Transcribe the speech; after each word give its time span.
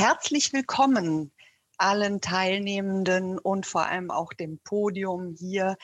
Herzlich 0.00 0.54
willkommen 0.54 1.30
allen 1.76 2.22
Teilnehmenden 2.22 3.38
und 3.38 3.66
vor 3.66 3.84
allem 3.84 4.10
auch 4.10 4.32
dem 4.32 4.58
Podium 4.60 5.36
hier 5.38 5.76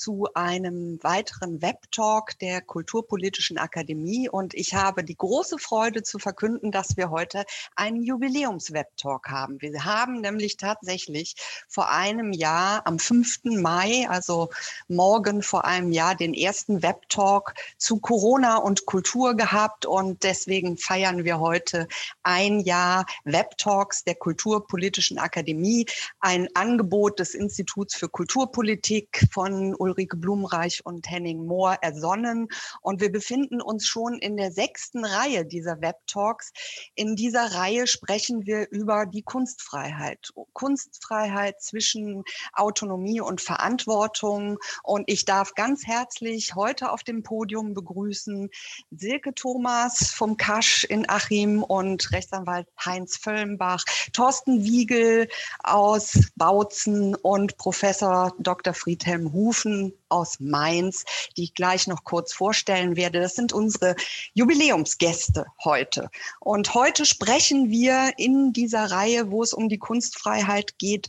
zu 0.00 0.28
einem 0.32 0.98
weiteren 1.02 1.60
Webtalk 1.60 2.38
der 2.38 2.62
Kulturpolitischen 2.62 3.58
Akademie. 3.58 4.30
Und 4.30 4.54
ich 4.54 4.74
habe 4.74 5.04
die 5.04 5.16
große 5.16 5.58
Freude 5.58 6.02
zu 6.02 6.18
verkünden, 6.18 6.72
dass 6.72 6.96
wir 6.96 7.10
heute 7.10 7.44
einen 7.76 8.02
Jubiläums-Webtalk 8.02 9.28
haben. 9.28 9.60
Wir 9.60 9.84
haben 9.84 10.22
nämlich 10.22 10.56
tatsächlich 10.56 11.36
vor 11.68 11.90
einem 11.90 12.32
Jahr 12.32 12.86
am 12.86 12.98
5. 12.98 13.40
Mai, 13.60 14.08
also 14.08 14.48
morgen 14.88 15.42
vor 15.42 15.66
einem 15.66 15.92
Jahr, 15.92 16.14
den 16.14 16.32
ersten 16.32 16.82
Webtalk 16.82 17.52
zu 17.76 17.98
Corona 17.98 18.56
und 18.56 18.86
Kultur 18.86 19.34
gehabt. 19.34 19.84
Und 19.84 20.22
deswegen 20.22 20.78
feiern 20.78 21.24
wir 21.24 21.40
heute 21.40 21.88
ein 22.22 22.60
Jahr 22.60 23.04
Webtalks 23.24 24.02
der 24.04 24.14
Kulturpolitischen 24.14 25.18
Akademie, 25.18 25.84
ein 26.20 26.48
Angebot 26.54 27.18
des 27.18 27.34
Instituts 27.34 27.94
für 27.96 28.08
Kulturpolitik 28.08 29.26
von 29.30 29.74
Ulrike 29.74 29.89
Blumenreich 29.94 30.84
und 30.84 31.08
Henning 31.08 31.46
Mohr 31.46 31.76
ersonnen. 31.80 32.48
Und 32.80 33.00
wir 33.00 33.10
befinden 33.10 33.60
uns 33.60 33.86
schon 33.86 34.18
in 34.18 34.36
der 34.36 34.52
sechsten 34.52 35.04
Reihe 35.04 35.44
dieser 35.44 35.80
Web 35.80 35.96
Talks. 36.06 36.52
In 36.94 37.16
dieser 37.16 37.54
Reihe 37.54 37.86
sprechen 37.86 38.46
wir 38.46 38.68
über 38.70 39.06
die 39.06 39.22
Kunstfreiheit. 39.22 40.30
Kunstfreiheit 40.52 41.60
zwischen 41.62 42.24
Autonomie 42.52 43.20
und 43.20 43.40
Verantwortung. 43.40 44.58
Und 44.82 45.04
ich 45.06 45.24
darf 45.24 45.54
ganz 45.54 45.86
herzlich 45.86 46.54
heute 46.54 46.92
auf 46.92 47.02
dem 47.02 47.22
Podium 47.22 47.74
begrüßen 47.74 48.50
Silke 48.90 49.34
Thomas 49.34 50.10
vom 50.10 50.36
Kasch 50.36 50.84
in 50.84 51.08
Achim 51.08 51.62
und 51.62 52.12
Rechtsanwalt 52.12 52.66
Heinz 52.84 53.16
Völlenbach, 53.16 53.84
Thorsten 54.12 54.64
Wiegel 54.64 55.28
aus 55.62 56.18
Bautzen 56.36 57.14
und 57.14 57.56
Professor 57.56 58.34
Dr. 58.38 58.74
Friedhelm 58.74 59.32
Hufen 59.32 59.79
Aus 60.08 60.40
Mainz, 60.40 61.04
die 61.36 61.44
ich 61.44 61.54
gleich 61.54 61.86
noch 61.86 62.04
kurz 62.04 62.32
vorstellen 62.32 62.96
werde. 62.96 63.20
Das 63.20 63.34
sind 63.34 63.52
unsere 63.52 63.96
Jubiläumsgäste 64.34 65.46
heute. 65.64 66.10
Und 66.40 66.74
heute 66.74 67.04
sprechen 67.04 67.70
wir 67.70 68.12
in 68.16 68.52
dieser 68.52 68.90
Reihe, 68.90 69.30
wo 69.30 69.42
es 69.42 69.52
um 69.52 69.68
die 69.68 69.78
Kunstfreiheit 69.78 70.78
geht, 70.78 71.08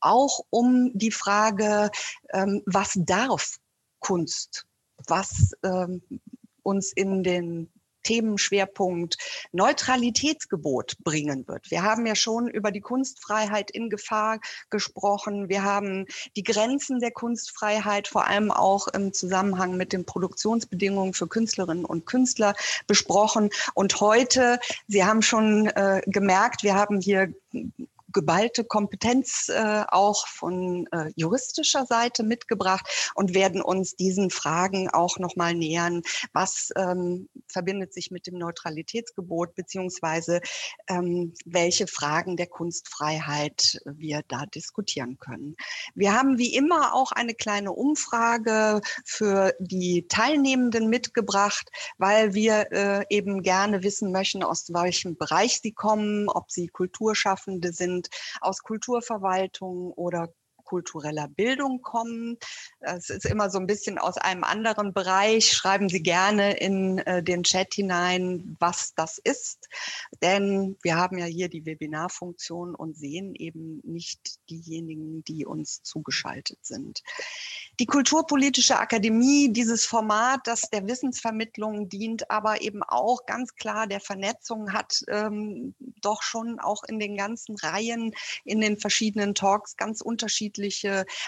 auch 0.00 0.40
um 0.50 0.90
die 0.94 1.10
Frage, 1.10 1.90
ähm, 2.32 2.62
was 2.66 2.94
darf 2.96 3.58
Kunst? 4.00 4.66
Was 5.06 5.52
ähm, 5.62 6.02
uns 6.62 6.92
in 6.92 7.22
den 7.22 7.70
Themenschwerpunkt 8.02 9.16
Neutralitätsgebot 9.52 10.96
bringen 11.04 11.46
wird. 11.46 11.70
Wir 11.70 11.82
haben 11.82 12.06
ja 12.06 12.14
schon 12.14 12.48
über 12.48 12.70
die 12.70 12.80
Kunstfreiheit 12.80 13.70
in 13.70 13.90
Gefahr 13.90 14.40
gesprochen. 14.70 15.48
Wir 15.48 15.62
haben 15.62 16.06
die 16.36 16.42
Grenzen 16.42 17.00
der 17.00 17.10
Kunstfreiheit 17.10 18.08
vor 18.08 18.26
allem 18.26 18.50
auch 18.50 18.88
im 18.88 19.12
Zusammenhang 19.12 19.76
mit 19.76 19.92
den 19.92 20.04
Produktionsbedingungen 20.04 21.14
für 21.14 21.26
Künstlerinnen 21.26 21.84
und 21.84 22.06
Künstler 22.06 22.54
besprochen. 22.86 23.50
Und 23.74 24.00
heute, 24.00 24.58
Sie 24.88 25.04
haben 25.04 25.22
schon 25.22 25.66
äh, 25.68 26.02
gemerkt, 26.06 26.62
wir 26.62 26.74
haben 26.74 27.00
hier 27.00 27.32
geballte 28.12 28.64
Kompetenz 28.64 29.48
äh, 29.48 29.84
auch 29.88 30.26
von 30.26 30.86
äh, 30.92 31.10
juristischer 31.16 31.86
Seite 31.86 32.22
mitgebracht 32.22 33.12
und 33.14 33.34
werden 33.34 33.62
uns 33.62 33.96
diesen 33.96 34.30
Fragen 34.30 34.88
auch 34.88 35.18
nochmal 35.18 35.54
nähern. 35.54 36.02
Was 36.32 36.70
ähm, 36.76 37.28
verbindet 37.48 37.92
sich 37.92 38.10
mit 38.10 38.26
dem 38.26 38.38
Neutralitätsgebot 38.38 39.54
beziehungsweise 39.54 40.40
ähm, 40.88 41.34
welche 41.44 41.86
Fragen 41.86 42.36
der 42.36 42.46
Kunstfreiheit 42.46 43.80
wir 43.84 44.22
da 44.28 44.46
diskutieren 44.46 45.18
können. 45.18 45.56
Wir 45.94 46.14
haben 46.14 46.38
wie 46.38 46.54
immer 46.54 46.94
auch 46.94 47.12
eine 47.12 47.34
kleine 47.34 47.72
Umfrage 47.72 48.80
für 49.04 49.54
die 49.58 50.06
Teilnehmenden 50.08 50.88
mitgebracht, 50.88 51.70
weil 51.98 52.34
wir 52.34 52.72
äh, 52.72 53.04
eben 53.10 53.42
gerne 53.42 53.82
wissen 53.82 54.12
möchten, 54.12 54.42
aus 54.42 54.72
welchem 54.72 55.16
Bereich 55.16 55.60
sie 55.60 55.72
kommen, 55.72 56.28
ob 56.28 56.50
sie 56.50 56.68
Kulturschaffende 56.68 57.72
sind, 57.72 57.99
aus 58.40 58.62
Kulturverwaltung 58.62 59.92
oder 59.92 60.28
kultureller 60.70 61.26
Bildung 61.26 61.82
kommen. 61.82 62.38
Es 62.78 63.10
ist 63.10 63.26
immer 63.26 63.50
so 63.50 63.58
ein 63.58 63.66
bisschen 63.66 63.98
aus 63.98 64.16
einem 64.18 64.44
anderen 64.44 64.94
Bereich. 64.94 65.52
Schreiben 65.52 65.88
Sie 65.88 66.00
gerne 66.00 66.56
in 66.58 66.98
äh, 66.98 67.24
den 67.24 67.42
Chat 67.42 67.74
hinein, 67.74 68.56
was 68.60 68.94
das 68.94 69.18
ist. 69.18 69.68
Denn 70.22 70.76
wir 70.82 70.96
haben 70.96 71.18
ja 71.18 71.24
hier 71.24 71.48
die 71.48 71.66
Webinarfunktion 71.66 72.76
und 72.76 72.96
sehen 72.96 73.34
eben 73.34 73.80
nicht 73.82 74.38
diejenigen, 74.48 75.24
die 75.24 75.44
uns 75.44 75.82
zugeschaltet 75.82 76.58
sind. 76.62 77.02
Die 77.80 77.86
Kulturpolitische 77.86 78.78
Akademie, 78.78 79.52
dieses 79.52 79.84
Format, 79.84 80.40
das 80.44 80.70
der 80.70 80.86
Wissensvermittlung 80.86 81.88
dient, 81.88 82.30
aber 82.30 82.60
eben 82.60 82.84
auch 82.84 83.26
ganz 83.26 83.56
klar 83.56 83.88
der 83.88 84.00
Vernetzung, 84.00 84.72
hat 84.72 85.02
ähm, 85.08 85.74
doch 86.00 86.22
schon 86.22 86.60
auch 86.60 86.84
in 86.84 87.00
den 87.00 87.16
ganzen 87.16 87.56
Reihen, 87.56 88.14
in 88.44 88.60
den 88.60 88.78
verschiedenen 88.78 89.34
Talks 89.34 89.76
ganz 89.76 90.00
unterschiedliche 90.00 90.59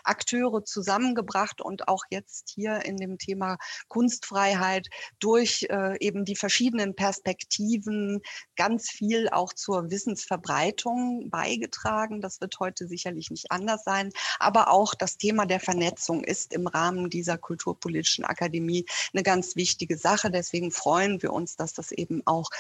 Akteure 0.05 0.65
zusammengebracht 0.65 1.61
und 1.61 1.89
auch 1.89 2.05
jetzt 2.11 2.51
hier 2.55 2.85
in 2.85 2.97
dem 2.97 3.19
Thema 3.19 3.59
Kunstfreiheit 3.89 4.89
durch 5.19 5.67
äh, 5.71 5.97
eben 6.01 6.25
die 6.25 6.37
verschiedenen 6.37 6.95
Perspektiven 6.95 8.21
ganz 8.57 8.91
viel 8.91 9.29
auch 9.29 9.53
zur 9.53 9.91
Wissensverbreitung 9.91 11.31
beigetragen. 11.31 12.21
Das 12.21 12.41
wird 12.41 12.59
heute 12.61 12.87
sicherlich 12.87 13.31
nicht 13.31 13.51
anders 13.51 13.85
sein, 13.85 14.11
aber 14.39 14.71
auch 14.71 14.95
das 14.95 15.17
Thema 15.17 15.47
der 15.47 15.61
Vernetzung 15.61 16.25
ist 16.25 16.53
im 16.53 16.67
Rahmen 16.67 17.11
dieser 17.11 17.39
Kulturpolitischen 17.39 18.25
Akademie 18.25 18.87
eine 19.13 19.23
ganz 19.23 19.57
wichtige 19.57 19.97
Sache. 19.97 20.31
Deswegen 20.31 20.71
freuen 20.71 21.23
wir 21.23 21.33
uns, 21.33 21.57
dass 21.57 21.73
das 21.73 21.93
eben 21.93 22.23
auch 22.27 22.51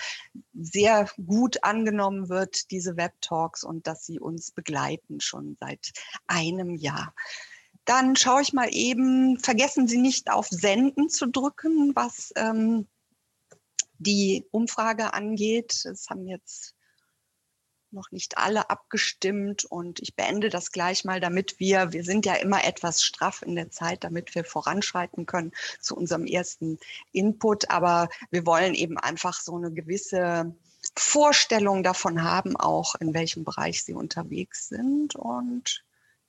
sehr 0.55 1.09
gut 1.27 1.65
angenommen 1.65 2.28
wird, 2.28 2.71
diese 2.71 2.97
Web-Talks 2.97 3.65
und 3.65 3.87
dass 3.87 4.06
sie 4.06 4.21
uns 4.21 4.50
begleiten 4.50 5.21
schon 5.21 5.56
seit 5.61 5.93
einem 6.27 6.62
Jahr. 6.71 7.15
Dann 7.84 8.17
schaue 8.17 8.43
ich 8.43 8.53
mal 8.53 8.69
eben, 8.73 9.39
vergessen 9.39 9.89
Sie 9.89 9.99
nicht 9.99 10.31
auf 10.31 10.47
Senden 10.49 11.09
zu 11.09 11.27
drücken, 11.27 11.93
was 11.95 12.33
ähm, 12.37 12.87
die 13.99 14.47
Umfrage 14.50 15.15
angeht. 15.15 15.84
Es 15.84 16.09
haben 16.09 16.27
jetzt 16.27 16.75
noch 17.93 18.11
nicht 18.11 18.39
alle 18.39 18.71
abgestimmt 18.71 19.65
und 19.65 20.00
ich 20.00 20.17
beende 20.17 20.49
das 20.49 20.73
gleich 20.73 21.05
mal, 21.05 21.21
damit 21.21 21.61
wir, 21.61 21.93
wir 21.93 22.05
sind 22.05 22.25
ja 22.25 22.34
immer 22.34 22.65
etwas 22.65 23.03
straff 23.03 23.43
in 23.43 23.55
der 23.55 23.71
Zeit, 23.71 24.05
damit 24.05 24.34
wir 24.34 24.44
voranschreiten 24.44 25.27
können 25.27 25.53
zu 25.81 25.97
unserem 25.97 26.25
ersten 26.25 26.79
Input, 27.12 27.71
aber 27.71 28.09
wir 28.31 28.47
wollen 28.47 28.75
eben 28.75 28.99
einfach 28.99 29.41
so 29.41 29.56
eine 29.56 29.73
gewisse 29.73 30.55
Vorstellung 30.97 31.83
davon 31.83 32.23
haben, 32.23 32.56
auch 32.56 32.94
in 32.97 33.15
welchem 33.15 33.44
Bereich 33.44 33.84
sie 33.84 33.94
unterwegs 33.94 34.69
sind 34.69 35.15
und 35.15 35.84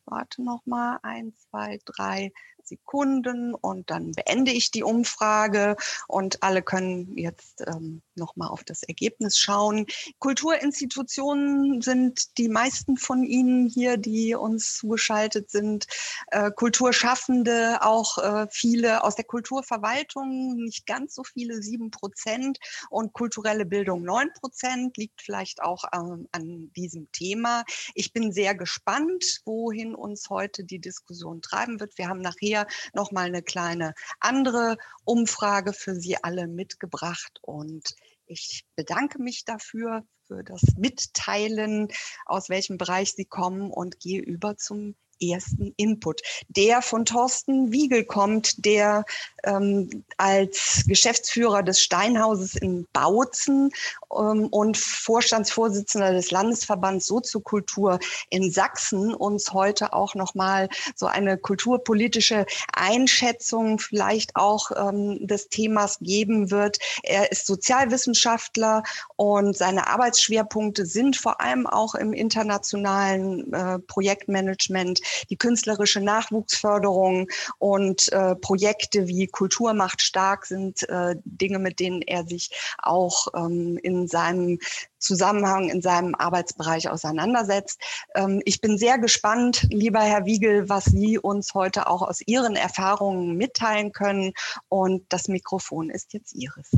warte 0.06 0.44
noch 0.44 0.66
mal. 0.66 1.00
Ein, 1.04 1.34
zwei, 1.36 1.80
drei, 1.86 2.32
Sekunden 2.64 3.54
und 3.54 3.90
dann 3.90 4.12
beende 4.12 4.52
ich 4.52 4.72
die 4.72 4.84
Umfrage 4.84 5.76
und 6.08 6.42
alle 6.44 6.62
können 6.62 7.18
jetzt 7.18 7.64
ähm, 7.68 8.02
nochmal 8.16 8.50
auf 8.50 8.64
das 8.64 8.84
Ergebnis 8.84 9.38
schauen. 9.38 9.86
Kulturinstitutionen 10.20 11.82
sind 11.82 12.38
die 12.38 12.50
meisten 12.50 12.98
von 12.98 13.24
Ihnen 13.24 13.68
hier, 13.68 13.98
die 13.98 14.36
uns 14.36 14.78
zugeschaltet 14.78 15.50
sind. 15.50 15.88
Äh, 16.28 16.52
Kulturschaffende, 16.52 17.80
auch 17.82 18.18
äh, 18.18 18.48
viele 18.52 19.04
aus 19.04 19.16
der 19.16 19.26
Kulturverwaltung, 19.26 20.56
nicht 20.56 20.86
ganz 20.86 21.16
so 21.16 21.24
viele, 21.24 21.62
sieben 21.62 21.92
Prozent 21.92 22.60
und 22.90 23.14
kulturelle 23.14 23.66
Bildung 23.66 24.04
neun 24.04 24.32
Prozent, 24.40 24.98
liegt 24.98 25.22
vielleicht 25.22 25.62
auch 25.62 25.84
ähm, 25.94 26.28
an 26.32 26.72
diesem 26.76 27.12
Thema. 27.12 27.64
Ich 27.96 28.14
bin 28.14 28.32
sehr 28.32 28.56
gespannt, 28.56 29.42
wohin 29.46 29.96
uns 29.96 30.30
heute 30.30 30.64
die 30.64 30.80
Diskussion 30.80 31.42
treiben 31.42 31.80
wird. 31.80 31.98
Wir 31.98 32.08
haben 32.08 32.22
nachher 32.22 32.53
hier 32.54 32.68
nochmal 32.94 33.26
eine 33.26 33.42
kleine 33.42 33.94
andere 34.20 34.78
Umfrage 35.06 35.74
für 35.74 35.96
Sie 35.96 36.24
alle 36.24 36.48
mitgebracht. 36.48 37.40
Und 37.42 37.96
ich 38.28 38.66
bedanke 38.76 39.22
mich 39.22 39.44
dafür, 39.44 40.06
für 40.28 40.44
das 40.44 40.62
Mitteilen, 40.78 41.90
aus 42.26 42.50
welchem 42.50 42.78
Bereich 42.78 43.14
Sie 43.14 43.26
kommen 43.26 43.72
und 43.72 44.00
gehe 44.00 44.22
über 44.22 44.56
zum 44.56 44.96
ersten 45.22 45.74
Input, 45.78 46.22
der 46.48 46.82
von 46.82 47.06
Thorsten 47.06 47.72
Wiegel 47.72 48.04
kommt, 48.04 48.66
der 48.66 49.06
ähm, 49.44 50.04
als 50.18 50.84
Geschäftsführer 50.88 51.64
des 51.64 51.82
Steinhauses 51.82 52.56
in 52.56 52.88
Bautzen 52.94 53.72
ähm, 54.18 54.48
und 54.48 54.78
Vorstandsvorsitzender 54.78 56.14
des 56.14 56.32
Landesverbands 56.32 57.06
Soziokultur 57.06 58.00
in 58.30 58.52
Sachsen 58.52 59.14
uns 59.14 59.54
heute 59.54 59.94
auch 59.94 60.16
nochmal 60.16 60.70
so 60.96 61.06
eine 61.06 61.38
kulturpolitische 61.38 62.46
Einschätzung 62.74 63.80
vielleicht 63.80 64.36
auch 64.36 64.72
ähm, 64.76 65.26
des 65.28 65.50
Themas 65.50 66.00
geben 66.00 66.52
wird. 66.52 66.78
Er 67.04 67.32
ist 67.32 67.46
Sozialwissenschaftler 67.46 68.84
und 69.16 69.56
seine 69.58 69.88
Arbeitsschwerpunkte 69.88 70.86
sind 70.86 71.18
vor 71.18 71.42
allem 71.42 71.68
auch 71.68 71.96
im 71.96 72.14
internationalen 72.14 73.52
äh, 73.54 73.80
Projektmanagement, 73.80 75.02
die 75.30 75.38
künstlerische 75.38 76.02
Nachwuchsförderung 76.02 77.28
und 77.60 78.12
äh, 78.12 78.36
Projekte 78.36 79.08
wie 79.08 79.28
Kultur 79.28 79.74
macht 79.74 80.02
stark 80.02 80.46
sind 80.46 80.88
äh, 80.90 81.16
Dinge, 81.24 81.60
mit 81.60 81.80
denen 81.80 82.02
er 82.02 82.26
sich 82.26 82.52
auch 82.78 83.28
ähm, 83.36 83.78
in 83.82 84.08
seinem 84.08 84.60
Zusammenhang, 85.04 85.70
in 85.70 85.82
seinem 85.82 86.16
Arbeitsbereich 86.16 86.90
auseinandersetzt. 86.90 87.80
Ähm, 88.16 88.42
ich 88.46 88.62
bin 88.62 88.78
sehr 88.78 88.98
gespannt, 88.98 89.68
lieber 89.70 90.00
Herr 90.00 90.26
Wiegel, 90.26 90.70
was 90.70 90.86
Sie 90.86 91.18
uns 91.20 91.54
heute 91.54 91.88
auch 91.88 92.02
aus 92.02 92.22
Ihren 92.26 92.56
Erfahrungen 92.56 93.36
mitteilen 93.36 93.92
können. 93.92 94.34
Und 94.70 95.04
das 95.10 95.28
Mikrofon 95.28 95.90
ist 95.90 96.14
jetzt 96.14 96.34
Ihres. 96.34 96.72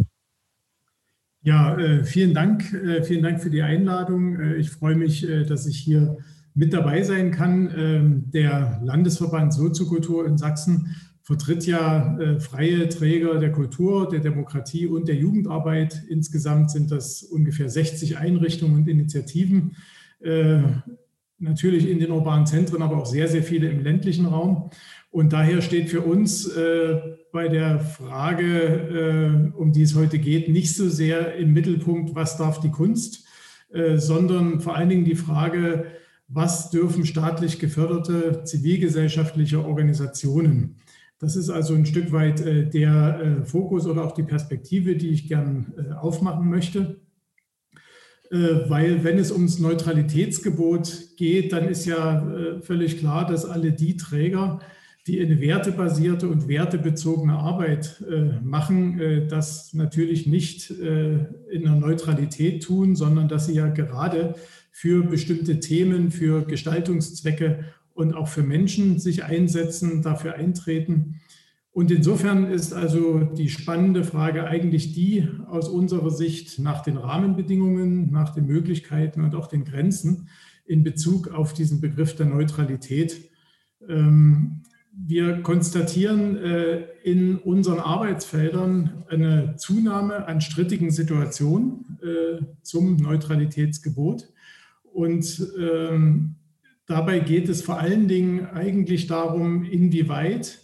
Ja, 1.42 1.78
äh, 1.78 2.04
vielen 2.04 2.34
Dank. 2.34 2.74
Äh, 2.74 3.04
vielen 3.04 3.22
Dank 3.22 3.40
für 3.40 3.52
die 3.52 3.62
Einladung. 3.62 4.40
Äh, 4.40 4.56
ich 4.56 4.72
freue 4.72 4.96
mich, 4.96 5.28
dass 5.48 5.68
ich 5.68 5.78
hier 5.78 6.18
mit 6.56 6.74
dabei 6.74 7.04
sein 7.04 7.32
kann. 7.32 7.72
Ähm, 7.78 8.32
der 8.32 8.82
Landesverband 8.84 9.54
Soziokultur 9.54 10.26
in 10.26 10.38
Sachsen 10.38 10.96
vertritt 11.22 11.66
ja 11.66 12.18
äh, 12.18 12.40
freie 12.40 12.88
Träger 12.88 13.40
der 13.40 13.52
Kultur, 13.52 14.08
der 14.08 14.22
Demokratie 14.22 14.88
und 14.88 15.08
der 15.08 15.16
Jugendarbeit. 15.16 16.04
Insgesamt 16.10 16.72
sind 16.72 16.92
das 16.92 17.24
ungefähr 17.24 17.70
60 17.70 18.18
Einrichtungen 18.18 18.76
und 18.76 18.88
Initiativen. 18.88 19.76
Äh, 20.22 20.62
natürlich 21.38 21.90
in 21.90 22.00
den 22.00 22.12
urbanen 22.12 22.46
Zentren, 22.46 22.82
aber 22.82 22.98
auch 22.98 23.06
sehr, 23.06 23.28
sehr 23.28 23.44
viele 23.44 23.70
im 23.70 23.84
ländlichen 23.84 24.26
Raum. 24.26 24.70
Und 25.12 25.34
daher 25.34 25.62
steht 25.62 25.90
für 25.90 26.02
uns 26.02 26.48
äh, 26.48 27.02
bei 27.34 27.50
der 27.50 27.80
Frage, 27.80 29.52
um 29.58 29.74
die 29.74 29.82
es 29.82 29.94
heute 29.94 30.20
geht, 30.20 30.48
nicht 30.48 30.74
so 30.74 30.88
sehr 30.88 31.36
im 31.36 31.52
Mittelpunkt, 31.52 32.16
was 32.16 32.38
darf 32.38 32.62
die 32.62 32.72
Kunst, 32.72 33.26
sondern 33.96 34.62
vor 34.62 34.78
allen 34.78 34.88
Dingen 34.88 35.04
die 35.04 35.16
Frage, 35.16 35.86
was 36.28 36.72
dürfen 36.72 37.06
staatlich 37.06 37.60
geförderte 37.60 38.44
zivilgesellschaftliche 38.44 39.64
Organisationen 39.64 40.78
das 41.20 41.36
ist 41.36 41.50
also 41.50 41.74
ein 41.76 41.86
Stück 41.86 42.12
weit 42.12 42.42
äh, 42.42 42.70
der 42.70 43.20
äh, 43.20 43.46
Fokus 43.46 43.88
oder 43.88 44.04
auch 44.04 44.12
die 44.12 44.24
Perspektive, 44.24 44.96
die 44.96 45.10
ich 45.10 45.28
gern 45.28 45.74
äh, 45.78 45.94
aufmachen 45.94 46.50
möchte. 46.50 47.02
Weil 48.32 49.04
wenn 49.04 49.20
es 49.20 49.32
ums 49.32 49.60
Neutralitätsgebot 49.60 51.16
geht, 51.16 51.54
dann 51.54 51.70
ist 51.70 51.86
ja 51.86 52.60
völlig 52.62 52.98
klar, 52.98 53.28
dass 53.28 53.46
alle 53.46 53.72
die 53.72 53.98
Träger, 53.98 54.60
die 55.06 55.22
eine 55.22 55.40
wertebasierte 55.40 56.28
und 56.28 56.48
wertebezogene 56.48 57.34
Arbeit 57.34 58.04
machen, 58.44 59.28
das 59.30 59.76
natürlich 59.76 60.26
nicht 60.26 60.72
in 60.72 61.62
der 61.64 61.76
Neutralität 61.76 62.64
tun, 62.64 62.96
sondern 62.96 63.28
dass 63.28 63.46
sie 63.46 63.54
ja 63.54 63.68
gerade 63.68 64.34
für 64.78 65.04
bestimmte 65.04 65.62
Themen, 65.62 66.12
für 66.12 66.44
Gestaltungszwecke 66.44 67.64
und 67.94 68.14
auch 68.14 68.28
für 68.28 68.44
Menschen 68.44 69.00
sich 69.00 69.24
einsetzen, 69.24 70.02
dafür 70.02 70.34
eintreten. 70.36 71.22
Und 71.72 71.92
insofern 71.92 72.52
ist 72.52 72.74
also 72.74 73.22
die 73.24 73.48
spannende 73.48 74.04
Frage 74.04 74.48
eigentlich 74.48 74.92
die 74.92 75.30
aus 75.48 75.70
unserer 75.70 76.12
Sicht 76.12 76.60
nach 76.60 76.84
den 76.84 76.98
Rahmenbedingungen, 76.98 78.12
nach 78.12 78.34
den 78.34 78.48
Möglichkeiten 78.48 79.22
und 79.22 79.34
auch 79.34 79.48
den 79.48 79.64
Grenzen 79.64 80.28
in 80.66 80.84
Bezug 80.84 81.30
auf 81.30 81.54
diesen 81.54 81.80
Begriff 81.80 82.14
der 82.18 82.26
Neutralität. 82.26 83.30
Ähm, 83.88 84.64
wir 84.92 85.42
konstatieren 85.42 86.36
äh, 86.36 86.82
in 87.02 87.38
unseren 87.38 87.80
Arbeitsfeldern 87.80 89.06
eine 89.08 89.56
Zunahme 89.56 90.28
an 90.28 90.42
strittigen 90.42 90.92
Situationen 90.92 91.98
äh, 92.04 92.44
zum 92.62 92.98
Neutralitätsgebot. 92.98 94.34
Und 94.96 95.46
ähm, 95.60 96.36
Dabei 96.88 97.20
geht 97.20 97.50
es 97.50 97.64
vor 97.64 97.80
allen 97.80 98.08
Dingen 98.08 98.46
eigentlich 98.46 99.08
darum, 99.08 99.64
inwieweit, 99.64 100.60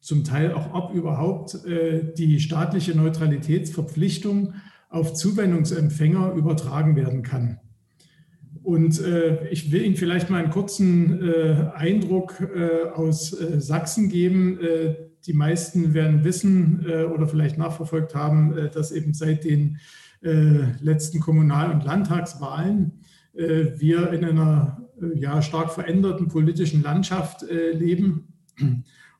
zum 0.00 0.24
Teil 0.24 0.54
auch 0.54 0.72
ob 0.72 0.94
überhaupt, 0.94 1.66
äh, 1.66 2.14
die 2.16 2.40
staatliche 2.40 2.96
Neutralitätsverpflichtung 2.96 4.54
auf 4.88 5.12
Zuwendungsempfänger 5.12 6.32
übertragen 6.32 6.96
werden 6.96 7.22
kann. 7.22 7.58
Und 8.62 8.98
äh, 9.00 9.46
ich 9.48 9.70
will 9.72 9.84
Ihnen 9.84 9.96
vielleicht 9.96 10.30
mal 10.30 10.42
einen 10.42 10.50
kurzen 10.50 11.22
äh, 11.22 11.70
Eindruck 11.74 12.42
aus 12.94 13.30
Sachsen 13.30 14.08
geben. 14.08 14.58
die 15.26 15.32
meisten 15.34 15.92
werden 15.92 16.24
wissen 16.24 16.80
oder 17.14 17.26
vielleicht 17.26 17.58
nachverfolgt 17.58 18.14
haben, 18.14 18.54
dass 18.72 18.90
eben 18.90 19.12
seit 19.12 19.44
den 19.44 19.78
letzten 20.22 21.20
Kommunal- 21.20 21.72
und 21.72 21.84
Landtagswahlen 21.84 22.99
wir 23.32 24.12
in 24.12 24.24
einer 24.24 24.90
äh, 25.00 25.18
ja, 25.18 25.42
stark 25.42 25.72
veränderten 25.72 26.28
politischen 26.28 26.82
Landschaft 26.82 27.42
äh, 27.42 27.72
leben 27.72 28.28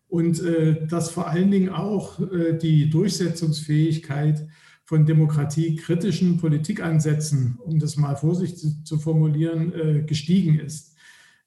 und 0.08 0.42
äh, 0.42 0.86
dass 0.86 1.10
vor 1.10 1.28
allen 1.28 1.50
Dingen 1.50 1.70
auch 1.70 2.20
die 2.60 2.90
Durchsetzungsfähigkeit 2.90 4.46
von 4.84 5.06
demokratiekritischen 5.06 6.38
Politikansätzen, 6.38 7.58
um 7.64 7.78
das 7.78 7.96
mal 7.96 8.16
vorsichtig 8.16 8.84
zu 8.84 8.98
formulieren, 8.98 10.04
gestiegen 10.06 10.58
ist. 10.58 10.96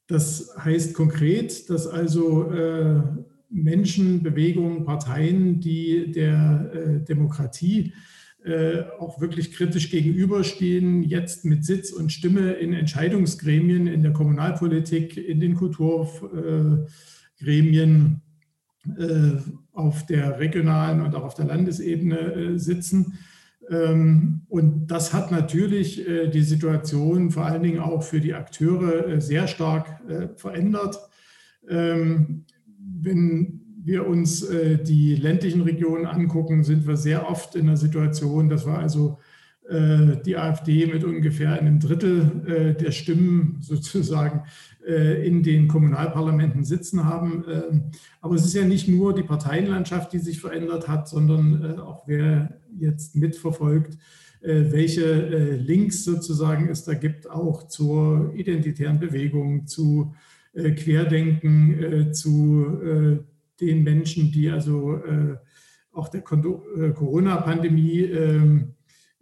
Das 0.08 0.56
heißt 0.58 0.94
konkret, 0.94 1.70
dass 1.70 1.86
also 1.86 2.50
Menschen, 3.50 4.24
Bewegungen, 4.24 4.86
Parteien, 4.86 5.60
die 5.60 6.10
der 6.14 7.02
Demokratie 7.10 7.92
äh, 8.46 8.84
auch 9.00 9.22
wirklich 9.22 9.54
kritisch 9.54 9.90
gegenüberstehen, 9.90 11.04
jetzt 11.04 11.46
mit 11.46 11.64
Sitz 11.64 11.92
und 11.92 12.12
Stimme 12.12 12.52
in 12.54 12.74
Entscheidungsgremien, 12.74 13.88
in 13.88 14.04
der 14.04 14.12
Kommunalpolitik, 14.12 15.16
in 15.16 15.40
den 15.40 15.56
Kulturgremien, 15.56 18.22
äh, 18.98 19.38
auf 19.72 20.06
der 20.08 20.40
regionalen 20.40 21.00
und 21.00 21.16
auch 21.16 21.24
auf 21.24 21.36
der 21.36 21.46
Landesebene 21.46 22.20
äh, 22.20 22.60
sitzen. 22.60 23.18
Ähm, 23.70 24.42
und 24.50 24.88
das 24.88 25.14
hat 25.14 25.32
natürlich 25.32 26.04
die 26.34 26.44
Situation 26.44 27.32
vor 27.32 27.46
allen 27.46 27.64
Dingen 27.64 27.80
auch 27.80 28.04
für 28.04 28.20
die 28.20 28.34
Akteure 28.34 29.22
sehr 29.22 29.48
stark 29.48 30.02
verändert. 30.36 31.00
Ähm, 31.70 32.44
wenn 32.78 33.63
wir 33.86 34.08
uns 34.08 34.44
äh, 34.44 34.82
die 34.82 35.16
ländlichen 35.16 35.62
Regionen 35.62 36.06
angucken, 36.06 36.64
sind 36.64 36.88
wir 36.88 36.98
sehr 36.98 37.30
oft 37.30 37.56
in 37.56 37.68
der 37.68 37.78
Situation, 37.78 38.50
dass 38.50 38.66
wir 38.66 38.78
also 38.78 39.20
äh, 39.70 40.18
die 40.26 40.36
AfD 40.36 40.88
mit 40.88 41.06
ungefähr 41.06 41.54
einem 41.54 41.80
Drittel 41.80 42.44
äh, 42.46 42.74
der 42.74 42.92
Stimmen 42.92 43.58
sozusagen 43.62 44.44
äh, 44.86 45.26
in 45.26 45.42
den 45.42 45.70
Kommunalparlamenten 45.70 46.66
sitzen 46.66 47.06
haben. 47.06 47.46
Ähm, 47.50 47.84
aber 48.20 48.36
es 48.36 48.44
ist 48.44 48.56
ja 48.56 48.66
nicht 48.66 48.90
nur 48.90 49.16
die 49.16 49.24
Parteienlandschaft, 49.24 50.12
die 50.12 50.20
sich 50.20 50.42
verändert 50.42 50.90
hat, 50.90 51.08
sondern 51.08 51.64
äh, 51.64 51.80
auch 51.80 52.04
wer 52.08 52.60
jetzt 52.78 53.16
mitverfolgt, 53.16 53.98
äh, 54.42 54.66
welche 54.72 55.56
Links 55.56 56.04
sozusagen 56.04 56.68
es 56.68 56.84
da 56.84 56.94
gibt, 56.94 57.30
auch 57.30 57.68
zur 57.70 58.34
identitären 58.36 59.00
Bewegung, 59.00 59.68
zu 59.68 60.14
Querdenken, 60.56 62.14
zu 62.14 63.24
den 63.60 63.84
Menschen, 63.84 64.32
die 64.32 64.50
also 64.50 64.98
äh, 64.98 65.36
auch 65.92 66.10
der 66.10 66.22
äh, 66.22 66.92
Corona-Pandemie 66.92 68.02
ähm, 68.02 68.74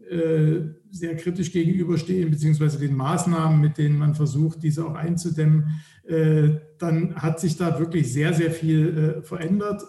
äh, 0.10 0.62
sehr 0.90 1.16
kritisch 1.16 1.52
gegenüberstehen, 1.52 2.32
beziehungsweise 2.32 2.80
den 2.80 2.96
Maßnahmen, 2.96 3.62
mit 3.62 3.78
denen 3.78 3.98
man 3.98 4.16
versucht, 4.16 4.64
diese 4.64 4.86
auch 4.86 4.96
einzudämmen, 4.96 5.82
äh, 6.08 6.50
dann 6.80 7.16
hat 7.16 7.40
sich 7.40 7.58
da 7.58 7.80
wirklich 7.80 8.12
sehr, 8.12 8.34
sehr 8.34 8.52
viel 8.52 9.22
verändert. 9.24 9.84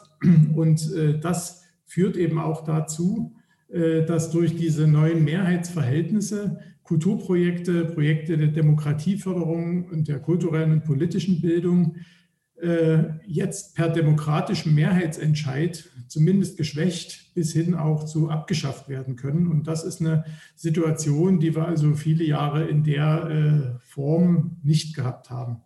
Und 0.55 0.93
das 1.23 1.65
führt 1.87 2.17
eben 2.17 2.39
auch 2.39 2.65
dazu, 2.65 3.35
dass 3.69 4.31
durch 4.31 4.55
diese 4.55 4.87
neuen 4.87 5.25
Mehrheitsverhältnisse 5.25 6.59
Kulturprojekte, 6.83 7.87
Projekte 7.87 8.37
der 8.37 8.49
Demokratieförderung 8.49 9.87
und 9.87 10.09
der 10.09 10.19
kulturellen 10.19 10.73
und 10.73 10.85
politischen 10.85 11.41
Bildung 11.41 11.97
jetzt 13.27 13.75
per 13.75 13.89
demokratischem 13.89 14.75
Mehrheitsentscheid 14.75 15.91
zumindest 16.07 16.57
geschwächt 16.57 17.35
bis 17.35 17.53
hin 17.53 17.75
auch 17.75 18.05
zu 18.05 18.29
abgeschafft 18.29 18.89
werden 18.89 19.17
können. 19.17 19.49
Und 19.49 19.67
das 19.67 19.83
ist 19.83 20.01
eine 20.01 20.25
Situation, 20.55 21.41
die 21.41 21.57
wir 21.57 21.67
also 21.67 21.95
viele 21.95 22.23
Jahre 22.23 22.65
in 22.69 22.85
der 22.85 23.79
äh, 23.81 23.85
Form 23.85 24.59
nicht 24.63 24.95
gehabt 24.95 25.31
haben. 25.31 25.57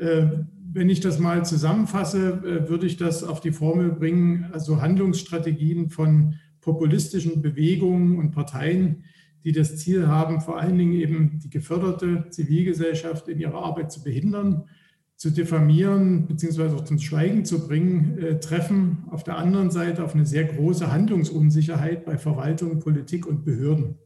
Wenn 0.00 0.88
ich 0.90 1.00
das 1.00 1.18
mal 1.18 1.44
zusammenfasse, 1.44 2.68
würde 2.68 2.86
ich 2.86 2.98
das 2.98 3.24
auf 3.24 3.40
die 3.40 3.50
Formel 3.50 3.90
bringen, 3.90 4.48
also 4.52 4.80
Handlungsstrategien 4.80 5.90
von 5.90 6.36
populistischen 6.60 7.42
Bewegungen 7.42 8.18
und 8.18 8.30
Parteien, 8.30 9.04
die 9.44 9.52
das 9.52 9.76
Ziel 9.78 10.06
haben, 10.06 10.40
vor 10.40 10.60
allen 10.60 10.78
Dingen 10.78 10.92
eben 10.92 11.40
die 11.42 11.50
geförderte 11.50 12.26
Zivilgesellschaft 12.30 13.28
in 13.28 13.40
ihrer 13.40 13.62
Arbeit 13.62 13.90
zu 13.90 14.02
behindern, 14.04 14.68
zu 15.18 15.30
diffamieren 15.30 16.26
bzw. 16.28 16.76
auch 16.76 16.84
zum 16.84 17.00
Schweigen 17.00 17.44
zu 17.44 17.66
bringen, 17.66 18.18
äh, 18.18 18.38
treffen 18.38 19.04
auf 19.10 19.24
der 19.24 19.36
anderen 19.36 19.70
Seite 19.72 20.04
auf 20.04 20.14
eine 20.14 20.24
sehr 20.24 20.44
große 20.44 20.92
Handlungsunsicherheit 20.92 22.04
bei 22.04 22.16
Verwaltung, 22.16 22.78
Politik 22.78 23.26
und 23.26 23.44
Behörden. 23.44 23.96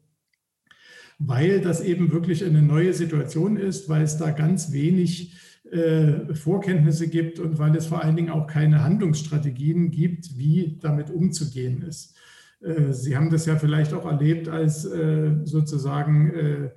Weil 1.18 1.60
das 1.60 1.82
eben 1.82 2.12
wirklich 2.12 2.42
eine 2.44 2.62
neue 2.62 2.94
Situation 2.94 3.58
ist, 3.58 3.90
weil 3.90 4.02
es 4.02 4.16
da 4.16 4.30
ganz 4.30 4.72
wenig 4.72 5.34
äh, 5.70 6.34
Vorkenntnisse 6.34 7.08
gibt 7.08 7.38
und 7.38 7.58
weil 7.58 7.76
es 7.76 7.86
vor 7.86 8.02
allen 8.02 8.16
Dingen 8.16 8.30
auch 8.30 8.46
keine 8.46 8.82
Handlungsstrategien 8.82 9.90
gibt, 9.90 10.38
wie 10.38 10.78
damit 10.80 11.10
umzugehen 11.10 11.82
ist. 11.82 12.16
Äh, 12.62 12.94
Sie 12.94 13.14
haben 13.14 13.28
das 13.28 13.44
ja 13.44 13.56
vielleicht 13.56 13.92
auch 13.92 14.06
erlebt, 14.06 14.48
als 14.48 14.86
äh, 14.86 15.32
sozusagen 15.44 16.30
äh, 16.30 16.70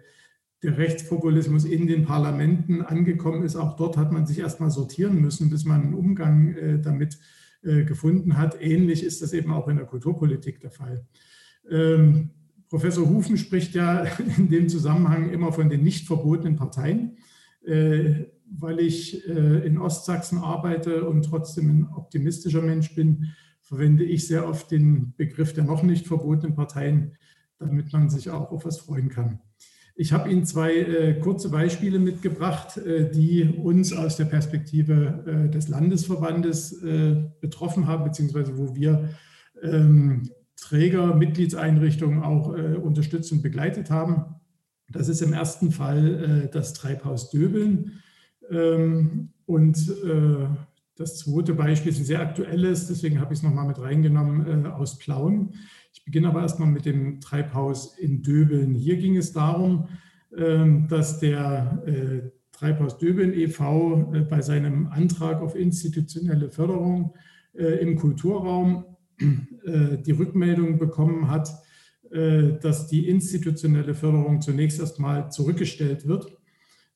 der 0.65 0.77
Rechtspopulismus 0.77 1.65
in 1.65 1.87
den 1.87 2.05
Parlamenten 2.05 2.81
angekommen 2.81 3.43
ist. 3.43 3.55
Auch 3.55 3.75
dort 3.75 3.97
hat 3.97 4.11
man 4.11 4.25
sich 4.25 4.39
erstmal 4.39 4.71
sortieren 4.71 5.21
müssen, 5.21 5.49
bis 5.49 5.65
man 5.65 5.81
einen 5.81 5.93
Umgang 5.93 6.81
damit 6.83 7.17
gefunden 7.61 8.37
hat. 8.37 8.61
Ähnlich 8.61 9.03
ist 9.03 9.23
das 9.23 9.33
eben 9.33 9.51
auch 9.51 9.67
in 9.67 9.77
der 9.77 9.87
Kulturpolitik 9.87 10.59
der 10.59 10.69
Fall. 10.69 11.03
Ähm, 11.67 12.29
Professor 12.69 13.09
Hufen 13.09 13.37
spricht 13.37 13.73
ja 13.73 14.05
in 14.37 14.49
dem 14.49 14.69
Zusammenhang 14.69 15.31
immer 15.31 15.51
von 15.51 15.69
den 15.69 15.83
nicht 15.83 16.05
verbotenen 16.05 16.57
Parteien. 16.57 17.17
Weil 17.63 18.79
ich 18.79 19.27
in 19.27 19.79
Ostsachsen 19.79 20.37
arbeite 20.37 21.09
und 21.09 21.23
trotzdem 21.23 21.69
ein 21.69 21.87
optimistischer 21.95 22.61
Mensch 22.61 22.93
bin, 22.93 23.33
verwende 23.65 24.03
ich 24.03 24.27
sehr 24.27 24.47
oft 24.47 24.69
den 24.69 25.13
Begriff 25.17 25.53
der 25.53 25.63
noch 25.63 25.81
nicht 25.81 26.05
verbotenen 26.05 26.55
Parteien, 26.55 27.13
damit 27.57 27.91
man 27.91 28.09
sich 28.09 28.29
auch 28.29 28.51
auf 28.51 28.65
was 28.65 28.77
freuen 28.77 29.09
kann. 29.09 29.39
Ich 29.97 30.11
habe 30.11 30.29
Ihnen 30.29 30.45
zwei 30.45 30.75
äh, 30.75 31.19
kurze 31.19 31.49
Beispiele 31.49 31.99
mitgebracht, 31.99 32.75
äh, 32.77 33.09
die 33.09 33.43
uns 33.43 33.93
aus 33.93 34.17
der 34.17 34.25
Perspektive 34.25 35.23
äh, 35.25 35.49
des 35.49 35.69
Landesverbandes 35.69 36.83
äh, 36.83 37.23
betroffen 37.39 37.87
haben, 37.87 38.03
beziehungsweise 38.03 38.57
wo 38.57 38.75
wir 38.75 39.09
ähm, 39.63 40.29
Träger, 40.57 41.15
Mitgliedseinrichtungen 41.15 42.23
auch 42.23 42.53
äh, 42.53 42.75
unterstützt 42.75 43.31
und 43.31 43.41
begleitet 43.41 43.89
haben. 43.89 44.35
Das 44.89 45.07
ist 45.07 45.21
im 45.21 45.31
ersten 45.31 45.71
Fall 45.71 46.43
äh, 46.45 46.49
das 46.51 46.73
Treibhaus 46.73 47.29
Döbeln. 47.29 48.03
Ähm, 48.51 49.29
und 49.45 49.77
das 50.95 51.17
zweite 51.17 51.53
Beispiel 51.53 51.91
ist 51.91 51.99
ein 51.99 52.05
sehr 52.05 52.21
aktuelles, 52.21 52.87
deswegen 52.87 53.19
habe 53.19 53.33
ich 53.33 53.39
es 53.39 53.43
nochmal 53.43 53.67
mit 53.67 53.79
reingenommen, 53.79 54.65
äh, 54.65 54.67
aus 54.69 54.97
Plauen. 54.97 55.53
Ich 55.93 56.05
beginne 56.05 56.29
aber 56.29 56.41
erstmal 56.41 56.69
mit 56.69 56.85
dem 56.85 57.19
Treibhaus 57.19 57.97
in 57.97 58.21
Döbeln. 58.21 58.73
Hier 58.73 58.95
ging 58.97 59.17
es 59.17 59.33
darum, 59.33 59.89
äh, 60.35 60.65
dass 60.87 61.19
der 61.19 61.83
äh, 61.85 62.29
Treibhaus 62.53 62.97
Döbeln 62.97 63.33
e.V. 63.33 64.13
Äh, 64.13 64.21
bei 64.21 64.41
seinem 64.41 64.87
Antrag 64.87 65.41
auf 65.41 65.55
institutionelle 65.55 66.49
Förderung 66.49 67.13
äh, 67.53 67.79
im 67.81 67.97
Kulturraum 67.97 68.85
äh, 69.19 69.97
die 69.97 70.11
Rückmeldung 70.11 70.77
bekommen 70.77 71.29
hat, 71.29 71.49
dass 72.61 72.87
die 72.87 73.09
institutionelle 73.09 73.95
Förderung 73.95 74.39
zunächst 74.39 74.79
erstmal 74.79 75.31
zurückgestellt 75.31 76.07
wird 76.07 76.27
äh, 76.27 76.44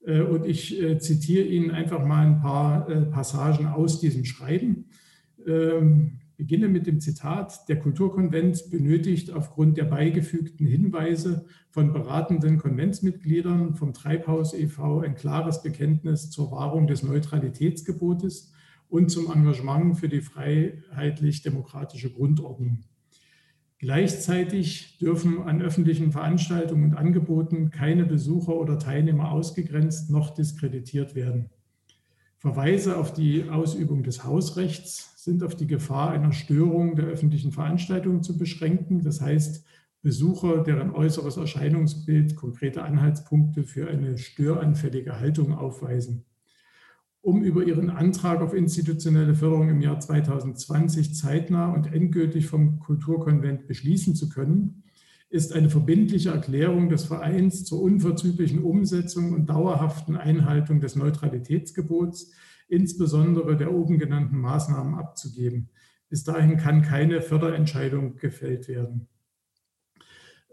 und 0.01 0.45
ich 0.45 0.81
äh, 0.81 0.99
zitiere 0.99 1.45
Ihnen 1.45 1.71
einfach 1.71 2.03
mal 2.05 2.25
ein 2.25 2.39
paar 2.39 2.89
äh, 2.89 3.01
Passagen 3.01 3.67
aus 3.67 3.99
diesem 3.99 4.25
Schreiben. 4.25 4.85
Ähm, 5.45 6.19
beginne 6.39 6.69
mit 6.69 6.87
dem 6.87 7.01
Zitat, 7.01 7.67
der 7.67 7.79
Kulturkonvent 7.79 8.71
benötigt 8.71 9.29
aufgrund 9.29 9.77
der 9.77 9.83
beigefügten 9.83 10.65
Hinweise 10.65 11.45
von 11.69 11.91
beratenden 11.91 12.57
Konventsmitgliedern 12.57 13.75
vom 13.75 13.93
Treibhaus 13.93 14.53
e.V. 14.53 15.01
ein 15.01 15.15
klares 15.15 15.61
Bekenntnis 15.61 16.29
zur 16.29 16.49
Wahrung 16.51 16.87
des 16.87 17.03
Neutralitätsgebotes 17.03 18.53
und 18.87 19.11
zum 19.11 19.29
Engagement 19.29 19.97
für 19.97 20.07
die 20.07 20.21
freiheitlich-demokratische 20.21 22.09
Grundordnung. 22.09 22.85
Gleichzeitig 23.79 24.97
dürfen 24.97 25.41
an 25.41 25.61
öffentlichen 25.61 26.11
Veranstaltungen 26.11 26.91
und 26.91 26.97
Angeboten 26.97 27.69
keine 27.69 28.05
Besucher 28.05 28.55
oder 28.55 28.77
Teilnehmer 28.77 29.31
ausgegrenzt 29.31 30.09
noch 30.09 30.31
diskreditiert 30.31 31.15
werden. 31.15 31.49
Verweise 32.37 32.97
auf 32.97 33.13
die 33.13 33.49
Ausübung 33.49 34.03
des 34.03 34.25
Hausrechts 34.25 35.23
sind 35.23 35.43
auf 35.43 35.55
die 35.55 35.67
Gefahr 35.67 36.11
einer 36.11 36.33
Störung 36.33 36.97
der 36.97 37.05
öffentlichen 37.05 37.53
Veranstaltungen 37.53 38.21
zu 38.21 38.37
beschränken. 38.37 39.01
Das 39.01 39.21
heißt, 39.21 39.65
Besucher, 40.01 40.63
deren 40.63 40.91
äußeres 40.91 41.37
Erscheinungsbild 41.37 42.35
konkrete 42.35 42.83
Anhaltspunkte 42.83 43.63
für 43.63 43.89
eine 43.89 44.17
störanfällige 44.17 45.19
Haltung 45.19 45.53
aufweisen 45.53 46.25
um 47.29 47.43
über 47.43 47.63
ihren 47.63 47.91
Antrag 47.91 48.41
auf 48.41 48.55
institutionelle 48.55 49.35
Förderung 49.35 49.69
im 49.69 49.81
Jahr 49.81 49.99
2020 49.99 51.13
zeitnah 51.13 51.71
und 51.71 51.93
endgültig 51.93 52.47
vom 52.47 52.79
Kulturkonvent 52.79 53.67
beschließen 53.67 54.15
zu 54.15 54.29
können, 54.29 54.81
ist 55.29 55.53
eine 55.53 55.69
verbindliche 55.69 56.31
Erklärung 56.31 56.89
des 56.89 57.05
Vereins 57.05 57.65
zur 57.65 57.83
unverzüglichen 57.83 58.63
Umsetzung 58.63 59.33
und 59.33 59.47
dauerhaften 59.47 60.17
Einhaltung 60.17 60.81
des 60.81 60.95
Neutralitätsgebots, 60.95 62.31
insbesondere 62.67 63.55
der 63.55 63.71
oben 63.71 63.99
genannten 63.99 64.39
Maßnahmen 64.39 64.95
abzugeben. 64.95 65.69
Bis 66.09 66.23
dahin 66.23 66.57
kann 66.57 66.81
keine 66.81 67.21
Förderentscheidung 67.21 68.15
gefällt 68.15 68.67
werden. 68.67 69.07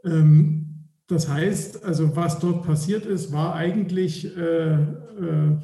Ähm, 0.04 0.66
das 1.06 1.26
heißt, 1.30 1.84
also 1.84 2.14
was 2.16 2.38
dort 2.38 2.66
passiert 2.66 3.06
ist, 3.06 3.32
war 3.32 3.54
eigentlich 3.54 4.36
äh, 4.36 4.74
äh, 4.74 5.56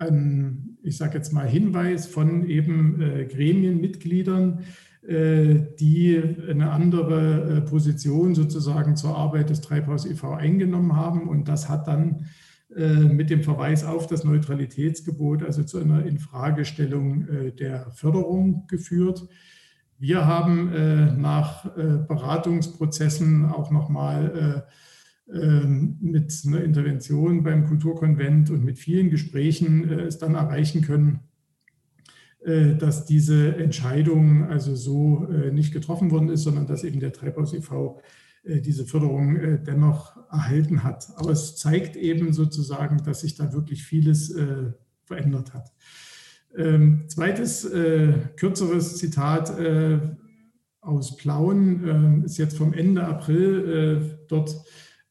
ein, 0.00 0.78
ich 0.82 0.96
sage 0.96 1.18
jetzt 1.18 1.32
mal, 1.32 1.46
Hinweis 1.46 2.06
von 2.06 2.48
eben 2.48 3.00
äh, 3.00 3.26
Gremienmitgliedern, 3.26 4.64
äh, 5.06 5.62
die 5.78 6.22
eine 6.50 6.72
andere 6.72 7.56
äh, 7.56 7.60
Position 7.62 8.34
sozusagen 8.34 8.96
zur 8.96 9.16
Arbeit 9.16 9.48
des 9.48 9.62
Treibhaus 9.62 10.04
e.V. 10.04 10.34
eingenommen 10.34 10.94
haben. 10.94 11.26
Und 11.26 11.48
das 11.48 11.70
hat 11.70 11.88
dann 11.88 12.26
äh, 12.76 13.04
mit 13.04 13.30
dem 13.30 13.42
Verweis 13.42 13.82
auf 13.84 14.06
das 14.06 14.24
Neutralitätsgebot, 14.24 15.42
also 15.42 15.62
zu 15.62 15.78
einer 15.78 16.04
Infragestellung 16.04 17.26
der 17.58 17.90
Förderung 17.92 18.66
geführt. 18.66 19.26
Wir 19.98 20.26
haben 20.26 21.20
nach 21.20 21.74
Beratungsprozessen 21.74 23.44
auch 23.44 23.70
nochmal 23.70 24.64
mit 25.32 26.42
einer 26.46 26.62
Intervention 26.62 27.42
beim 27.44 27.66
Kulturkonvent 27.66 28.50
und 28.50 28.64
mit 28.64 28.78
vielen 28.78 29.10
Gesprächen 29.10 29.88
äh, 29.88 30.02
es 30.02 30.18
dann 30.18 30.34
erreichen 30.34 30.82
können, 30.82 31.20
äh, 32.44 32.74
dass 32.74 33.04
diese 33.04 33.54
Entscheidung 33.56 34.44
also 34.44 34.74
so 34.74 35.28
äh, 35.30 35.52
nicht 35.52 35.72
getroffen 35.72 36.10
worden 36.10 36.30
ist, 36.30 36.42
sondern 36.42 36.66
dass 36.66 36.82
eben 36.82 36.98
der 36.98 37.12
Treibhaus 37.12 37.54
e.V. 37.54 38.00
diese 38.42 38.86
Förderung 38.86 39.38
dennoch 39.66 40.16
erhalten 40.32 40.82
hat. 40.82 41.08
Aber 41.16 41.30
es 41.30 41.56
zeigt 41.56 41.94
eben 41.94 42.32
sozusagen, 42.32 43.02
dass 43.04 43.20
sich 43.20 43.34
da 43.34 43.52
wirklich 43.52 43.84
vieles 43.84 44.34
verändert 45.04 45.52
hat. 45.52 45.70
Ähm, 46.56 47.04
zweites, 47.06 47.70
kürzeres 48.36 48.96
Zitat 48.96 49.52
aus 50.80 51.16
Plauen 51.18 52.24
ist 52.24 52.38
jetzt 52.38 52.56
vom 52.56 52.72
Ende 52.72 53.04
April 53.04 54.18
dort 54.28 54.56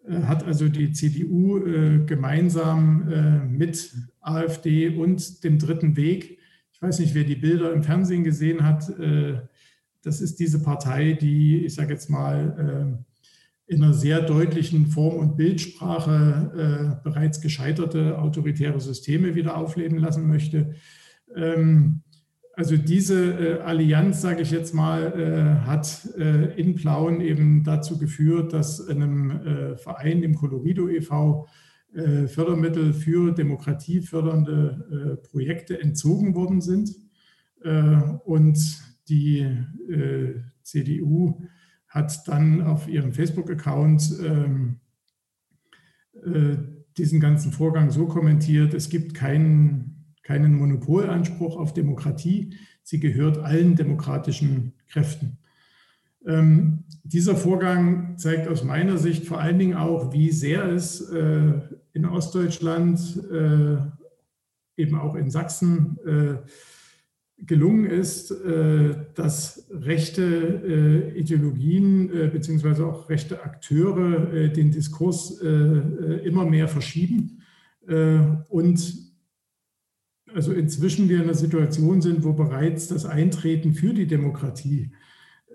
hat 0.10 0.44
also 0.44 0.68
die 0.70 0.92
CDU 0.92 1.58
äh, 1.58 2.00
gemeinsam 2.06 3.08
äh, 3.10 3.46
mit 3.46 3.94
AfD 4.22 4.90
und 4.90 5.44
dem 5.44 5.60
Dritten 5.60 5.96
Weg, 5.96 6.40
ich 6.72 6.82
weiß 6.82 7.00
nicht, 7.00 7.14
wer 7.14 7.24
die 7.24 7.36
Bilder 7.36 7.74
im 7.74 7.84
Fernsehen 7.84 8.24
gesehen 8.24 8.64
hat, 8.64 8.90
das 10.02 10.22
ist 10.22 10.40
diese 10.40 10.64
Partei, 10.64 11.12
die, 11.12 11.66
ich 11.66 11.76
sage 11.76 11.92
jetzt 11.92 12.10
mal, 12.10 13.04
in 13.68 13.84
einer 13.84 13.94
sehr 13.94 14.22
deutlichen 14.22 14.88
Form- 14.88 15.18
und 15.18 15.36
Bildsprache 15.36 17.02
bereits 17.04 17.42
gescheiterte 17.42 18.18
autoritäre 18.18 18.80
Systeme 18.80 19.36
wieder 19.36 19.58
aufleben 19.58 19.98
lassen 19.98 20.26
möchte. 20.26 20.76
Ähm, 21.36 22.02
also 22.60 22.76
diese 22.76 23.60
äh, 23.60 23.62
Allianz, 23.62 24.22
sage 24.22 24.42
ich 24.42 24.52
jetzt 24.52 24.74
mal, 24.74 25.14
äh, 25.14 25.66
hat 25.66 26.10
äh, 26.18 26.60
in 26.60 26.76
Plauen 26.76 27.22
eben 27.22 27.64
dazu 27.64 27.98
geführt, 27.98 28.52
dass 28.52 28.86
einem 28.86 29.78
Verein, 29.78 30.22
dem 30.22 30.36
Colorido 30.36 30.90
e.V., 30.90 31.48
Fördermittel 32.28 32.94
für 32.94 33.32
demokratiefördernde 33.32 35.20
Projekte 35.32 35.82
entzogen 35.82 36.36
worden 36.36 36.62
sind. 36.62 36.92
und 38.26 38.60
die 39.10 39.48
CDU 40.62 41.42
hat 41.88 42.28
dann 42.28 42.62
auf 42.62 42.88
ihrem 42.88 43.12
Facebook-Account 43.12 44.20
ähm, 44.24 44.76
diesen 46.96 47.20
ganzen 47.20 47.52
Vorgang 47.52 47.90
so 47.90 48.06
kommentiert, 48.06 48.76
es 48.76 48.90
gibt 48.90 49.16
keinen 49.16 49.89
keinen 50.30 50.54
Monopolanspruch 50.54 51.58
auf 51.58 51.74
Demokratie. 51.74 52.54
Sie 52.84 53.00
gehört 53.00 53.40
allen 53.40 53.76
demokratischen 53.76 54.74
Kräften. 54.88 55.40
Ähm, 56.24 56.84
dieser 57.04 57.36
Vorgang 57.36 58.16
zeigt 58.20 58.48
aus 58.48 58.64
meiner 58.64 59.00
Sicht 59.00 59.26
vor 59.26 59.40
allen 59.40 59.58
Dingen 59.58 59.74
auch, 59.74 60.14
wie 60.14 60.30
sehr 60.30 60.66
es 60.66 61.02
äh, 61.10 61.54
in 61.94 62.06
Ostdeutschland, 62.06 63.00
äh, 63.32 63.78
eben 64.80 64.96
auch 65.00 65.16
in 65.16 65.32
Sachsen, 65.32 65.98
äh, 66.06 66.36
gelungen 67.48 67.86
ist, 67.86 68.30
äh, 68.30 68.94
dass 69.16 69.68
rechte 69.72 70.22
äh, 70.22 71.20
Ideologien 71.20 72.14
äh, 72.14 72.28
beziehungsweise 72.28 72.86
auch 72.86 73.10
rechte 73.10 73.42
Akteure 73.42 74.50
den 74.50 74.70
Diskurs 74.70 75.42
immer 75.42 76.46
mehr 76.46 76.68
verschieben 76.68 77.42
und 78.50 79.09
also 80.34 80.54
inzwischen 80.54 81.10
wir 81.10 81.18
in 81.18 81.24
einer 81.24 81.34
Situation 81.34 82.02
sind, 82.02 82.24
wo 82.24 82.34
bereits 82.34 82.88
das 82.88 83.06
Eintreten 83.06 83.74
für 83.74 83.94
die 83.94 84.08
Demokratie 84.08 84.92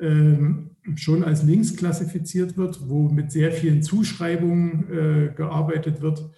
ähm, 0.00 0.70
schon 0.96 1.24
als 1.24 1.42
links 1.44 1.76
klassifiziert 1.76 2.56
wird, 2.56 2.88
wo 2.88 3.08
mit 3.08 3.32
sehr 3.32 3.52
vielen 3.52 3.82
Zuschreibungen 3.82 5.34
gearbeitet 5.34 6.02
wird 6.02 6.30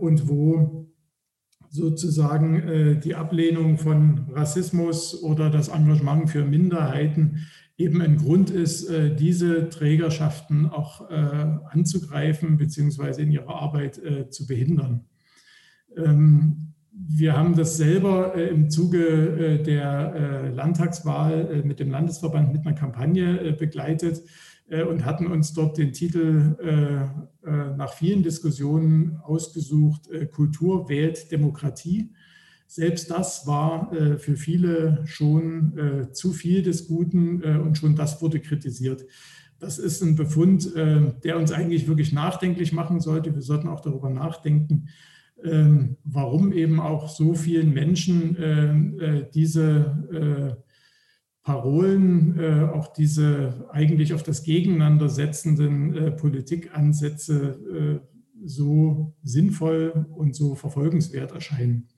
und 0.00 0.28
wo 0.28 0.90
sozusagen 1.70 2.60
äh, 2.60 2.96
die 3.00 3.14
Ablehnung 3.14 3.78
von 3.78 4.26
Rassismus 4.32 5.22
oder 5.22 5.50
das 5.50 5.68
Engagement 5.68 6.28
für 6.28 6.44
Minderheiten 6.44 7.46
eben 7.78 8.02
ein 8.02 8.16
Grund 8.16 8.50
ist, 8.50 8.90
äh, 8.90 9.14
diese 9.14 9.68
Trägerschaften 9.70 10.66
auch 10.66 11.10
äh, 11.10 11.14
anzugreifen 11.14 12.58
bzw. 12.58 13.22
in 13.22 13.30
ihrer 13.30 13.54
Arbeit 13.54 14.00
zu 14.30 14.46
behindern. 14.46 15.04
Ähm, 15.96 16.69
wir 17.08 17.36
haben 17.36 17.54
das 17.56 17.76
selber 17.76 18.34
im 18.34 18.70
Zuge 18.70 19.62
der 19.64 20.50
Landtagswahl 20.54 21.62
mit 21.64 21.80
dem 21.80 21.90
Landesverband 21.90 22.52
mit 22.52 22.66
einer 22.66 22.74
Kampagne 22.74 23.54
begleitet 23.58 24.22
äh, 24.70 24.84
und 24.84 25.04
hatten 25.04 25.26
uns 25.26 25.52
dort 25.52 25.76
den 25.76 25.92
Titel 25.92 26.56
äh, 26.62 27.48
äh, 27.48 27.76
nach 27.76 27.92
vielen 27.92 28.22
Diskussionen 28.22 29.18
ausgesucht, 29.22 30.08
Kultur 30.32 30.88
wählt 30.88 31.30
Demokratie. 31.30 32.12
Selbst 32.66 33.10
das 33.10 33.48
war 33.48 33.90
für 34.18 34.36
viele 34.36 35.02
schon 35.04 36.08
zu 36.12 36.32
viel 36.32 36.62
des 36.62 36.86
Guten 36.86 37.42
und 37.42 37.76
schon 37.76 37.96
das 37.96 38.22
wurde 38.22 38.38
kritisiert. 38.38 39.04
Das 39.58 39.80
ist 39.80 40.02
ein 40.02 40.14
Befund, 40.14 40.72
der 40.76 41.36
uns 41.36 41.50
eigentlich 41.50 41.88
wirklich 41.88 42.12
nachdenklich 42.12 42.72
machen 42.72 43.00
sollte. 43.00 43.34
Wir 43.34 43.42
sollten 43.42 43.66
auch 43.66 43.80
darüber 43.80 44.08
nachdenken, 44.08 44.86
warum 45.42 46.52
eben 46.52 46.80
auch 46.80 47.08
so 47.08 47.34
vielen 47.34 47.72
Menschen 47.72 49.28
diese 49.34 50.56
Parolen, 51.42 52.38
äh, 52.38 52.68
auch 52.72 52.92
diese 52.92 53.66
eigentlich 53.70 54.12
auf 54.12 54.22
das 54.22 54.42
Gegeneinander 54.42 55.08
setzenden 55.08 55.96
äh, 55.96 56.10
Politikansätze 56.10 58.00
äh, 58.04 58.06
so 58.44 59.14
sinnvoll 59.22 60.06
und 60.14 60.36
so 60.36 60.54
verfolgenswert 60.54 61.32
erscheinen. 61.32 61.88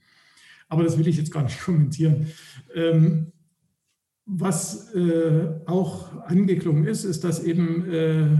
Aber 0.69 0.85
das 0.85 0.97
will 0.97 1.09
ich 1.09 1.17
jetzt 1.17 1.33
gar 1.33 1.43
nicht 1.43 1.61
kommentieren. 1.65 2.29
Ähm, 2.75 3.33
was 4.25 4.95
äh, 4.95 5.51
auch 5.67 6.17
angeklungen 6.23 6.87
ist, 6.87 7.05
ist, 7.05 7.25
dass 7.25 7.43
eben 7.43 7.91
äh, 7.91 8.39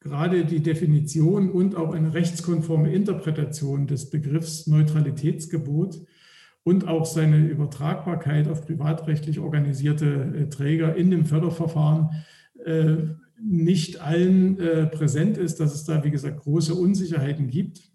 gerade 0.00 0.44
die 0.44 0.60
Definition 0.60 1.50
und 1.50 1.76
auch 1.76 1.92
eine 1.92 2.14
rechtskonforme 2.14 2.92
Interpretation 2.92 3.86
des 3.86 4.10
Begriffs 4.10 4.66
Neutralitätsgebot 4.66 6.00
und 6.62 6.86
auch 6.86 7.06
seine 7.06 7.46
Übertragbarkeit 7.46 8.48
auf 8.48 8.66
privatrechtlich 8.66 9.38
organisierte 9.38 10.06
äh, 10.06 10.48
Träger 10.48 10.94
in 10.94 11.10
dem 11.10 11.24
Förderverfahren 11.24 12.10
äh, 12.64 12.96
nicht 13.42 14.00
allen 14.00 14.58
äh, 14.58 14.86
präsent 14.86 15.38
ist, 15.38 15.60
dass 15.60 15.74
es 15.74 15.84
da, 15.84 16.04
wie 16.04 16.10
gesagt, 16.10 16.40
große 16.40 16.74
Unsicherheiten 16.74 17.48
gibt. 17.48 17.90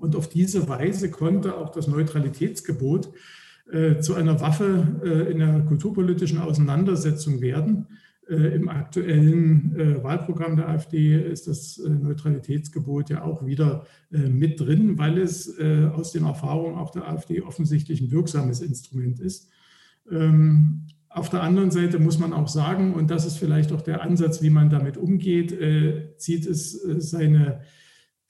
Und 0.00 0.16
auf 0.16 0.28
diese 0.28 0.68
Weise 0.68 1.10
konnte 1.10 1.56
auch 1.56 1.70
das 1.70 1.86
Neutralitätsgebot 1.86 3.12
zu 4.00 4.14
einer 4.14 4.40
Waffe 4.40 5.28
in 5.30 5.38
der 5.38 5.60
kulturpolitischen 5.60 6.38
Auseinandersetzung 6.38 7.40
werden 7.40 7.86
Im 8.28 8.70
aktuellen 8.70 9.76
äh, 9.78 10.02
Wahlprogramm 10.02 10.56
der 10.56 10.68
AfD 10.68 11.14
ist 11.14 11.46
das 11.46 11.78
äh, 11.78 11.90
Neutralitätsgebot 11.90 13.10
ja 13.10 13.22
auch 13.22 13.44
wieder 13.44 13.86
mit 14.10 14.60
drin, 14.60 14.96
weil 14.96 15.18
es 15.18 15.58
aus 15.58 16.12
den 16.12 16.24
Erfahrungen 16.24 16.76
auch 16.76 16.90
der 16.90 17.08
AfD 17.08 17.42
offensichtlich 17.42 18.00
ein 18.00 18.12
wirksames 18.12 18.60
Instrument 18.60 19.18
ist. 19.18 19.50
Ähm, 20.08 20.86
auf 21.08 21.30
der 21.30 21.42
anderen 21.42 21.72
Seite 21.72 21.98
muss 21.98 22.18
man 22.18 22.32
auch 22.32 22.46
sagen, 22.46 22.94
und 22.94 23.10
das 23.10 23.26
ist 23.26 23.38
vielleicht 23.38 23.72
auch 23.72 23.82
der 23.82 24.02
Ansatz, 24.02 24.40
wie 24.40 24.50
man 24.50 24.70
damit 24.70 24.96
umgeht, 24.96 25.56
zieht 26.16 26.46
es 26.46 26.72
seine 26.72 27.60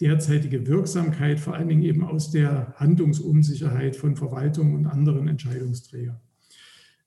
derzeitige 0.00 0.66
Wirksamkeit 0.66 1.40
vor 1.40 1.54
allen 1.54 1.68
Dingen 1.68 1.83
eben 1.83 2.04
aus 2.04 2.30
der 2.30 2.74
Handlungsunsicherheit 2.76 3.96
von 3.96 4.16
Verwaltung 4.16 4.74
und 4.74 4.87
anderen 4.87 5.28
Entscheidungsträgern. 5.28 6.20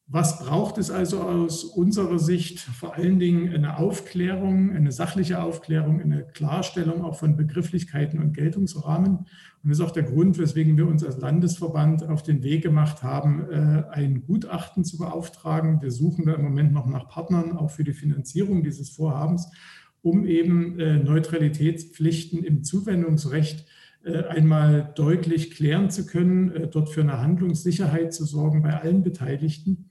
Was 0.10 0.40
braucht 0.40 0.78
es 0.78 0.90
also 0.90 1.22
aus 1.22 1.66
unserer 1.66 2.18
Sicht? 2.18 2.60
Vor 2.60 2.96
allen 2.96 3.20
Dingen 3.20 3.54
eine 3.54 3.78
Aufklärung, 3.78 4.72
eine 4.72 4.94
sachliche 4.94 5.44
Aufklärung, 5.44 6.00
eine 6.00 6.24
Klarstellung 6.24 7.04
auch 7.04 7.20
von 7.20 7.36
Begrifflichkeiten 7.36 8.22
und 8.22 8.32
Geltungsrahmen. 8.32 9.18
Und 9.18 9.70
das 9.70 9.80
ist 9.80 9.84
auch 9.84 9.92
der 9.92 10.04
Grund, 10.04 10.38
weswegen 10.38 10.78
wir 10.78 10.88
uns 10.88 11.04
als 11.04 11.18
Landesverband 11.18 12.08
auf 12.08 12.24
den 12.24 12.42
Weg 12.42 12.64
gemacht 12.64 13.04
haben, 13.04 13.50
äh, 13.52 13.84
ein 13.92 14.24
Gutachten 14.26 14.86
zu 14.86 14.98
beauftragen. 14.98 15.82
Wir 15.82 15.92
suchen 15.92 16.26
da 16.26 16.36
im 16.36 16.44
Moment 16.44 16.72
noch 16.72 16.86
nach 16.86 17.10
Partnern, 17.10 17.58
auch 17.58 17.72
für 17.72 17.84
die 17.84 17.92
Finanzierung 17.92 18.64
dieses 18.64 18.92
Vorhabens, 18.92 19.52
um 20.02 20.26
eben 20.26 20.80
äh, 20.80 21.00
Neutralitätspflichten 21.00 22.46
im 22.46 22.64
Zuwendungsrecht 22.64 23.66
äh, 24.06 24.24
einmal 24.24 24.94
deutlich 24.96 25.52
klären 25.52 25.90
zu 25.90 26.06
können, 26.06 26.70
dort 26.72 26.88
für 26.88 27.02
eine 27.02 27.20
Handlungssicherheit 27.20 28.14
zu 28.14 28.24
sorgen 28.24 28.62
bei 28.62 28.74
allen 28.74 29.04
Beteiligten 29.04 29.87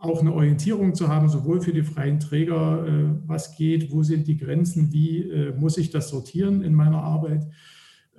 auch 0.00 0.20
eine 0.20 0.32
Orientierung 0.32 0.94
zu 0.94 1.08
haben, 1.08 1.28
sowohl 1.28 1.60
für 1.60 1.72
die 1.72 1.82
freien 1.82 2.20
Träger, 2.20 2.86
äh, 2.86 3.28
was 3.28 3.56
geht, 3.56 3.92
wo 3.92 4.02
sind 4.02 4.26
die 4.26 4.38
Grenzen, 4.38 4.92
wie 4.92 5.30
äh, 5.30 5.52
muss 5.54 5.76
ich 5.76 5.90
das 5.90 6.08
sortieren 6.08 6.62
in 6.62 6.74
meiner 6.74 7.02
Arbeit. 7.02 7.46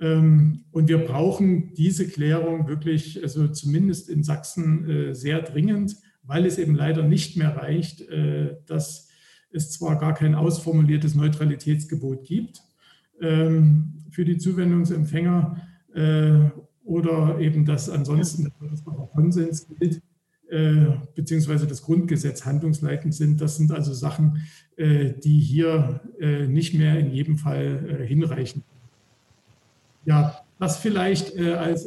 Ähm, 0.00 0.64
und 0.70 0.88
wir 0.88 0.98
brauchen 0.98 1.74
diese 1.74 2.06
Klärung 2.06 2.68
wirklich, 2.68 3.20
also 3.22 3.48
zumindest 3.48 4.08
in 4.08 4.22
Sachsen, 4.22 4.88
äh, 4.88 5.14
sehr 5.14 5.42
dringend, 5.42 5.96
weil 6.22 6.46
es 6.46 6.56
eben 6.56 6.76
leider 6.76 7.02
nicht 7.02 7.36
mehr 7.36 7.56
reicht, 7.56 8.04
dass 8.68 9.08
es 9.50 9.72
zwar 9.72 9.98
gar 9.98 10.14
kein 10.14 10.36
ausformuliertes 10.36 11.16
Neutralitätsgebot 11.16 12.22
gibt 12.22 12.62
ähm, 13.20 14.04
für 14.10 14.24
die 14.24 14.38
Zuwendungsempfänger 14.38 15.56
oder 16.84 17.40
eben, 17.40 17.64
dass 17.66 17.90
ansonsten 17.90 18.52
Konsens 19.12 19.66
gilt, 19.66 20.00
beziehungsweise 21.14 21.66
das 21.66 21.82
Grundgesetz 21.82 22.44
handlungsleitend 22.44 23.14
sind. 23.14 23.40
Das 23.40 23.56
sind 23.56 23.72
also 23.72 23.92
Sachen, 23.94 24.42
äh, 24.76 25.12
die 25.12 25.38
hier 25.38 26.00
äh, 26.20 26.46
nicht 26.46 26.74
mehr 26.74 26.98
in 26.98 27.10
jedem 27.10 27.38
Fall 27.38 28.04
hinreichen. 28.06 28.62
Ja, 30.04 30.40
das 30.58 30.78
vielleicht 30.78 31.36
als 31.38 31.86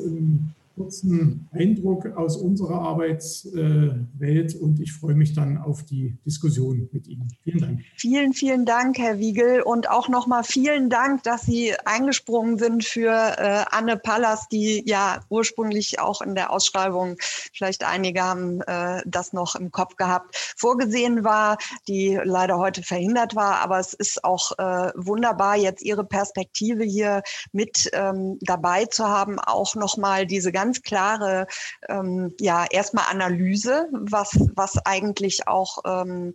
kurzen 0.76 1.48
Eindruck 1.52 2.06
aus 2.18 2.36
unserer 2.38 2.82
Arbeitswelt 2.82 4.56
und 4.56 4.80
ich 4.80 4.92
freue 4.92 5.16
mich 5.16 5.34
dann 5.34 5.58
auf 5.58 5.84
die 5.84 6.18
Diskussion 6.26 6.90
mit 6.92 7.08
Ihnen. 7.08 7.30
Vielen 7.44 7.60
Dank. 7.60 7.82
Vielen, 7.96 8.34
vielen 8.34 8.66
Dank, 8.66 8.98
Herr 8.98 9.18
Wiegel 9.20 9.62
und 9.62 9.90
auch 9.90 10.10
nochmal 10.10 10.44
vielen 10.44 10.90
Dank, 10.90 11.24
dass 11.24 11.44
Sie 11.44 11.74
eingesprungen 11.86 12.58
sind 12.58 12.84
für 12.84 13.10
äh, 13.10 13.64
Anne 13.72 13.98
Pallas, 13.98 14.48
die 14.50 14.84
ja 14.86 15.22
ursprünglich 15.30 16.00
auch 16.00 16.22
in 16.22 16.36
der 16.36 16.52
Ausschreibung, 16.52 17.16
vielleicht 17.54 17.86
einige 17.86 18.22
haben 18.22 18.62
äh, 18.62 19.02
das 19.06 19.32
noch 19.34 19.56
im 19.56 19.72
Kopf 19.72 19.96
gehabt, 19.96 20.36
vorgesehen 20.58 21.24
war, 21.24 21.58
die 21.88 22.20
leider 22.22 22.58
heute 22.58 22.84
verhindert 22.84 23.36
war, 23.36 23.62
aber 23.62 23.80
es 23.80 23.94
ist 23.94 24.24
auch 24.24 24.52
äh, 24.58 24.92
wunderbar, 24.96 25.56
jetzt 25.56 25.84
Ihre 25.84 26.04
Perspektive 26.04 26.84
hier 26.84 27.24
mit 27.54 27.90
ähm, 27.94 28.38
dabei 28.42 28.86
zu 28.86 29.06
haben, 29.06 29.40
auch 29.40 29.76
nochmal 29.76 30.26
diese 30.26 30.52
ganze 30.52 30.65
ganz 30.66 30.82
klare, 30.82 31.46
ähm, 31.90 32.34
ja, 32.40 32.66
erstmal 32.70 33.06
Analyse, 33.12 33.88
was, 33.92 34.30
was 34.56 34.84
eigentlich 34.86 35.48
auch 35.48 35.78
ähm, 35.86 36.34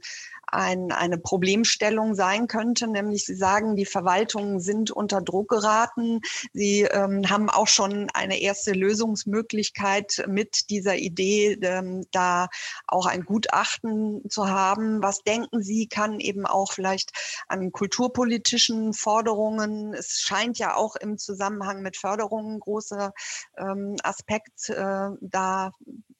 ein, 0.50 0.92
eine 0.92 1.18
Problemstellung 1.18 2.14
sein 2.14 2.46
könnte, 2.46 2.86
nämlich 2.86 3.24
Sie 3.24 3.34
sagen, 3.34 3.76
die 3.76 3.86
Verwaltungen 3.86 4.60
sind 4.60 4.90
unter 4.90 5.20
Druck 5.20 5.48
geraten. 5.48 6.20
Sie 6.52 6.82
ähm, 6.82 7.28
haben 7.28 7.50
auch 7.50 7.68
schon 7.68 8.08
eine 8.14 8.40
erste 8.40 8.72
Lösungsmöglichkeit 8.72 10.24
mit 10.26 10.70
dieser 10.70 10.96
Idee, 10.96 11.58
ähm, 11.62 12.04
da 12.12 12.48
auch 12.86 13.06
ein 13.06 13.24
Gutachten 13.24 14.28
zu 14.28 14.48
haben. 14.48 15.02
Was 15.02 15.22
denken 15.22 15.62
Sie, 15.62 15.86
kann 15.86 16.20
eben 16.20 16.46
auch 16.46 16.72
vielleicht 16.72 17.10
an 17.48 17.72
kulturpolitischen 17.72 18.92
Forderungen, 18.92 19.94
es 19.94 20.20
scheint 20.20 20.58
ja 20.58 20.76
auch 20.76 20.96
im 20.96 21.18
Zusammenhang 21.18 21.82
mit 21.82 21.96
Förderungen 21.96 22.60
großer 22.60 23.12
ähm, 23.56 23.96
Aspekt 24.02 24.68
äh, 24.70 25.08
da 25.20 25.72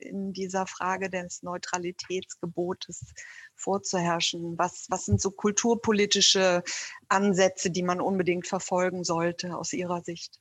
in 0.03 0.33
dieser 0.33 0.67
Frage 0.67 1.11
des 1.11 1.43
Neutralitätsgebotes 1.43 3.15
vorzuherrschen? 3.55 4.59
Was, 4.59 4.87
was 4.89 5.07
sind 5.07 5.21
so 5.21 5.31
kulturpolitische 5.31 6.63
Ansätze, 7.09 7.71
die 7.71 7.83
man 7.83 8.01
unbedingt 8.01 8.47
verfolgen 8.47 9.05
sollte 9.05 9.57
aus 9.57 9.73
Ihrer 9.73 10.03
Sicht? 10.03 10.41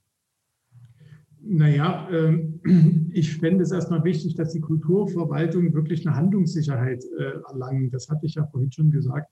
Naja, 1.41 2.07
ähm, 2.11 2.59
ich 3.13 3.37
fände 3.37 3.63
es 3.63 3.71
erstmal 3.71 4.03
wichtig, 4.03 4.35
dass 4.35 4.51
die 4.51 4.59
Kulturverwaltung 4.59 5.73
wirklich 5.73 6.05
eine 6.05 6.15
Handlungssicherheit 6.15 7.03
äh, 7.17 7.39
erlangen. 7.49 7.89
Das 7.91 8.09
hatte 8.09 8.25
ich 8.25 8.35
ja 8.35 8.45
vorhin 8.45 8.71
schon 8.71 8.91
gesagt. 8.91 9.31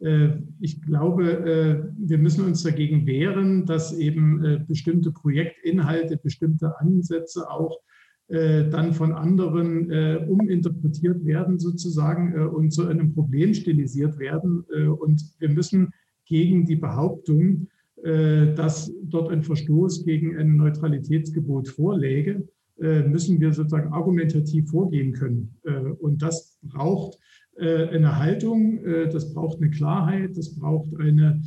Äh, 0.00 0.28
ich 0.60 0.82
glaube, 0.82 1.30
äh, 1.30 1.92
wir 1.98 2.18
müssen 2.18 2.44
uns 2.44 2.62
dagegen 2.62 3.06
wehren, 3.06 3.64
dass 3.66 3.92
eben 3.92 4.64
bestimmte 4.68 5.10
Projektinhalte, 5.10 6.18
bestimmte 6.18 6.78
Ansätze 6.78 7.50
auch 7.50 7.80
äh, 8.28 8.68
dann 8.68 8.92
von 8.92 9.12
anderen 9.12 9.88
äh, 9.88 10.26
uminterpretiert 10.28 11.24
werden 11.24 11.60
sozusagen 11.60 12.34
äh, 12.34 12.40
und 12.40 12.72
zu 12.72 12.86
einem 12.86 13.14
Problem 13.14 13.54
stilisiert 13.54 14.18
werden. 14.18 14.64
Äh, 14.74 14.88
und 14.88 15.22
wir 15.38 15.48
müssen 15.48 15.92
gegen 16.24 16.66
die 16.66 16.74
Behauptung, 16.74 17.68
äh, 18.02 18.52
dass 18.54 18.92
dort 19.04 19.30
ein 19.30 19.44
Verstoß 19.44 20.04
gegen 20.04 20.36
ein 20.36 20.56
Neutralitätsgebot 20.56 21.68
vorläge, 21.68 22.48
müssen 22.78 23.40
wir 23.40 23.54
sozusagen 23.54 23.94
argumentativ 23.94 24.68
vorgehen 24.68 25.14
können. 25.14 25.56
und 25.98 26.20
das 26.20 26.58
braucht 26.60 27.18
eine 27.58 28.18
Haltung, 28.18 28.80
das 28.84 29.32
braucht 29.32 29.62
eine 29.62 29.70
Klarheit, 29.70 30.36
das 30.36 30.54
braucht 30.54 30.94
eine 31.00 31.40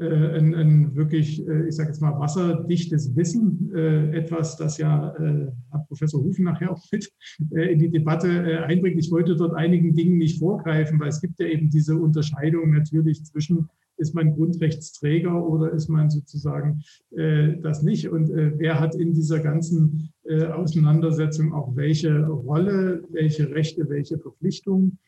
ein, 0.00 0.54
ein, 0.54 0.96
wirklich, 0.96 1.46
äh, 1.46 1.68
ich 1.68 1.76
sage 1.76 1.90
jetzt 1.90 2.00
mal, 2.00 2.18
wasserdichtes 2.18 3.14
Wissen, 3.16 3.70
äh, 3.74 4.16
etwas, 4.16 4.56
das 4.56 4.78
ja 4.78 5.14
Herr 5.18 5.84
Professor 5.88 6.22
Hufen 6.22 6.44
nachher 6.44 6.72
auch 6.72 6.82
mit 6.90 7.12
in 7.50 7.78
die 7.78 7.90
Debatte 7.90 8.64
einbringt. 8.64 8.98
Ich 8.98 9.10
wollte 9.10 9.36
dort 9.36 9.54
einigen 9.54 9.94
Dingen 9.94 10.18
nicht 10.18 10.38
vorgreifen, 10.38 10.98
weil 11.00 11.08
es 11.08 11.20
gibt 11.20 11.38
ja 11.38 11.46
eben 11.46 11.68
diese 11.70 11.96
Unterscheidung 11.96 12.70
natürlich 12.70 13.24
zwischen, 13.24 13.68
ist 13.96 14.14
man 14.14 14.34
Grundrechtsträger 14.34 15.46
oder 15.46 15.72
ist 15.72 15.88
man 15.88 16.10
sozusagen 16.10 16.82
das 17.10 17.82
nicht? 17.82 18.08
Und 18.08 18.30
wer 18.30 18.80
hat 18.80 18.94
in 18.94 19.12
dieser 19.12 19.40
ganzen 19.40 20.10
Auseinandersetzung 20.54 21.52
auch 21.52 21.76
welche 21.76 22.26
Rolle, 22.26 23.02
welche 23.10 23.50
Rechte, 23.50 23.88
welche 23.88 24.18
Verpflichtungen? 24.18 24.98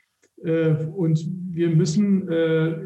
Und 0.42 1.24
wir 1.50 1.70
müssen, 1.70 2.28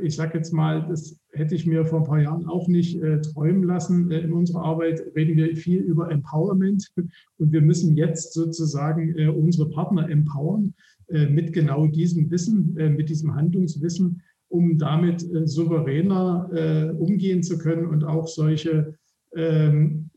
ich 0.02 0.14
sage 0.14 0.36
jetzt 0.36 0.52
mal, 0.52 0.86
das 0.88 1.18
hätte 1.36 1.54
ich 1.54 1.66
mir 1.66 1.84
vor 1.84 2.00
ein 2.00 2.06
paar 2.06 2.20
Jahren 2.20 2.46
auch 2.46 2.68
nicht 2.68 3.00
äh, 3.02 3.20
träumen 3.20 3.62
lassen. 3.62 4.10
Äh, 4.10 4.20
in 4.20 4.32
unserer 4.32 4.64
Arbeit 4.64 5.02
reden 5.14 5.36
wir 5.36 5.54
viel 5.56 5.80
über 5.80 6.10
Empowerment 6.10 6.92
und 7.38 7.52
wir 7.52 7.60
müssen 7.60 7.96
jetzt 7.96 8.32
sozusagen 8.32 9.16
äh, 9.16 9.28
unsere 9.28 9.68
Partner 9.68 10.08
empowern 10.08 10.74
äh, 11.08 11.26
mit 11.26 11.52
genau 11.52 11.86
diesem 11.86 12.30
Wissen, 12.30 12.76
äh, 12.78 12.90
mit 12.90 13.08
diesem 13.08 13.34
Handlungswissen, 13.34 14.22
um 14.48 14.78
damit 14.78 15.22
äh, 15.22 15.46
souveräner 15.46 16.94
umgehen 16.98 17.42
zu 17.42 17.58
können 17.58 17.86
und 17.86 18.04
auch 18.04 18.28
solche, 18.28 18.94
ähm, 19.34 20.10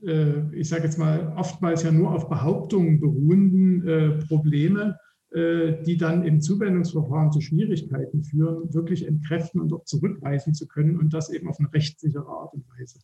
ich 0.54 0.70
sage 0.70 0.84
jetzt 0.84 1.00
mal, 1.00 1.34
oftmals 1.36 1.84
ja 1.84 1.92
nur 1.92 2.14
auf 2.14 2.30
Behauptungen 2.30 3.00
beruhenden 3.00 4.20
Probleme 4.28 4.82
äh, 4.92 5.09
die 5.32 5.98
dann 5.98 6.24
im 6.24 6.42
Zuwendungsverfahren 6.42 7.32
zu 7.32 7.40
Schwierigkeiten 7.40 8.24
führen, 8.24 8.74
wirklich 8.74 9.06
entkräften 9.06 9.62
und 9.62 9.72
auch 9.74 9.84
zurückweisen 9.86 10.56
zu 10.56 10.68
können 10.68 10.98
und 10.98 11.14
das 11.14 11.30
eben 11.30 11.48
auf 11.48 11.60
eine 11.60 11.72
rechtssichere 11.72 12.28
Art 12.28 12.54
und 12.54 12.66
Weise. 12.70 13.00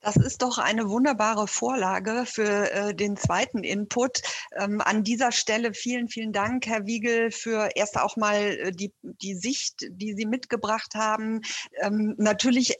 Das 0.00 0.16
ist 0.16 0.40
doch 0.40 0.56
eine 0.56 0.88
wunderbare 0.88 1.46
Vorlage 1.46 2.24
für 2.24 2.72
äh, 2.72 2.94
den 2.94 3.16
zweiten 3.16 3.62
Input. 3.62 4.22
Ähm, 4.56 4.80
an 4.80 5.04
dieser 5.04 5.30
Stelle 5.30 5.74
vielen, 5.74 6.08
vielen 6.08 6.32
Dank, 6.32 6.66
Herr 6.66 6.86
Wiegel, 6.86 7.30
für 7.30 7.68
erst 7.74 7.98
auch 7.98 8.16
mal 8.16 8.36
äh, 8.36 8.72
die, 8.72 8.94
die 9.02 9.34
Sicht, 9.34 9.86
die 9.90 10.14
Sie 10.14 10.24
mitgebracht 10.24 10.94
haben. 10.94 11.42
Ähm, 11.82 12.14
natürlich 12.16 12.76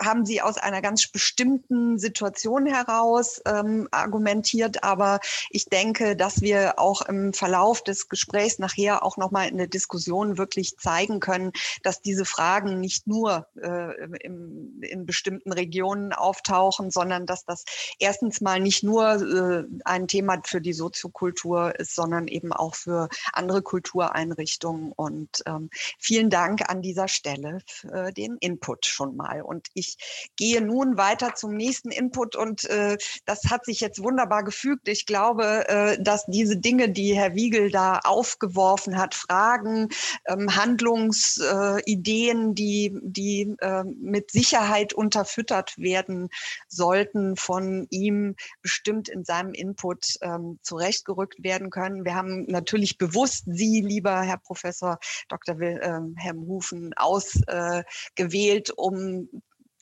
haben 0.00 0.24
Sie 0.24 0.40
aus 0.40 0.58
einer 0.58 0.82
ganz 0.82 1.08
bestimmten 1.08 1.98
Situation 1.98 2.66
heraus 2.66 3.40
ähm, 3.46 3.88
argumentiert, 3.90 4.84
aber 4.84 5.20
ich 5.50 5.66
denke, 5.66 6.16
dass 6.16 6.40
wir 6.40 6.78
auch 6.78 7.02
im 7.02 7.32
Verlauf 7.32 7.82
des 7.82 8.08
Gesprächs 8.08 8.58
nachher 8.58 9.02
auch 9.02 9.16
nochmal 9.16 9.48
in 9.48 9.58
der 9.58 9.66
Diskussion 9.66 10.38
wirklich 10.38 10.76
zeigen 10.78 11.20
können, 11.20 11.52
dass 11.82 12.00
diese 12.00 12.24
Fragen 12.24 12.80
nicht 12.80 13.06
nur 13.06 13.46
äh, 13.60 13.94
im, 14.22 14.82
in 14.82 15.06
bestimmten 15.06 15.52
Regionen 15.52 16.12
auftauchen, 16.12 16.90
sondern 16.90 17.26
dass 17.26 17.44
das 17.44 17.64
erstens 17.98 18.40
mal 18.40 18.60
nicht 18.60 18.82
nur 18.82 19.14
äh, 19.14 19.64
ein 19.84 20.08
Thema 20.08 20.40
für 20.44 20.60
die 20.60 20.72
Soziokultur 20.72 21.78
ist, 21.78 21.94
sondern 21.94 22.28
eben 22.28 22.52
auch 22.52 22.74
für 22.74 23.08
andere 23.32 23.62
Kultureinrichtungen. 23.62 24.92
Und 24.92 25.42
ähm, 25.46 25.70
vielen 25.98 26.30
Dank 26.30 26.68
an 26.68 26.82
dieser 26.82 27.08
Stelle 27.08 27.58
für 27.66 28.12
den 28.12 28.36
Input 28.40 28.86
schon 28.86 29.16
mal. 29.16 29.42
Und 29.42 29.68
ich 29.74 29.87
gehe 30.36 30.60
nun 30.60 30.96
weiter 30.96 31.34
zum 31.34 31.54
nächsten 31.54 31.90
Input 31.90 32.36
und 32.36 32.64
äh, 32.64 32.96
das 33.24 33.44
hat 33.50 33.64
sich 33.64 33.80
jetzt 33.80 34.02
wunderbar 34.02 34.44
gefügt. 34.44 34.88
Ich 34.88 35.06
glaube, 35.06 35.68
äh, 35.68 36.02
dass 36.02 36.26
diese 36.26 36.56
Dinge, 36.56 36.90
die 36.90 37.14
Herr 37.14 37.34
Wiegel 37.34 37.70
da 37.70 38.00
aufgeworfen 38.04 38.98
hat, 38.98 39.14
Fragen, 39.14 39.88
ähm, 40.26 40.54
Handlungsideen, 40.56 42.54
die, 42.54 42.98
die 43.02 43.54
äh, 43.60 43.84
mit 43.84 44.30
Sicherheit 44.30 44.92
unterfüttert 44.92 45.78
werden 45.78 46.28
sollten 46.68 47.36
von 47.36 47.86
ihm 47.90 48.34
bestimmt 48.62 49.08
in 49.08 49.24
seinem 49.24 49.52
Input 49.54 50.16
ähm, 50.20 50.58
zurechtgerückt 50.62 51.42
werden 51.42 51.70
können. 51.70 52.04
Wir 52.04 52.14
haben 52.14 52.44
natürlich 52.46 52.98
bewusst 52.98 53.44
Sie, 53.46 53.80
lieber 53.80 54.22
Herr 54.22 54.38
Professor 54.38 54.98
Dr. 55.28 55.58
Wilhelm 55.58 56.14
ähm, 56.18 56.46
Hufen, 56.46 56.92
ausgewählt, 56.94 58.70
um 58.76 59.28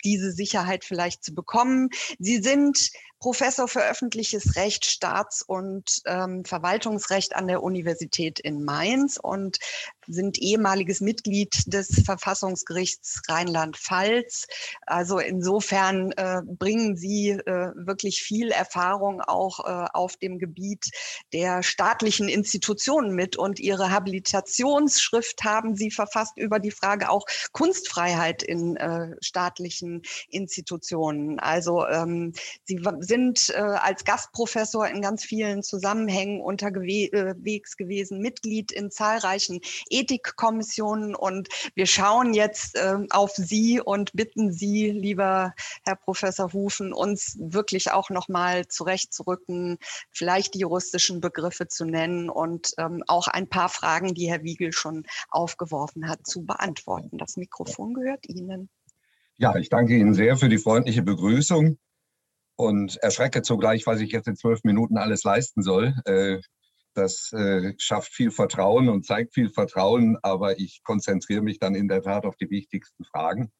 diese 0.04 0.32
Sicherheit 0.32 0.84
vielleicht 0.84 1.24
zu 1.24 1.34
bekommen. 1.34 1.88
Sie 2.18 2.38
sind 2.38 2.90
Professor 3.18 3.68
für 3.68 3.82
öffentliches 3.82 4.56
Recht, 4.56 4.84
Staats- 4.84 5.42
und 5.42 6.02
ähm, 6.06 6.44
Verwaltungsrecht 6.44 7.34
an 7.34 7.48
der 7.48 7.62
Universität 7.62 8.38
in 8.40 8.64
Mainz 8.64 9.18
und 9.20 9.58
sind 10.06 10.38
ehemaliges 10.38 11.00
Mitglied 11.00 11.72
des 11.72 12.02
Verfassungsgerichts 12.04 13.22
Rheinland-Pfalz. 13.28 14.46
Also 14.86 15.18
insofern 15.18 16.12
äh, 16.12 16.42
bringen 16.44 16.96
Sie 16.96 17.30
äh, 17.30 17.72
wirklich 17.74 18.22
viel 18.22 18.50
Erfahrung 18.50 19.20
auch 19.20 19.60
äh, 19.60 19.88
auf 19.92 20.16
dem 20.16 20.38
Gebiet 20.38 20.90
der 21.32 21.62
staatlichen 21.62 22.28
Institutionen 22.28 23.14
mit 23.14 23.36
und 23.36 23.58
Ihre 23.58 23.90
Habilitationsschrift 23.90 25.42
haben 25.44 25.74
Sie 25.74 25.90
verfasst 25.90 26.36
über 26.36 26.58
die 26.58 26.70
Frage 26.70 27.10
auch 27.10 27.24
Kunstfreiheit 27.52 28.42
in 28.42 28.76
äh, 28.76 29.16
staatlichen 29.20 30.02
Institutionen. 30.28 31.38
Also 31.40 31.86
ähm, 31.86 32.32
Sie 32.64 32.84
sind 33.06 33.50
äh, 33.50 33.58
als 33.58 34.04
Gastprofessor 34.04 34.88
in 34.88 35.02
ganz 35.02 35.24
vielen 35.24 35.62
Zusammenhängen 35.62 36.40
unterwegs 36.40 37.76
gewesen, 37.76 38.20
Mitglied 38.20 38.72
in 38.72 38.90
zahlreichen 38.90 39.60
Ethikkommissionen 39.88 41.14
und 41.14 41.48
wir 41.74 41.86
schauen 41.86 42.34
jetzt 42.34 42.76
äh, 42.76 42.98
auf 43.10 43.32
Sie 43.34 43.80
und 43.80 44.12
bitten 44.12 44.52
Sie, 44.52 44.90
lieber 44.90 45.54
Herr 45.84 45.96
Professor 45.96 46.52
Hufen, 46.52 46.92
uns 46.92 47.36
wirklich 47.40 47.92
auch 47.92 48.10
nochmal 48.10 48.66
zurechtzurücken, 48.68 49.78
vielleicht 50.10 50.54
die 50.54 50.60
juristischen 50.60 51.20
Begriffe 51.20 51.68
zu 51.68 51.84
nennen 51.84 52.30
und 52.30 52.72
ähm, 52.78 53.02
auch 53.06 53.28
ein 53.28 53.48
paar 53.48 53.68
Fragen, 53.68 54.14
die 54.14 54.28
Herr 54.30 54.42
Wiegel 54.42 54.72
schon 54.72 55.06
aufgeworfen 55.28 56.08
hat, 56.08 56.26
zu 56.26 56.44
beantworten. 56.44 57.18
Das 57.18 57.36
Mikrofon 57.36 57.94
gehört 57.94 58.28
Ihnen. 58.28 58.68
Ja, 59.38 59.54
ich 59.56 59.68
danke 59.68 59.94
Ihnen 59.94 60.14
sehr 60.14 60.36
für 60.36 60.48
die 60.48 60.58
freundliche 60.58 61.02
Begrüßung 61.02 61.78
und 62.56 62.96
erschrecke 62.96 63.42
zugleich, 63.42 63.86
was 63.86 64.00
ich 64.00 64.10
jetzt 64.10 64.28
in 64.28 64.36
zwölf 64.36 64.64
Minuten 64.64 64.96
alles 64.96 65.22
leisten 65.24 65.62
soll. 65.62 65.94
Äh, 66.04 66.38
das 66.94 67.30
äh, 67.32 67.74
schafft 67.76 68.14
viel 68.14 68.30
Vertrauen 68.30 68.88
und 68.88 69.04
zeigt 69.04 69.34
viel 69.34 69.50
Vertrauen, 69.50 70.16
aber 70.22 70.58
ich 70.58 70.82
konzentriere 70.82 71.42
mich 71.42 71.58
dann 71.58 71.74
in 71.74 71.88
der 71.88 72.02
Tat 72.02 72.24
auf 72.24 72.36
die 72.36 72.48
wichtigsten 72.48 73.04
Fragen. 73.04 73.52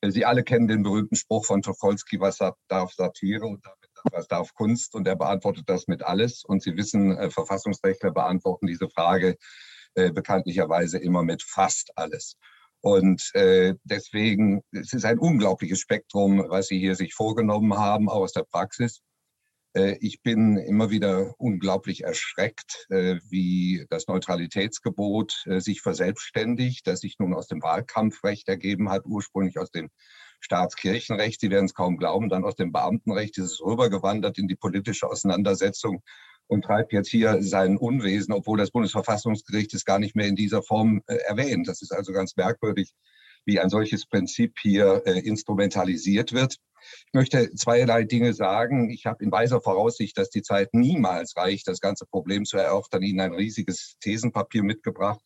Äh, 0.00 0.10
Sie 0.10 0.24
alle 0.24 0.42
kennen 0.42 0.66
den 0.66 0.82
berühmten 0.82 1.14
Spruch 1.14 1.46
von 1.46 1.62
Tucholsky, 1.62 2.18
was 2.18 2.38
darf 2.68 2.92
Satire 2.92 3.46
und 3.46 3.64
damit 3.64 3.78
was 4.12 4.28
darf 4.28 4.52
Kunst? 4.52 4.94
Und 4.94 5.08
er 5.08 5.16
beantwortet 5.16 5.64
das 5.66 5.86
mit 5.86 6.02
alles. 6.02 6.44
Und 6.44 6.62
Sie 6.62 6.76
wissen, 6.76 7.30
Verfassungsrechtler 7.30 8.10
beantworten 8.10 8.66
diese 8.66 8.90
Frage 8.90 9.38
bekanntlicherweise 9.94 10.98
immer 10.98 11.22
mit 11.22 11.42
fast 11.42 11.90
alles. 11.96 12.36
Und 12.84 13.30
äh, 13.32 13.76
deswegen, 13.84 14.60
es 14.70 14.92
ist 14.92 15.06
ein 15.06 15.18
unglaubliches 15.18 15.80
Spektrum, 15.80 16.44
was 16.50 16.66
Sie 16.66 16.78
hier 16.78 16.96
sich 16.96 17.14
vorgenommen 17.14 17.78
haben, 17.78 18.10
auch 18.10 18.20
aus 18.20 18.34
der 18.34 18.42
Praxis. 18.42 19.00
Äh, 19.72 19.96
ich 20.02 20.20
bin 20.20 20.58
immer 20.58 20.90
wieder 20.90 21.32
unglaublich 21.38 22.04
erschreckt, 22.04 22.84
äh, 22.90 23.20
wie 23.30 23.86
das 23.88 24.06
Neutralitätsgebot 24.06 25.44
äh, 25.46 25.60
sich 25.60 25.80
verselbstständigt, 25.80 26.86
das 26.86 27.00
sich 27.00 27.18
nun 27.18 27.32
aus 27.32 27.46
dem 27.46 27.62
Wahlkampfrecht 27.62 28.50
ergeben 28.50 28.90
hat, 28.90 29.06
ursprünglich 29.06 29.58
aus 29.58 29.70
dem 29.70 29.88
Staatskirchenrecht. 30.40 31.40
Sie 31.40 31.48
werden 31.48 31.64
es 31.64 31.72
kaum 31.72 31.96
glauben, 31.96 32.28
dann 32.28 32.44
aus 32.44 32.56
dem 32.56 32.70
Beamtenrecht 32.70 33.38
ist 33.38 33.46
es 33.46 33.60
rübergewandert 33.62 34.36
in 34.36 34.46
die 34.46 34.56
politische 34.56 35.08
Auseinandersetzung 35.08 36.02
und 36.46 36.62
treibt 36.62 36.92
jetzt 36.92 37.10
hier 37.10 37.42
sein 37.42 37.76
Unwesen, 37.76 38.32
obwohl 38.32 38.58
das 38.58 38.70
Bundesverfassungsgericht 38.70 39.72
es 39.74 39.84
gar 39.84 39.98
nicht 39.98 40.14
mehr 40.14 40.26
in 40.26 40.36
dieser 40.36 40.62
Form 40.62 41.02
erwähnt. 41.06 41.68
Das 41.68 41.82
ist 41.82 41.92
also 41.92 42.12
ganz 42.12 42.36
merkwürdig, 42.36 42.92
wie 43.44 43.60
ein 43.60 43.70
solches 43.70 44.06
Prinzip 44.06 44.58
hier 44.60 45.04
instrumentalisiert 45.06 46.32
wird. 46.32 46.56
Ich 47.06 47.14
möchte 47.14 47.50
zweierlei 47.54 48.04
Dinge 48.04 48.34
sagen. 48.34 48.90
Ich 48.90 49.06
habe 49.06 49.24
in 49.24 49.32
weiser 49.32 49.60
Voraussicht, 49.60 50.18
dass 50.18 50.28
die 50.28 50.42
Zeit 50.42 50.74
niemals 50.74 51.34
reicht, 51.36 51.66
das 51.66 51.80
ganze 51.80 52.04
Problem 52.04 52.44
zu 52.44 52.58
erörtern, 52.58 53.02
Ihnen 53.02 53.20
ein 53.20 53.32
riesiges 53.32 53.96
Thesenpapier 54.00 54.62
mitgebracht. 54.62 55.22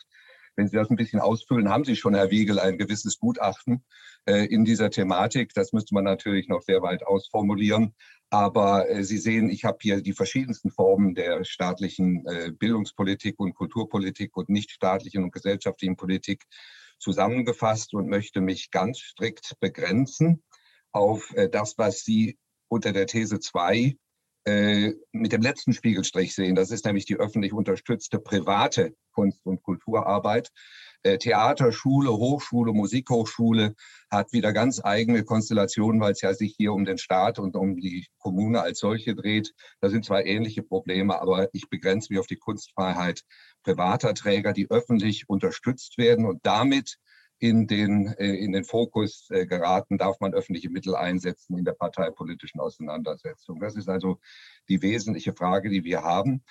Wenn 0.58 0.66
Sie 0.66 0.76
das 0.76 0.90
ein 0.90 0.96
bisschen 0.96 1.20
ausfüllen, 1.20 1.68
haben 1.68 1.84
Sie 1.84 1.94
schon, 1.94 2.16
Herr 2.16 2.32
Wiegel, 2.32 2.58
ein 2.58 2.78
gewisses 2.78 3.20
Gutachten 3.20 3.84
äh, 4.26 4.44
in 4.46 4.64
dieser 4.64 4.90
Thematik. 4.90 5.54
Das 5.54 5.72
müsste 5.72 5.94
man 5.94 6.02
natürlich 6.02 6.48
noch 6.48 6.62
sehr 6.62 6.82
weit 6.82 7.06
ausformulieren. 7.06 7.94
Aber 8.28 8.90
äh, 8.90 9.04
Sie 9.04 9.18
sehen, 9.18 9.50
ich 9.50 9.64
habe 9.64 9.78
hier 9.80 10.02
die 10.02 10.14
verschiedensten 10.14 10.72
Formen 10.72 11.14
der 11.14 11.44
staatlichen 11.44 12.26
äh, 12.26 12.50
Bildungspolitik 12.50 13.38
und 13.38 13.54
Kulturpolitik 13.54 14.36
und 14.36 14.48
nichtstaatlichen 14.48 15.22
und 15.22 15.30
gesellschaftlichen 15.30 15.94
Politik 15.94 16.42
zusammengefasst 16.98 17.94
und 17.94 18.08
möchte 18.08 18.40
mich 18.40 18.72
ganz 18.72 18.98
strikt 18.98 19.54
begrenzen 19.60 20.42
auf 20.90 21.32
äh, 21.36 21.48
das, 21.48 21.78
was 21.78 22.00
Sie 22.00 22.36
unter 22.66 22.92
der 22.92 23.06
These 23.06 23.38
2 23.38 23.76
äh, 23.76 23.96
mit 25.12 25.32
dem 25.32 25.42
letzten 25.42 25.72
Spiegelstrich 25.72 26.34
sehen. 26.34 26.54
Das 26.54 26.70
ist 26.70 26.84
nämlich 26.84 27.06
die 27.06 27.16
öffentlich 27.16 27.52
unterstützte 27.52 28.18
private 28.18 28.94
Kunst- 29.12 29.44
und 29.46 29.62
Kulturarbeit. 29.62 30.50
Äh, 31.02 31.18
Theater, 31.18 31.72
Schule, 31.72 32.10
Hochschule, 32.10 32.72
Musikhochschule 32.72 33.74
hat 34.10 34.32
wieder 34.32 34.52
ganz 34.52 34.80
eigene 34.82 35.24
Konstellationen, 35.24 36.00
weil 36.00 36.12
es 36.12 36.20
ja 36.20 36.34
sich 36.34 36.54
hier 36.56 36.72
um 36.72 36.84
den 36.84 36.98
Staat 36.98 37.38
und 37.38 37.56
um 37.56 37.76
die 37.76 38.06
Kommune 38.18 38.60
als 38.60 38.80
solche 38.80 39.14
dreht. 39.14 39.52
Da 39.80 39.90
sind 39.90 40.04
zwar 40.04 40.24
ähnliche 40.24 40.62
Probleme, 40.62 41.20
aber 41.20 41.48
ich 41.52 41.68
begrenze 41.68 42.12
mich 42.12 42.20
auf 42.20 42.26
die 42.26 42.36
Kunstfreiheit 42.36 43.22
privater 43.62 44.14
Träger, 44.14 44.52
die 44.52 44.70
öffentlich 44.70 45.28
unterstützt 45.28 45.98
werden 45.98 46.24
und 46.24 46.40
damit 46.44 46.98
in 47.38 47.66
den, 47.66 48.08
äh, 48.18 48.34
in 48.34 48.52
den 48.52 48.64
Fokus 48.64 49.28
äh, 49.30 49.46
geraten, 49.46 49.98
darf 49.98 50.18
man 50.20 50.34
öffentliche 50.34 50.70
Mittel 50.70 50.96
einsetzen 50.96 51.56
in 51.56 51.64
der 51.64 51.72
parteipolitischen 51.72 52.60
Auseinandersetzung. 52.60 53.60
Das 53.60 53.76
ist 53.76 53.88
also 53.88 54.18
die 54.68 54.82
wesentliche 54.82 55.32
Frage, 55.34 55.70
die 55.70 55.84
wir 55.84 56.02
haben. 56.02 56.42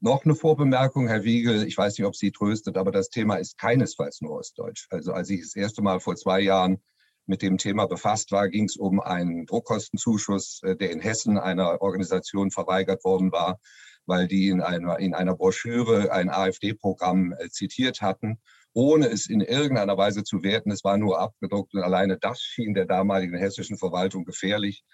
Noch 0.00 0.24
eine 0.24 0.34
Vorbemerkung, 0.34 1.08
Herr 1.08 1.24
Wiegel, 1.24 1.66
ich 1.66 1.76
weiß 1.76 1.98
nicht, 1.98 2.06
ob 2.06 2.16
Sie 2.16 2.32
tröstet, 2.32 2.76
aber 2.76 2.90
das 2.90 3.10
Thema 3.10 3.36
ist 3.36 3.58
keinesfalls 3.58 4.20
nur 4.20 4.32
Ostdeutsch. 4.32 4.86
Also 4.90 5.12
als 5.12 5.30
ich 5.30 5.42
das 5.42 5.56
erste 5.56 5.82
Mal 5.82 6.00
vor 6.00 6.16
zwei 6.16 6.40
Jahren 6.40 6.82
mit 7.26 7.42
dem 7.42 7.58
Thema 7.58 7.86
befasst 7.86 8.32
war, 8.32 8.48
ging 8.48 8.64
es 8.64 8.76
um 8.76 9.00
einen 9.00 9.46
Druckkostenzuschuss, 9.46 10.62
äh, 10.62 10.76
der 10.76 10.90
in 10.90 11.00
Hessen 11.00 11.38
einer 11.38 11.82
Organisation 11.82 12.50
verweigert 12.50 13.04
worden 13.04 13.30
war, 13.30 13.60
weil 14.06 14.26
die 14.26 14.48
in 14.48 14.62
einer, 14.62 14.98
in 14.98 15.14
einer 15.14 15.36
Broschüre 15.36 16.12
ein 16.12 16.30
AfD-Programm 16.30 17.34
zitiert 17.50 18.00
hatten 18.00 18.40
ohne 18.72 19.08
es 19.08 19.28
in 19.28 19.40
irgendeiner 19.40 19.96
Weise 19.96 20.22
zu 20.22 20.42
werten. 20.42 20.70
Es 20.70 20.84
war 20.84 20.96
nur 20.96 21.20
abgedruckt 21.20 21.74
und 21.74 21.82
alleine 21.82 22.18
das 22.18 22.40
schien 22.40 22.74
der 22.74 22.86
damaligen 22.86 23.36
hessischen 23.36 23.78
Verwaltung 23.78 24.24
gefährlich. 24.24 24.84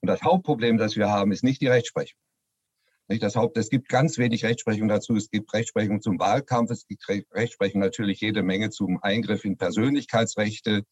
Und 0.00 0.08
das 0.08 0.22
Hauptproblem, 0.22 0.76
das 0.76 0.96
wir 0.96 1.10
haben, 1.10 1.32
ist 1.32 1.44
nicht 1.44 1.60
die 1.60 1.68
Rechtsprechung. 1.68 2.18
Nicht 3.08 3.22
das 3.22 3.36
Haupt, 3.36 3.58
es 3.58 3.68
gibt 3.68 3.88
ganz 3.88 4.16
wenig 4.16 4.44
Rechtsprechung 4.44 4.88
dazu. 4.88 5.14
Es 5.14 5.30
gibt 5.30 5.52
Rechtsprechung 5.52 6.00
zum 6.00 6.18
Wahlkampf, 6.18 6.70
es 6.70 6.86
gibt 6.86 7.06
Rechtsprechung 7.08 7.80
natürlich 7.80 8.20
jede 8.20 8.42
Menge 8.42 8.70
zum 8.70 8.98
Eingriff 9.02 9.44
in 9.44 9.58
Persönlichkeitsrechte 9.58 10.84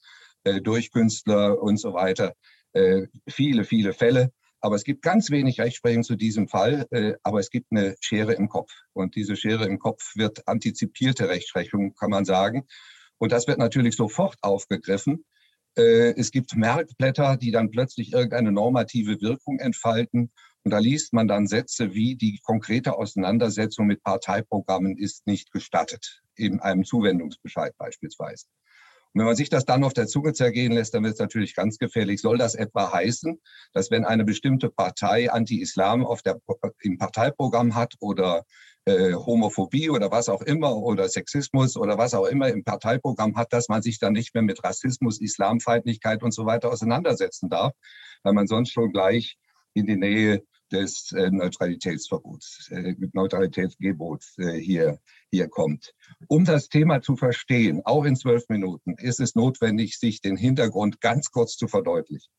äh, 0.44 0.60
durch 0.60 0.90
Künstler 0.90 1.60
und 1.62 1.78
so 1.78 1.94
weiter. 1.94 2.34
Äh, 2.74 3.06
viele, 3.28 3.64
viele 3.64 3.94
Fälle. 3.94 4.30
Aber 4.62 4.76
es 4.76 4.84
gibt 4.84 5.02
ganz 5.02 5.30
wenig 5.30 5.60
Rechtsprechung 5.60 6.04
zu 6.04 6.14
diesem 6.14 6.48
Fall, 6.48 6.86
äh, 6.92 7.14
aber 7.24 7.40
es 7.40 7.50
gibt 7.50 7.72
eine 7.72 7.96
Schere 8.00 8.32
im 8.34 8.48
Kopf. 8.48 8.72
Und 8.92 9.16
diese 9.16 9.34
Schere 9.34 9.66
im 9.66 9.80
Kopf 9.80 10.14
wird 10.14 10.46
antizipierte 10.46 11.28
Rechtsprechung, 11.28 11.94
kann 11.94 12.10
man 12.10 12.24
sagen. 12.24 12.66
Und 13.18 13.32
das 13.32 13.48
wird 13.48 13.58
natürlich 13.58 13.96
sofort 13.96 14.36
aufgegriffen. 14.40 15.24
Äh, 15.76 16.14
es 16.16 16.30
gibt 16.30 16.54
Merkblätter, 16.54 17.36
die 17.36 17.50
dann 17.50 17.70
plötzlich 17.70 18.12
irgendeine 18.12 18.52
normative 18.52 19.20
Wirkung 19.20 19.58
entfalten. 19.58 20.30
Und 20.62 20.70
da 20.70 20.78
liest 20.78 21.12
man 21.12 21.26
dann 21.26 21.48
Sätze 21.48 21.92
wie, 21.92 22.14
die 22.14 22.38
konkrete 22.40 22.96
Auseinandersetzung 22.96 23.88
mit 23.88 24.04
Parteiprogrammen 24.04 24.96
ist 24.96 25.26
nicht 25.26 25.50
gestattet, 25.50 26.22
in 26.36 26.60
einem 26.60 26.84
Zuwendungsbescheid 26.84 27.76
beispielsweise. 27.78 28.46
Und 29.14 29.20
wenn 29.20 29.26
man 29.26 29.36
sich 29.36 29.50
das 29.50 29.64
dann 29.64 29.84
auf 29.84 29.92
der 29.92 30.06
Zunge 30.06 30.32
zergehen 30.32 30.72
lässt, 30.72 30.94
dann 30.94 31.02
wird 31.04 31.14
es 31.14 31.20
natürlich 31.20 31.54
ganz 31.54 31.78
gefährlich. 31.78 32.20
Soll 32.20 32.38
das 32.38 32.54
etwa 32.54 32.92
heißen, 32.92 33.40
dass 33.72 33.90
wenn 33.90 34.04
eine 34.04 34.24
bestimmte 34.24 34.70
Partei 34.70 35.30
Anti-Islam 35.30 36.04
auf 36.04 36.22
der, 36.22 36.40
im 36.80 36.98
Parteiprogramm 36.98 37.74
hat 37.74 37.94
oder 38.00 38.44
äh, 38.84 39.12
Homophobie 39.14 39.90
oder 39.90 40.10
was 40.10 40.28
auch 40.28 40.42
immer 40.42 40.76
oder 40.76 41.08
Sexismus 41.08 41.76
oder 41.76 41.98
was 41.98 42.14
auch 42.14 42.26
immer 42.26 42.48
im 42.48 42.64
Parteiprogramm 42.64 43.36
hat, 43.36 43.52
dass 43.52 43.68
man 43.68 43.82
sich 43.82 43.98
dann 43.98 44.14
nicht 44.14 44.34
mehr 44.34 44.42
mit 44.42 44.64
Rassismus, 44.64 45.20
Islamfeindlichkeit 45.20 46.22
und 46.22 46.32
so 46.32 46.46
weiter 46.46 46.70
auseinandersetzen 46.70 47.48
darf, 47.48 47.72
weil 48.22 48.32
man 48.32 48.46
sonst 48.46 48.72
schon 48.72 48.92
gleich 48.92 49.36
in 49.74 49.86
die 49.86 49.96
Nähe 49.96 50.42
des 50.72 51.12
äh, 51.12 51.30
Neutralitätsverbots, 51.30 52.70
äh, 52.70 52.94
Neutralitätsgebots 53.12 54.38
äh, 54.38 54.58
hier, 54.58 54.98
hier 55.30 55.48
kommt. 55.48 55.94
Um 56.28 56.44
das 56.44 56.68
Thema 56.68 57.02
zu 57.02 57.16
verstehen, 57.16 57.82
auch 57.84 58.04
in 58.04 58.16
zwölf 58.16 58.48
Minuten, 58.48 58.94
ist 58.98 59.20
es 59.20 59.34
notwendig, 59.34 59.98
sich 59.98 60.20
den 60.20 60.36
Hintergrund 60.36 61.00
ganz 61.00 61.30
kurz 61.30 61.56
zu 61.56 61.68
verdeutlichen. 61.68 62.32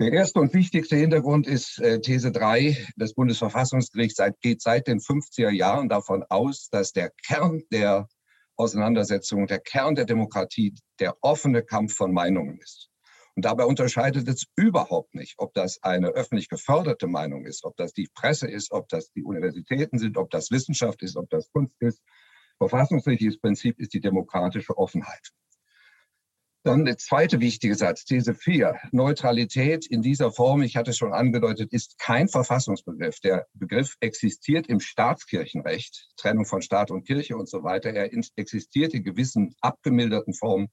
Der 0.00 0.12
erste 0.12 0.40
und 0.40 0.52
wichtigste 0.52 0.96
Hintergrund 0.96 1.46
ist 1.46 1.80
These 2.02 2.32
3 2.32 2.88
des 2.96 3.14
Bundesverfassungsgerichts 3.14 4.20
geht 4.40 4.60
seit 4.60 4.88
den 4.88 4.98
50er 4.98 5.50
Jahren 5.50 5.88
davon 5.88 6.24
aus, 6.28 6.68
dass 6.70 6.92
der 6.92 7.10
Kern 7.24 7.62
der 7.70 8.08
Auseinandersetzung, 8.56 9.46
der 9.46 9.60
Kern 9.60 9.94
der 9.94 10.04
Demokratie 10.04 10.74
der 10.98 11.16
offene 11.20 11.62
Kampf 11.62 11.94
von 11.94 12.12
Meinungen 12.12 12.58
ist. 12.58 12.91
Und 13.34 13.44
dabei 13.44 13.64
unterscheidet 13.64 14.28
es 14.28 14.44
überhaupt 14.56 15.14
nicht, 15.14 15.34
ob 15.38 15.54
das 15.54 15.82
eine 15.82 16.08
öffentlich 16.08 16.48
geförderte 16.48 17.06
Meinung 17.06 17.46
ist, 17.46 17.64
ob 17.64 17.76
das 17.76 17.92
die 17.92 18.08
Presse 18.14 18.46
ist, 18.46 18.72
ob 18.72 18.88
das 18.88 19.10
die 19.12 19.24
Universitäten 19.24 19.98
sind, 19.98 20.18
ob 20.18 20.30
das 20.30 20.50
Wissenschaft 20.50 21.02
ist, 21.02 21.16
ob 21.16 21.30
das 21.30 21.50
Kunst 21.50 21.80
ist. 21.80 22.02
Verfassungsrechtliches 22.58 23.40
Prinzip 23.40 23.78
ist 23.78 23.94
die 23.94 24.00
demokratische 24.00 24.76
Offenheit. 24.76 25.32
Dann 26.64 26.84
der 26.84 26.96
zweite 26.96 27.40
wichtige 27.40 27.74
Satz, 27.74 28.04
These 28.04 28.34
4. 28.34 28.78
Neutralität 28.92 29.84
in 29.84 30.00
dieser 30.00 30.30
Form, 30.30 30.62
ich 30.62 30.76
hatte 30.76 30.92
es 30.92 30.96
schon 30.96 31.12
angedeutet, 31.12 31.72
ist 31.72 31.98
kein 31.98 32.28
Verfassungsbegriff. 32.28 33.18
Der 33.18 33.48
Begriff 33.52 33.96
existiert 33.98 34.68
im 34.68 34.78
Staatskirchenrecht, 34.78 36.10
Trennung 36.16 36.44
von 36.46 36.62
Staat 36.62 36.92
und 36.92 37.04
Kirche 37.04 37.36
und 37.36 37.48
so 37.48 37.64
weiter. 37.64 37.90
Er 37.90 38.12
existiert 38.36 38.94
in 38.94 39.02
gewissen 39.02 39.56
abgemilderten 39.60 40.34
Formen 40.34 40.68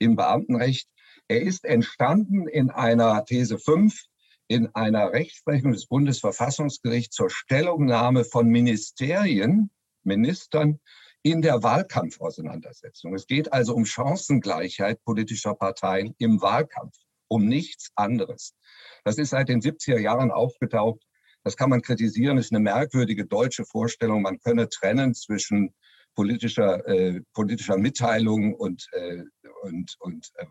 im 0.00 0.16
Beamtenrecht. 0.16 0.88
Er 1.30 1.42
ist 1.42 1.64
entstanden 1.64 2.48
in 2.48 2.70
einer 2.70 3.24
These 3.24 3.56
5, 3.56 4.02
in 4.48 4.74
einer 4.74 5.12
Rechtsprechung 5.12 5.70
des 5.70 5.86
Bundesverfassungsgerichts 5.86 7.14
zur 7.14 7.30
Stellungnahme 7.30 8.24
von 8.24 8.48
Ministerien, 8.48 9.70
Ministern 10.02 10.80
in 11.22 11.40
der 11.40 11.62
Wahlkampfauseinandersetzung. 11.62 13.14
Es 13.14 13.28
geht 13.28 13.52
also 13.52 13.76
um 13.76 13.84
Chancengleichheit 13.86 15.04
politischer 15.04 15.54
Parteien 15.54 16.16
im 16.18 16.42
Wahlkampf, 16.42 16.96
um 17.28 17.46
nichts 17.46 17.92
anderes. 17.94 18.56
Das 19.04 19.16
ist 19.16 19.30
seit 19.30 19.50
den 19.50 19.60
70er 19.60 20.00
Jahren 20.00 20.32
aufgetaucht. 20.32 21.00
Das 21.44 21.56
kann 21.56 21.70
man 21.70 21.80
kritisieren, 21.80 22.38
ist 22.38 22.50
eine 22.50 22.58
merkwürdige 22.58 23.24
deutsche 23.24 23.64
Vorstellung. 23.64 24.22
Man 24.22 24.40
könne 24.40 24.68
trennen 24.68 25.14
zwischen 25.14 25.74
politischer, 26.16 26.84
äh, 26.88 27.20
politischer 27.34 27.76
Mitteilung 27.76 28.52
und, 28.52 28.88
äh, 28.94 29.22
und, 29.62 29.94
und 30.00 30.28
äh, 30.34 30.46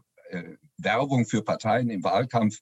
Werbung 0.77 1.25
für 1.25 1.43
Parteien 1.43 1.89
im 1.89 2.03
Wahlkampf. 2.03 2.59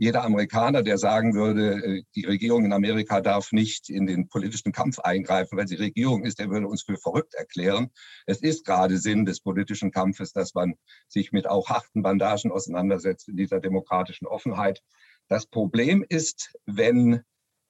Jeder 0.00 0.22
Amerikaner, 0.22 0.84
der 0.84 0.96
sagen 0.96 1.34
würde, 1.34 1.72
äh, 1.84 2.02
die 2.14 2.24
Regierung 2.24 2.64
in 2.64 2.72
Amerika 2.72 3.20
darf 3.20 3.50
nicht 3.50 3.90
in 3.90 4.06
den 4.06 4.28
politischen 4.28 4.70
Kampf 4.70 5.00
eingreifen, 5.00 5.58
weil 5.58 5.66
sie 5.66 5.74
Regierung 5.74 6.24
ist, 6.24 6.38
der 6.38 6.50
würde 6.50 6.68
uns 6.68 6.84
für 6.84 6.96
verrückt 6.96 7.34
erklären. 7.34 7.90
Es 8.24 8.40
ist 8.40 8.64
gerade 8.64 8.98
Sinn 8.98 9.24
des 9.24 9.40
politischen 9.40 9.90
Kampfes, 9.90 10.32
dass 10.32 10.54
man 10.54 10.74
sich 11.08 11.32
mit 11.32 11.48
auch 11.48 11.68
harten 11.68 12.02
Bandagen 12.02 12.52
auseinandersetzt 12.52 13.28
in 13.28 13.36
dieser 13.36 13.58
demokratischen 13.58 14.28
Offenheit. 14.28 14.80
Das 15.26 15.46
Problem 15.46 16.04
ist, 16.08 16.54
wenn 16.64 17.22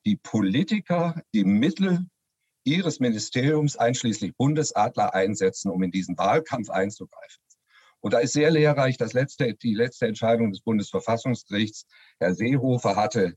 die 0.04 0.16
Politiker 0.16 1.22
die 1.32 1.44
Mittel 1.44 2.06
ihres 2.64 3.00
Ministeriums 3.00 3.76
einschließlich 3.76 4.36
Bundesadler 4.36 5.14
einsetzen, 5.14 5.70
um 5.70 5.82
in 5.82 5.90
diesen 5.90 6.18
Wahlkampf 6.18 6.68
einzugreifen. 6.68 7.42
Und 8.00 8.12
da 8.14 8.18
ist 8.18 8.32
sehr 8.32 8.50
lehrreich 8.50 8.96
das 8.96 9.12
letzte, 9.12 9.54
die 9.54 9.74
letzte 9.74 10.06
Entscheidung 10.06 10.52
des 10.52 10.60
Bundesverfassungsgerichts. 10.60 11.86
Herr 12.20 12.34
Seehofer 12.34 12.96
hatte 12.96 13.34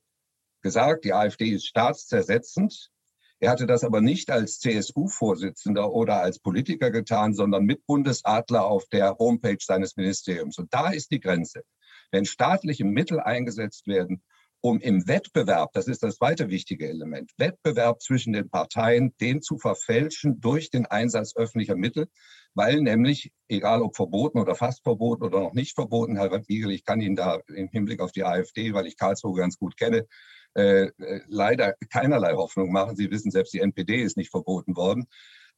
gesagt, 0.62 1.06
die 1.06 1.14
AfD 1.14 1.46
ist 1.50 1.66
staatszersetzend. 1.66 2.92
Er 3.40 3.50
hatte 3.50 3.66
das 3.66 3.84
aber 3.84 4.02
nicht 4.02 4.30
als 4.30 4.60
CSU-Vorsitzender 4.60 5.92
oder 5.92 6.22
als 6.22 6.38
Politiker 6.38 6.92
getan, 6.92 7.34
sondern 7.34 7.66
mit 7.66 7.86
Bundesadler 7.88 8.66
auf 8.66 8.86
der 8.90 9.18
Homepage 9.18 9.58
seines 9.60 9.98
Ministeriums. 9.98 10.60
Und 10.60 10.72
da 10.74 10.92
ist 10.92 11.10
die 11.10 11.20
Grenze. 11.20 11.64
Wenn 12.12 12.26
staatliche 12.26 12.86
Mittel 12.86 13.20
eingesetzt 13.20 13.88
werden, 13.88 14.22
um 14.64 14.80
im 14.80 15.08
Wettbewerb, 15.08 15.74
das 15.74 15.88
ist 15.88 16.04
das 16.04 16.18
zweite 16.18 16.50
wichtige 16.50 16.88
Element, 16.88 17.32
Wettbewerb 17.38 18.02
zwischen 18.02 18.34
den 18.34 18.50
Parteien, 18.50 19.16
den 19.20 19.42
zu 19.42 19.58
verfälschen 19.58 20.40
durch 20.40 20.70
den 20.70 20.86
Einsatz 20.86 21.36
öffentlicher 21.36 21.76
Mittel, 21.76 22.10
weil 22.54 22.82
nämlich, 22.82 23.32
egal 23.48 23.82
ob 23.82 23.96
verboten 23.96 24.40
oder 24.40 24.56
fast 24.56 24.84
verboten 24.84 25.24
oder 25.24 25.40
noch 25.40 25.54
nicht 25.54 25.76
verboten, 25.76 26.18
Herr 26.18 26.32
Wiegel, 26.48 26.72
ich 26.72 26.84
kann 26.84 27.02
Ihnen 27.02 27.16
da 27.16 27.40
im 27.48 27.70
Hinblick 27.70 28.02
auf 28.02 28.12
die 28.12 28.24
AfD, 28.24 28.74
weil 28.74 28.88
ich 28.88 28.98
Karlsruhe 28.98 29.38
ganz 29.38 29.58
gut 29.58 29.78
kenne, 29.78 30.06
äh, 30.54 30.88
äh, 30.88 31.22
leider 31.28 31.76
keinerlei 31.90 32.34
Hoffnung 32.34 32.72
machen. 32.72 32.96
Sie 32.96 33.10
wissen, 33.10 33.32
selbst 33.32 33.54
die 33.54 33.60
NPD 33.60 34.02
ist 34.02 34.18
nicht 34.18 34.32
verboten 34.32 34.76
worden. 34.76 35.06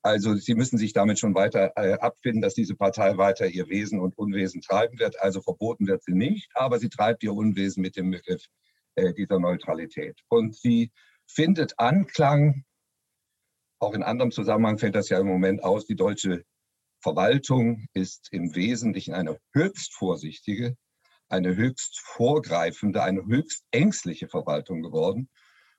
Also 0.03 0.35
Sie 0.35 0.53
müssen 0.53 0.77
sich 0.77 0.93
damit 0.93 1.17
schon 1.17 1.33
weiter 1.33 1.71
äh, 1.75 1.93
abfinden, 1.93 2.41
dass 2.41 2.53
diese 2.53 2.75
Partei 2.75 3.17
weiter 3.17 3.47
ihr 3.47 3.69
Wesen 3.69 3.99
und 3.99 4.17
Unwesen 4.17 4.61
treiben 4.61 4.99
wird. 4.99 5.19
Also 5.21 5.41
verboten 5.41 5.87
wird 5.87 6.03
sie 6.03 6.13
nicht, 6.13 6.51
aber 6.53 6.77
sie 6.77 6.89
treibt 6.89 7.23
ihr 7.23 7.33
Unwesen 7.33 7.81
mit 7.81 7.95
dem 7.95 8.11
Begriff 8.11 8.45
äh, 8.95 9.13
dieser 9.13 9.39
Neutralität. 9.39 10.19
Und 10.27 10.55
sie 10.55 10.91
findet 11.25 11.79
Anklang, 11.79 12.65
auch 13.79 13.93
in 13.93 14.03
anderem 14.03 14.31
Zusammenhang 14.31 14.77
fällt 14.77 14.95
das 14.95 15.09
ja 15.09 15.19
im 15.19 15.27
Moment 15.27 15.63
aus, 15.63 15.85
die 15.85 15.95
deutsche 15.95 16.43
Verwaltung 17.03 17.85
ist 17.93 18.29
im 18.31 18.55
Wesentlichen 18.55 19.13
eine 19.13 19.37
höchst 19.51 19.93
vorsichtige, 19.93 20.75
eine 21.29 21.55
höchst 21.55 21.99
vorgreifende, 21.99 23.03
eine 23.03 23.25
höchst 23.25 23.65
ängstliche 23.71 24.29
Verwaltung 24.29 24.81
geworden. 24.81 25.29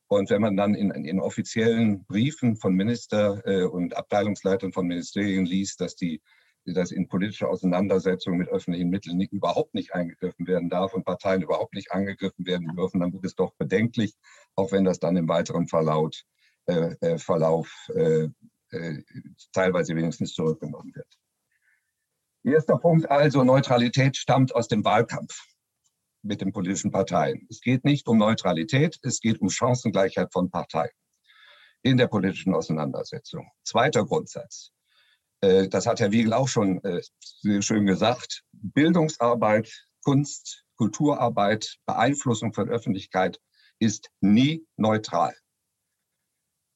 Und 0.06 0.30
wenn 0.30 0.42
man 0.42 0.56
dann 0.56 0.74
in, 0.74 0.90
in 0.90 1.18
offiziellen 1.18 2.04
Briefen 2.04 2.56
von 2.56 2.74
Minister 2.74 3.42
äh, 3.46 3.64
und 3.64 3.96
Abteilungsleitern 3.96 4.72
von 4.72 4.86
Ministerien 4.86 5.46
liest, 5.46 5.80
dass 5.80 5.96
die 5.96 6.20
dass 6.66 6.92
in 6.92 7.08
politische 7.08 7.48
Auseinandersetzungen 7.48 8.38
mit 8.38 8.48
öffentlichen 8.48 8.88
Mitteln 8.88 9.18
nicht, 9.18 9.32
überhaupt 9.32 9.74
nicht 9.74 9.94
eingegriffen 9.94 10.46
werden 10.46 10.70
darf 10.70 10.94
und 10.94 11.04
Parteien 11.04 11.42
überhaupt 11.42 11.74
nicht 11.74 11.92
angegriffen 11.92 12.46
werden 12.46 12.74
dürfen, 12.74 13.00
dann 13.00 13.12
wird 13.12 13.24
es 13.24 13.34
doch 13.34 13.52
bedenklich, 13.58 14.14
auch 14.54 14.72
wenn 14.72 14.84
das 14.84 14.98
dann 14.98 15.16
im 15.16 15.28
weiteren 15.28 15.68
Verlauf, 15.68 16.14
äh, 16.66 16.94
äh, 17.00 17.18
Verlauf 17.18 17.70
äh, 17.94 18.28
äh, 18.74 19.02
teilweise 19.52 19.94
wenigstens 19.94 20.34
zurückgenommen 20.34 20.94
wird. 20.94 21.08
Erster 22.44 22.78
Punkt 22.78 23.10
also, 23.10 23.42
Neutralität 23.42 24.16
stammt 24.16 24.54
aus 24.54 24.68
dem 24.68 24.84
Wahlkampf 24.84 25.40
mit 26.22 26.40
den 26.40 26.52
politischen 26.52 26.90
Parteien. 26.90 27.46
Es 27.50 27.60
geht 27.60 27.84
nicht 27.84 28.06
um 28.06 28.18
Neutralität, 28.18 28.98
es 29.02 29.20
geht 29.20 29.40
um 29.40 29.48
Chancengleichheit 29.48 30.32
von 30.32 30.50
Parteien 30.50 30.92
in 31.82 31.96
der 31.96 32.08
politischen 32.08 32.54
Auseinandersetzung. 32.54 33.50
Zweiter 33.62 34.04
Grundsatz. 34.04 34.72
Äh, 35.40 35.68
das 35.68 35.86
hat 35.86 36.00
Herr 36.00 36.12
Wiegel 36.12 36.32
auch 36.32 36.48
schon 36.48 36.82
äh, 36.84 37.02
sehr 37.20 37.62
schön 37.62 37.86
gesagt. 37.86 38.42
Bildungsarbeit, 38.52 39.70
Kunst, 40.02 40.64
Kulturarbeit, 40.76 41.76
Beeinflussung 41.86 42.52
von 42.52 42.68
Öffentlichkeit 42.68 43.38
ist 43.78 44.10
nie 44.20 44.66
neutral. 44.76 45.34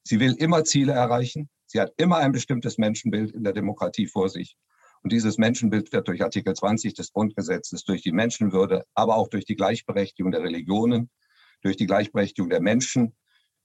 Sie 0.07 0.21
will 0.21 0.35
immer 0.35 0.65
Ziele 0.65 0.93
erreichen. 0.93 1.49
Sie 1.69 1.81
hat 1.81 1.93
immer 1.99 2.17
ein 2.17 2.33
bestimmtes 2.33 2.79
Menschenbild 2.79 3.33
in 3.33 3.45
der 3.45 3.53
Demokratie 3.53 4.07
vor 4.07 4.31
sich. 4.31 4.57
Und 5.03 5.13
dieses 5.13 5.37
Menschenbild 5.39 5.93
wird 5.93 6.09
durch 6.09 6.23
Artikel 6.23 6.55
20 6.55 6.95
des 6.95 7.13
Grundgesetzes, 7.13 7.85
durch 7.85 8.03
die 8.03 8.13
Menschenwürde, 8.13 8.85
aber 8.95 9.17
auch 9.17 9.29
durch 9.29 9.45
die 9.45 9.55
Gleichberechtigung 9.55 10.33
der 10.33 10.43
Religionen, 10.43 11.11
durch 11.63 11.77
die 11.77 11.87
Gleichberechtigung 11.87 12.49
der 12.49 12.63
Menschen, 12.63 13.15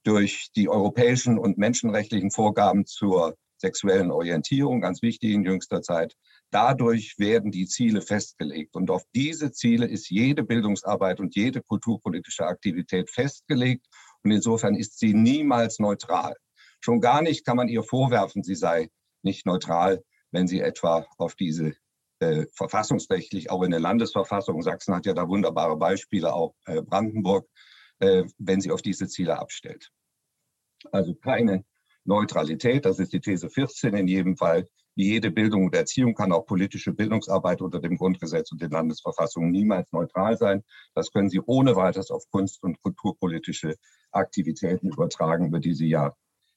durch 0.03 0.49
die 0.55 0.67
europäischen 0.67 1.39
und 1.39 1.57
menschenrechtlichen 1.57 2.29
Vorgaben 2.29 2.85
zur 2.85 3.37
sexuellen 3.57 4.11
Orientierung, 4.11 4.81
ganz 4.81 5.01
wichtig 5.01 5.31
in 5.31 5.45
jüngster 5.45 5.81
Zeit. 5.81 6.15
Dadurch 6.51 7.17
werden 7.17 7.51
die 7.51 7.67
Ziele 7.67 8.01
festgelegt. 8.01 8.75
Und 8.75 8.91
auf 8.91 9.03
diese 9.15 9.53
Ziele 9.53 9.87
ist 9.87 10.09
jede 10.09 10.43
Bildungsarbeit 10.43 11.21
und 11.21 11.35
jede 11.35 11.61
kulturpolitische 11.61 12.45
Aktivität 12.45 13.09
festgelegt. 13.09 13.87
Und 14.23 14.31
insofern 14.31 14.75
ist 14.75 14.99
sie 14.99 15.13
niemals 15.13 15.79
neutral. 15.79 16.35
Schon 16.83 16.99
gar 16.99 17.21
nicht 17.21 17.45
kann 17.45 17.55
man 17.55 17.69
ihr 17.69 17.81
vorwerfen, 17.81 18.43
sie 18.43 18.55
sei 18.55 18.89
nicht 19.21 19.45
neutral, 19.45 20.03
wenn 20.31 20.47
sie 20.47 20.59
etwa 20.59 21.07
auf 21.17 21.33
diese 21.33 21.75
äh, 22.19 22.45
verfassungsrechtlich, 22.53 23.49
auch 23.49 23.63
in 23.63 23.71
der 23.71 23.79
Landesverfassung, 23.79 24.61
Sachsen 24.61 24.93
hat 24.93 25.05
ja 25.05 25.13
da 25.13 25.29
wunderbare 25.29 25.77
Beispiele, 25.77 26.33
auch 26.33 26.55
äh, 26.65 26.81
Brandenburg, 26.81 27.47
äh, 27.99 28.25
wenn 28.37 28.59
sie 28.59 28.69
auf 28.71 28.81
diese 28.81 29.07
Ziele 29.07 29.39
abstellt. 29.39 29.91
Also 30.91 31.15
keine 31.15 31.63
Neutralität, 32.03 32.83
das 32.83 32.99
ist 32.99 33.13
die 33.13 33.21
These 33.21 33.49
14 33.49 33.95
in 33.95 34.09
jedem 34.09 34.35
Fall. 34.35 34.67
Wie 34.95 35.05
jede 35.05 35.31
Bildung 35.31 35.67
und 35.67 35.75
Erziehung 35.75 36.13
kann 36.15 36.33
auch 36.33 36.45
politische 36.45 36.91
Bildungsarbeit 36.91 37.61
unter 37.61 37.79
dem 37.79 37.95
Grundgesetz 37.95 38.51
und 38.51 38.61
den 38.61 38.71
Landesverfassungen 38.71 39.51
niemals 39.51 39.89
neutral 39.93 40.35
sein. 40.37 40.65
Das 40.95 41.13
können 41.13 41.29
Sie 41.29 41.39
ohne 41.45 41.77
weiteres 41.77 42.11
auf 42.11 42.29
Kunst- 42.29 42.61
und 42.61 42.81
kulturpolitische 42.81 43.77
Aktivitäten 44.11 44.89
übertragen, 44.89 45.47
über 45.47 45.61
die 45.61 45.73
Sie 45.73 45.87
ja 45.87 46.13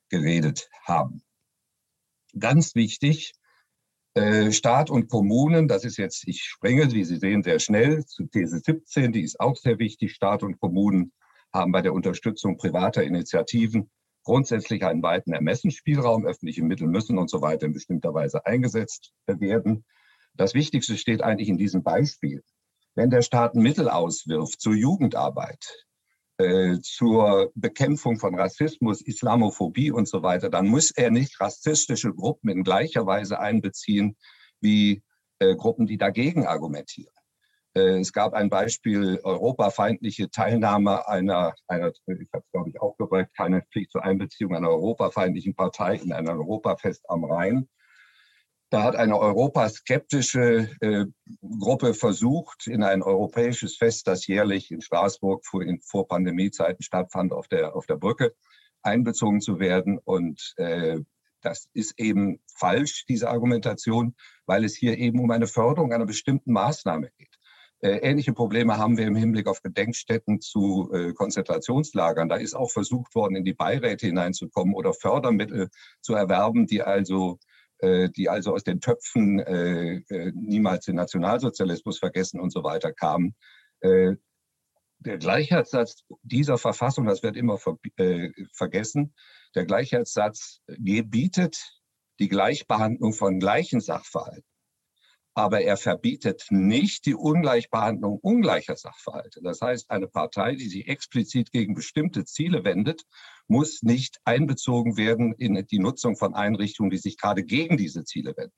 geredet 0.08 0.68
haben. 0.84 1.22
Ganz 2.38 2.74
wichtig, 2.74 3.32
äh, 4.16 4.50
Staat 4.50 4.88
und 4.88 5.08
Kommunen, 5.10 5.68
das 5.68 5.84
ist 5.84 5.98
jetzt, 5.98 6.26
ich 6.26 6.42
springe, 6.42 6.90
wie 6.92 7.04
Sie 7.04 7.16
sehen, 7.16 7.42
sehr 7.42 7.58
schnell 7.58 8.04
zu 8.06 8.24
These 8.24 8.60
17, 8.60 9.12
die 9.12 9.20
ist 9.20 9.38
auch 9.38 9.56
sehr 9.56 9.78
wichtig. 9.78 10.14
Staat 10.14 10.42
und 10.42 10.58
Kommunen 10.58 11.12
haben 11.52 11.70
bei 11.70 11.82
der 11.82 11.92
Unterstützung 11.92 12.56
privater 12.56 13.04
Initiativen 13.04 13.90
grundsätzlich 14.24 14.84
einen 14.84 15.02
weiten 15.02 15.34
Ermessensspielraum. 15.34 16.26
Öffentliche 16.26 16.64
Mittel 16.64 16.88
müssen 16.88 17.18
und 17.18 17.28
so 17.28 17.42
weiter 17.42 17.66
in 17.66 17.74
bestimmter 17.74 18.14
Weise 18.14 18.46
eingesetzt 18.46 19.12
werden. 19.26 19.84
Das 20.32 20.54
Wichtigste 20.54 20.96
steht 20.96 21.20
eigentlich 21.20 21.50
in 21.50 21.58
diesem 21.58 21.82
Beispiel. 21.82 22.42
Wenn 22.94 23.10
der 23.10 23.20
Staat 23.20 23.54
Mittel 23.54 23.90
auswirft 23.90 24.62
zur 24.62 24.74
Jugendarbeit, 24.74 25.86
äh, 26.38 26.78
zur 26.82 27.50
Bekämpfung 27.54 28.18
von 28.18 28.34
Rassismus, 28.34 29.00
Islamophobie 29.00 29.90
und 29.90 30.08
so 30.08 30.22
weiter, 30.22 30.50
dann 30.50 30.68
muss 30.68 30.90
er 30.90 31.10
nicht 31.10 31.40
rassistische 31.40 32.12
Gruppen 32.12 32.50
in 32.50 32.62
gleicher 32.62 33.06
Weise 33.06 33.40
einbeziehen 33.40 34.16
wie 34.60 35.02
äh, 35.38 35.54
Gruppen, 35.54 35.86
die 35.86 35.96
dagegen 35.96 36.46
argumentieren. 36.46 37.12
Äh, 37.74 38.00
es 38.00 38.12
gab 38.12 38.32
ein 38.34 38.48
Beispiel 38.48 39.20
europafeindliche 39.22 40.30
Teilnahme 40.30 41.06
einer, 41.08 41.54
einer 41.68 41.92
ich 42.06 42.28
habe 42.32 42.44
es 42.44 42.50
glaube 42.50 42.70
ich 42.70 42.80
auch 42.80 42.96
gesagt, 42.96 43.36
keine 43.36 43.62
Pflicht 43.62 43.92
zur 43.92 44.04
Einbeziehung 44.04 44.54
einer 44.54 44.70
europafeindlichen 44.70 45.54
Partei 45.54 45.96
in 45.96 46.12
ein 46.12 46.28
Europafest 46.28 47.04
am 47.08 47.24
Rhein. 47.24 47.68
Da 48.76 48.82
hat 48.82 48.94
eine 48.94 49.18
europaskeptische 49.18 50.68
äh, 50.82 51.06
Gruppe 51.58 51.94
versucht, 51.94 52.66
in 52.66 52.82
ein 52.82 53.02
europäisches 53.02 53.78
Fest, 53.78 54.06
das 54.06 54.26
jährlich 54.26 54.70
in 54.70 54.82
Straßburg 54.82 55.46
vor, 55.46 55.62
in, 55.62 55.80
vor 55.80 56.06
Pandemiezeiten 56.06 56.82
stattfand, 56.82 57.32
auf 57.32 57.48
der, 57.48 57.74
auf 57.74 57.86
der 57.86 57.96
Brücke 57.96 58.34
einbezogen 58.82 59.40
zu 59.40 59.60
werden. 59.60 59.98
Und 60.04 60.52
äh, 60.58 60.98
das 61.40 61.70
ist 61.72 61.98
eben 61.98 62.38
falsch, 62.54 63.06
diese 63.06 63.30
Argumentation, 63.30 64.14
weil 64.44 64.62
es 64.62 64.76
hier 64.76 64.98
eben 64.98 65.20
um 65.20 65.30
eine 65.30 65.46
Förderung 65.46 65.94
einer 65.94 66.04
bestimmten 66.04 66.52
Maßnahme 66.52 67.08
geht. 67.16 67.34
Äh, 67.80 68.00
ähnliche 68.00 68.34
Probleme 68.34 68.76
haben 68.76 68.98
wir 68.98 69.06
im 69.06 69.16
Hinblick 69.16 69.46
auf 69.46 69.62
Gedenkstätten 69.62 70.42
zu 70.42 70.90
äh, 70.92 71.14
Konzentrationslagern. 71.14 72.28
Da 72.28 72.36
ist 72.36 72.54
auch 72.54 72.70
versucht 72.70 73.14
worden, 73.14 73.36
in 73.36 73.44
die 73.44 73.54
Beiräte 73.54 74.04
hineinzukommen 74.04 74.74
oder 74.74 74.92
Fördermittel 74.92 75.70
zu 76.02 76.12
erwerben, 76.12 76.66
die 76.66 76.82
also 76.82 77.38
die 77.82 78.28
also 78.28 78.54
aus 78.54 78.64
den 78.64 78.80
Töpfen 78.80 79.38
äh, 79.38 79.96
äh, 80.08 80.32
niemals 80.34 80.86
den 80.86 80.96
Nationalsozialismus 80.96 81.98
vergessen 81.98 82.40
und 82.40 82.50
so 82.50 82.64
weiter 82.64 82.92
kamen. 82.92 83.34
Der 83.82 85.18
Gleichheitssatz 85.18 86.04
dieser 86.22 86.56
Verfassung, 86.56 87.04
das 87.04 87.22
wird 87.22 87.36
immer 87.36 87.58
ver 87.58 87.76
vergessen, 88.54 89.14
der 89.54 89.66
Gleichheitssatz 89.66 90.62
gebietet 90.66 91.82
die 92.18 92.28
Gleichbehandlung 92.28 93.12
von 93.12 93.38
gleichen 93.38 93.80
Sachverhalten 93.80 94.48
aber 95.36 95.60
er 95.60 95.76
verbietet 95.76 96.46
nicht 96.48 97.04
die 97.04 97.14
Ungleichbehandlung 97.14 98.18
ungleicher 98.18 98.74
Sachverhalte. 98.74 99.42
Das 99.42 99.60
heißt, 99.60 99.90
eine 99.90 100.08
Partei, 100.08 100.54
die 100.54 100.68
sich 100.68 100.88
explizit 100.88 101.52
gegen 101.52 101.74
bestimmte 101.74 102.24
Ziele 102.24 102.64
wendet, 102.64 103.02
muss 103.48 103.82
nicht 103.82 104.18
einbezogen 104.24 104.96
werden 104.96 105.34
in 105.34 105.66
die 105.66 105.78
Nutzung 105.78 106.16
von 106.16 106.34
Einrichtungen, 106.34 106.90
die 106.90 106.98
sich 106.98 107.16
gerade 107.16 107.44
gegen 107.44 107.76
diese 107.76 108.04
Ziele 108.04 108.36
wenden. 108.36 108.54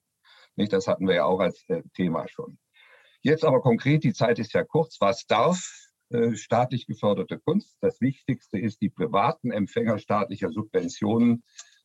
Nicht, 0.56 0.72
das 0.72 0.86
hatten 0.86 1.06
wir 1.06 1.14
ja 1.14 1.24
auch 1.24 1.40
als 1.40 1.62
äh, 1.68 1.82
Thema 1.94 2.26
schon. 2.28 2.58
Jetzt 3.22 3.44
aber 3.44 3.60
konkret, 3.60 4.04
die 4.04 4.12
Zeit 4.12 4.38
ist 4.38 4.52
ja 4.54 4.64
kurz. 4.64 5.00
Was 5.00 5.26
darf 5.26 5.60
äh, 6.10 6.34
staatlich 6.34 6.86
geförderte 6.86 7.38
Kunst? 7.38 7.76
Das 7.80 8.00
Wichtigste 8.00 8.58
ist, 8.58 8.80
die 8.80 8.90
privaten 8.90 9.50
Empfänger 9.50 9.98
staatlicher 9.98 10.50
Subventionen 10.50 11.44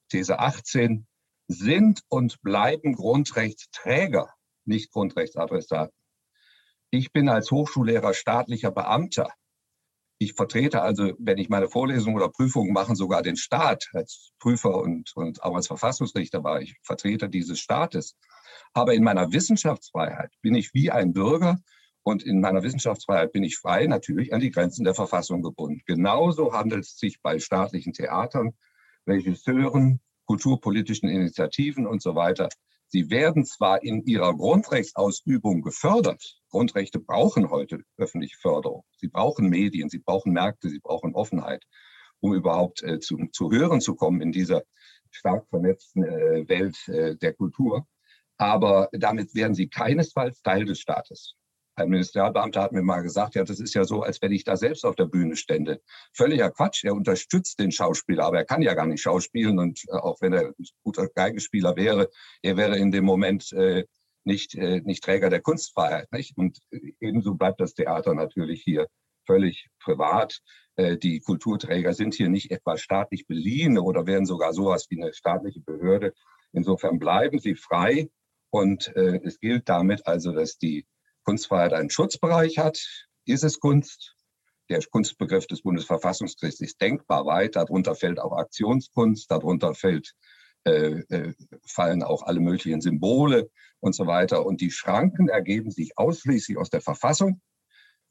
These 0.09 0.39
18, 0.39 1.07
sind 1.47 2.01
und 2.09 2.41
bleiben 2.41 2.93
Grundrechtsträger, 2.93 4.33
nicht 4.65 4.91
Grundrechtsadressaten. 4.91 5.95
Ich 6.89 7.11
bin 7.11 7.29
als 7.29 7.51
Hochschullehrer 7.51 8.13
staatlicher 8.13 8.71
Beamter. 8.71 9.33
Ich 10.19 10.33
vertrete 10.33 10.81
also, 10.81 11.13
wenn 11.17 11.37
ich 11.37 11.49
meine 11.49 11.67
Vorlesungen 11.67 12.15
oder 12.15 12.29
Prüfungen 12.29 12.71
mache, 12.71 12.95
sogar 12.95 13.21
den 13.21 13.35
Staat 13.35 13.89
als 13.93 14.31
Prüfer 14.39 14.77
und, 14.77 15.11
und 15.15 15.43
auch 15.43 15.55
als 15.55 15.67
Verfassungsrichter 15.67 16.43
war 16.43 16.61
ich 16.61 16.75
Vertreter 16.83 17.27
dieses 17.27 17.59
Staates. 17.59 18.15
Aber 18.73 18.93
in 18.93 19.03
meiner 19.03 19.31
Wissenschaftsfreiheit 19.33 20.31
bin 20.41 20.55
ich 20.55 20.73
wie 20.73 20.91
ein 20.91 21.13
Bürger 21.13 21.57
und 22.03 22.23
in 22.23 22.41
meiner 22.41 22.63
Wissenschaftsfreiheit 22.63 23.31
bin 23.31 23.43
ich 23.43 23.57
frei, 23.57 23.87
natürlich 23.87 24.33
an 24.33 24.41
die 24.41 24.51
Grenzen 24.51 24.83
der 24.83 24.93
Verfassung 24.93 25.41
gebunden. 25.41 25.81
Genauso 25.85 26.53
handelt 26.53 26.83
es 26.83 26.97
sich 26.97 27.21
bei 27.21 27.39
staatlichen 27.39 27.93
Theatern, 27.93 28.51
Regisseuren, 29.07 30.01
kulturpolitischen 30.25 31.09
Initiativen 31.09 31.87
und 31.87 32.01
so 32.01 32.15
weiter. 32.15 32.49
Sie 32.93 33.09
werden 33.09 33.43
zwar 33.43 33.81
in 33.81 34.05
ihrer 34.05 34.35
Grundrechtsausübung 34.35 35.63
gefördert. 35.63 36.37
Grundrechte 36.51 36.99
brauchen 36.99 37.49
heute 37.49 37.79
öffentliche 37.97 38.37
Förderung. 38.37 38.83
Sie 38.97 39.07
brauchen 39.07 39.49
Medien, 39.49 39.89
sie 39.89 39.97
brauchen 39.97 40.31
Märkte, 40.31 40.69
sie 40.69 40.77
brauchen 40.77 41.15
Offenheit, 41.15 41.63
um 42.19 42.35
überhaupt 42.35 42.83
äh, 42.83 42.99
zu, 42.99 43.17
zu 43.31 43.49
hören 43.49 43.81
zu 43.81 43.95
kommen 43.95 44.21
in 44.21 44.31
dieser 44.31 44.61
stark 45.09 45.47
vernetzten 45.49 46.03
äh, 46.03 46.47
Welt 46.47 46.87
äh, 46.87 47.15
der 47.15 47.33
Kultur. 47.33 47.87
Aber 48.37 48.89
damit 48.91 49.33
werden 49.33 49.55
sie 49.55 49.69
keinesfalls 49.69 50.43
Teil 50.43 50.65
des 50.65 50.79
Staates. 50.79 51.35
Ein 51.75 51.89
Ministerialbeamter 51.89 52.61
hat 52.61 52.71
mir 52.71 52.83
mal 52.83 53.01
gesagt, 53.01 53.35
ja, 53.35 53.43
das 53.43 53.59
ist 53.59 53.73
ja 53.73 53.83
so, 53.83 54.03
als 54.03 54.21
wenn 54.21 54.31
ich 54.31 54.43
da 54.43 54.55
selbst 54.55 54.85
auf 54.85 54.95
der 54.95 55.05
Bühne 55.05 55.35
stände. 55.35 55.81
Völliger 56.13 56.51
Quatsch. 56.51 56.83
Er 56.83 56.93
unterstützt 56.93 57.59
den 57.59 57.71
Schauspieler, 57.71 58.25
aber 58.25 58.37
er 58.37 58.45
kann 58.45 58.61
ja 58.61 58.75
gar 58.75 58.85
nicht 58.85 59.01
schauspielen. 59.01 59.57
Und 59.57 59.83
äh, 59.87 59.93
auch 59.93 60.21
wenn 60.21 60.33
er 60.33 60.47
ein 60.47 60.65
guter 60.83 61.07
Geigespieler 61.07 61.75
wäre, 61.75 62.09
er 62.41 62.57
wäre 62.57 62.77
in 62.77 62.91
dem 62.91 63.05
Moment 63.05 63.51
äh, 63.53 63.85
nicht, 64.23 64.55
äh, 64.55 64.81
nicht 64.81 65.03
Träger 65.03 65.29
der 65.29 65.41
Kunstfreiheit. 65.41 66.11
Nicht? 66.11 66.37
Und 66.37 66.59
ebenso 66.99 67.33
bleibt 67.35 67.59
das 67.59 67.73
Theater 67.73 68.13
natürlich 68.13 68.61
hier 68.61 68.87
völlig 69.25 69.69
privat. 69.79 70.41
Äh, 70.75 70.97
die 70.97 71.21
Kulturträger 71.21 71.93
sind 71.93 72.13
hier 72.13 72.29
nicht 72.29 72.51
etwa 72.51 72.77
staatlich 72.77 73.25
beliehen 73.25 73.79
oder 73.79 74.05
werden 74.05 74.25
sogar 74.25 74.53
sowas 74.53 74.87
wie 74.89 75.01
eine 75.01 75.13
staatliche 75.13 75.61
Behörde. 75.61 76.13
Insofern 76.51 76.99
bleiben 76.99 77.39
sie 77.39 77.55
frei. 77.55 78.09
Und 78.51 78.95
äh, 78.95 79.19
es 79.23 79.39
gilt 79.39 79.67
damit 79.67 80.05
also, 80.05 80.31
dass 80.31 80.59
die 80.59 80.85
Kunstfreiheit 81.23 81.73
einen 81.73 81.89
Schutzbereich 81.89 82.57
hat. 82.57 82.79
Ist 83.25 83.43
es 83.43 83.59
Kunst? 83.59 84.15
Der 84.69 84.81
Kunstbegriff 84.89 85.47
des 85.47 85.61
Bundesverfassungsgerichts 85.61 86.61
ist 86.61 86.81
denkbar 86.81 87.25
weit. 87.25 87.55
Darunter 87.55 87.95
fällt 87.95 88.19
auch 88.19 88.31
Aktionskunst, 88.31 89.29
darunter 89.29 89.75
fällt, 89.75 90.13
äh, 90.63 90.99
äh, 91.09 91.33
fallen 91.65 92.03
auch 92.03 92.23
alle 92.23 92.39
möglichen 92.39 92.81
Symbole 92.81 93.49
und 93.79 93.93
so 93.93 94.07
weiter. 94.07 94.45
Und 94.45 94.61
die 94.61 94.71
Schranken 94.71 95.27
ergeben 95.27 95.71
sich 95.71 95.97
ausschließlich 95.97 96.57
aus 96.57 96.69
der 96.69 96.81
Verfassung. 96.81 97.41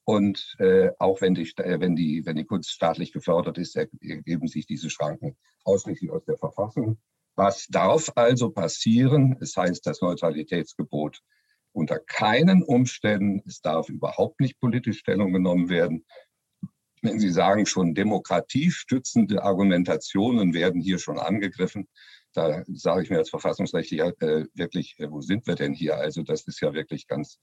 Und 0.04 0.56
äh, 0.58 0.90
auch 0.98 1.20
wenn 1.20 1.34
die, 1.34 1.50
wenn, 1.56 1.96
die, 1.96 2.26
wenn 2.26 2.36
die 2.36 2.44
Kunst 2.44 2.70
staatlich 2.70 3.12
gefördert 3.12 3.56
ist, 3.58 3.76
ergeben 3.76 4.48
sich 4.48 4.66
diese 4.66 4.90
Schranken 4.90 5.36
ausschließlich 5.64 6.10
aus 6.10 6.24
der 6.24 6.36
Verfassung. 6.36 6.98
Was 7.34 7.66
darf 7.68 8.10
also 8.16 8.50
passieren? 8.50 9.38
Es 9.40 9.56
heißt 9.56 9.86
das 9.86 10.02
Neutralitätsgebot 10.02 11.22
unter 11.72 11.98
keinen 11.98 12.62
Umständen, 12.62 13.42
es 13.46 13.60
darf 13.60 13.88
überhaupt 13.88 14.40
nicht 14.40 14.60
politisch 14.60 14.98
Stellung 14.98 15.32
genommen 15.32 15.68
werden. 15.68 16.04
Wenn 17.00 17.18
Sie 17.18 17.30
sagen, 17.30 17.66
schon 17.66 17.94
demokratiestützende 17.94 19.42
Argumentationen 19.42 20.54
werden 20.54 20.80
hier 20.80 20.98
schon 20.98 21.18
angegriffen, 21.18 21.88
da 22.32 22.62
sage 22.72 23.02
ich 23.02 23.10
mir 23.10 23.18
als 23.18 23.30
Verfassungsrechtler 23.30 24.12
äh, 24.20 24.46
wirklich, 24.54 24.94
äh, 24.98 25.10
wo 25.10 25.20
sind 25.20 25.46
wir 25.46 25.54
denn 25.54 25.74
hier? 25.74 25.96
Also 25.96 26.22
das 26.22 26.46
ist 26.46 26.60
ja 26.60 26.72
wirklich 26.72 27.06
ganz 27.06 27.38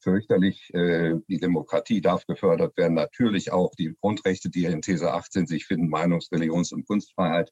fürchterlich. 0.00 0.72
Äh, 0.74 1.14
die 1.28 1.38
Demokratie 1.38 2.00
darf 2.00 2.26
gefördert 2.26 2.76
werden, 2.76 2.94
natürlich 2.94 3.52
auch 3.52 3.74
die 3.76 3.94
Grundrechte, 4.00 4.50
die 4.50 4.64
in 4.66 4.82
These 4.82 5.12
18 5.12 5.46
sich 5.46 5.66
finden, 5.66 5.88
Meinungs-, 5.88 6.30
Religions- 6.30 6.72
und 6.72 6.86
Kunstfreiheit. 6.86 7.50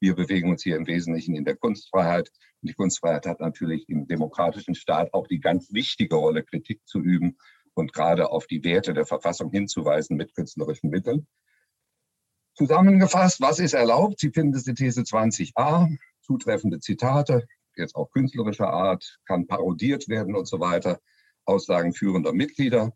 Wir 0.00 0.14
bewegen 0.14 0.50
uns 0.50 0.62
hier 0.62 0.76
im 0.76 0.86
Wesentlichen 0.86 1.34
in 1.34 1.44
der 1.44 1.56
Kunstfreiheit. 1.56 2.30
Und 2.62 2.70
die 2.70 2.74
Kunstfreiheit 2.74 3.26
hat 3.26 3.40
natürlich 3.40 3.88
im 3.88 4.06
demokratischen 4.06 4.74
Staat 4.74 5.12
auch 5.14 5.26
die 5.26 5.40
ganz 5.40 5.72
wichtige 5.72 6.16
Rolle, 6.16 6.44
Kritik 6.44 6.80
zu 6.86 7.00
üben 7.00 7.36
und 7.74 7.92
gerade 7.92 8.30
auf 8.30 8.46
die 8.46 8.64
Werte 8.64 8.94
der 8.94 9.06
Verfassung 9.06 9.50
hinzuweisen 9.50 10.16
mit 10.16 10.34
künstlerischen 10.34 10.90
Mitteln. 10.90 11.26
Zusammengefasst, 12.56 13.40
was 13.40 13.58
ist 13.58 13.74
erlaubt? 13.74 14.20
Sie 14.20 14.30
finden 14.30 14.54
es 14.56 14.66
in 14.68 14.76
These 14.76 15.02
20a, 15.02 15.96
zutreffende 16.20 16.78
Zitate, 16.78 17.46
jetzt 17.76 17.96
auch 17.96 18.10
künstlerischer 18.10 18.70
Art, 18.70 19.18
kann 19.26 19.46
parodiert 19.46 20.08
werden 20.08 20.36
und 20.36 20.46
so 20.46 20.60
weiter, 20.60 21.00
Aussagen 21.44 21.92
führender 21.92 22.32
Mitglieder, 22.32 22.92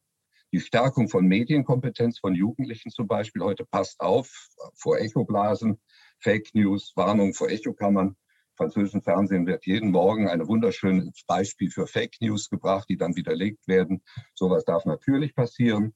die 0.53 0.61
Stärkung 0.61 1.09
von 1.09 1.27
Medienkompetenz 1.27 2.21
von 2.21 2.35
Jugendlichen 2.35 2.91
zum 2.91 3.07
Beispiel. 3.07 3.43
Heute 3.43 3.67
passt 3.67 4.01
auf 4.01 4.49
vor 4.75 4.99
Echoblasen, 4.99 5.81
Fake 6.21 6.55
News, 6.55 6.93
Warnung 6.97 7.35
vor 7.35 7.49
Echokammern. 7.49 8.16
Französischen 8.57 9.03
Fernsehen 9.03 9.47
wird 9.47 9.66
jeden 9.66 9.93
Morgen 9.93 10.29
ein 10.29 10.47
wunderschönes 10.47 11.23
Beispiel 11.27 11.71
für 11.71 11.87
Fake 11.87 12.16
News 12.21 12.51
gebracht, 12.51 12.89
die 12.89 12.97
dann 12.97 13.14
widerlegt 13.14 13.69
werden. 13.69 14.03
Sowas 14.35 14.64
darf 14.64 14.85
natürlich 14.85 15.35
passieren. 15.35 15.95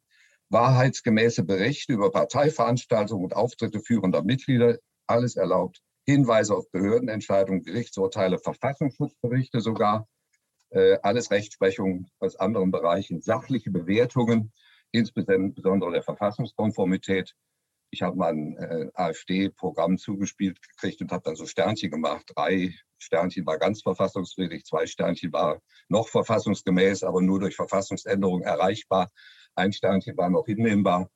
Wahrheitsgemäße 0.49 1.45
Berichte 1.45 1.95
über 1.95 2.11
Parteiveranstaltungen 2.11 3.25
und 3.25 3.35
Auftritte 3.35 3.81
führender 3.81 4.23
Mitglieder, 4.23 4.79
alles 5.07 5.37
erlaubt. 5.37 5.81
Hinweise 6.07 6.55
auf 6.55 6.71
Behördenentscheidungen, 6.71 7.63
Gerichtsurteile, 7.63 8.39
Verfassungsschutzberichte 8.39 9.61
sogar, 9.61 10.09
äh, 10.71 10.99
alles 11.03 11.31
Rechtsprechung 11.31 12.07
aus 12.19 12.37
anderen 12.37 12.71
Bereichen, 12.71 13.23
sachliche 13.23 13.71
Bewertungen, 13.71 14.53
insbesondere 14.93 15.93
der 15.93 16.03
Verfassungskonformität, 16.03 17.35
ich 17.93 18.01
habe 18.01 18.17
mal 18.17 18.33
ein 18.33 18.57
äh, 18.57 18.91
AfD-Programm 18.95 19.99
zugespielt 19.99 20.59
gekriegt 20.63 21.03
und 21.03 21.13
habe 21.13 21.23
dann 21.25 21.37
so 21.37 21.45
Sternchen 21.47 21.91
gemacht. 21.91 22.25
Drei 22.35 22.75
Sternchen 22.99 23.45
war 23.45 23.59
ganz 23.59 23.83
verfassungswidrig, 23.83 24.65
zwei 24.65 24.87
Sternchen 24.87 25.33
war 25.33 25.61
noch 25.89 26.09
verfassungsgemäß, 26.09 27.05
aber 27.05 27.21
nur 27.21 27.39
durch 27.39 27.55
Verfassungsänderung 27.55 28.43
erreichbar. 28.43 29.11
Ein 29.55 29.73
Sternchen 29.73 30.17
war 30.17 30.31
noch 30.31 30.47
hinnehmbar. 30.47 31.11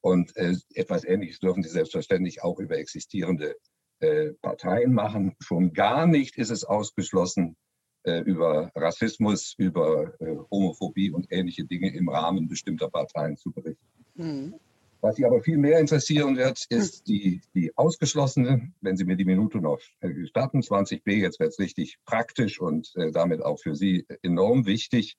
Und 0.00 0.36
äh, 0.36 0.54
etwas 0.74 1.04
Ähnliches 1.04 1.40
dürfen 1.40 1.62
Sie 1.62 1.70
selbstverständlich 1.70 2.42
auch 2.42 2.58
über 2.58 2.76
existierende 2.76 3.56
äh, 4.00 4.32
Parteien 4.42 4.92
machen. 4.92 5.34
Schon 5.40 5.72
gar 5.72 6.06
nicht 6.06 6.36
ist 6.36 6.50
es 6.50 6.62
ausgeschlossen, 6.62 7.56
äh, 8.04 8.20
über 8.20 8.70
Rassismus, 8.74 9.54
über 9.56 10.12
äh, 10.20 10.36
Homophobie 10.50 11.10
und 11.10 11.26
ähnliche 11.30 11.64
Dinge 11.64 11.92
im 11.94 12.10
Rahmen 12.10 12.48
bestimmter 12.48 12.90
Parteien 12.90 13.38
zu 13.38 13.50
berichten. 13.50 13.86
Mhm. 14.14 14.60
Was 15.00 15.16
Sie 15.16 15.24
aber 15.24 15.40
viel 15.42 15.58
mehr 15.58 15.78
interessieren 15.78 16.36
wird, 16.36 16.64
ist 16.70 17.06
die, 17.06 17.40
die 17.54 17.76
ausgeschlossene, 17.76 18.72
wenn 18.80 18.96
Sie 18.96 19.04
mir 19.04 19.16
die 19.16 19.24
Minute 19.24 19.58
noch 19.58 19.80
gestatten, 20.00 20.60
20b, 20.60 21.12
jetzt 21.12 21.38
wird 21.38 21.50
es 21.50 21.60
richtig 21.60 21.98
praktisch 22.04 22.60
und 22.60 22.92
äh, 22.96 23.12
damit 23.12 23.40
auch 23.42 23.60
für 23.60 23.76
Sie 23.76 24.06
enorm 24.22 24.66
wichtig, 24.66 25.16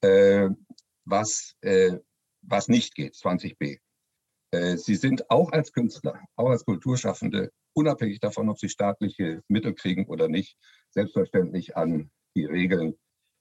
äh, 0.00 0.48
was, 1.04 1.54
äh, 1.60 1.98
was 2.42 2.66
nicht 2.66 2.96
geht, 2.96 3.14
20b. 3.14 3.78
Äh, 4.50 4.76
Sie 4.78 4.96
sind 4.96 5.30
auch 5.30 5.52
als 5.52 5.72
Künstler, 5.72 6.20
auch 6.34 6.50
als 6.50 6.64
Kulturschaffende, 6.64 7.52
unabhängig 7.72 8.18
davon, 8.18 8.48
ob 8.48 8.58
Sie 8.58 8.68
staatliche 8.68 9.42
Mittel 9.46 9.74
kriegen 9.74 10.06
oder 10.06 10.28
nicht, 10.28 10.58
selbstverständlich 10.90 11.76
an 11.76 12.10
die 12.34 12.46
Regeln 12.46 12.96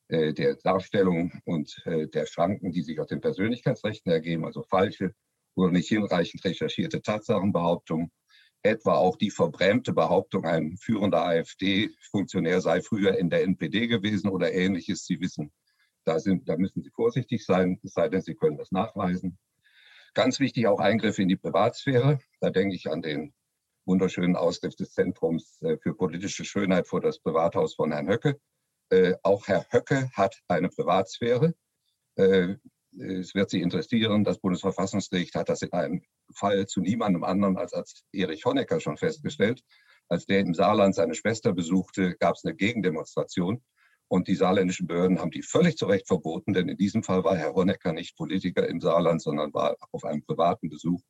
äh, 0.09 0.34
der 0.34 0.55
Darstellung 0.55 1.41
und 1.45 1.82
äh, 1.86 2.07
der 2.07 2.28
Schranken, 2.28 2.71
die 2.71 2.84
sich 2.84 2.99
aus 2.99 3.07
den 3.07 3.21
Persönlichkeitsrechten 3.21 4.11
ergeben, 4.11 4.45
also 4.45 4.61
falsche 4.61 5.15
oder 5.55 5.71
nicht 5.71 5.89
hinreichend 5.89 6.43
recherchierte 6.43 7.01
Tatsachenbehauptung, 7.01 8.11
etwa 8.63 8.95
auch 8.95 9.17
die 9.17 9.29
verbrämte 9.29 9.93
Behauptung, 9.93 10.45
ein 10.45 10.77
führender 10.77 11.25
AfD-Funktionär 11.25 12.61
sei 12.61 12.81
früher 12.81 13.17
in 13.17 13.29
der 13.29 13.43
NPD 13.43 13.87
gewesen 13.87 14.29
oder 14.29 14.53
ähnliches. 14.53 15.05
Sie 15.05 15.19
wissen, 15.19 15.51
da, 16.05 16.19
sind, 16.19 16.47
da 16.47 16.57
müssen 16.57 16.81
Sie 16.81 16.89
vorsichtig 16.89 17.45
sein, 17.45 17.79
es 17.83 17.93
sei 17.93 18.09
denn, 18.09 18.21
Sie 18.21 18.35
können 18.35 18.57
das 18.57 18.71
nachweisen. 18.71 19.37
Ganz 20.13 20.39
wichtig 20.39 20.67
auch 20.67 20.79
Eingriffe 20.79 21.21
in 21.21 21.27
die 21.27 21.35
Privatsphäre. 21.35 22.19
Da 22.39 22.49
denke 22.49 22.75
ich 22.75 22.89
an 22.89 23.01
den 23.01 23.33
wunderschönen 23.85 24.35
Ausgriff 24.35 24.75
des 24.75 24.93
Zentrums 24.93 25.61
äh, 25.61 25.77
für 25.77 25.93
politische 25.95 26.45
Schönheit 26.45 26.87
vor 26.87 27.01
das 27.01 27.19
Privathaus 27.19 27.75
von 27.75 27.91
Herrn 27.91 28.07
Höcke. 28.07 28.39
Äh, 28.89 29.15
auch 29.23 29.47
Herr 29.47 29.65
Höcke 29.71 30.09
hat 30.13 30.41
eine 30.47 30.69
Privatsphäre. 30.69 31.53
Äh, 32.15 32.55
es 32.99 33.33
wird 33.33 33.49
Sie 33.49 33.61
interessieren, 33.61 34.23
das 34.23 34.39
Bundesverfassungsgericht 34.39 35.35
hat 35.35 35.49
das 35.49 35.61
in 35.61 35.71
einem 35.73 36.01
Fall 36.33 36.67
zu 36.67 36.81
niemandem 36.81 37.23
anderen 37.23 37.57
als, 37.57 37.73
als 37.73 38.03
Erich 38.11 38.45
Honecker 38.45 38.79
schon 38.79 38.97
festgestellt. 38.97 39.61
Als 40.09 40.25
der 40.25 40.39
im 40.39 40.53
Saarland 40.53 40.95
seine 40.95 41.15
Schwester 41.15 41.53
besuchte, 41.53 42.15
gab 42.15 42.35
es 42.35 42.45
eine 42.45 42.55
Gegendemonstration. 42.55 43.63
Und 44.09 44.27
die 44.27 44.35
saarländischen 44.35 44.85
Behörden 44.85 45.19
haben 45.19 45.31
die 45.31 45.41
völlig 45.41 45.77
zu 45.77 45.85
Recht 45.85 46.07
verboten, 46.07 46.53
denn 46.53 46.69
in 46.69 46.77
diesem 46.77 47.03
Fall 47.03 47.23
war 47.23 47.35
Herr 47.35 47.53
Honecker 47.53 47.93
nicht 47.93 48.15
Politiker 48.15 48.67
im 48.67 48.79
Saarland, 48.79 49.21
sondern 49.21 49.53
war 49.53 49.75
auf 49.91 50.03
einem 50.03 50.23
privaten 50.23 50.69
Besuch. 50.69 51.01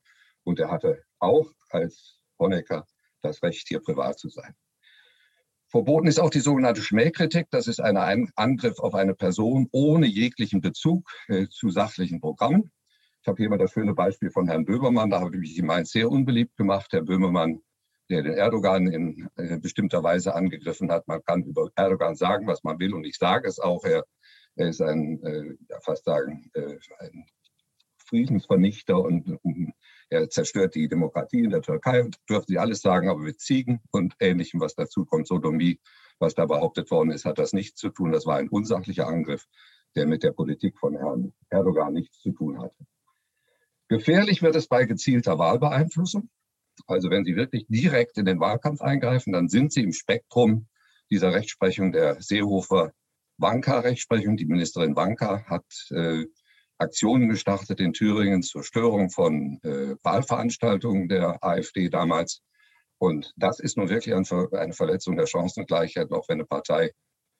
Und 0.43 0.59
er 0.59 0.71
hatte 0.71 1.03
auch 1.19 1.51
als 1.69 2.19
Honecker 2.39 2.85
das 3.21 3.41
Recht, 3.43 3.67
hier 3.67 3.81
privat 3.81 4.19
zu 4.19 4.29
sein. 4.29 4.55
Verboten 5.73 6.05
ist 6.05 6.19
auch 6.19 6.29
die 6.29 6.39
sogenannte 6.39 6.83
Schmähkritik. 6.83 7.47
Das 7.49 7.65
ist 7.65 7.79
ein 7.79 7.97
Angriff 8.35 8.77
auf 8.77 8.93
eine 8.93 9.15
Person 9.15 9.69
ohne 9.71 10.05
jeglichen 10.05 10.61
Bezug 10.61 11.09
äh, 11.27 11.47
zu 11.47 11.71
sachlichen 11.71 12.21
Programmen. 12.21 12.71
Ich 13.23 13.27
habe 13.27 13.41
hier 13.41 13.49
mal 13.49 13.57
das 13.57 13.71
schöne 13.71 13.95
Beispiel 13.95 14.29
von 14.29 14.47
Herrn 14.47 14.65
Böhmermann. 14.65 15.09
Da 15.09 15.19
habe 15.19 15.33
ich 15.33 15.39
mich 15.39 15.55
gemeint 15.55 15.87
sehr 15.87 16.11
unbeliebt 16.11 16.57
gemacht. 16.57 16.93
Herr 16.93 17.01
Böhmermann, 17.01 17.63
der 18.07 18.21
den 18.21 18.33
Erdogan 18.33 18.85
in 18.85 19.27
äh, 19.35 19.57
bestimmter 19.57 20.03
Weise 20.03 20.35
angegriffen 20.35 20.91
hat. 20.91 21.07
Man 21.07 21.23
kann 21.23 21.41
über 21.41 21.71
Erdogan 21.75 22.15
sagen, 22.15 22.45
was 22.45 22.63
man 22.63 22.77
will. 22.77 22.93
Und 22.93 23.03
ich 23.03 23.17
sage 23.17 23.47
es 23.47 23.57
auch. 23.57 23.83
Er, 23.83 24.05
er 24.55 24.69
ist 24.69 24.79
ein, 24.79 25.23
äh, 25.23 25.55
ja, 25.71 25.79
fast 25.81 26.05
sagen, 26.05 26.51
äh, 26.53 26.77
ein 26.99 27.25
Friedensvernichter 27.97 29.01
und 29.01 29.39
er 30.13 30.29
zerstört 30.29 30.75
die 30.75 30.87
Demokratie 30.87 31.43
in 31.43 31.49
der 31.49 31.61
Türkei, 31.61 32.07
dürfen 32.29 32.45
Sie 32.47 32.59
alles 32.59 32.81
sagen, 32.81 33.09
aber 33.09 33.19
mit 33.19 33.39
Ziegen 33.39 33.81
und 33.91 34.15
Ähnlichem, 34.19 34.61
was 34.61 34.75
dazu 34.75 35.05
kommt, 35.05 35.27
Sodomie, 35.27 35.79
was 36.19 36.35
da 36.35 36.45
behauptet 36.45 36.91
worden 36.91 37.11
ist, 37.11 37.25
hat 37.25 37.39
das 37.39 37.53
nichts 37.53 37.79
zu 37.79 37.89
tun. 37.89 38.11
Das 38.11 38.25
war 38.25 38.37
ein 38.37 38.49
unsachlicher 38.49 39.07
Angriff, 39.07 39.47
der 39.95 40.05
mit 40.05 40.23
der 40.23 40.31
Politik 40.31 40.77
von 40.77 40.95
Herrn 40.95 41.33
Erdogan 41.49 41.93
nichts 41.93 42.19
zu 42.19 42.31
tun 42.31 42.61
hatte. 42.61 42.85
Gefährlich 43.89 44.41
wird 44.41 44.55
es 44.55 44.67
bei 44.67 44.85
gezielter 44.85 45.37
Wahlbeeinflussung. 45.39 46.29
Also 46.87 47.09
wenn 47.09 47.25
Sie 47.25 47.35
wirklich 47.35 47.65
direkt 47.67 48.17
in 48.17 48.25
den 48.25 48.39
Wahlkampf 48.39 48.81
eingreifen, 48.81 49.33
dann 49.33 49.49
sind 49.49 49.73
Sie 49.73 49.83
im 49.83 49.93
Spektrum 49.93 50.67
dieser 51.09 51.33
Rechtsprechung 51.33 51.91
der 51.91 52.21
Seehofer 52.21 52.93
Wanka-Rechtsprechung. 53.37 54.37
Die 54.37 54.45
Ministerin 54.45 54.95
Wanka 54.95 55.43
hat 55.45 55.65
äh, 55.91 56.25
Aktionen 56.77 57.29
gestartet 57.29 57.79
in 57.79 57.93
Thüringen 57.93 58.43
zur 58.43 58.63
Störung 58.63 59.09
von 59.09 59.59
äh, 59.63 59.95
Wahlveranstaltungen 60.03 61.07
der 61.07 61.43
AfD 61.43 61.89
damals. 61.89 62.41
Und 62.97 63.33
das 63.35 63.59
ist 63.59 63.77
nun 63.77 63.89
wirklich 63.89 64.15
eine 64.15 64.73
Verletzung 64.73 65.17
der 65.17 65.27
Chancengleichheit, 65.27 66.11
auch 66.11 66.27
wenn 66.29 66.37
eine 66.37 66.45
Partei 66.45 66.91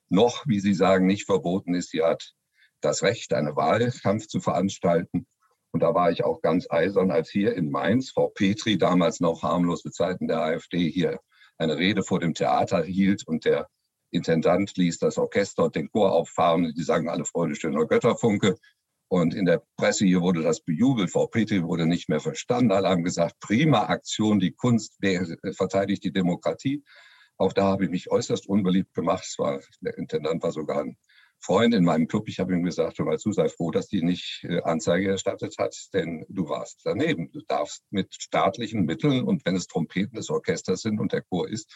noch, 0.10 0.44
wie 0.46 0.60
Sie 0.60 0.74
sagen, 0.74 1.08
nicht 1.08 1.26
verboten 1.26 1.74
ist. 1.74 1.92
Sie 1.92 2.04
hat 2.04 2.34
das 2.82 3.02
Recht, 3.02 3.34
einen 3.34 3.56
Wahlkampf 3.56 4.28
zu 4.28 4.40
veranstalten. 4.40 5.26
Und 5.72 5.82
da 5.82 5.96
war 5.96 6.12
ich 6.12 6.24
auch 6.24 6.42
ganz 6.42 6.68
eisern, 6.70 7.12
als 7.12 7.30
hier 7.30 7.56
in 7.56 7.72
Mainz 7.72 8.12
Frau 8.12 8.28
Petri, 8.28 8.78
damals 8.78 9.20
noch 9.20 9.42
harmlose 9.42 9.90
Zeiten 9.92 10.28
der 10.28 10.42
AfD, 10.42 10.90
hier 10.90 11.20
eine 11.58 11.78
Rede 11.78 12.04
vor 12.04 12.20
dem 12.20 12.34
Theater 12.34 12.84
hielt 12.84 13.28
und 13.28 13.46
der 13.46 13.68
Intendant 14.12 14.78
ließ 14.78 15.00
das 15.00 15.18
Orchester 15.18 15.64
und 15.64 15.76
den 15.76 15.90
Chor 15.90 16.12
auffahren. 16.12 16.74
Die 16.78 16.84
sagen 16.84 17.10
alle 17.10 17.26
Freude 17.26 17.56
schöner 17.56 17.88
Götterfunke. 17.88 18.58
Und 19.14 19.36
in 19.36 19.46
der 19.46 19.62
Presse 19.78 20.06
hier 20.06 20.22
wurde 20.22 20.42
das 20.42 20.62
bejubelt. 20.62 21.12
Frau 21.12 21.28
Petri 21.28 21.62
wurde 21.62 21.86
nicht 21.86 22.10
mehr 22.10 22.20
verstanden. 22.20 22.72
Alle 22.72 22.90
haben 22.90 23.04
gesagt, 23.04 23.40
prima 23.40 23.86
Aktion, 23.86 24.40
die 24.40 24.54
Kunst 24.54 24.98
verteidigt 25.52 26.04
die 26.04 26.12
Demokratie. 26.12 26.84
Auch 27.38 27.54
da 27.54 27.66
habe 27.66 27.84
ich 27.84 27.92
mich 27.92 28.10
äußerst 28.10 28.48
unbeliebt 28.48 28.96
gemacht. 28.96 29.32
War, 29.38 29.62
der 29.82 30.00
Intendant 30.00 30.42
war 30.42 30.52
sogar 30.52 30.80
ein 30.80 30.98
Freund 31.40 31.76
in 31.76 31.84
meinem 31.84 32.08
Club. 32.08 32.28
Ich 32.28 32.40
habe 32.40 32.54
ihm 32.54 32.64
gesagt, 32.64 32.98
hör 32.98 33.06
mal 33.06 33.20
zu, 33.20 33.32
sei 33.32 33.50
froh, 33.50 33.70
dass 33.70 33.86
die 33.86 34.02
nicht 34.02 34.48
äh, 34.50 34.64
Anzeige 34.64 35.12
erstattet 35.12 35.58
hat, 35.60 35.76
denn 35.94 36.26
du 36.28 36.50
warst 36.50 36.82
daneben. 36.84 37.30
Du 37.32 37.42
darfst 37.48 37.84
mit 37.92 38.16
staatlichen 38.16 38.84
Mitteln 38.86 39.26
und 39.26 39.46
wenn 39.46 39.56
es 39.56 39.68
Trompeten 39.68 40.16
des 40.16 40.32
Orchesters 40.32 40.82
sind 40.82 41.00
und 41.00 41.14
der 41.14 41.22
Chor 41.22 41.48
ist, 41.48 41.72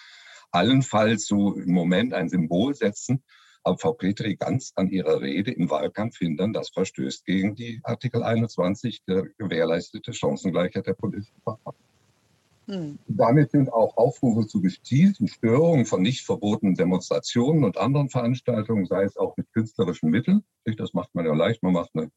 allenfalls 0.49 1.27
so 1.27 1.53
im 1.53 1.71
Moment 1.71 2.15
ein 2.15 2.29
Symbol 2.29 2.73
setzen, 2.73 3.23
aber 3.63 3.77
Frau 3.77 3.93
Petri 3.93 4.35
ganz 4.35 4.73
an 4.75 4.89
ihrer 4.89 5.21
Rede 5.21 5.51
im 5.51 5.69
Wahlkampf 5.69 6.17
hindern, 6.17 6.53
das 6.53 6.69
verstößt 6.69 7.25
gegen 7.25 7.55
die 7.55 7.79
Artikel 7.83 8.23
21 8.23 9.03
der 9.05 9.23
gewährleistete 9.37 10.13
Chancengleichheit 10.13 10.87
der 10.87 10.93
politischen 10.93 11.41
Parteien. 11.43 11.77
Hm. 12.67 12.99
Damit 13.07 13.51
sind 13.51 13.71
auch 13.71 13.95
Aufrufe 13.95 14.45
zu 14.45 14.61
gezielten 14.61 15.29
Störungen 15.29 15.85
von 15.85 16.01
nicht 16.01 16.25
verbotenen 16.25 16.75
Demonstrationen 16.75 17.63
und 17.63 17.77
anderen 17.77 18.09
Veranstaltungen, 18.09 18.85
sei 18.85 19.03
es 19.03 19.15
auch 19.15 19.37
mit 19.37 19.51
künstlerischen 19.53 20.09
Mitteln. 20.09 20.43
Das 20.77 20.93
macht 20.93 21.15
man 21.15 21.25
ja 21.25 21.33
leicht. 21.33 21.63
Man 21.63 21.71
macht 21.71 21.91
eine 21.93 22.11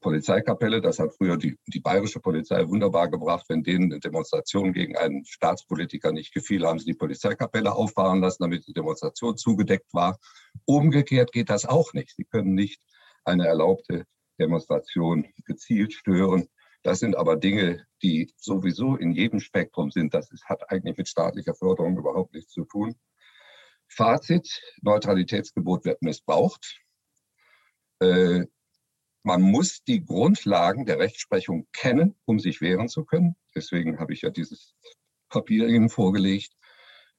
Polizeikapelle. 0.00 0.80
Das 0.80 0.98
hat 0.98 1.14
früher 1.16 1.36
die, 1.36 1.56
die 1.66 1.80
bayerische 1.80 2.20
Polizei 2.20 2.66
wunderbar 2.68 3.08
gebracht. 3.08 3.46
Wenn 3.48 3.62
denen 3.62 3.92
eine 3.92 4.00
Demonstration 4.00 4.72
gegen 4.72 4.96
einen 4.96 5.24
Staatspolitiker 5.24 6.12
nicht 6.12 6.34
gefiel, 6.34 6.66
haben 6.66 6.78
sie 6.78 6.86
die 6.86 6.94
Polizeikapelle 6.94 7.72
auffahren 7.72 8.20
lassen, 8.20 8.42
damit 8.42 8.66
die 8.66 8.72
Demonstration 8.72 9.36
zugedeckt 9.36 9.92
war. 9.94 10.18
Umgekehrt 10.64 11.32
geht 11.32 11.50
das 11.50 11.64
auch 11.64 11.92
nicht. 11.92 12.14
Sie 12.16 12.24
können 12.24 12.54
nicht 12.54 12.82
eine 13.24 13.46
erlaubte 13.46 14.04
Demonstration 14.38 15.26
gezielt 15.44 15.92
stören. 15.92 16.48
Das 16.82 17.00
sind 17.00 17.16
aber 17.16 17.36
Dinge, 17.36 17.86
die 18.02 18.32
sowieso 18.36 18.96
in 18.96 19.12
jedem 19.12 19.40
Spektrum 19.40 19.90
sind. 19.90 20.14
Das 20.14 20.30
ist, 20.30 20.44
hat 20.44 20.70
eigentlich 20.70 20.96
mit 20.96 21.08
staatlicher 21.08 21.54
Förderung 21.54 21.98
überhaupt 21.98 22.34
nichts 22.34 22.52
zu 22.52 22.64
tun. 22.64 22.94
Fazit, 23.88 24.62
Neutralitätsgebot 24.82 25.84
wird 25.84 26.02
missbraucht. 26.02 26.80
Äh, 28.00 28.46
man 29.28 29.42
muss 29.42 29.84
die 29.84 30.02
Grundlagen 30.02 30.86
der 30.86 30.98
Rechtsprechung 30.98 31.66
kennen, 31.74 32.14
um 32.24 32.40
sich 32.40 32.62
wehren 32.62 32.88
zu 32.88 33.04
können. 33.04 33.36
Deswegen 33.54 34.00
habe 34.00 34.14
ich 34.14 34.22
ja 34.22 34.30
dieses 34.30 34.74
Papier 35.28 35.68
Ihnen 35.68 35.90
vorgelegt. 35.90 36.54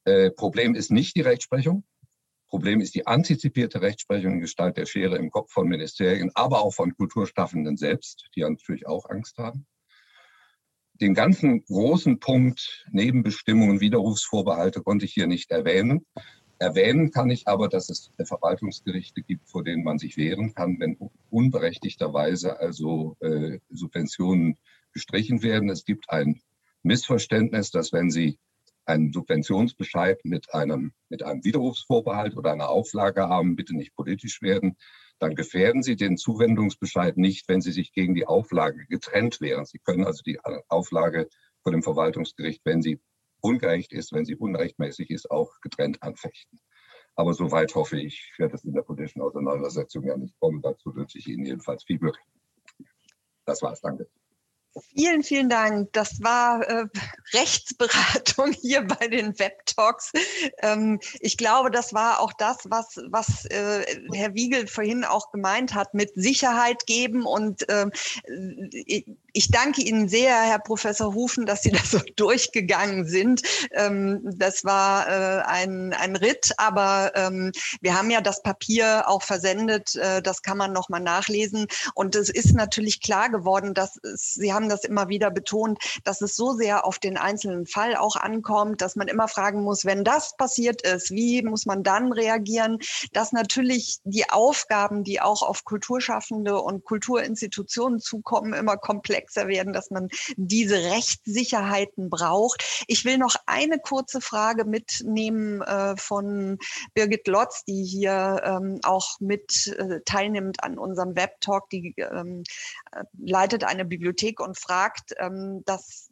Äh, 0.05 0.32
Problem 0.32 0.74
ist 0.74 0.89
nicht 0.89 1.16
die 1.16 1.22
Rechtsprechung. 1.22 1.84
Problem 2.47 2.82
ist 2.82 2.95
die 2.95 3.05
antizipierte 3.05 3.84
Rechtsprechung 3.84 4.34
in 4.34 4.39
Gestalt 4.39 4.78
der 4.78 4.88
Schere 4.88 5.18
im 5.18 5.30
Kopf 5.30 5.51
von 5.51 5.68
Ministerien, 5.68 6.32
aber 6.34 6.64
auch 6.64 6.74
von 6.74 6.95
Kulturstaffenden 6.95 7.78
selbst, 7.78 8.28
die 8.36 8.41
natürlich 8.41 8.88
auch 8.88 9.07
Angst 9.07 9.38
haben. 9.38 9.68
Den 10.95 11.14
ganzen 11.14 11.64
großen 11.64 12.20
Punkt 12.20 12.88
Nebenbestimmungen, 12.91 13.82
Widerrufsvorbehalte 13.82 14.82
konnte 14.82 15.05
ich 15.05 15.14
hier 15.14 15.28
nicht 15.28 15.51
erwähnen. 15.51 16.07
Erwähnen 16.60 17.12
kann 17.12 17.30
ich 17.30 17.47
aber, 17.47 17.70
dass 17.70 17.89
es 17.89 18.12
Verwaltungsgerichte 18.22 19.22
gibt, 19.22 19.49
vor 19.49 19.64
denen 19.64 19.84
man 19.84 19.97
sich 19.97 20.18
wehren 20.18 20.53
kann, 20.53 20.78
wenn 20.80 20.97
unberechtigterweise 21.30 22.60
also 22.60 23.16
äh, 23.22 23.60
Subventionen 23.70 24.57
gestrichen 24.91 25.41
werden. 25.41 25.70
Es 25.70 25.86
gibt 25.86 26.10
ein 26.10 26.41
Missverständnis, 26.84 27.72
dass 27.72 27.93
wenn 27.93 28.12
Sie 28.12 28.39
einen 28.86 29.14
Subventionsbescheid 29.14 30.20
mit 30.26 30.53
einem, 30.53 30.91
mit 31.07 31.24
einem 31.24 31.45
Widerrufsvorbehalt 31.45 32.36
oder 32.36 32.51
einer 32.51 32.70
Auflage 32.70 33.30
haben, 33.30 33.55
bitte 33.55 33.76
nicht 33.76 33.95
politisch 33.95 34.41
werden, 34.41 34.76
dann 35.20 35.36
gefährden 35.36 35.82
Sie 35.82 35.95
den 35.95 36.18
Zuwendungsbescheid 36.18 37.16
nicht, 37.16 37.47
wenn 37.47 37.62
Sie 37.62 37.72
sich 37.72 37.93
gegen 37.93 38.16
die 38.16 38.28
Auflage 38.28 38.86
getrennt 38.88 39.39
wehren. 39.39 39.66
Sie 39.66 39.80
können 39.80 40.03
also 40.05 40.24
die 40.24 40.39
Auflage 40.68 41.30
vor 41.62 41.72
dem 41.72 41.84
Verwaltungsgericht, 41.84 42.62
wenn 42.66 42.82
Sie 42.82 42.99
ungerecht 43.42 43.94
ist, 43.94 44.14
wenn 44.14 44.26
sie 44.26 44.36
unrechtmäßig 44.36 45.10
ist, 45.10 45.30
auch 45.32 45.60
getrennt 45.62 46.02
anfechten. 46.02 46.60
Aber 47.16 47.34
soweit 47.34 47.76
hoffe 47.76 48.00
ich, 48.00 48.32
wird 48.38 48.54
es 48.54 48.64
in 48.64 48.74
der 48.74 48.82
politischen 48.82 49.22
Auseinandersetzung 49.22 50.04
ja 50.06 50.16
nicht 50.16 50.40
kommen. 50.40 50.62
Dazu 50.62 50.96
wünsche 50.96 51.18
ich 51.18 51.28
Ihnen 51.28 51.46
jedenfalls 51.46 51.84
viel 51.84 52.00
Glück. 52.00 52.18
Das 53.46 53.62
war's. 53.62 53.82
Danke. 53.82 54.08
Vielen, 54.96 55.24
vielen 55.24 55.50
Dank. 55.50 55.92
Das 55.94 56.22
war 56.22 56.62
äh, 56.68 56.86
Rechtsberatung 57.34 58.52
hier 58.62 58.86
bei 58.86 59.08
den 59.08 59.38
Web 59.40 59.66
Talks. 59.66 60.12
Ähm, 60.60 61.00
ich 61.20 61.38
glaube, 61.38 61.72
das 61.72 61.94
war 61.94 62.20
auch 62.20 62.34
das, 62.34 62.60
was, 62.70 63.02
was 63.10 63.46
äh, 63.46 63.84
Herr 64.14 64.36
Wiegel 64.36 64.68
vorhin 64.68 65.04
auch 65.04 65.32
gemeint 65.32 65.74
hat, 65.74 65.94
mit 65.94 66.12
Sicherheit 66.16 66.86
geben. 66.86 67.26
Und 67.26 67.68
äh, 67.68 67.88
ich 69.34 69.52
danke 69.52 69.82
Ihnen 69.82 70.08
sehr, 70.08 70.36
Herr 70.42 70.60
Professor 70.60 71.14
Hufen, 71.14 71.46
dass 71.46 71.64
Sie 71.64 71.72
da 71.72 71.80
so 71.84 72.00
durchgegangen 72.16 73.06
sind. 73.06 73.42
Ähm, 73.72 74.22
das 74.24 74.66
war 74.66 75.08
äh, 75.08 75.42
ein, 75.44 75.94
ein 75.94 76.16
Ritt, 76.16 76.54
aber 76.58 77.12
ähm, 77.16 77.52
wir 77.82 77.98
haben 77.98 78.10
ja 78.10 78.22
das 78.22 78.42
Papier 78.42 79.04
auch 79.08 79.22
versendet. 79.22 79.96
Äh, 79.96 80.22
das 80.22 80.42
kann 80.42 80.58
man 80.58 80.74
nochmal 80.74 81.02
nachlesen. 81.02 81.68
Und 81.94 82.16
es 82.16 82.30
ist 82.30 82.54
natürlich 82.54 83.02
klar 83.02 83.30
geworden, 83.30 83.74
dass 83.74 83.98
es, 84.04 84.34
Sie 84.34 84.54
haben 84.54 84.70
das 84.70 84.84
immer 84.84 85.10
wieder 85.10 85.32
betont, 85.32 85.80
dass 86.04 86.22
es 86.22 86.36
so 86.36 86.54
sehr 86.54 86.86
auf 86.86 87.00
den 87.00 87.18
einzelnen 87.18 87.66
Fall 87.66 87.96
auch 87.96 88.16
ankommt, 88.16 88.82
dass 88.82 88.96
man 88.96 89.08
immer 89.08 89.28
fragen 89.28 89.62
muss, 89.62 89.86
wenn 89.86 90.04
das 90.04 90.36
passiert 90.38 90.82
ist, 90.82 91.12
wie 91.12 91.42
muss 91.42 91.66
man 91.66 91.84
dann 91.84 92.12
reagieren? 92.12 92.80
Dass 93.14 93.32
natürlich 93.32 94.00
die 94.04 94.30
Aufgaben, 94.30 95.04
die 95.04 95.22
auch 95.22 95.42
auf 95.42 95.66
Kulturschaffende 95.66 96.60
und 96.60 96.84
Kulturinstitutionen 96.84 98.00
zukommen, 98.00 98.54
immer 98.54 98.78
komplexer 99.20 99.48
werden, 99.48 99.74
dass 99.74 99.92
man 99.92 100.10
diese 100.38 100.76
Rechtssicherheiten 100.76 102.10
braucht. 102.10 102.86
Ich 102.88 103.06
will 103.06 103.18
noch 103.18 103.36
eine 103.46 103.80
kurze 103.80 104.22
Frage 104.22 104.66
mitnehmen 104.66 105.62
äh, 105.62 105.96
von 105.98 106.58
Birgit 106.94 107.28
Lotz, 107.28 107.64
die 107.66 107.84
hier 107.84 108.42
ähm, 108.44 108.80
auch 108.84 109.20
mit 109.20 109.68
äh, 109.68 110.02
teilnimmt 110.06 110.64
an 110.64 110.78
unserem 110.78 111.16
Webtalk. 111.16 111.70
Die 111.70 111.94
ähm, 111.98 112.44
äh, 112.92 113.04
leitet 113.18 113.64
eine 113.64 113.86
Bibliothek 113.86 114.40
und 114.40 114.58
fragt, 114.58 115.14
ähm, 115.18 115.64
dass 115.66 116.10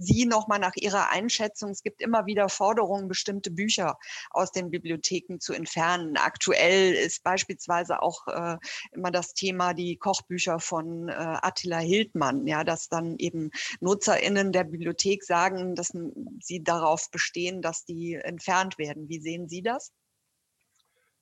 Sie 0.00 0.24
nochmal 0.24 0.58
nach 0.58 0.74
Ihrer 0.76 1.10
Einschätzung. 1.10 1.70
Es 1.70 1.82
gibt 1.82 2.00
immer 2.00 2.26
wieder 2.26 2.48
Forderungen, 2.48 3.08
bestimmte 3.08 3.50
Bücher 3.50 3.98
aus 4.30 4.50
den 4.50 4.70
Bibliotheken 4.70 5.38
zu 5.38 5.52
entfernen. 5.52 6.16
Aktuell 6.16 6.92
ist 6.92 7.22
beispielsweise 7.22 8.02
auch 8.02 8.26
äh, 8.26 8.56
immer 8.92 9.10
das 9.10 9.34
Thema 9.34 9.74
die 9.74 9.96
Kochbücher 9.96 10.58
von 10.58 11.08
äh, 11.08 11.12
Attila 11.12 11.78
Hildmann, 11.78 12.46
ja, 12.46 12.64
dass 12.64 12.88
dann 12.88 13.16
eben 13.18 13.50
NutzerInnen 13.80 14.52
der 14.52 14.64
Bibliothek 14.64 15.22
sagen, 15.22 15.74
dass 15.74 15.92
sie 16.40 16.62
darauf 16.62 17.10
bestehen, 17.10 17.62
dass 17.62 17.84
die 17.84 18.14
entfernt 18.14 18.78
werden. 18.78 19.08
Wie 19.08 19.20
sehen 19.20 19.48
Sie 19.48 19.62
das? 19.62 19.92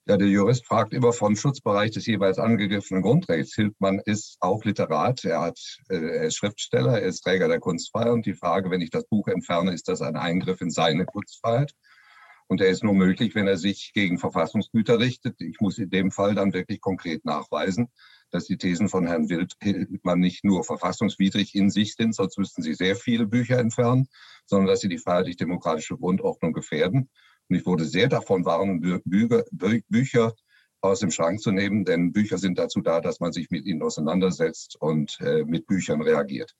Ja, 0.08 0.16
der 0.16 0.28
Jurist 0.28 0.64
fragt 0.64 0.94
immer 0.94 1.12
vom 1.12 1.36
Schutzbereich 1.36 1.90
des 1.90 2.06
jeweils 2.06 2.38
angegriffenen 2.38 3.02
Grundrechts. 3.02 3.54
Hildmann 3.54 4.00
ist 4.06 4.38
auch 4.40 4.64
Literat, 4.64 5.22
er, 5.26 5.42
hat, 5.42 5.58
äh, 5.90 5.96
er 5.96 6.22
ist 6.22 6.36
Schriftsteller, 6.36 6.98
er 6.98 7.08
ist 7.08 7.20
Träger 7.20 7.46
der 7.46 7.60
Kunstfreiheit. 7.60 8.12
Und 8.12 8.24
die 8.24 8.32
Frage, 8.32 8.70
wenn 8.70 8.80
ich 8.80 8.88
das 8.88 9.04
Buch 9.06 9.28
entferne, 9.28 9.74
ist 9.74 9.86
das 9.86 10.00
ein 10.00 10.16
Eingriff 10.16 10.62
in 10.62 10.70
seine 10.70 11.04
Kunstfreiheit? 11.04 11.74
Und 12.46 12.62
er 12.62 12.68
ist 12.68 12.82
nur 12.82 12.94
möglich, 12.94 13.34
wenn 13.34 13.46
er 13.46 13.58
sich 13.58 13.90
gegen 13.92 14.16
Verfassungsgüter 14.16 14.98
richtet. 14.98 15.38
Ich 15.42 15.60
muss 15.60 15.76
in 15.76 15.90
dem 15.90 16.10
Fall 16.10 16.34
dann 16.34 16.54
wirklich 16.54 16.80
konkret 16.80 17.26
nachweisen, 17.26 17.88
dass 18.30 18.46
die 18.46 18.56
Thesen 18.56 18.88
von 18.88 19.06
Herrn 19.06 19.28
Wildmann 19.28 20.20
nicht 20.20 20.42
nur 20.42 20.64
verfassungswidrig 20.64 21.54
in 21.54 21.68
sich 21.68 21.96
sind, 21.96 22.14
sonst 22.14 22.38
müssten 22.38 22.62
sie 22.62 22.72
sehr 22.72 22.96
viele 22.96 23.26
Bücher 23.26 23.58
entfernen, 23.58 24.08
sondern 24.46 24.68
dass 24.68 24.80
sie 24.80 24.88
die 24.88 24.96
freiheitlich-demokratische 24.96 25.98
Grundordnung 25.98 26.54
gefährden. 26.54 27.10
Und 27.48 27.56
ich 27.56 27.66
wurde 27.66 27.84
sehr 27.84 28.08
davon 28.08 28.44
warnen, 28.44 28.80
Bücher, 29.04 29.44
Bücher 29.88 30.34
aus 30.80 31.00
dem 31.00 31.10
Schrank 31.10 31.40
zu 31.40 31.50
nehmen, 31.50 31.84
denn 31.84 32.12
Bücher 32.12 32.38
sind 32.38 32.58
dazu 32.58 32.80
da, 32.80 33.00
dass 33.00 33.20
man 33.20 33.32
sich 33.32 33.50
mit 33.50 33.64
ihnen 33.64 33.82
auseinandersetzt 33.82 34.76
und 34.80 35.18
äh, 35.20 35.44
mit 35.44 35.66
Büchern 35.66 36.02
reagiert. 36.02 36.54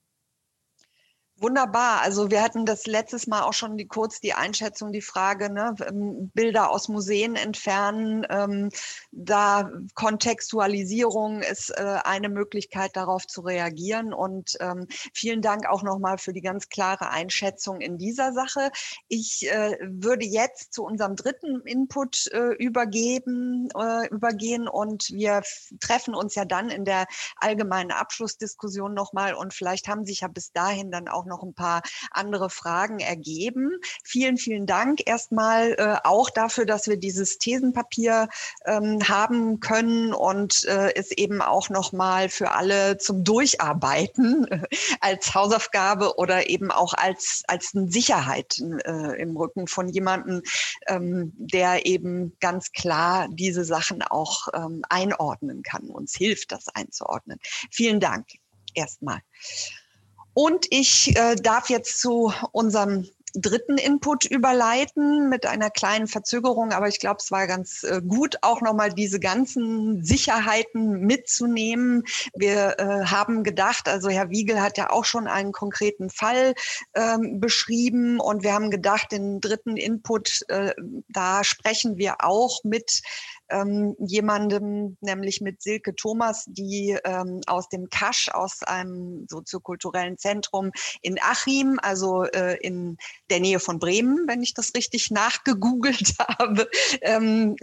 Wunderbar. 1.41 2.01
Also 2.01 2.33
wir 2.33 2.43
hatten 2.43 2.67
das 2.67 2.87
letztes 2.87 3.29
Mal 3.29 3.43
auch 3.43 3.53
schon 3.53 3.77
die, 3.77 3.87
kurz 3.87 4.21
die 4.21 4.35
Einschätzung, 4.35 4.91
die 4.91 5.01
Frage, 5.01 5.53
ne, 5.53 5.73
ähm, 5.87 6.33
Bilder 6.35 6.71
aus 6.71 6.89
Museen 6.89 7.37
entfernen. 7.37 8.27
Ähm, 8.29 8.71
da 9.13 9.71
Kontextualisierung 9.95 11.43
ist 11.43 11.71
äh, 11.71 11.99
eine 12.03 12.29
Möglichkeit, 12.29 12.97
darauf 12.97 13.25
zu 13.25 13.43
reagieren. 13.43 14.13
Und 14.13 14.57
ähm, 14.59 14.89
vielen 15.15 15.41
Dank 15.41 15.69
auch 15.69 15.85
nochmal 15.85 16.19
für 16.19 16.33
die 16.33 16.41
ganz 16.41 16.71
klare 16.71 17.11
Einschätzung 17.11 17.81
in 17.81 17.99
dieser 17.99 18.33
Sache. 18.33 18.73
Ich 19.07 19.49
äh, 19.49 19.79
würde 19.81 20.27
jetzt 20.27 20.75
zu 20.75 20.83
unserem 20.83 21.15
dritten 21.15 21.61
Input 21.61 22.27
äh, 22.33 22.55
übergeben, 22.55 23.69
äh, 23.79 24.09
übergehen 24.09 24.67
und 24.67 25.11
wir 25.11 25.43
treffen 25.79 26.17
uns 26.17 26.35
ja 26.35 26.45
dann 26.45 26.69
in 26.69 26.85
der 26.85 27.07
allgemeinen 27.37 27.93
Abschlussdiskussion 27.93 28.93
nochmal 28.93 29.35
und 29.35 29.55
vielleicht 29.55 29.87
haben 29.87 30.05
sich 30.05 30.23
ja 30.23 30.29
bis 30.29 30.51
dahin 30.51 30.91
dann 30.91 31.07
auch 31.07 31.28
noch 31.29 31.43
ein 31.43 31.55
paar 31.55 31.83
andere 32.11 32.51
Fragen 32.51 32.99
ergeben. 32.99 33.79
Vielen, 34.05 34.37
vielen 34.37 34.67
Dank 34.67 35.07
erstmal 35.07 35.75
äh, 35.75 35.97
auch 36.05 36.31
dafür, 36.31 36.67
dass 36.67 36.89
wir 36.89 36.97
dieses 36.97 37.39
Thesenpapier 37.39 38.29
ähm, 38.65 38.99
haben 39.09 39.61
können 39.61 40.13
und 40.13 40.65
äh, 40.65 40.95
es 40.95 41.13
eben 41.13 41.43
auch 41.43 41.69
noch 41.71 41.93
mal 41.93 42.29
für 42.29 42.53
alle 42.53 42.99
zum 42.99 43.25
Durcharbeiten 43.25 44.47
äh, 44.49 44.67
als 45.01 45.35
Hausaufgabe 45.35 46.17
oder 46.17 46.49
eben 46.49 46.71
auch 46.71 46.95
als, 46.95 47.43
als 47.47 47.73
eine 47.75 47.91
Sicherheit 47.91 48.59
äh, 48.85 49.21
im 49.21 49.37
Rücken 49.37 49.67
von 49.67 49.89
jemandem, 49.89 50.43
ähm, 50.87 51.33
der 51.37 51.87
eben 51.87 52.37
ganz 52.41 52.73
klar 52.73 53.29
diese 53.31 53.65
Sachen 53.65 54.03
auch 54.03 54.49
ähm, 54.55 54.83
einordnen 54.89 55.63
kann, 55.63 55.89
uns 55.89 56.15
hilft, 56.15 56.53
das 56.53 56.69
einzuordnen. 56.69 57.39
Vielen 57.71 58.01
Dank 58.01 58.27
erstmal. 58.75 59.21
Und 60.39 60.67
ich 60.71 61.17
äh, 61.17 61.35
darf 61.35 61.69
jetzt 61.69 61.99
zu 61.99 62.33
unserem 62.53 63.09
dritten 63.35 63.77
Input 63.77 64.25
überleiten 64.25 65.29
mit 65.29 65.47
einer 65.47 65.69
kleinen 65.69 66.07
Verzögerung, 66.07 66.71
aber 66.71 66.87
ich 66.87 67.01
glaube, 67.01 67.19
es 67.21 67.33
war 67.33 67.49
ganz 67.49 67.83
äh, 67.83 68.01
gut, 68.07 68.37
auch 68.43 68.61
nochmal 68.61 68.93
diese 68.93 69.19
ganzen 69.19 70.05
Sicherheiten 70.05 71.01
mitzunehmen. 71.01 72.05
Wir 72.35 72.79
äh, 72.79 73.07
haben 73.07 73.43
gedacht, 73.43 73.89
also 73.89 74.11
Herr 74.11 74.31
Wiegel 74.31 74.61
hat 74.61 74.79
ja 74.79 74.91
auch 74.91 75.05
schon 75.05 75.27
einen 75.27 75.51
konkreten 75.51 76.09
Fall 76.09 76.55
ähm, 76.95 77.41
beschrieben 77.41 78.21
und 78.21 78.45
wir 78.45 78.53
haben 78.53 78.71
gedacht, 78.71 79.11
den 79.11 79.41
dritten 79.41 79.77
Input, 79.77 80.43
äh, 80.47 80.73
da 81.09 81.43
sprechen 81.43 81.97
wir 81.99 82.25
auch 82.25 82.63
mit 82.63 83.03
ähm, 83.51 83.97
jemandem, 83.99 84.97
nämlich 85.01 85.41
mit 85.41 85.63
Silke 85.63 85.95
Thomas, 85.95 86.45
die 86.49 86.99
ähm, 87.05 87.41
aus 87.47 87.69
dem 87.69 87.89
Kasch, 87.91 88.29
aus 88.33 88.63
einem 88.63 89.27
soziokulturellen 89.29 90.19
Zentrum 90.19 90.71
in 91.03 91.19
Achim, 91.21 91.79
also 91.83 92.25
äh, 92.25 92.57
in 92.61 92.97
der 93.31 93.41
Nähe 93.41 93.61
von 93.61 93.79
Bremen, 93.79 94.25
wenn 94.27 94.43
ich 94.43 94.55
das 94.55 94.75
richtig 94.75 95.11
nachgegoogelt 95.11 96.15
habe, 96.39 96.69
ähm, 97.03 97.57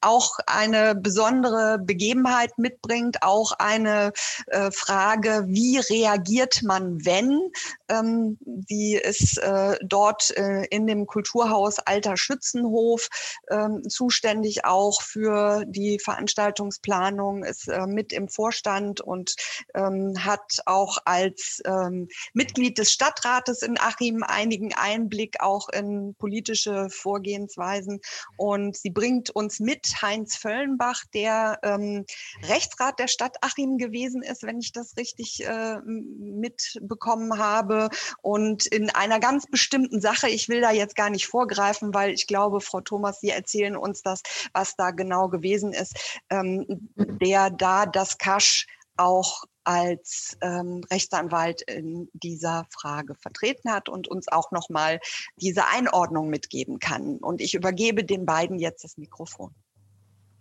auch 0.00 0.38
eine 0.46 0.94
besondere 0.94 1.78
Begebenheit 1.78 2.58
mitbringt, 2.58 3.22
auch 3.22 3.52
eine 3.52 4.12
äh, 4.46 4.70
Frage, 4.70 5.44
wie 5.46 5.78
reagiert 5.78 6.62
man, 6.62 7.04
wenn 7.04 7.50
ähm, 7.88 8.38
sie 8.68 8.94
ist 8.94 9.38
äh, 9.38 9.76
dort 9.82 10.36
äh, 10.36 10.64
in 10.66 10.86
dem 10.86 11.06
Kulturhaus 11.06 11.78
Alter 11.78 12.16
Schützenhof 12.16 13.08
ähm, 13.50 13.82
zuständig 13.88 14.64
auch 14.64 15.02
für 15.02 15.19
für 15.20 15.64
die 15.66 15.98
Veranstaltungsplanung, 15.98 17.44
ist 17.44 17.68
äh, 17.68 17.86
mit 17.86 18.12
im 18.12 18.28
Vorstand 18.28 19.02
und 19.02 19.34
ähm, 19.74 20.14
hat 20.24 20.60
auch 20.64 20.96
als 21.04 21.60
ähm, 21.66 22.08
Mitglied 22.32 22.78
des 22.78 22.90
Stadtrates 22.90 23.60
in 23.60 23.78
Achim 23.78 24.22
einigen 24.22 24.72
Einblick 24.72 25.42
auch 25.42 25.68
in 25.68 26.14
politische 26.14 26.88
Vorgehensweisen. 26.88 28.00
Und 28.38 28.78
sie 28.78 28.88
bringt 28.88 29.28
uns 29.28 29.60
mit 29.60 30.00
Heinz 30.00 30.36
Völlenbach, 30.36 31.04
der 31.12 31.58
ähm, 31.62 32.06
Rechtsrat 32.48 32.98
der 32.98 33.08
Stadt 33.08 33.36
Achim 33.42 33.76
gewesen 33.76 34.22
ist, 34.22 34.42
wenn 34.42 34.58
ich 34.58 34.72
das 34.72 34.96
richtig 34.96 35.46
äh, 35.46 35.80
mitbekommen 35.84 37.38
habe. 37.38 37.90
Und 38.22 38.66
in 38.66 38.88
einer 38.88 39.20
ganz 39.20 39.46
bestimmten 39.46 40.00
Sache, 40.00 40.30
ich 40.30 40.48
will 40.48 40.62
da 40.62 40.70
jetzt 40.70 40.96
gar 40.96 41.10
nicht 41.10 41.26
vorgreifen, 41.26 41.92
weil 41.92 42.12
ich 42.12 42.26
glaube, 42.26 42.62
Frau 42.62 42.80
Thomas, 42.80 43.20
Sie 43.20 43.28
erzählen 43.28 43.76
uns 43.76 44.00
das, 44.02 44.22
was 44.54 44.76
da 44.76 44.92
genau 44.92 45.09
genau 45.10 45.28
gewesen 45.28 45.72
ist, 45.72 46.20
ähm, 46.30 46.64
der 46.96 47.50
da 47.50 47.84
das 47.86 48.16
Kasch 48.18 48.66
auch 48.96 49.44
als 49.64 50.36
ähm, 50.40 50.82
Rechtsanwalt 50.90 51.62
in 51.62 52.08
dieser 52.12 52.66
Frage 52.70 53.14
vertreten 53.14 53.72
hat 53.72 53.88
und 53.88 54.08
uns 54.08 54.28
auch 54.28 54.52
nochmal 54.52 55.00
diese 55.36 55.66
Einordnung 55.66 56.28
mitgeben 56.30 56.78
kann. 56.78 57.18
Und 57.18 57.40
ich 57.40 57.54
übergebe 57.54 58.04
den 58.04 58.24
beiden 58.24 58.58
jetzt 58.58 58.84
das 58.84 58.96
Mikrofon. 58.96 59.52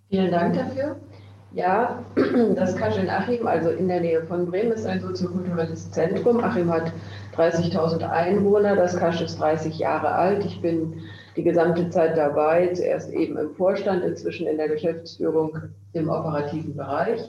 Vielen 0.09 0.32
Dank 0.32 0.55
dafür. 0.55 0.99
Ja, 1.52 2.04
das 2.56 2.76
Kasch 2.76 2.97
in 2.97 3.10
Achim, 3.10 3.47
also 3.47 3.70
in 3.72 3.88
der 3.88 4.02
Nähe 4.02 4.24
von 4.24 4.45
Bremen, 4.45 4.72
ist 4.72 4.86
ein 4.86 5.02
soziokulturelles 5.02 5.89
Zentrum. 5.89 6.43
Achim 6.43 6.72
hat 6.72 6.93
30.000 7.36 8.08
Einwohner, 8.08 8.76
das 8.76 8.95
Kasch 8.95 9.22
ist 9.22 9.39
30 9.39 9.80
Jahre 9.80 10.12
alt. 10.12 10.45
Ich 10.45 10.62
bin 10.62 11.02
die 11.36 11.43
gesamte 11.43 11.89
Zeit 11.89 12.16
dabei, 12.16 12.68
zuerst 12.74 13.12
eben 13.14 13.36
im 13.38 13.56
Vorstand, 13.56 14.04
inzwischen 14.04 14.45
in 14.45 14.58
der 14.58 14.70
Geschäftsführung 14.70 15.58
im 15.93 16.10
operativen 16.10 16.76
Bereich. 16.76 17.22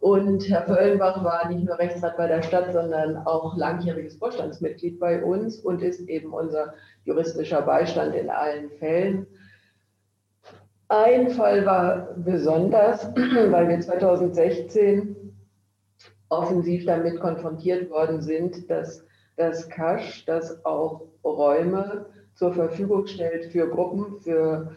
Und 0.00 0.48
Herr 0.48 0.62
Völlenbach 0.62 1.22
war 1.24 1.48
nicht 1.48 1.64
nur 1.64 1.78
Rechtsrat 1.78 2.16
bei 2.16 2.26
der 2.26 2.42
Stadt, 2.42 2.72
sondern 2.72 3.18
auch 3.26 3.56
langjähriges 3.56 4.16
Vorstandsmitglied 4.16 4.98
bei 4.98 5.22
uns 5.22 5.58
und 5.60 5.82
ist 5.82 6.08
eben 6.08 6.32
unser 6.32 6.74
juristischer 7.04 7.62
Beistand 7.62 8.14
in 8.14 8.28
allen 8.28 8.70
Fällen. 8.78 9.26
Ein 10.92 11.30
Fall 11.30 11.64
war 11.64 12.14
besonders, 12.16 13.14
weil 13.14 13.68
wir 13.68 13.78
2016 13.78 15.14
offensiv 16.28 16.84
damit 16.84 17.20
konfrontiert 17.20 17.88
worden 17.90 18.20
sind, 18.20 18.68
dass 18.68 19.06
das 19.36 19.68
Cash, 19.68 20.24
das 20.24 20.64
auch 20.64 21.02
Räume 21.22 22.06
zur 22.34 22.52
Verfügung 22.54 23.06
stellt 23.06 23.52
für 23.52 23.68
Gruppen, 23.68 24.18
für, 24.18 24.72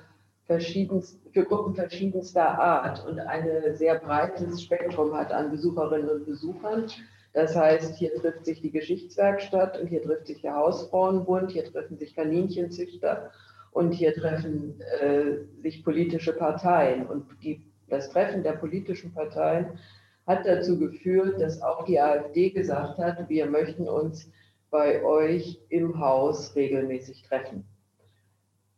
verschiedenst, 0.45 1.19
für 1.31 1.45
Gruppen 1.45 1.73
verschiedenster 1.73 2.59
Art 2.59 3.03
und 3.07 3.19
ein 3.19 3.73
sehr 3.73 3.95
breites 3.95 4.61
Spektrum 4.61 5.15
hat 5.15 5.31
an 5.31 5.49
Besucherinnen 5.49 6.09
und 6.11 6.27
Besuchern. 6.27 6.85
Das 7.33 7.55
heißt, 7.55 7.95
hier 7.95 8.13
trifft 8.13 8.45
sich 8.45 8.61
die 8.61 8.69
Geschichtswerkstatt 8.69 9.79
und 9.81 9.87
hier 9.87 10.03
trifft 10.03 10.27
sich 10.27 10.43
der 10.43 10.57
Hausfrauenbund, 10.57 11.49
hier 11.49 11.65
treffen 11.65 11.97
sich 11.97 12.15
Kaninchenzüchter 12.15 13.31
und 13.73 13.91
hier 13.91 14.13
treffen 14.13 14.79
äh, 15.01 15.61
sich 15.61 15.83
politische 15.83 16.33
Parteien. 16.33 17.07
Und 17.07 17.25
die, 17.43 17.65
das 17.89 18.09
Treffen 18.09 18.43
der 18.43 18.53
politischen 18.53 19.13
Parteien 19.13 19.79
hat 20.27 20.45
dazu 20.45 20.79
geführt, 20.79 21.41
dass 21.41 21.61
auch 21.61 21.83
die 21.85 21.99
AfD 21.99 22.51
gesagt 22.51 22.99
hat, 22.99 23.27
wir 23.27 23.45
möchten 23.47 23.87
uns 23.89 24.29
bei 24.69 25.03
euch 25.03 25.59
im 25.69 25.99
Haus 25.99 26.55
regelmäßig 26.55 27.23
treffen. 27.23 27.65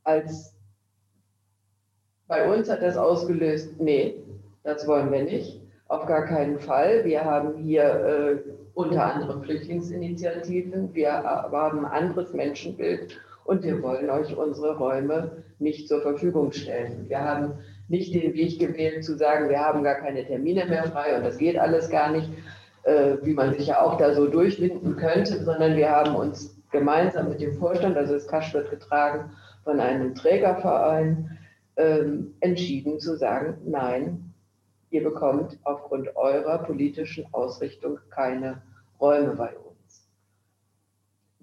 Als 0.04 0.56
bei 2.28 2.52
uns 2.52 2.70
hat 2.70 2.82
das 2.82 2.98
ausgelöst, 2.98 3.80
nee, 3.80 4.16
das 4.64 4.88
wollen 4.88 5.12
wir 5.12 5.24
nicht. 5.24 5.62
Auf 5.88 6.08
gar 6.08 6.26
keinen 6.26 6.60
Fall. 6.60 7.06
Wir 7.06 7.24
haben 7.24 7.58
hier 7.58 7.84
äh, 7.84 8.38
unter 8.74 9.14
anderem 9.14 9.44
Flüchtlingsinitiativen, 9.44 10.94
wir 10.94 11.14
haben 11.14 11.86
ein 11.86 11.92
anderes 11.92 12.34
Menschenbild 12.34 13.20
und 13.46 13.64
wir 13.64 13.82
wollen 13.82 14.10
euch 14.10 14.36
unsere 14.36 14.78
Räume 14.78 15.44
nicht 15.60 15.88
zur 15.88 16.02
Verfügung 16.02 16.52
stellen. 16.52 17.06
Wir 17.08 17.22
haben 17.22 17.54
nicht 17.88 18.14
den 18.14 18.34
Weg 18.34 18.60
gewählt 18.60 19.06
zu 19.06 19.16
sagen, 19.18 19.50
wir 19.50 19.60
haben 19.60 19.84
gar 19.84 19.96
keine 19.96 20.26
Termine 20.26 20.66
mehr 20.66 20.86
frei 20.86 21.16
und 21.16 21.24
das 21.24 21.38
geht 21.38 21.58
alles 21.58 21.90
gar 21.90 22.12
nicht, 22.12 22.30
äh, 22.84 23.18
wie 23.22 23.34
man 23.34 23.54
sich 23.54 23.68
ja 23.68 23.82
auch 23.82 23.98
da 23.98 24.14
so 24.14 24.28
durchwinden 24.28 24.96
könnte, 24.96 25.44
sondern 25.44 25.76
wir 25.78 25.90
haben 25.90 26.16
uns 26.16 26.60
gemeinsam 26.72 27.30
mit 27.30 27.40
dem 27.40 27.54
Vorstand, 27.54 27.96
also 27.96 28.14
das 28.14 28.28
Kasch 28.28 28.54
wird 28.54 28.72
getragen 28.72 29.32
von 29.64 29.80
einem 29.80 30.16
Trägerverein, 30.16 31.38
ähm, 31.78 32.34
entschieden 32.40 33.00
zu 33.00 33.16
sagen, 33.16 33.58
nein, 33.66 34.34
ihr 34.90 35.04
bekommt 35.04 35.58
aufgrund 35.64 36.16
eurer 36.16 36.60
politischen 36.60 37.26
Ausrichtung 37.32 38.00
keine 38.10 38.62
Räume 39.00 39.36
bei 39.36 39.50
uns. 39.50 39.65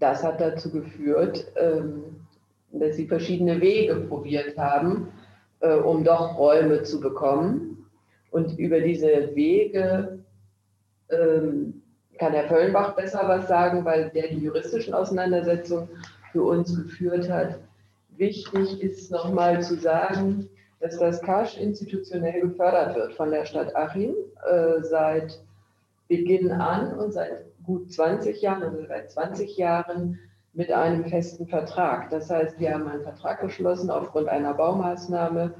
Das 0.02 0.24
hat 0.24 0.40
dazu 0.40 0.68
geführt, 0.68 1.46
ähm, 1.54 2.26
dass 2.72 2.96
sie 2.96 3.06
verschiedene 3.06 3.60
Wege 3.60 3.94
probiert 3.94 4.58
haben, 4.58 5.12
äh, 5.60 5.74
um 5.76 6.02
doch 6.02 6.36
Räume 6.36 6.82
zu 6.82 6.98
bekommen. 6.98 7.86
Und 8.32 8.58
über 8.58 8.80
diese 8.80 9.32
Wege 9.36 10.18
ähm, 11.08 11.82
kann 12.18 12.32
Herr 12.32 12.48
Völlenbach 12.48 12.96
besser 12.96 13.28
was 13.28 13.46
sagen, 13.46 13.84
weil 13.84 14.10
der 14.10 14.26
die 14.26 14.40
juristischen 14.40 14.92
Auseinandersetzungen 14.92 15.88
für 16.32 16.42
uns 16.42 16.76
geführt 16.76 17.30
hat. 17.30 17.60
Wichtig 18.16 18.82
ist 18.82 19.12
nochmal 19.12 19.62
zu 19.62 19.76
sagen, 19.76 20.48
dass 20.80 20.98
das 20.98 21.22
Kasch 21.22 21.56
institutionell 21.58 22.40
gefördert 22.40 22.96
wird 22.96 23.14
von 23.14 23.30
der 23.30 23.44
Stadt 23.44 23.76
Achim 23.76 24.16
äh, 24.50 24.82
seit 24.82 25.38
Beginn 26.08 26.50
an 26.50 26.98
und 26.98 27.12
seit 27.12 27.51
gut 27.64 27.92
20 27.92 28.42
Jahren, 28.42 28.62
also 28.62 28.86
seit 28.86 29.10
20 29.10 29.56
Jahren 29.56 30.18
mit 30.52 30.70
einem 30.70 31.04
festen 31.06 31.46
Vertrag. 31.46 32.10
Das 32.10 32.30
heißt, 32.30 32.58
wir 32.58 32.74
haben 32.74 32.86
einen 32.86 33.02
Vertrag 33.02 33.40
geschlossen 33.40 33.90
aufgrund 33.90 34.28
einer 34.28 34.54
Baumaßnahme, 34.54 35.54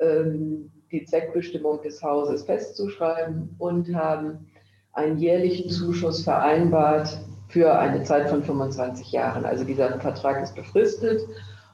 ähm, 0.00 0.70
die 0.90 1.04
Zweckbestimmung 1.04 1.82
des 1.82 2.02
Hauses 2.02 2.44
festzuschreiben 2.44 3.54
und 3.58 3.94
haben 3.94 4.46
einen 4.92 5.18
jährlichen 5.18 5.70
Zuschuss 5.70 6.22
vereinbart 6.22 7.18
für 7.48 7.76
eine 7.78 8.02
Zeit 8.02 8.28
von 8.28 8.42
25 8.42 9.12
Jahren. 9.12 9.44
Also 9.44 9.64
dieser 9.64 9.98
Vertrag 10.00 10.42
ist 10.42 10.54
befristet 10.54 11.20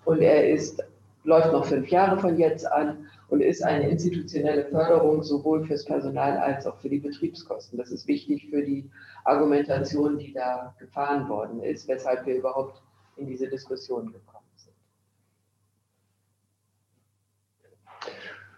und 0.04 0.20
er 0.20 0.50
ist, 0.50 0.82
läuft 1.24 1.52
noch 1.52 1.64
fünf 1.64 1.88
Jahre 1.88 2.18
von 2.18 2.38
jetzt 2.38 2.70
an 2.70 3.06
und 3.30 3.40
ist 3.40 3.62
eine 3.62 3.88
institutionelle 3.88 4.64
Förderung 4.66 5.22
sowohl 5.22 5.64
fürs 5.64 5.84
Personal 5.84 6.36
als 6.38 6.66
auch 6.66 6.76
für 6.78 6.88
die 6.88 6.98
Betriebskosten. 6.98 7.78
Das 7.78 7.90
ist 7.90 8.06
wichtig 8.08 8.48
für 8.50 8.62
die 8.62 8.90
Argumentation, 9.24 10.18
die 10.18 10.32
da 10.32 10.74
gefahren 10.78 11.28
worden 11.28 11.62
ist, 11.62 11.86
weshalb 11.88 12.26
wir 12.26 12.36
überhaupt 12.36 12.82
in 13.16 13.26
diese 13.26 13.48
Diskussion 13.48 14.12
gekommen 14.12 14.44
sind. 14.56 14.74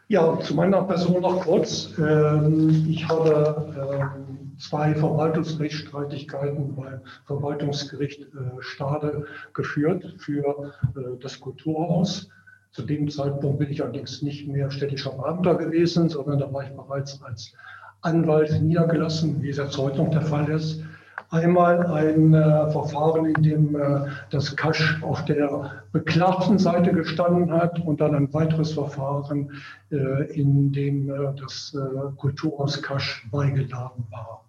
Ja, 0.08 0.38
zu 0.40 0.54
meiner 0.54 0.82
Person 0.84 1.20
noch 1.20 1.44
kurz. 1.44 1.92
Ähm, 1.98 2.86
ich 2.88 3.06
habe 3.08 4.10
ähm, 4.16 4.56
zwei 4.58 4.94
Verwaltungsrechtsstreitigkeiten 4.94 6.74
beim 6.76 7.00
Verwaltungsgericht 7.26 8.22
äh, 8.22 8.26
Stade 8.60 9.26
geführt 9.52 10.14
für 10.18 10.72
äh, 10.96 11.18
das 11.20 11.40
Kulturhaus. 11.40 12.30
Zu 12.72 12.82
dem 12.82 13.10
Zeitpunkt 13.10 13.58
bin 13.58 13.70
ich 13.70 13.82
allerdings 13.82 14.22
nicht 14.22 14.48
mehr 14.48 14.70
städtischer 14.70 15.10
Beamter 15.10 15.56
gewesen, 15.56 16.08
sondern 16.08 16.38
da 16.38 16.50
war 16.52 16.64
ich 16.64 16.70
bereits 16.70 17.22
als 17.22 17.52
Anwalt 18.00 18.62
niedergelassen, 18.62 19.42
wie 19.42 19.50
es 19.50 19.58
jetzt 19.58 19.76
heute 19.76 19.98
noch 19.98 20.10
der 20.10 20.22
Fall 20.22 20.48
ist. 20.48 20.82
Einmal 21.28 21.86
ein 21.86 22.32
äh, 22.32 22.70
Verfahren, 22.70 23.26
in 23.26 23.42
dem 23.42 23.76
äh, 23.76 24.06
das 24.30 24.56
Kasch 24.56 25.02
auf 25.02 25.22
der 25.26 25.82
beklagten 25.92 26.58
Seite 26.58 26.92
gestanden 26.92 27.52
hat 27.52 27.78
und 27.80 28.00
dann 28.00 28.14
ein 28.14 28.32
weiteres 28.32 28.72
Verfahren, 28.72 29.50
äh, 29.90 30.24
in 30.32 30.72
dem 30.72 31.10
äh, 31.10 31.34
das 31.38 31.74
äh, 31.74 32.16
Kulturhaus 32.16 32.82
Kasch 32.82 33.26
beigeladen 33.30 34.04
war. 34.10 34.44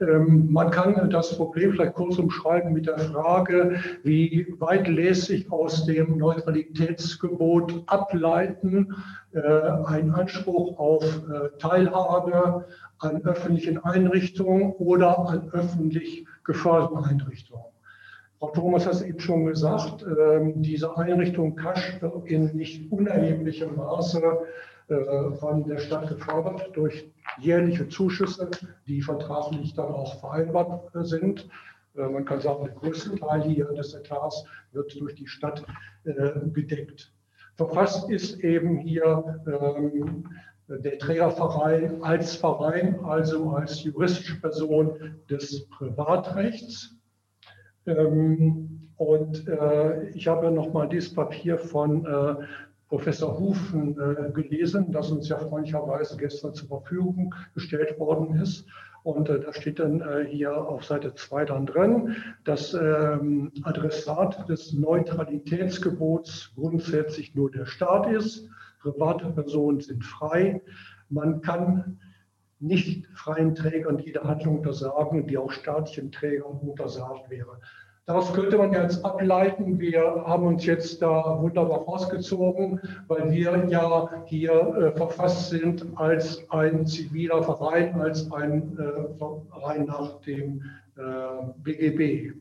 Ähm, 0.00 0.48
man 0.50 0.70
kann 0.70 1.10
das 1.10 1.36
Problem 1.36 1.72
vielleicht 1.72 1.94
kurz 1.94 2.18
umschreiben 2.18 2.72
mit 2.72 2.86
der 2.86 2.98
Frage, 2.98 3.80
wie 4.04 4.54
weit 4.58 4.86
lässt 4.86 5.24
sich 5.26 5.50
aus 5.50 5.86
dem 5.86 6.18
Neutralitätsgebot 6.18 7.82
ableiten 7.86 8.94
äh, 9.32 9.40
ein 9.40 10.10
Anspruch 10.10 10.78
auf 10.78 11.04
äh, 11.04 11.48
Teilhabe 11.58 12.66
an 12.98 13.22
öffentlichen 13.24 13.84
Einrichtungen 13.84 14.72
oder 14.72 15.18
an 15.18 15.50
öffentlich 15.52 16.26
geförderten 16.44 16.98
Einrichtungen. 16.98 17.64
Frau 18.38 18.50
Thomas 18.50 18.86
hat 18.86 18.94
es 18.94 19.02
eben 19.02 19.18
schon 19.18 19.46
gesagt, 19.46 20.04
ähm, 20.04 20.62
diese 20.62 20.96
Einrichtung 20.96 21.56
Kasch 21.56 22.00
wird 22.00 22.26
in 22.26 22.56
nicht 22.56 22.90
unerheblichem 22.92 23.74
Maße 23.74 24.22
äh, 24.88 25.32
von 25.40 25.64
der 25.64 25.78
Stadt 25.78 26.08
gefördert 26.08 26.70
durch 26.74 27.10
jährliche 27.38 27.88
Zuschüsse, 27.88 28.50
die 28.86 29.02
vertraglich 29.02 29.74
dann 29.74 29.88
auch 29.88 30.20
vereinbart 30.20 30.94
äh, 30.94 31.04
sind. 31.04 31.48
Äh, 31.96 32.08
man 32.08 32.24
kann 32.24 32.40
sagen, 32.40 32.64
der 32.64 32.74
größte 32.74 33.16
Teil 33.16 33.42
hier 33.42 33.66
des 33.66 33.94
Etats 33.94 34.44
wird 34.72 34.98
durch 35.00 35.14
die 35.14 35.26
Stadt 35.26 35.64
gedeckt. 36.54 37.12
Verfasst 37.56 38.08
ist 38.08 38.40
eben 38.40 38.78
hier 38.78 39.42
ähm, 39.46 40.24
der 40.68 40.98
Trägerverein 40.98 42.02
als 42.02 42.36
Verein, 42.36 43.00
also 43.04 43.50
als 43.50 43.82
juristische 43.82 44.40
Person 44.40 45.16
des 45.28 45.68
Privatrechts. 45.68 46.96
Ähm, 47.86 48.90
und 48.96 49.46
ich 50.14 50.26
habe 50.26 50.50
noch 50.50 50.72
mal 50.72 50.88
dieses 50.88 51.14
Papier 51.14 51.56
von 51.56 52.04
Professor 52.88 53.38
Hufen 53.38 53.98
äh, 54.00 54.30
gelesen, 54.32 54.92
das 54.92 55.10
uns 55.10 55.28
ja 55.28 55.38
freundlicherweise 55.38 56.16
gestern 56.16 56.54
zur 56.54 56.68
Verfügung 56.68 57.34
gestellt 57.54 57.98
worden 57.98 58.40
ist. 58.40 58.66
Und 59.02 59.28
äh, 59.28 59.40
da 59.40 59.52
steht 59.52 59.78
dann 59.78 60.00
äh, 60.00 60.26
hier 60.26 60.56
auf 60.56 60.84
Seite 60.84 61.14
2 61.14 61.44
dann 61.46 61.66
drin, 61.66 62.16
dass 62.44 62.74
ähm, 62.74 63.52
Adressat 63.62 64.48
des 64.48 64.72
Neutralitätsgebots 64.72 66.52
grundsätzlich 66.54 67.34
nur 67.34 67.50
der 67.50 67.66
Staat 67.66 68.10
ist. 68.10 68.48
Private 68.80 69.30
Personen 69.30 69.80
sind 69.80 70.04
frei. 70.04 70.62
Man 71.10 71.42
kann 71.42 72.00
nicht 72.60 73.06
freien 73.14 73.54
Trägern 73.54 73.98
jede 73.98 74.24
Handlung 74.24 74.58
untersagen, 74.58 75.26
die 75.26 75.38
auch 75.38 75.52
staatlichen 75.52 76.10
Trägern 76.10 76.58
untersagt 76.58 77.30
wäre. 77.30 77.60
Daraus 78.08 78.32
könnte 78.32 78.56
man 78.56 78.72
jetzt 78.72 79.04
ableiten, 79.04 79.78
wir 79.78 80.00
haben 80.24 80.46
uns 80.46 80.64
jetzt 80.64 81.02
da 81.02 81.42
wunderbar 81.42 81.80
rausgezogen, 81.80 82.80
weil 83.06 83.30
wir 83.30 83.66
ja 83.68 84.10
hier 84.24 84.50
äh, 84.50 84.96
verfasst 84.96 85.50
sind 85.50 85.86
als 85.96 86.42
ein 86.48 86.86
ziviler 86.86 87.42
Verein, 87.42 88.00
als 88.00 88.32
ein 88.32 88.78
äh, 88.78 89.14
Verein 89.18 89.84
nach 89.84 90.22
dem 90.22 90.62
äh, 90.96 91.02
BGB. 91.58 92.32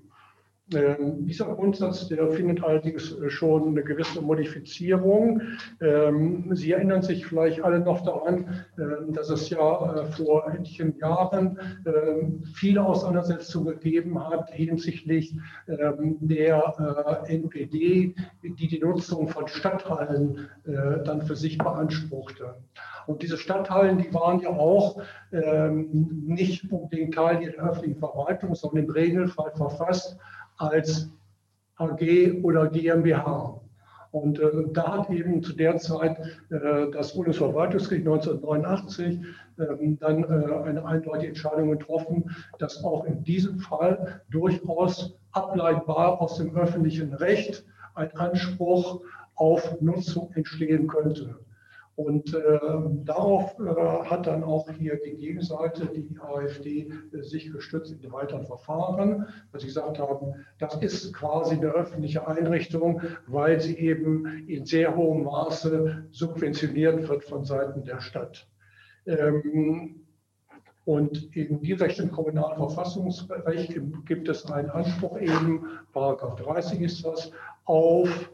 Ähm, 0.73 1.25
dieser 1.25 1.45
Grundsatz, 1.45 2.09
der 2.09 2.29
findet 2.29 2.61
allerdings 2.61 3.13
äh, 3.13 3.29
schon 3.29 3.69
eine 3.69 3.83
gewisse 3.83 4.21
Modifizierung. 4.21 5.41
Ähm, 5.79 6.53
Sie 6.55 6.73
erinnern 6.73 7.01
sich 7.01 7.25
vielleicht 7.25 7.63
alle 7.63 7.79
noch 7.79 8.03
daran, 8.03 8.65
äh, 8.77 9.11
dass 9.13 9.29
es 9.29 9.49
ja 9.49 9.95
äh, 9.95 10.05
vor 10.07 10.45
etlichen 10.51 10.97
Jahren 10.99 11.57
äh, 11.85 12.25
viele 12.53 12.85
Auseinandersetzungen 12.85 13.79
gegeben 13.79 14.21
hat 14.21 14.49
hinsichtlich 14.51 15.37
ähm, 15.69 16.17
der 16.19 17.23
äh, 17.25 17.35
NPD, 17.35 18.15
die 18.43 18.67
die 18.67 18.79
Nutzung 18.79 19.29
von 19.29 19.47
Stadthallen 19.47 20.49
äh, 20.65 21.01
dann 21.05 21.21
für 21.21 21.37
sich 21.37 21.57
beanspruchte. 21.57 22.55
Und 23.05 23.21
diese 23.21 23.37
Stadthallen, 23.37 23.99
die 23.99 24.13
waren 24.13 24.41
ja 24.41 24.49
auch 24.49 25.01
ähm, 25.31 25.87
nicht 26.25 26.69
unbedingt 26.69 27.15
Teil 27.15 27.39
der 27.39 27.53
öffentlichen 27.63 27.99
Verwaltung, 27.99 28.53
sondern 28.53 28.83
im 28.83 28.91
Regelfall 28.91 29.51
verfasst 29.55 30.17
als 30.57 31.09
AG 31.77 32.43
oder 32.43 32.67
GmbH. 32.67 33.61
Und 34.11 34.39
äh, 34.39 34.49
da 34.71 34.97
hat 34.97 35.09
eben 35.09 35.43
zu 35.43 35.53
der 35.53 35.77
Zeit 35.77 36.17
äh, 36.49 36.91
das 36.91 37.13
Bundesverwaltungsgericht 37.13 38.07
1989 38.07 39.19
äh, 39.57 39.95
dann 39.99 40.25
eine 40.25 40.85
eindeutige 40.85 41.27
Entscheidung 41.27 41.71
getroffen, 41.71 42.31
dass 42.57 42.83
auch 42.83 43.05
in 43.05 43.23
diesem 43.23 43.59
Fall 43.59 44.21
durchaus 44.29 45.15
ableitbar 45.31 46.21
aus 46.21 46.37
dem 46.37 46.55
öffentlichen 46.55 47.13
Recht 47.13 47.65
ein 47.95 48.11
Anspruch 48.15 49.01
auf 49.35 49.81
Nutzung 49.81 50.31
entstehen 50.33 50.87
könnte. 50.87 51.35
Und 51.97 52.31
äh, 52.35 52.59
darauf 53.05 53.57
äh, 53.59 53.63
hat 54.07 54.27
dann 54.27 54.43
auch 54.43 54.69
hier 54.69 54.99
die 55.03 55.15
Gegenseite, 55.17 55.87
die 55.87 56.07
AfD, 56.19 56.91
äh, 57.11 57.23
sich 57.23 57.51
gestützt 57.51 57.91
in 57.91 58.11
weiteren 58.11 58.45
Verfahren, 58.45 59.25
weil 59.51 59.61
sie 59.61 59.65
gesagt 59.65 59.97
haben, 59.97 60.35
das 60.59 60.75
ist 60.75 61.11
quasi 61.13 61.55
eine 61.55 61.71
öffentliche 61.71 62.27
Einrichtung, 62.27 63.01
weil 63.25 63.59
sie 63.59 63.79
eben 63.79 64.47
in 64.47 64.63
sehr 64.65 64.95
hohem 64.95 65.23
Maße 65.23 66.05
subventioniert 66.11 67.09
wird 67.09 67.23
von 67.23 67.43
Seiten 67.43 67.83
der 67.83 67.99
Stadt. 67.99 68.47
Ähm, 69.07 70.03
Und 70.85 71.35
im 71.35 71.59
direkten 71.61 72.11
Kommunalverfassungsrecht 72.11 73.77
gibt 74.05 74.29
es 74.29 74.45
einen 74.45 74.69
Anspruch 74.69 75.19
eben, 75.19 75.65
Paragraph 75.91 76.35
30 76.37 76.79
ist 76.79 77.03
das, 77.03 77.31
auf 77.65 78.31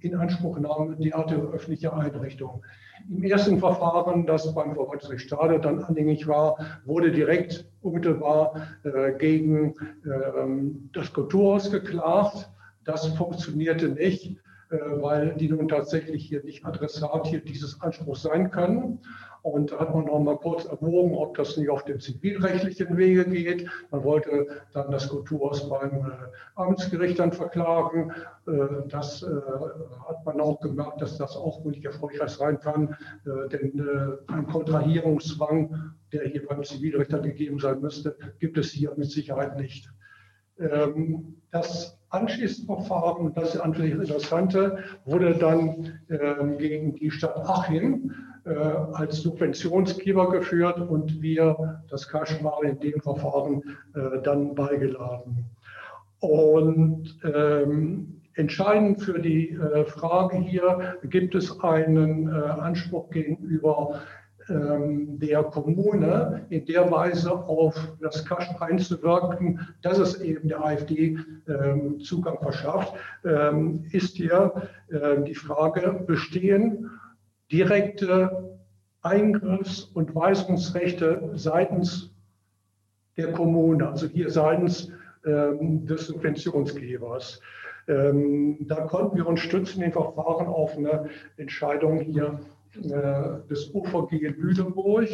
Inanspruchnahme 0.00 0.96
derartiger 0.96 1.52
öffentlicher 1.52 1.96
Einrichtungen. 1.96 2.62
Im 3.08 3.22
ersten 3.22 3.58
Verfahren, 3.58 4.26
das 4.26 4.52
beim 4.54 4.74
Verwaltungsgericht 4.74 5.26
Stade 5.26 5.60
dann 5.60 5.82
anhängig 5.82 6.26
war, 6.26 6.56
wurde 6.84 7.12
direkt 7.12 7.66
unmittelbar 7.82 8.68
äh, 8.82 9.12
gegen 9.12 9.74
äh, 10.04 10.92
das 10.92 11.12
Kulturhaus 11.12 11.70
geklagt. 11.70 12.50
Das 12.84 13.06
funktionierte 13.08 13.88
nicht, 13.88 14.38
äh, 14.70 14.76
weil 15.00 15.34
die 15.36 15.48
nun 15.48 15.68
tatsächlich 15.68 16.26
hier 16.26 16.42
nicht 16.42 16.64
Adressat 16.64 17.26
hier 17.26 17.40
dieses 17.40 17.80
Anspruchs 17.80 18.22
sein 18.22 18.50
können. 18.50 19.00
Und 19.46 19.70
da 19.70 19.78
hat 19.78 19.94
man 19.94 20.06
noch 20.06 20.18
mal 20.18 20.36
kurz 20.38 20.64
erwogen, 20.64 21.14
ob 21.14 21.36
das 21.36 21.56
nicht 21.56 21.70
auf 21.70 21.84
dem 21.84 22.00
zivilrechtlichen 22.00 22.96
Wege 22.96 23.24
geht. 23.24 23.70
Man 23.92 24.02
wollte 24.02 24.48
dann 24.72 24.90
das 24.90 25.08
Kulturhaus 25.08 25.68
beim 25.68 25.92
äh, 25.92 26.10
Amtsgericht 26.56 27.20
dann 27.20 27.30
verklagen. 27.30 28.10
Äh, 28.48 28.88
das 28.88 29.22
äh, 29.22 29.28
hat 30.08 30.26
man 30.26 30.40
auch 30.40 30.58
gemerkt, 30.58 31.00
dass 31.00 31.16
das 31.16 31.36
auch 31.36 31.64
nicht 31.64 31.84
erfolgreich 31.84 32.30
sein 32.30 32.58
kann, 32.58 32.96
äh, 33.24 33.48
denn 33.50 33.78
äh, 33.78 34.32
ein 34.32 34.48
Kontrahierungszwang, 34.48 35.92
der 36.12 36.24
hier 36.24 36.44
beim 36.44 36.64
Zivilrecht 36.64 37.12
dann 37.12 37.22
gegeben 37.22 37.60
sein 37.60 37.80
müsste, 37.80 38.16
gibt 38.40 38.58
es 38.58 38.72
hier 38.72 38.94
mit 38.96 39.12
Sicherheit 39.12 39.56
nicht. 39.56 39.88
Ähm, 40.58 41.36
das 41.52 42.00
Anschließverfahren, 42.08 43.32
das 43.34 43.54
ist 43.54 43.64
natürlich 43.64 43.92
Interessante, 43.92 44.78
wurde 45.04 45.34
dann 45.34 46.00
ähm, 46.10 46.58
gegen 46.58 46.96
die 46.96 47.12
Stadt 47.12 47.36
Achim 47.36 48.12
als 48.92 49.22
Subventionsgeber 49.22 50.30
geführt 50.30 50.78
und 50.78 51.20
wir, 51.20 51.82
das 51.90 52.08
Kasch, 52.08 52.42
war 52.44 52.62
in 52.62 52.78
dem 52.78 53.00
Verfahren 53.00 53.62
äh, 53.94 54.22
dann 54.22 54.54
beigeladen. 54.54 55.46
Und 56.20 57.18
ähm, 57.24 58.22
entscheidend 58.34 59.02
für 59.02 59.18
die 59.18 59.50
äh, 59.50 59.84
Frage 59.84 60.38
hier, 60.38 60.96
gibt 61.04 61.34
es 61.34 61.60
einen 61.60 62.28
äh, 62.28 62.32
Anspruch 62.32 63.10
gegenüber 63.10 64.00
ähm, 64.48 65.18
der 65.18 65.42
Kommune 65.42 66.46
in 66.50 66.64
der 66.66 66.90
Weise 66.90 67.32
auf 67.32 67.74
das 68.00 68.24
Kasch 68.24 68.48
einzuwirken, 68.60 69.66
dass 69.82 69.98
es 69.98 70.20
eben 70.20 70.48
der 70.48 70.64
AfD 70.64 71.18
ähm, 71.48 71.98
Zugang 72.00 72.38
verschafft, 72.40 72.94
ähm, 73.24 73.84
ist 73.90 74.16
hier 74.16 74.52
äh, 74.88 75.22
die 75.22 75.34
Frage, 75.34 76.04
bestehen 76.06 76.90
direkte 77.50 78.58
Eingriffs- 79.02 79.84
und 79.94 80.14
Weisungsrechte 80.14 81.30
seitens 81.34 82.10
der 83.16 83.32
Kommune, 83.32 83.88
also 83.88 84.06
hier 84.06 84.30
seitens 84.30 84.90
ähm, 85.24 85.86
des 85.86 86.06
Subventionsgebers. 86.06 87.40
Ähm, 87.88 88.58
da 88.66 88.82
konnten 88.82 89.16
wir 89.16 89.26
uns 89.26 89.40
stützen 89.40 89.82
in 89.82 89.92
Verfahren 89.92 90.46
auf 90.46 90.76
eine 90.76 91.08
Entscheidung 91.36 92.00
hier 92.00 92.40
äh, 92.74 93.48
des 93.48 93.72
UVG 93.72 94.12
in 94.12 94.34
Lüneburg, 94.36 95.08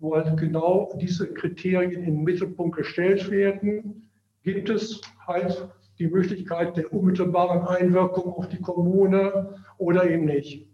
wo 0.00 0.16
halt 0.16 0.36
genau 0.36 0.92
diese 1.00 1.32
Kriterien 1.32 2.02
in 2.02 2.16
den 2.16 2.24
Mittelpunkt 2.24 2.76
gestellt 2.76 3.30
werden. 3.30 4.10
Gibt 4.42 4.68
es 4.68 5.00
halt 5.26 5.68
die 5.98 6.08
Möglichkeit 6.08 6.76
der 6.76 6.92
unmittelbaren 6.92 7.66
Einwirkung 7.68 8.34
auf 8.34 8.48
die 8.48 8.60
Kommune 8.60 9.54
oder 9.78 10.10
eben 10.10 10.24
nicht? 10.24 10.71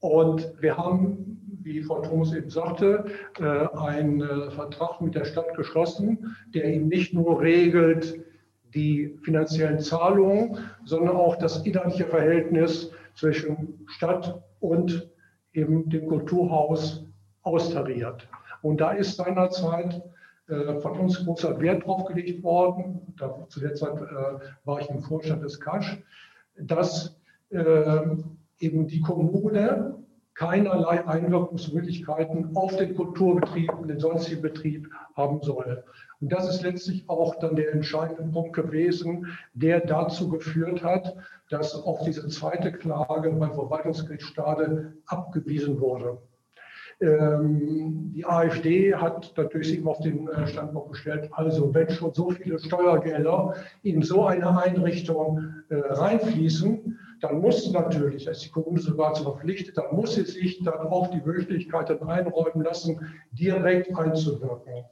Und 0.00 0.50
wir 0.60 0.76
haben, 0.76 1.58
wie 1.62 1.82
Frau 1.82 2.00
Thomas 2.00 2.32
eben 2.32 2.50
sagte, 2.50 3.04
äh, 3.38 3.78
einen 3.78 4.22
äh, 4.22 4.50
Vertrag 4.50 5.00
mit 5.00 5.14
der 5.14 5.26
Stadt 5.26 5.54
geschlossen, 5.54 6.34
der 6.54 6.64
eben 6.64 6.88
nicht 6.88 7.12
nur 7.12 7.40
regelt 7.40 8.18
die 8.74 9.18
finanziellen 9.22 9.80
Zahlungen, 9.80 10.58
sondern 10.84 11.16
auch 11.16 11.36
das 11.36 11.64
inhaltliche 11.66 12.06
Verhältnis 12.06 12.90
zwischen 13.14 13.84
Stadt 13.86 14.42
und 14.60 15.10
eben 15.52 15.90
dem 15.90 16.08
Kulturhaus 16.08 17.04
austariert. 17.42 18.26
Und 18.62 18.80
da 18.80 18.92
ist 18.92 19.16
seinerzeit 19.16 20.02
äh, 20.48 20.80
von 20.80 20.98
uns 20.98 21.24
großer 21.24 21.60
Wert 21.60 21.84
drauf 21.84 22.06
gelegt 22.06 22.42
worden, 22.42 23.14
da, 23.18 23.46
zu 23.48 23.60
der 23.60 23.74
Zeit 23.74 24.00
war 24.64 24.80
ich 24.80 24.88
im 24.88 25.00
Vorstand 25.00 25.42
des 25.42 25.60
Kasch, 25.60 26.02
dass 26.56 27.20
eben 28.60 28.86
die 28.86 29.00
Kommune 29.00 29.96
keinerlei 30.34 31.06
Einwirkungsmöglichkeiten 31.06 32.56
auf 32.56 32.76
den 32.76 32.94
Kulturbetrieb 32.94 33.72
und 33.74 33.88
den 33.88 34.00
sonstigen 34.00 34.40
Betrieb 34.40 34.88
haben 35.14 35.42
soll. 35.42 35.84
Und 36.20 36.32
das 36.32 36.48
ist 36.48 36.62
letztlich 36.62 37.04
auch 37.08 37.34
dann 37.40 37.56
der 37.56 37.72
entscheidende 37.72 38.30
Punkt 38.32 38.54
gewesen, 38.54 39.26
der 39.52 39.80
dazu 39.80 40.28
geführt 40.28 40.82
hat, 40.82 41.16
dass 41.50 41.74
auch 41.74 42.04
diese 42.04 42.28
zweite 42.28 42.72
Klage 42.72 43.30
beim 43.32 43.52
Verwaltungsgericht 43.52 44.22
Stade 44.22 44.94
abgewiesen 45.06 45.80
wurde. 45.80 46.18
Ähm, 47.02 48.12
die 48.14 48.26
AfD 48.26 48.94
hat 48.94 49.32
natürlich 49.36 49.68
sich 49.68 49.86
auf 49.86 50.00
den 50.00 50.28
äh, 50.28 50.46
Standpunkt 50.46 50.90
gestellt, 50.90 51.30
also 51.32 51.72
wenn 51.72 51.88
schon 51.88 52.12
so 52.12 52.30
viele 52.30 52.58
Steuergelder 52.58 53.54
in 53.82 54.02
so 54.02 54.26
eine 54.26 54.62
Einrichtung 54.62 55.42
äh, 55.70 55.76
reinfließen, 55.76 56.98
dann 57.22 57.40
muss 57.40 57.72
natürlich, 57.72 58.26
ist 58.26 58.44
die 58.44 58.50
Kommune 58.50 58.80
sogar 58.80 59.14
zu 59.14 59.22
verpflichtet, 59.22 59.78
dann 59.78 59.96
muss 59.96 60.14
sie 60.14 60.24
sich 60.24 60.62
dann 60.62 60.78
auch 60.88 61.08
die 61.10 61.22
Möglichkeit 61.24 61.88
dann 61.88 62.02
einräumen 62.02 62.64
lassen, 62.64 63.00
direkt 63.32 63.96
einzuwirken. 63.96 64.84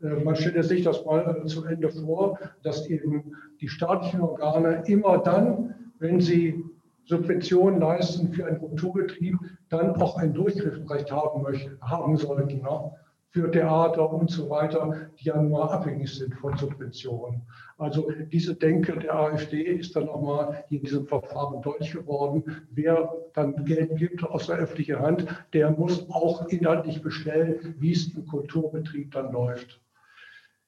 Äh, 0.00 0.22
man 0.22 0.36
stellt 0.36 0.64
sich 0.64 0.84
das 0.84 1.04
mal 1.04 1.44
zu 1.46 1.64
Ende 1.64 1.88
vor, 1.88 2.38
dass 2.62 2.86
eben 2.86 3.34
die 3.60 3.68
staatlichen 3.68 4.20
Organe 4.20 4.84
immer 4.86 5.18
dann, 5.18 5.74
wenn 5.98 6.20
sie 6.20 6.62
Subventionen 7.04 7.80
leisten 7.80 8.32
für 8.32 8.46
einen 8.46 8.58
Kulturbetrieb, 8.58 9.36
dann 9.68 9.96
auch 9.96 10.16
ein 10.16 10.32
Durchgriffsrecht 10.32 11.10
haben, 11.10 11.42
möchten, 11.42 11.78
haben 11.80 12.16
sollten. 12.16 12.62
Ne? 12.62 12.92
Für 13.30 13.50
Theater 13.50 14.12
und 14.12 14.30
so 14.30 14.50
weiter, 14.50 15.08
die 15.18 15.24
ja 15.24 15.40
nur 15.40 15.72
abhängig 15.72 16.14
sind 16.14 16.34
von 16.34 16.54
Subventionen. 16.58 17.40
Also 17.78 18.10
diese 18.30 18.54
Denke 18.54 18.98
der 18.98 19.14
AfD 19.14 19.62
ist 19.62 19.96
dann 19.96 20.04
nochmal 20.04 20.64
in 20.68 20.82
diesem 20.82 21.06
Verfahren 21.06 21.62
deutlich 21.62 21.92
geworden. 21.92 22.44
Wer 22.70 23.10
dann 23.32 23.64
Geld 23.64 23.96
gibt 23.96 24.22
aus 24.22 24.46
der 24.46 24.56
öffentlichen 24.56 24.98
Hand, 24.98 25.26
der 25.54 25.70
muss 25.70 26.08
auch 26.10 26.46
inhaltlich 26.48 27.02
bestellen, 27.02 27.74
wie 27.78 27.92
es 27.92 28.14
im 28.14 28.26
Kulturbetrieb 28.26 29.12
dann 29.12 29.32
läuft. 29.32 29.80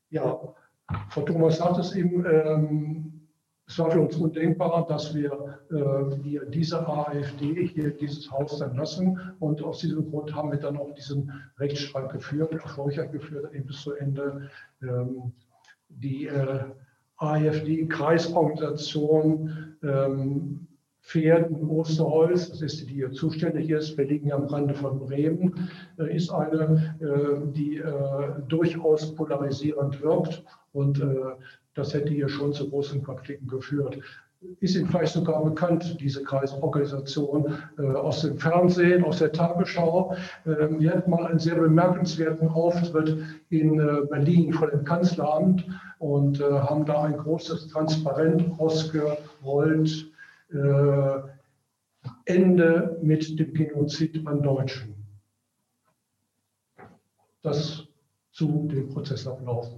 Ja, 0.08 0.40
Frau 1.10 1.22
Thomas 1.22 1.58
sagt 1.58 1.78
es 1.78 1.94
eben, 1.94 2.24
ähm, 2.24 3.13
es 3.66 3.78
war 3.78 3.90
für 3.90 4.00
uns 4.00 4.16
undenkbar, 4.16 4.86
dass 4.86 5.14
wir, 5.14 5.58
äh, 5.70 5.74
wir 6.22 6.44
diese 6.46 6.86
AfD 6.86 7.66
hier 7.66 7.90
dieses 7.90 8.30
Haus 8.30 8.58
dann 8.58 8.76
lassen. 8.76 9.18
Und 9.40 9.62
aus 9.62 9.78
diesem 9.78 10.10
Grund 10.10 10.34
haben 10.34 10.52
wir 10.52 10.58
dann 10.58 10.76
auch 10.76 10.92
diesen 10.94 11.32
Rechtsstreit 11.58 12.12
geführt, 12.12 12.52
erfolgreich 12.52 13.10
geführt, 13.10 13.54
eben 13.54 13.64
bis 13.66 13.80
zu 13.80 13.94
Ende. 13.94 14.50
Ähm, 14.82 15.32
die 15.88 16.26
äh, 16.26 16.64
AfD-Kreisorganisation 17.16 19.76
ähm, 19.82 20.68
Pferden 21.00 21.68
Osterholz, 21.68 22.48
das 22.48 22.62
ist 22.62 22.80
die, 22.80 22.86
die 22.86 22.94
hier 22.94 23.12
zuständig 23.12 23.68
ist, 23.68 23.98
wir 23.98 24.06
liegen 24.06 24.32
am 24.32 24.44
Rande 24.44 24.72
von 24.74 24.98
Bremen, 24.98 25.68
äh, 25.98 26.16
ist 26.16 26.30
eine, 26.30 26.96
äh, 27.00 27.52
die 27.52 27.76
äh, 27.76 28.40
durchaus 28.48 29.14
polarisierend 29.14 30.00
wirkt 30.02 30.42
und 30.72 31.00
äh, 31.00 31.34
das 31.74 31.94
hätte 31.94 32.12
hier 32.12 32.28
schon 32.28 32.52
zu 32.52 32.68
großen 32.70 33.02
Konflikten 33.02 33.48
geführt. 33.48 33.98
Ist 34.60 34.76
Ihnen 34.76 34.88
vielleicht 34.88 35.14
sogar 35.14 35.42
bekannt, 35.42 35.96
diese 36.00 36.22
Kreisorganisation 36.22 37.54
äh, 37.78 37.82
aus 37.82 38.20
dem 38.20 38.38
Fernsehen, 38.38 39.02
aus 39.02 39.18
der 39.18 39.32
Tagesschau. 39.32 40.14
Ähm, 40.44 40.80
wir 40.80 40.92
hatten 40.92 41.10
mal 41.10 41.26
einen 41.26 41.38
sehr 41.38 41.54
bemerkenswerten 41.54 42.48
Auftritt 42.48 43.16
in 43.48 43.80
äh, 43.80 44.02
Berlin 44.10 44.52
vor 44.52 44.70
dem 44.70 44.84
Kanzleramt 44.84 45.64
und 45.98 46.40
äh, 46.40 46.44
haben 46.44 46.84
da 46.84 47.04
ein 47.04 47.16
großes 47.16 47.68
Transparent 47.68 48.58
ausgerollt. 48.60 50.10
Äh, 50.52 51.20
Ende 52.26 52.98
mit 53.02 53.38
dem 53.38 53.54
Genozid 53.54 54.26
an 54.26 54.42
Deutschen. 54.42 54.94
Das 57.42 57.86
zu 58.32 58.68
dem 58.70 58.88
Prozessablauf. 58.88 59.70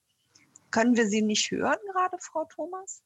Können 0.71 0.97
wir 0.97 1.07
Sie 1.07 1.21
nicht 1.21 1.51
hören 1.51 1.77
gerade, 1.91 2.17
Frau 2.19 2.45
Thomas? 2.45 3.03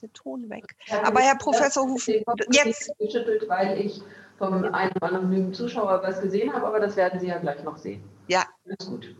Der 0.00 0.12
Ton 0.12 0.48
weg. 0.48 0.76
Aber 1.02 1.18
Herr 1.20 1.36
Professor 1.36 1.82
Hufen, 1.84 2.22
jetzt. 2.52 2.92
Geschüttelt, 3.00 3.48
weil 3.48 3.80
ich 3.80 4.00
vom 4.38 4.52
einen 4.72 4.92
anonymen 5.02 5.52
Zuschauer 5.52 6.00
was 6.04 6.20
gesehen 6.20 6.52
habe, 6.52 6.64
aber 6.64 6.78
das 6.78 6.94
werden 6.94 7.18
Sie 7.18 7.26
ja 7.26 7.38
gleich 7.38 7.64
noch 7.64 7.76
sehen. 7.76 8.08
Ja. 8.28 8.44
Alles 8.64 8.86
gut. 8.88 9.16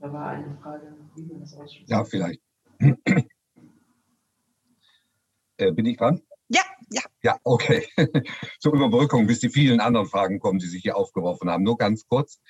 Da 0.00 0.10
war 0.10 0.28
eine 0.30 0.56
Frage, 0.62 0.94
wie 1.14 1.26
man 1.26 1.40
das 1.40 1.54
ausspricht. 1.54 1.90
Ja, 1.90 2.02
vielleicht. 2.04 2.40
äh, 5.58 5.72
bin 5.72 5.84
ich 5.84 5.98
dran? 5.98 6.22
Ja, 6.90 7.02
ja. 7.22 7.38
Okay. 7.44 7.86
Zur 8.60 8.74
Überbrückung, 8.74 9.26
bis 9.26 9.40
die 9.40 9.50
vielen 9.50 9.80
anderen 9.80 10.06
Fragen 10.06 10.38
kommen, 10.38 10.58
die 10.58 10.66
sich 10.66 10.82
hier 10.82 10.96
aufgeworfen 10.96 11.50
haben. 11.50 11.64
Nur 11.64 11.78
ganz 11.78 12.06
kurz. 12.06 12.40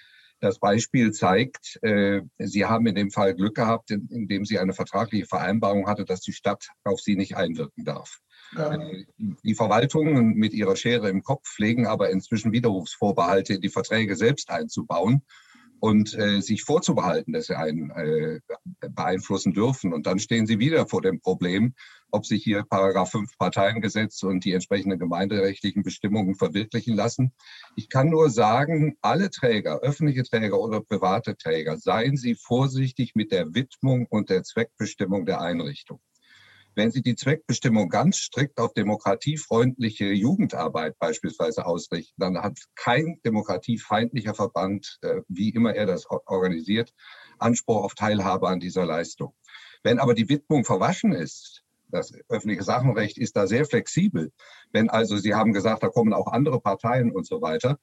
Das 0.40 0.60
Beispiel 0.60 1.10
zeigt, 1.10 1.82
äh, 1.82 2.22
Sie 2.38 2.64
haben 2.64 2.86
in 2.86 2.94
dem 2.94 3.10
Fall 3.10 3.34
Glück 3.34 3.56
gehabt, 3.56 3.90
in, 3.90 4.08
indem 4.08 4.44
Sie 4.44 4.60
eine 4.60 4.72
vertragliche 4.72 5.26
Vereinbarung 5.26 5.88
hatte, 5.88 6.04
dass 6.04 6.20
die 6.20 6.32
Stadt 6.32 6.68
auf 6.84 7.00
Sie 7.00 7.16
nicht 7.16 7.36
einwirken 7.36 7.84
darf. 7.84 8.20
Ja. 8.56 8.74
Äh, 8.74 9.04
die 9.16 9.54
Verwaltungen 9.54 10.34
mit 10.34 10.52
ihrer 10.52 10.76
Schere 10.76 11.08
im 11.10 11.24
Kopf 11.24 11.48
pflegen 11.48 11.86
aber 11.86 12.10
inzwischen 12.10 12.52
Widerrufsvorbehalte 12.52 13.54
in 13.54 13.60
die 13.60 13.68
Verträge 13.68 14.14
selbst 14.14 14.50
einzubauen 14.50 15.24
und 15.80 16.14
äh, 16.14 16.40
sich 16.40 16.62
vorzubehalten, 16.62 17.32
dass 17.32 17.46
sie 17.46 17.56
einen 17.56 17.90
äh, 17.90 18.40
beeinflussen 18.80 19.52
dürfen. 19.52 19.92
Und 19.92 20.06
dann 20.06 20.18
stehen 20.18 20.46
sie 20.46 20.58
wieder 20.58 20.86
vor 20.86 21.02
dem 21.02 21.20
Problem, 21.20 21.74
ob 22.10 22.26
sich 22.26 22.42
hier 22.42 22.64
Paragraph 22.68 23.10
5 23.10 23.36
Parteiengesetz 23.38 24.22
und 24.22 24.44
die 24.44 24.52
entsprechenden 24.52 24.98
gemeinderechtlichen 24.98 25.82
Bestimmungen 25.82 26.34
verwirklichen 26.34 26.96
lassen. 26.96 27.32
Ich 27.76 27.88
kann 27.88 28.08
nur 28.08 28.30
sagen, 28.30 28.96
alle 29.02 29.30
Träger, 29.30 29.80
öffentliche 29.80 30.22
Träger 30.22 30.58
oder 30.58 30.80
private 30.80 31.36
Träger, 31.36 31.76
seien 31.76 32.16
Sie 32.16 32.34
vorsichtig 32.34 33.14
mit 33.14 33.32
der 33.32 33.54
Widmung 33.54 34.06
und 34.06 34.30
der 34.30 34.42
Zweckbestimmung 34.42 35.26
der 35.26 35.40
Einrichtung. 35.40 36.00
Wenn 36.74 36.90
Sie 36.90 37.02
die 37.02 37.16
Zweckbestimmung 37.16 37.88
ganz 37.88 38.18
strikt 38.18 38.58
auf 38.58 38.72
demokratiefreundliche 38.72 40.12
Jugendarbeit 40.12 40.98
beispielsweise 40.98 41.66
ausrichten, 41.66 42.14
dann 42.20 42.38
hat 42.38 42.58
kein 42.76 43.20
demokratiefeindlicher 43.24 44.34
Verband, 44.34 44.98
äh, 45.02 45.22
wie 45.28 45.50
immer 45.50 45.74
er 45.74 45.86
das 45.86 46.06
organisiert, 46.08 46.94
Anspruch 47.38 47.82
auf 47.82 47.94
Teilhabe 47.94 48.48
an 48.48 48.60
dieser 48.60 48.86
Leistung. 48.86 49.34
Wenn 49.82 49.98
aber 49.98 50.14
die 50.14 50.28
Widmung 50.28 50.64
verwaschen 50.64 51.12
ist, 51.12 51.64
das 51.90 52.12
öffentliche 52.28 52.62
Sachenrecht 52.62 53.16
ist 53.16 53.36
da 53.36 53.46
sehr 53.46 53.64
flexibel. 53.64 54.30
Wenn 54.72 54.90
also 54.90 55.16
Sie 55.16 55.34
haben 55.34 55.52
gesagt, 55.52 55.82
da 55.82 55.88
kommen 55.88 56.12
auch 56.12 56.30
andere 56.32 56.60
Parteien 56.60 57.10
und 57.10 57.26
so 57.26 57.40
weiter, 57.40 57.78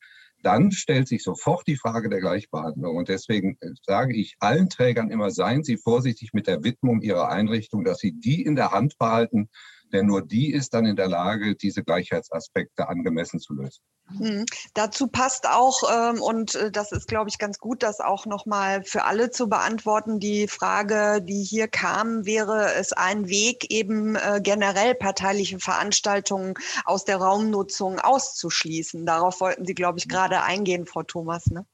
dann 0.46 0.72
stellt 0.72 1.08
sich 1.08 1.24
sofort 1.24 1.66
die 1.66 1.76
Frage 1.76 2.08
der 2.08 2.20
Gleichbehandlung. 2.20 2.96
Und 2.96 3.10
deswegen 3.10 3.58
äh, 3.62 3.72
sage 3.82 4.16
ich 4.16 4.36
allen 4.40 4.70
Trägern 4.70 5.10
immer, 5.10 5.32
seien 5.32 5.64
Sie 5.64 5.78
vorsichtig 5.78 6.34
mit 6.34 6.46
der 6.46 6.64
Widmung 6.64 7.02
Ihrer 7.02 7.30
Einrichtung, 7.30 7.84
dass 7.84 7.98
Sie 7.98 8.12
die 8.12 8.44
in 8.44 8.56
der 8.56 8.72
Hand 8.72 8.98
behalten, 9.00 9.50
denn 9.96 10.06
nur 10.06 10.22
die 10.22 10.52
ist 10.52 10.74
dann 10.74 10.86
in 10.86 10.96
der 10.96 11.08
Lage, 11.08 11.56
diese 11.56 11.84
Gleichheitsaspekte 11.84 12.88
angemessen 12.88 13.40
zu 13.40 13.54
lösen. 13.54 13.82
Mhm. 14.12 14.46
Dazu 14.74 15.08
passt 15.08 15.48
auch, 15.50 15.82
ähm, 15.92 16.22
und 16.22 16.54
äh, 16.56 16.70
das 16.70 16.92
ist, 16.92 17.08
glaube 17.08 17.30
ich, 17.30 17.40
ganz 17.40 17.58
gut, 17.58 17.82
das 17.82 18.02
auch 18.02 18.26
nochmal 18.26 18.84
für 18.84 19.06
alle 19.06 19.32
zu 19.32 19.48
beantworten. 19.48 20.20
Die 20.20 20.48
Frage, 20.48 21.22
die 21.24 21.44
hier 21.44 21.68
kam, 21.68 22.26
wäre 22.26 22.74
es 22.76 22.94
ein 22.94 23.30
Weg, 23.30 23.72
eben 23.72 24.16
äh, 24.16 24.42
generell 24.44 24.94
parteiliche 24.94 25.60
Veranstaltungen 25.60 26.54
aus 26.84 27.06
der 27.06 27.18
Raumnutzung 27.18 28.00
auszuschließen. 28.00 29.06
Darauf 29.06 29.40
wollten 29.42 29.66
Sie, 29.66 29.74
glaube 29.74 29.98
ich, 29.98 30.08
gerade 30.08 30.44
eingehen, 30.44 30.86
Frau 30.86 31.04
Thomas. 31.04 31.48
Ne? 31.48 31.66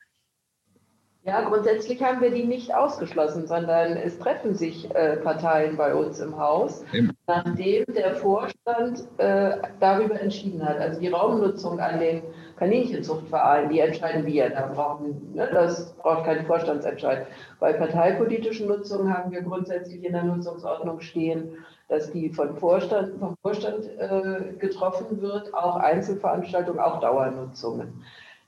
Ja, 1.24 1.47
grundsätzlich 1.47 2.01
haben 2.01 2.19
wir 2.19 2.32
die 2.32 2.45
nicht 2.45 2.74
ausgeschlossen, 2.74 3.45
sondern 3.45 3.95
es 3.95 4.17
treffen 4.17 4.55
sich 4.55 4.89
äh, 4.95 5.17
Parteien 5.17 5.78
bei 5.78 5.93
uns 5.93 6.19
im 6.19 6.36
Haus, 6.36 6.84
Eben. 6.93 7.11
nachdem 7.28 7.86
der 7.93 8.15
Vorstand 8.15 9.07
äh, 9.17 9.57
darüber 9.80 10.19
entschieden 10.19 10.67
hat. 10.67 10.80
Also 10.80 10.99
die 10.99 11.09
Raumnutzung 11.09 11.80
an 11.80 11.99
den 11.99 12.24
Kaninchenzuchtvereinen, 12.57 13.69
die 13.69 13.80
entscheiden 13.82 14.26
wir. 14.26 14.49
Da 14.49 14.65
brauchen, 14.74 15.34
ne, 15.36 15.47
das 15.53 15.93
braucht 15.93 16.26
kein 16.26 16.43
Vorstandsentscheid. 16.47 17.28
Bei 17.59 17.74
parteipolitischen 17.74 18.67
Nutzungen 18.67 19.15
haben 19.15 19.32
wir 19.32 19.43
grundsätzlich 19.43 20.03
in 20.03 20.13
der 20.13 20.24
Nutzungsordnung 20.24 21.01
stehen, 21.01 21.55
dass 21.88 22.11
die 22.11 22.30
von 22.30 22.57
Vorstand, 22.57 23.19
vom 23.19 23.36
Vorstand 23.43 23.86
äh, 23.99 24.53
getroffen 24.57 25.22
wird, 25.22 25.53
auch 25.53 25.76
Einzelveranstaltungen, 25.76 26.80
auch 26.80 26.99
Dauernutzungen. 26.99 28.03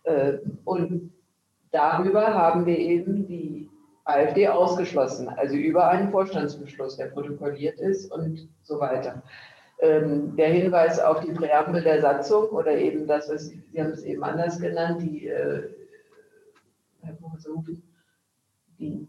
Äh, 0.05 0.39
und 0.65 1.11
Darüber 1.74 2.36
haben 2.36 2.67
wir 2.67 2.78
eben 2.78 3.26
die 3.26 3.67
AfD 4.05 4.47
ausgeschlossen, 4.47 5.28
also 5.28 5.55
über 5.55 5.89
einen 5.89 6.11
Vorstandsbeschluss, 6.11 6.97
der 6.97 7.07
protokolliert 7.07 7.80
ist 7.80 8.11
und 8.11 8.47
so 8.61 8.80
weiter. 8.80 9.24
Ähm, 9.80 10.36
der 10.36 10.49
Hinweis 10.49 10.99
auf 10.99 11.21
die 11.21 11.32
Präambel 11.32 11.82
der 11.82 11.99
Satzung 11.99 12.49
oder 12.49 12.78
eben 12.78 13.07
das, 13.07 13.28
was 13.28 13.47
Sie, 13.47 13.63
Sie 13.71 13.82
haben 13.82 13.89
es 13.89 14.03
eben 14.03 14.24
anders 14.24 14.59
genannt, 14.59 15.01
die, 15.01 15.28
äh, 15.28 15.63
Herr 17.01 17.15
Professor 17.15 17.63
die, 18.78 19.07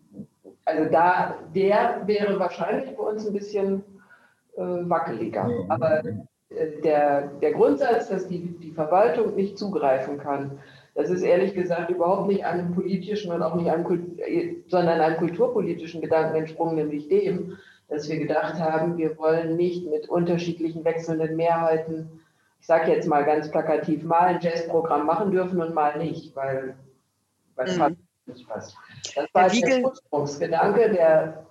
also 0.65 0.91
da, 0.91 1.35
der 1.55 2.03
wäre 2.07 2.39
wahrscheinlich 2.39 2.97
bei 2.97 3.03
uns 3.03 3.27
ein 3.27 3.35
bisschen 3.35 3.85
äh, 4.57 4.63
wackeliger. 4.63 5.51
Aber 5.69 6.03
äh, 6.03 6.81
der, 6.83 7.27
der 7.43 7.53
Grundsatz, 7.53 8.09
dass 8.09 8.27
die, 8.27 8.57
die 8.59 8.73
Verwaltung 8.73 9.35
nicht 9.35 9.59
zugreifen 9.59 10.17
kann, 10.17 10.59
das 10.95 11.11
ist 11.11 11.23
ehrlich 11.23 11.55
gesagt 11.55 11.91
überhaupt 11.91 12.29
nicht 12.29 12.45
einem 12.45 12.73
politischen 12.73 13.33
und 13.33 13.43
auch 13.43 13.57
nicht 13.57 13.71
einem, 13.71 13.85
sondern 14.69 15.01
einem 15.01 15.17
kulturpolitischen 15.17 16.01
Gedanken 16.01 16.37
entsprungen, 16.37 16.77
nämlich 16.77 17.09
dem, 17.09 17.59
dass 17.89 18.09
wir 18.09 18.19
gedacht 18.19 18.55
haben, 18.55 18.97
wir 18.97 19.19
wollen 19.19 19.57
nicht 19.57 19.91
mit 19.91 20.09
unterschiedlichen 20.09 20.85
wechselnden 20.85 21.37
Mehrheiten, 21.37 22.21
ich 22.61 22.67
sage 22.67 22.93
jetzt 22.93 23.07
mal 23.07 23.25
ganz 23.25 23.51
plakativ, 23.51 24.05
mal 24.05 24.21
ein 24.21 24.41
Jazzprogramm 24.41 25.05
machen 25.05 25.31
dürfen 25.33 25.61
und 25.61 25.75
mal 25.75 25.99
nicht, 25.99 26.35
weil, 26.35 26.77
es 27.57 27.77
mhm. 27.77 27.97
nicht 28.27 28.49
passt. 28.49 28.75
Das 29.15 29.27
war 29.35 29.51
der 29.51 29.85
Ursprungsgedanke, 29.85 30.91
der 30.91 31.47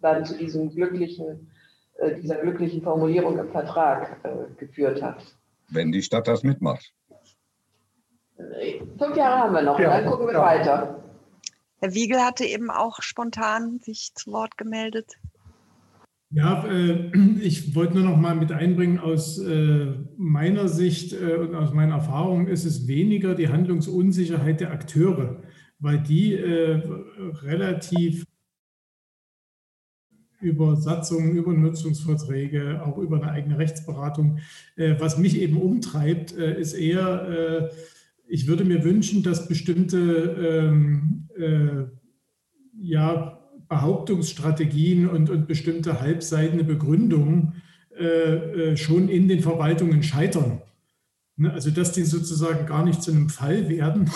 dann 0.00 0.24
zu 0.24 0.38
diesem 0.38 0.70
glücklichen, 0.70 1.50
äh, 1.98 2.14
dieser 2.14 2.36
glücklichen 2.36 2.80
Formulierung 2.80 3.38
im 3.38 3.50
Vertrag 3.50 4.20
äh, 4.22 4.54
geführt 4.58 5.02
hat. 5.02 5.22
Wenn 5.68 5.92
die 5.92 6.02
Stadt 6.02 6.28
das 6.28 6.42
mitmacht. 6.42 6.94
Fünf 8.36 9.16
Jahre 9.16 9.42
haben 9.42 9.54
wir 9.54 9.62
noch, 9.62 9.78
ja, 9.78 10.00
dann 10.00 10.10
gucken 10.10 10.26
wir 10.26 10.34
ja. 10.34 10.42
weiter. 10.42 11.04
Herr 11.78 11.94
Wiegel 11.94 12.20
hatte 12.20 12.44
eben 12.44 12.70
auch 12.70 13.02
spontan 13.02 13.78
sich 13.80 14.12
zu 14.14 14.32
Wort 14.32 14.56
gemeldet. 14.56 15.18
Ja, 16.34 16.66
äh, 16.66 17.12
ich 17.40 17.76
wollte 17.76 17.94
nur 17.94 18.02
noch 18.02 18.16
mal 18.16 18.34
mit 18.34 18.50
einbringen, 18.50 18.98
aus 18.98 19.38
äh, 19.38 19.92
meiner 20.16 20.68
Sicht 20.68 21.12
äh, 21.12 21.36
und 21.36 21.54
aus 21.54 21.72
meiner 21.72 21.94
Erfahrung 21.94 22.48
ist 22.48 22.64
es 22.64 22.88
weniger 22.88 23.36
die 23.36 23.50
Handlungsunsicherheit 23.50 24.60
der 24.60 24.72
Akteure, 24.72 25.42
weil 25.78 25.98
die 25.98 26.34
relativ 26.34 28.24
über 30.40 30.76
Satzungen, 30.76 31.36
über 31.36 31.52
Nutzungsverträge, 31.52 32.82
auch 32.84 32.98
über 32.98 33.16
eine 33.16 33.30
eigene 33.30 33.58
Rechtsberatung. 33.58 34.38
Was 34.76 35.18
mich 35.18 35.38
eben 35.38 35.60
umtreibt, 35.60 36.32
ist 36.32 36.74
eher 36.74 37.70
ich 38.26 38.46
würde 38.46 38.64
mir 38.64 38.84
wünschen, 38.84 39.22
dass 39.22 39.48
bestimmte 39.48 39.98
ähm, 39.98 41.28
äh, 41.36 41.84
ja, 42.78 43.40
Behauptungsstrategien 43.68 45.08
und, 45.08 45.30
und 45.30 45.46
bestimmte 45.46 46.00
halbseitene 46.00 46.64
Begründungen 46.64 47.62
äh, 47.98 48.72
äh, 48.72 48.76
schon 48.76 49.08
in 49.08 49.28
den 49.28 49.40
Verwaltungen 49.40 50.02
scheitern. 50.02 50.62
Ne, 51.36 51.52
also 51.52 51.70
dass 51.70 51.92
die 51.92 52.04
sozusagen 52.04 52.66
gar 52.66 52.84
nicht 52.84 53.02
zu 53.02 53.10
einem 53.10 53.28
Fall 53.28 53.68
werden, 53.68 54.10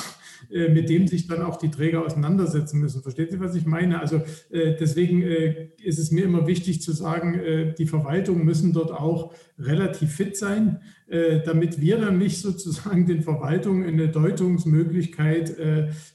mit 0.50 0.88
dem 0.88 1.06
sich 1.06 1.26
dann 1.26 1.42
auch 1.42 1.56
die 1.56 1.70
Träger 1.70 2.04
auseinandersetzen 2.04 2.80
müssen. 2.80 3.02
Versteht 3.02 3.32
ihr, 3.32 3.40
was 3.40 3.54
ich 3.54 3.66
meine? 3.66 4.00
Also 4.00 4.22
äh, 4.50 4.76
deswegen 4.78 5.22
äh, 5.22 5.68
ist 5.82 5.98
es 5.98 6.10
mir 6.10 6.24
immer 6.24 6.46
wichtig 6.46 6.82
zu 6.82 6.92
sagen, 6.92 7.40
die 7.78 7.86
Verwaltungen 7.86 8.44
müssen 8.44 8.72
dort 8.72 8.90
auch 8.90 9.32
relativ 9.58 10.12
fit 10.12 10.36
sein, 10.36 10.80
damit 11.46 11.80
wir 11.80 11.98
dann 11.98 12.18
nicht 12.18 12.40
sozusagen 12.40 13.06
den 13.06 13.22
Verwaltungen 13.22 13.86
eine 13.86 14.08
Deutungsmöglichkeit 14.08 15.56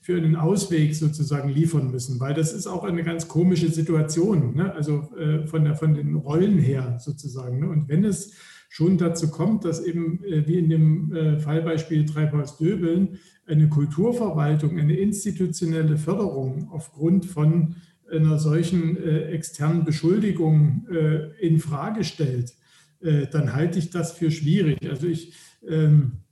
für 0.01 0.17
einen 0.17 0.35
Ausweg 0.35 0.95
sozusagen 0.95 1.49
liefern 1.49 1.91
müssen, 1.91 2.19
weil 2.19 2.33
das 2.33 2.53
ist 2.53 2.67
auch 2.67 2.83
eine 2.83 3.03
ganz 3.03 3.27
komische 3.27 3.69
Situation, 3.69 4.55
ne? 4.55 4.73
also 4.73 5.09
von, 5.45 5.63
der, 5.63 5.75
von 5.75 5.93
den 5.93 6.15
Rollen 6.15 6.57
her 6.57 6.97
sozusagen. 6.99 7.59
Ne? 7.59 7.69
Und 7.69 7.89
wenn 7.89 8.03
es 8.05 8.33
schon 8.69 8.97
dazu 8.97 9.29
kommt, 9.29 9.65
dass 9.65 9.83
eben 9.83 10.19
wie 10.23 10.57
in 10.57 10.69
dem 10.69 11.39
Fallbeispiel 11.39 12.05
Treibhaus-Döbeln 12.05 13.19
eine 13.45 13.67
Kulturverwaltung, 13.67 14.79
eine 14.79 14.95
institutionelle 14.95 15.97
Förderung 15.97 16.69
aufgrund 16.71 17.25
von 17.25 17.75
einer 18.11 18.37
solchen 18.39 18.97
äh, 18.97 19.31
externen 19.31 19.85
Beschuldigung 19.85 20.87
äh, 20.91 21.31
in 21.45 21.59
Frage 21.59 22.03
stellt, 22.03 22.53
äh, 23.01 23.27
dann 23.27 23.53
halte 23.53 23.79
ich 23.79 23.89
das 23.89 24.13
für 24.13 24.31
schwierig. 24.31 24.77
Also 24.89 25.07
ich 25.07 25.33
ähm, 25.67 26.23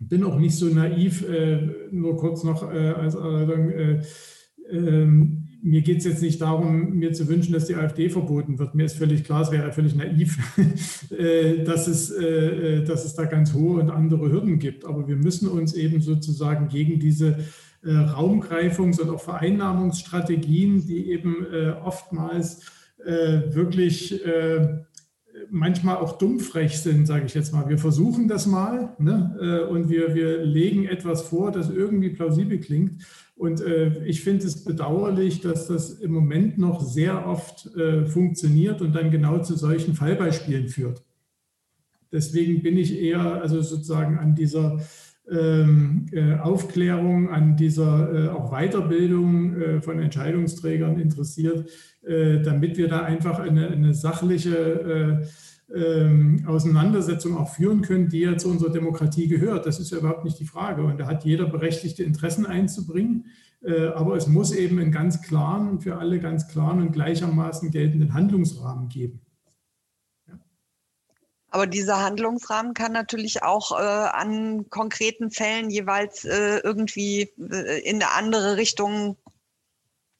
bin 0.00 0.24
auch 0.24 0.38
nicht 0.38 0.56
so 0.56 0.66
naiv, 0.66 1.28
äh, 1.28 1.88
nur 1.90 2.16
kurz 2.16 2.44
noch 2.44 2.62
äh, 2.72 2.88
als 2.90 3.14
Erläuterung. 3.14 3.70
Äh, 3.70 4.02
ähm, 4.70 5.47
mir 5.62 5.82
geht 5.82 5.98
es 5.98 6.04
jetzt 6.04 6.22
nicht 6.22 6.40
darum, 6.40 6.98
mir 6.98 7.12
zu 7.12 7.28
wünschen, 7.28 7.52
dass 7.52 7.66
die 7.66 7.74
AfD 7.74 8.08
verboten 8.08 8.58
wird. 8.58 8.74
Mir 8.74 8.86
ist 8.86 8.96
völlig 8.96 9.24
klar, 9.24 9.42
es 9.42 9.50
wäre 9.50 9.72
völlig 9.72 9.94
naiv, 9.94 10.38
äh, 11.10 11.64
dass, 11.64 11.88
es, 11.88 12.10
äh, 12.10 12.84
dass 12.84 13.04
es 13.04 13.14
da 13.14 13.24
ganz 13.24 13.52
hohe 13.54 13.80
und 13.80 13.90
andere 13.90 14.30
Hürden 14.30 14.58
gibt. 14.58 14.84
Aber 14.84 15.08
wir 15.08 15.16
müssen 15.16 15.48
uns 15.48 15.74
eben 15.74 16.00
sozusagen 16.00 16.68
gegen 16.68 17.00
diese 17.00 17.38
äh, 17.82 17.90
Raumgreifungs- 17.90 19.00
und 19.00 19.10
auch 19.10 19.20
Vereinnahmungsstrategien, 19.22 20.86
die 20.86 21.10
eben 21.10 21.46
oftmals 21.84 22.62
wirklich 23.06 24.20
manchmal 25.50 25.98
auch 25.98 26.18
dummfrech 26.18 26.80
sind, 26.80 27.06
sage 27.06 27.26
ich 27.26 27.34
jetzt 27.34 27.52
mal. 27.52 27.68
Wir 27.68 27.78
versuchen 27.78 28.26
das 28.26 28.46
mal 28.46 28.96
ne? 28.98 29.68
und 29.70 29.88
wir, 29.88 30.16
wir 30.16 30.44
legen 30.44 30.84
etwas 30.84 31.22
vor, 31.22 31.52
das 31.52 31.70
irgendwie 31.70 32.10
plausibel 32.10 32.58
klingt. 32.58 33.04
Und 33.38 33.60
äh, 33.60 34.04
ich 34.04 34.22
finde 34.22 34.46
es 34.46 34.64
bedauerlich, 34.64 35.40
dass 35.40 35.68
das 35.68 35.92
im 35.92 36.12
Moment 36.12 36.58
noch 36.58 36.80
sehr 36.80 37.24
oft 37.26 37.72
äh, 37.76 38.04
funktioniert 38.04 38.82
und 38.82 38.94
dann 38.96 39.12
genau 39.12 39.38
zu 39.38 39.56
solchen 39.56 39.94
Fallbeispielen 39.94 40.66
führt. 40.66 41.04
Deswegen 42.10 42.62
bin 42.62 42.76
ich 42.76 42.98
eher 42.98 43.40
also 43.40 43.62
sozusagen 43.62 44.18
an 44.18 44.34
dieser 44.34 44.80
ähm, 45.30 46.06
äh, 46.10 46.34
Aufklärung, 46.34 47.30
an 47.30 47.56
dieser 47.56 48.26
äh, 48.26 48.28
auch 48.28 48.50
Weiterbildung 48.50 49.54
äh, 49.54 49.80
von 49.82 50.00
Entscheidungsträgern 50.00 50.98
interessiert, 50.98 51.68
äh, 52.02 52.40
damit 52.40 52.76
wir 52.76 52.88
da 52.88 53.02
einfach 53.02 53.38
eine, 53.38 53.68
eine 53.68 53.94
sachliche 53.94 55.28
ähm, 55.74 56.44
Auseinandersetzung 56.46 57.36
auch 57.36 57.54
führen 57.54 57.82
können, 57.82 58.08
die 58.08 58.20
ja 58.20 58.36
zu 58.36 58.50
unserer 58.50 58.70
Demokratie 58.70 59.28
gehört. 59.28 59.66
Das 59.66 59.78
ist 59.78 59.90
ja 59.90 59.98
überhaupt 59.98 60.24
nicht 60.24 60.38
die 60.38 60.46
Frage. 60.46 60.82
Und 60.82 60.98
da 60.98 61.06
hat 61.06 61.24
jeder 61.24 61.46
berechtigte 61.46 62.02
Interessen 62.02 62.46
einzubringen. 62.46 63.26
Äh, 63.62 63.88
aber 63.88 64.16
es 64.16 64.26
muss 64.26 64.52
eben 64.52 64.78
einen 64.78 64.92
ganz 64.92 65.22
klaren, 65.22 65.80
für 65.80 65.98
alle 65.98 66.20
ganz 66.20 66.48
klaren 66.48 66.80
und 66.80 66.92
gleichermaßen 66.92 67.70
geltenden 67.70 68.14
Handlungsrahmen 68.14 68.88
geben. 68.88 69.20
Aber 71.50 71.66
dieser 71.66 72.02
Handlungsrahmen 72.02 72.74
kann 72.74 72.92
natürlich 72.92 73.42
auch 73.42 73.72
äh, 73.72 73.82
an 73.82 74.68
konkreten 74.68 75.30
Fällen 75.30 75.70
jeweils 75.70 76.24
äh, 76.24 76.58
irgendwie 76.58 77.32
äh, 77.38 77.80
in 77.88 77.96
eine 77.96 78.12
andere 78.12 78.58
Richtung 78.58 79.16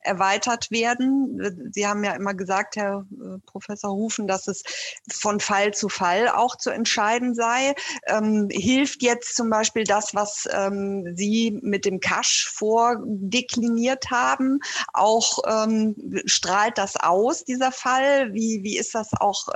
erweitert 0.00 0.70
werden. 0.70 1.70
Sie 1.72 1.86
haben 1.86 2.04
ja 2.04 2.12
immer 2.12 2.34
gesagt, 2.34 2.76
Herr 2.76 3.04
äh, 3.12 3.38
Professor 3.46 3.92
Hufen, 3.92 4.26
dass 4.26 4.46
es 4.46 4.62
von 5.10 5.40
Fall 5.40 5.74
zu 5.74 5.88
Fall 5.88 6.28
auch 6.28 6.56
zu 6.56 6.70
entscheiden 6.70 7.34
sei. 7.34 7.74
Ähm, 8.06 8.48
hilft 8.50 9.02
jetzt 9.02 9.36
zum 9.36 9.50
Beispiel 9.50 9.84
das, 9.84 10.14
was 10.14 10.48
ähm, 10.52 11.14
Sie 11.16 11.58
mit 11.62 11.84
dem 11.84 12.00
Cash 12.00 12.50
vordekliniert 12.52 14.10
haben, 14.10 14.60
auch 14.92 15.38
ähm, 15.46 15.94
strahlt 16.26 16.78
das 16.78 16.96
aus, 16.96 17.44
dieser 17.44 17.72
Fall? 17.72 18.32
Wie, 18.32 18.62
wie 18.62 18.78
ist 18.78 18.94
das 18.94 19.08
auch? 19.18 19.48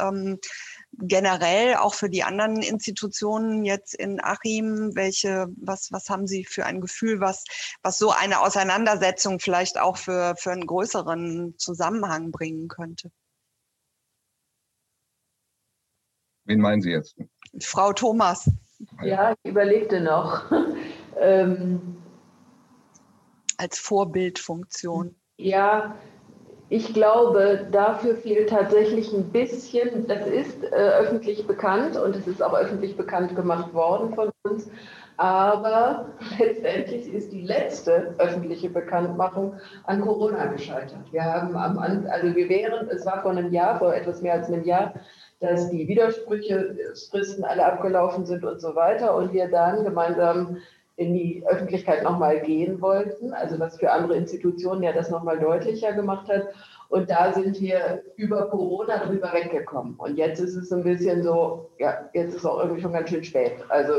Generell 1.05 1.77
auch 1.77 1.95
für 1.95 2.09
die 2.09 2.23
anderen 2.23 2.63
Institutionen 2.63 3.65
jetzt 3.65 3.95
in 3.95 4.21
Achim, 4.23 4.95
welche, 4.95 5.49
was, 5.57 5.91
was 5.91 6.09
haben 6.09 6.29
Sie 6.29 6.45
für 6.45 6.65
ein 6.65 6.81
Gefühl, 6.81 7.21
was, 7.21 7.43
was 7.83 7.99
so 7.99 8.11
eine 8.11 8.41
Auseinandersetzung 8.41 9.41
vielleicht 9.41 9.81
auch 9.81 9.97
für, 9.97 10.37
für 10.39 10.53
einen 10.53 10.67
größeren 10.67 11.55
Zusammenhang 11.59 12.31
bringen 12.31 12.69
könnte? 12.69 13.11
Wen 16.45 16.61
meinen 16.61 16.83
Sie 16.83 16.91
jetzt? 16.91 17.17
Frau 17.61 17.93
Thomas. 17.93 18.49
Ja, 19.03 19.35
ich 19.43 19.51
überlegte 19.51 20.01
noch. 20.01 20.51
ähm, 21.21 22.03
Als 23.57 23.79
Vorbildfunktion. 23.79 25.17
Ja, 25.37 25.97
ich 26.73 26.95
glaube, 26.95 27.67
dafür 27.71 28.15
fehlt 28.15 28.49
tatsächlich 28.49 29.13
ein 29.13 29.31
bisschen, 29.31 30.07
das 30.07 30.27
ist 30.27 30.65
äh, 30.65 30.69
öffentlich 30.69 31.47
bekannt 31.47 31.99
und 31.99 32.17
es 32.17 32.27
ist 32.27 32.43
auch 32.43 32.55
öffentlich 32.55 32.97
bekannt 32.97 33.37
gemacht 33.37 33.75
worden 33.75 34.15
von 34.15 34.31
uns, 34.45 34.71
aber 35.19 36.07
letztendlich 36.39 37.13
ist 37.13 37.31
die 37.31 37.43
letzte 37.43 38.15
öffentliche 38.17 38.71
Bekanntmachung 38.71 39.61
an 39.85 40.01
Corona 40.01 40.47
gescheitert. 40.47 41.13
Wir 41.13 41.25
haben 41.25 41.55
am 41.57 41.77
also 41.77 42.35
wir 42.35 42.49
wären, 42.49 42.89
es 42.89 43.05
war 43.05 43.21
vor 43.21 43.33
einem 43.33 43.53
Jahr, 43.53 43.79
vor 43.79 43.95
etwas 43.95 44.23
mehr 44.23 44.33
als 44.33 44.49
einem 44.49 44.65
Jahr, 44.65 44.95
dass 45.41 45.69
die 45.69 45.87
Widersprüche, 45.87 46.75
Fristen 47.11 47.45
alle 47.45 47.67
abgelaufen 47.67 48.25
sind 48.25 48.47
und 48.47 48.63
so 48.63 48.75
weiter 48.75 49.15
und 49.15 49.35
wir 49.35 49.51
dann 49.51 49.85
gemeinsam 49.85 50.57
in 50.97 51.15
die 51.15 51.43
Öffentlichkeit 51.47 52.03
nochmal 52.03 52.41
gehen 52.41 52.81
wollten, 52.81 53.33
also 53.33 53.59
was 53.59 53.79
für 53.79 53.91
andere 53.91 54.17
Institutionen 54.17 54.83
ja 54.83 54.93
das 54.93 55.11
nochmal 55.11 55.39
deutlicher 55.39 55.93
gemacht 55.93 56.29
hat. 56.29 56.49
Und 56.89 57.09
da 57.09 57.33
sind 57.33 57.61
wir 57.61 58.03
über 58.17 58.51
Corona 58.51 58.99
drüber 59.07 59.33
weggekommen. 59.33 59.95
Und 59.97 60.17
jetzt 60.17 60.41
ist 60.41 60.57
es 60.57 60.71
ein 60.71 60.85
bisschen 60.85 61.23
so, 61.23 61.71
ja, 61.79 62.09
jetzt 62.13 62.35
ist 62.35 62.45
auch 62.45 62.61
irgendwie 62.61 62.83
schon 62.83 62.93
ganz 62.93 63.09
schön 63.09 63.25
spät. 63.25 63.65
Also 63.71 63.93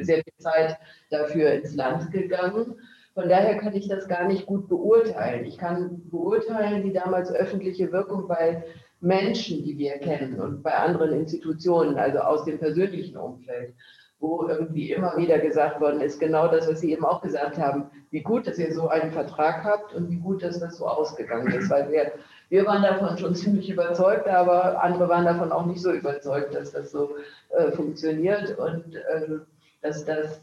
sehr 0.00 0.16
viel 0.16 0.32
Zeit 0.38 0.78
dafür 1.10 1.52
ins 1.52 1.74
Land 1.74 2.10
gegangen. 2.10 2.76
Von 3.14 3.28
daher 3.28 3.56
kann 3.58 3.74
ich 3.74 3.88
das 3.88 4.08
gar 4.08 4.26
nicht 4.28 4.46
gut 4.46 4.68
beurteilen. 4.68 5.44
Ich 5.44 5.58
kann 5.58 6.02
beurteilen 6.10 6.82
die 6.82 6.92
damals 6.92 7.32
öffentliche 7.32 7.92
Wirkung 7.92 8.28
bei 8.28 8.64
Menschen, 9.00 9.62
die 9.62 9.76
wir 9.76 9.98
kennen 9.98 10.40
und 10.40 10.62
bei 10.62 10.74
anderen 10.74 11.20
Institutionen, 11.20 11.98
also 11.98 12.18
aus 12.20 12.44
dem 12.44 12.58
persönlichen 12.58 13.16
Umfeld 13.16 13.74
wo 14.18 14.46
irgendwie 14.48 14.92
immer 14.92 15.16
wieder 15.16 15.38
gesagt 15.38 15.80
worden 15.80 16.00
ist, 16.00 16.18
genau 16.18 16.48
das, 16.48 16.68
was 16.68 16.80
Sie 16.80 16.92
eben 16.92 17.04
auch 17.04 17.20
gesagt 17.20 17.58
haben, 17.58 17.90
wie 18.10 18.22
gut, 18.22 18.46
dass 18.46 18.58
ihr 18.58 18.72
so 18.72 18.88
einen 18.88 19.12
Vertrag 19.12 19.62
habt 19.62 19.94
und 19.94 20.10
wie 20.10 20.16
gut, 20.16 20.42
dass 20.42 20.58
das 20.58 20.78
so 20.78 20.88
ausgegangen 20.88 21.52
ist. 21.52 21.68
Weil 21.68 21.90
wir, 21.92 22.12
wir 22.48 22.64
waren 22.64 22.82
davon 22.82 23.18
schon 23.18 23.34
ziemlich 23.34 23.68
überzeugt, 23.68 24.26
aber 24.26 24.82
andere 24.82 25.08
waren 25.08 25.26
davon 25.26 25.52
auch 25.52 25.66
nicht 25.66 25.82
so 25.82 25.92
überzeugt, 25.92 26.54
dass 26.54 26.72
das 26.72 26.90
so 26.92 27.10
äh, 27.50 27.72
funktioniert 27.72 28.58
und 28.58 28.94
äh, 28.94 29.38
dass 29.82 30.04
das 30.04 30.40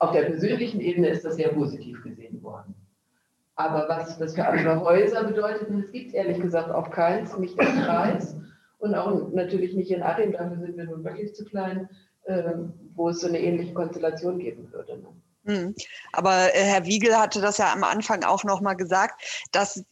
auf 0.00 0.12
der 0.12 0.22
persönlichen 0.22 0.80
Ebene 0.80 1.08
ist 1.08 1.24
das 1.24 1.36
sehr 1.36 1.50
positiv 1.50 2.02
gesehen 2.02 2.42
worden. 2.42 2.74
Aber 3.54 3.86
was 3.88 4.18
das 4.18 4.34
für 4.34 4.46
andere 4.46 4.80
Häuser 4.80 5.24
bedeutet, 5.24 5.68
und 5.68 5.84
es 5.84 5.92
gibt 5.92 6.14
ehrlich 6.14 6.40
gesagt 6.40 6.70
auch 6.70 6.90
keins, 6.90 7.36
nicht 7.36 7.60
im 7.60 7.66
Kreis 7.82 8.34
und 8.78 8.94
auch 8.94 9.30
natürlich 9.32 9.74
nicht 9.74 9.90
in 9.90 10.02
Achim, 10.02 10.32
dafür 10.32 10.56
sind 10.56 10.78
wir 10.78 10.84
nun 10.86 11.04
wirklich 11.04 11.34
zu 11.34 11.44
klein, 11.44 11.90
wo 12.94 13.08
es 13.08 13.20
so 13.20 13.28
eine 13.28 13.40
ähnliche 13.40 13.74
Konstellation 13.74 14.38
geben 14.38 14.72
würde. 14.72 14.98
Ne? 14.98 15.08
Hm. 15.46 15.74
Aber 16.12 16.54
äh, 16.54 16.62
Herr 16.62 16.84
Wiegel 16.84 17.16
hatte 17.16 17.40
das 17.40 17.56
ja 17.56 17.72
am 17.72 17.82
Anfang 17.82 18.24
auch 18.24 18.44
noch 18.44 18.60
mal 18.60 18.74
gesagt, 18.74 19.22
dass 19.52 19.82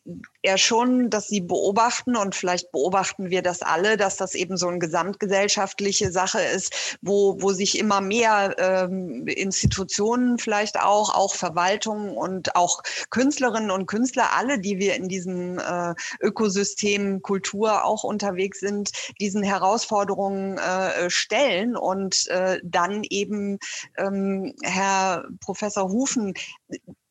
er 0.43 0.59
schon, 0.59 1.09
dass 1.09 1.27
Sie 1.29 1.41
beobachten 1.41 2.17
und 2.17 2.35
vielleicht 2.35 2.71
beobachten 2.71 3.31
wir 3.31 3.41
das 3.41 3.63
alle, 3.63 3.97
dass 3.97 4.17
das 4.17 4.35
eben 4.35 4.59
so 4.59 4.69
eine 4.69 4.79
gesamtgesellschaftliche 4.79 6.13
Sache 6.13 6.41
ist, 6.41 6.99
wo, 7.01 7.41
wo 7.41 7.53
sich 7.53 7.79
immer 7.79 8.03
mehr 8.03 8.57
ähm, 8.59 9.27
Institutionen 9.27 10.39
vielleicht 10.39 10.79
auch, 10.81 11.15
auch 11.15 11.35
Verwaltungen 11.35 12.15
und 12.15 12.55
auch 12.55 12.83
Künstlerinnen 13.09 13.71
und 13.71 13.87
Künstler, 13.87 14.35
alle, 14.37 14.61
die 14.61 14.79
wir 14.79 14.97
in 14.97 15.09
diesem 15.09 15.59
äh, 15.59 15.95
Ökosystem 16.21 17.23
Kultur 17.23 17.85
auch 17.85 18.05
unterwegs 18.05 18.61
sind, 18.61 18.91
diesen 19.19 19.43
Herausforderungen 19.43 20.59
äh, 20.59 21.09
stellen 21.09 21.75
und 21.75 22.27
äh, 22.29 22.61
dann 22.63 23.03
eben 23.09 23.59
ähm, 23.97 24.55
Herr 24.63 25.25
Professor 25.41 25.89
Hufen, 25.89 26.35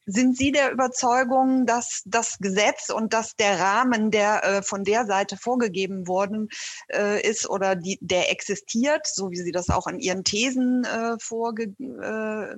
sind 0.07 0.37
Sie 0.37 0.53
der 0.53 0.71
Überzeugung, 0.71 1.65
dass 1.65 2.01
das 2.05 2.37
Gesetz 2.39 2.89
und 2.89 3.13
dass 3.13 3.35
der 3.35 3.59
Rahmen, 3.59 4.09
der 4.09 4.43
äh, 4.43 4.63
von 4.63 4.85
der 4.85 5.05
Seite 5.05 5.35
vorgegeben 5.35 6.07
worden 6.07 6.47
äh, 6.87 7.21
ist 7.21 7.47
oder 7.49 7.75
die, 7.75 7.99
der 8.01 8.31
existiert, 8.31 9.05
so 9.05 9.31
wie 9.31 9.41
Sie 9.41 9.51
das 9.51 9.69
auch 9.69 9.85
in 9.85 9.99
Ihren 9.99 10.23
Thesen 10.23 10.85
äh, 10.85 11.17
vorge 11.19 11.73
äh, 11.79 12.55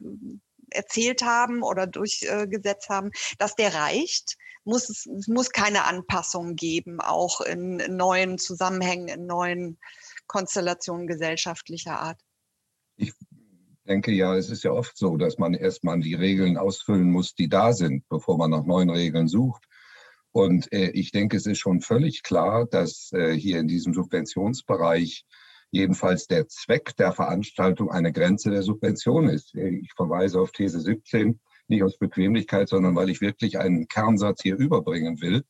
erzählt 0.70 1.24
haben 1.24 1.64
oder 1.64 1.88
durchgesetzt 1.88 2.90
haben, 2.90 3.10
dass 3.40 3.56
der 3.56 3.74
reicht? 3.74 4.38
Muss 4.64 4.88
es, 4.90 5.08
es 5.08 5.28
muss 5.28 5.50
keine 5.50 5.86
Anpassung 5.86 6.56
geben, 6.56 7.02
auch 7.02 7.42
in, 7.42 7.80
in 7.80 7.96
neuen 7.96 8.38
Zusammenhängen, 8.38 9.08
in 9.08 9.26
neuen 9.26 9.80
Konstellationen 10.28 11.08
gesellschaftlicher 11.08 12.00
Art? 12.00 12.22
Ich 12.98 13.14
denke 13.90 14.12
ja, 14.12 14.36
es 14.36 14.50
ist 14.50 14.64
ja 14.64 14.72
oft 14.72 14.98
so, 14.98 15.18
dass 15.18 15.38
man 15.38 15.54
erstmal 15.54 16.00
die 16.00 16.14
Regeln 16.14 16.58
ausfüllen 16.58 17.12
muss, 17.12 17.34
die 17.34 17.50
da 17.50 17.74
sind, 17.74 18.08
bevor 18.08 18.38
man 18.38 18.52
nach 18.52 18.64
neuen 18.64 18.90
Regeln 18.90 19.28
sucht. 19.28 19.66
Und 20.32 20.72
äh, 20.72 20.92
ich 20.92 21.12
denke, 21.12 21.38
es 21.38 21.48
ist 21.48 21.58
schon 21.58 21.82
völlig 21.82 22.22
klar, 22.22 22.68
dass 22.68 23.12
äh, 23.14 23.34
hier 23.34 23.60
in 23.60 23.68
diesem 23.68 23.94
Subventionsbereich 23.94 25.26
jedenfalls 25.72 26.28
der 26.28 26.48
Zweck 26.48 26.96
der 26.98 27.14
Veranstaltung 27.14 27.92
eine 27.92 28.12
Grenze 28.12 28.52
der 28.52 28.64
Subvention 28.64 29.28
ist. 29.28 29.56
Ich 29.56 29.92
verweise 29.96 30.40
auf 30.40 30.52
These 30.52 30.80
17, 30.80 31.40
nicht 31.68 31.84
aus 31.84 31.98
Bequemlichkeit, 31.98 32.70
sondern 32.70 32.96
weil 32.96 33.10
ich 33.10 33.22
wirklich 33.22 33.60
einen 33.60 33.88
Kernsatz 33.88 34.42
hier 34.42 34.56
überbringen 34.56 35.20
will. 35.22 35.44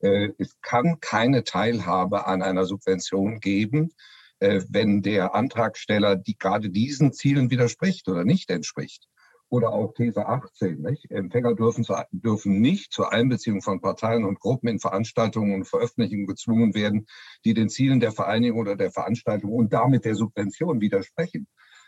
Äh, 0.00 0.30
es 0.38 0.60
kann 0.62 0.98
keine 1.00 1.44
Teilhabe 1.44 2.26
an 2.26 2.42
einer 2.42 2.66
Subvention 2.66 3.40
geben, 3.40 3.92
wenn 4.40 5.02
der 5.02 5.34
Antragsteller 5.34 6.16
die, 6.16 6.36
gerade 6.36 6.70
diesen 6.70 7.12
Zielen 7.12 7.50
widerspricht 7.50 8.08
oder 8.08 8.24
nicht 8.24 8.50
entspricht. 8.50 9.08
Oder 9.50 9.70
auch 9.70 9.92
These 9.94 10.26
18. 10.26 10.80
Nicht? 10.80 11.10
Empfänger 11.10 11.54
dürfen, 11.54 11.86
dürfen 12.10 12.60
nicht 12.60 12.92
zur 12.92 13.12
Einbeziehung 13.12 13.62
von 13.62 13.80
Parteien 13.80 14.24
und 14.24 14.40
Gruppen 14.40 14.68
in 14.68 14.80
Veranstaltungen 14.80 15.54
und 15.54 15.68
Veröffentlichungen 15.68 16.26
gezwungen 16.26 16.74
werden, 16.74 17.06
die 17.44 17.54
den 17.54 17.68
Zielen 17.68 18.00
der 18.00 18.10
Vereinigung 18.10 18.60
oder 18.60 18.74
der 18.74 18.90
Veranstaltung 18.90 19.52
und 19.52 19.72
damit 19.72 20.04
der 20.06 20.16
Subvention 20.16 20.80
widersprechen. 20.80 21.46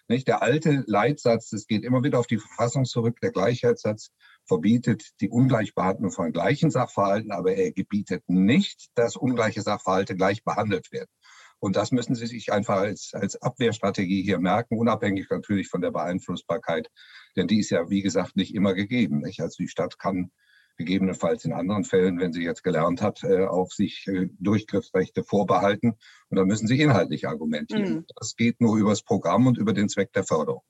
Nicht? 0.09 0.29
Der 0.29 0.43
alte 0.43 0.85
Leitsatz, 0.87 1.51
das 1.51 1.67
geht 1.67 1.83
immer 1.83 2.05
wieder 2.05 2.21
auf 2.21 2.29
die 2.29 2.39
Verfassung 2.39 2.85
zurück, 2.85 3.19
der 3.21 3.33
Gleichheitssatz 3.33 4.13
verbietet 4.45 5.21
die 5.21 5.29
Ungleichbehandlung 5.29 6.13
von 6.13 6.33
gleichen 6.33 6.71
Sachverhalten, 6.71 7.33
aber 7.33 7.55
er 7.55 7.73
gebietet 7.73 8.23
nicht, 8.29 8.91
dass 8.95 9.17
ungleiche 9.17 9.63
Sachverhalte 9.63 10.15
gleich 10.15 10.45
behandelt 10.45 10.93
werden. 10.93 11.11
Und 11.59 11.77
das 11.77 11.91
müssen 11.91 12.15
Sie 12.15 12.27
sich 12.27 12.53
einfach 12.53 12.77
als, 12.77 13.13
als 13.15 13.41
Abwehrstrategie 13.41 14.23
hier 14.23 14.39
merken, 14.39 14.79
unabhängig 14.79 15.27
natürlich 15.31 15.69
von 15.69 15.81
der 15.81 15.91
Beeinflussbarkeit. 15.91 16.91
Denn 17.37 17.47
die 17.47 17.61
ist 17.61 17.71
ja, 17.71 17.89
wie 17.89 18.03
gesagt, 18.03 18.37
nicht 18.37 18.55
immer 18.55 18.75
gegeben. 18.75 19.21
Nicht? 19.21 19.41
Also 19.41 19.57
die 19.59 19.69
Stadt 19.69 19.99
kann 19.99 20.31
gegebenenfalls 20.77 21.45
in 21.45 21.53
anderen 21.53 21.85
Fällen, 21.85 22.19
wenn 22.19 22.33
sie 22.33 22.43
jetzt 22.43 22.63
gelernt 22.63 23.01
hat, 23.01 23.25
äh, 23.25 23.47
auch 23.47 23.71
sich 23.71 24.07
äh, 24.09 24.29
Durchgriffsrechte 24.39 25.25
vorbehalten. 25.25 25.95
Und 26.29 26.37
da 26.37 26.45
müssen 26.45 26.67
sie 26.67 26.81
inhaltlich 26.81 27.27
argumentieren. 27.27 27.95
Mhm. 27.95 28.05
Das 28.17 28.37
geht 28.37 28.61
nur 28.61 28.77
über 28.77 28.91
das 28.91 29.03
Programm 29.03 29.47
und 29.47 29.57
über 29.57 29.73
den 29.73 29.89
Zweck 29.89 30.13
der 30.13 30.25
Förderung. 30.25 30.63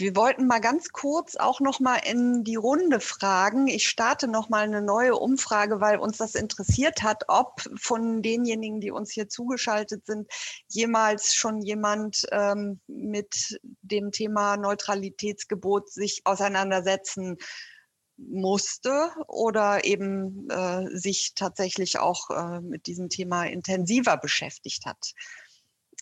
Wir 0.00 0.14
wollten 0.14 0.46
mal 0.46 0.60
ganz 0.60 0.90
kurz 0.90 1.34
auch 1.34 1.58
noch 1.58 1.80
mal 1.80 1.96
in 1.96 2.44
die 2.44 2.54
Runde 2.54 3.00
fragen. 3.00 3.66
Ich 3.66 3.88
starte 3.88 4.28
noch 4.28 4.48
mal 4.48 4.62
eine 4.62 4.80
neue 4.80 5.16
Umfrage, 5.16 5.80
weil 5.80 5.98
uns 5.98 6.18
das 6.18 6.36
interessiert 6.36 7.02
hat, 7.02 7.24
ob 7.26 7.68
von 7.74 8.22
denjenigen, 8.22 8.80
die 8.80 8.92
uns 8.92 9.10
hier 9.10 9.28
zugeschaltet 9.28 10.06
sind, 10.06 10.30
jemals 10.68 11.34
schon 11.34 11.62
jemand 11.62 12.26
ähm, 12.30 12.80
mit 12.86 13.58
dem 13.82 14.12
Thema 14.12 14.56
Neutralitätsgebot 14.56 15.90
sich 15.90 16.20
auseinandersetzen 16.24 17.36
musste 18.16 19.10
oder 19.26 19.84
eben 19.84 20.48
äh, 20.48 20.86
sich 20.96 21.32
tatsächlich 21.34 21.98
auch 21.98 22.30
äh, 22.30 22.60
mit 22.60 22.86
diesem 22.86 23.08
Thema 23.08 23.46
intensiver 23.46 24.16
beschäftigt 24.16 24.86
hat. 24.86 25.12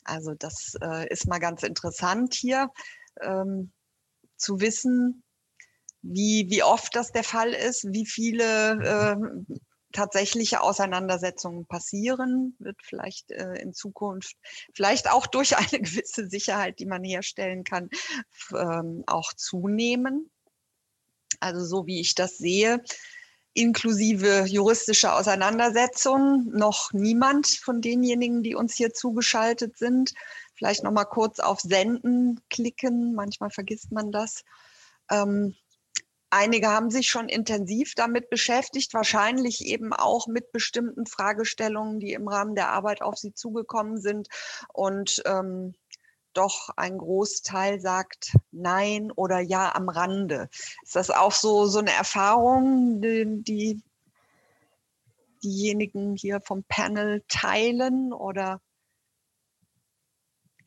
Also 0.04 0.34
das 0.34 0.76
äh, 0.82 1.08
ist 1.08 1.26
mal 1.26 1.38
ganz 1.38 1.62
interessant 1.62 2.34
hier. 2.34 2.70
Ähm, 3.22 3.72
zu 4.36 4.60
wissen, 4.60 5.22
wie, 6.02 6.46
wie 6.48 6.62
oft 6.62 6.94
das 6.94 7.12
der 7.12 7.24
Fall 7.24 7.52
ist, 7.52 7.84
wie 7.92 8.06
viele 8.06 8.72
äh, 8.82 9.54
tatsächliche 9.92 10.60
Auseinandersetzungen 10.60 11.66
passieren, 11.66 12.54
wird 12.58 12.76
vielleicht 12.82 13.30
äh, 13.30 13.54
in 13.54 13.72
Zukunft, 13.72 14.36
vielleicht 14.74 15.10
auch 15.10 15.26
durch 15.26 15.56
eine 15.56 15.80
gewisse 15.80 16.28
Sicherheit, 16.28 16.78
die 16.78 16.86
man 16.86 17.02
herstellen 17.02 17.64
kann, 17.64 17.88
ähm, 18.52 19.04
auch 19.06 19.32
zunehmen. 19.32 20.30
Also 21.40 21.64
so 21.64 21.86
wie 21.86 22.00
ich 22.00 22.14
das 22.14 22.38
sehe, 22.38 22.82
inklusive 23.52 24.44
juristische 24.46 25.12
Auseinandersetzungen, 25.12 26.50
noch 26.50 26.92
niemand 26.92 27.46
von 27.46 27.80
denjenigen, 27.80 28.42
die 28.42 28.54
uns 28.54 28.74
hier 28.74 28.92
zugeschaltet 28.92 29.78
sind. 29.78 30.12
Vielleicht 30.56 30.82
noch 30.82 30.92
mal 30.92 31.04
kurz 31.04 31.38
auf 31.38 31.60
Senden 31.60 32.40
klicken. 32.50 33.14
Manchmal 33.14 33.50
vergisst 33.50 33.92
man 33.92 34.10
das. 34.10 34.42
Ähm, 35.10 35.54
einige 36.30 36.68
haben 36.68 36.90
sich 36.90 37.08
schon 37.08 37.28
intensiv 37.28 37.94
damit 37.94 38.30
beschäftigt, 38.30 38.94
wahrscheinlich 38.94 39.66
eben 39.66 39.92
auch 39.92 40.26
mit 40.26 40.52
bestimmten 40.52 41.06
Fragestellungen, 41.06 42.00
die 42.00 42.12
im 42.12 42.26
Rahmen 42.26 42.54
der 42.54 42.70
Arbeit 42.70 43.02
auf 43.02 43.16
sie 43.16 43.34
zugekommen 43.34 44.00
sind. 44.00 44.28
Und 44.72 45.22
ähm, 45.26 45.74
doch 46.32 46.70
ein 46.76 46.98
Großteil 46.98 47.80
sagt 47.80 48.36
Nein 48.50 49.10
oder 49.10 49.40
Ja 49.40 49.74
am 49.74 49.88
Rande. 49.88 50.48
Ist 50.82 50.96
das 50.96 51.10
auch 51.10 51.32
so, 51.32 51.66
so 51.66 51.78
eine 51.78 51.92
Erfahrung, 51.92 53.00
die, 53.00 53.42
die 53.42 53.82
diejenigen 55.42 56.16
hier 56.16 56.40
vom 56.40 56.64
Panel 56.64 57.22
teilen 57.28 58.12
oder 58.12 58.60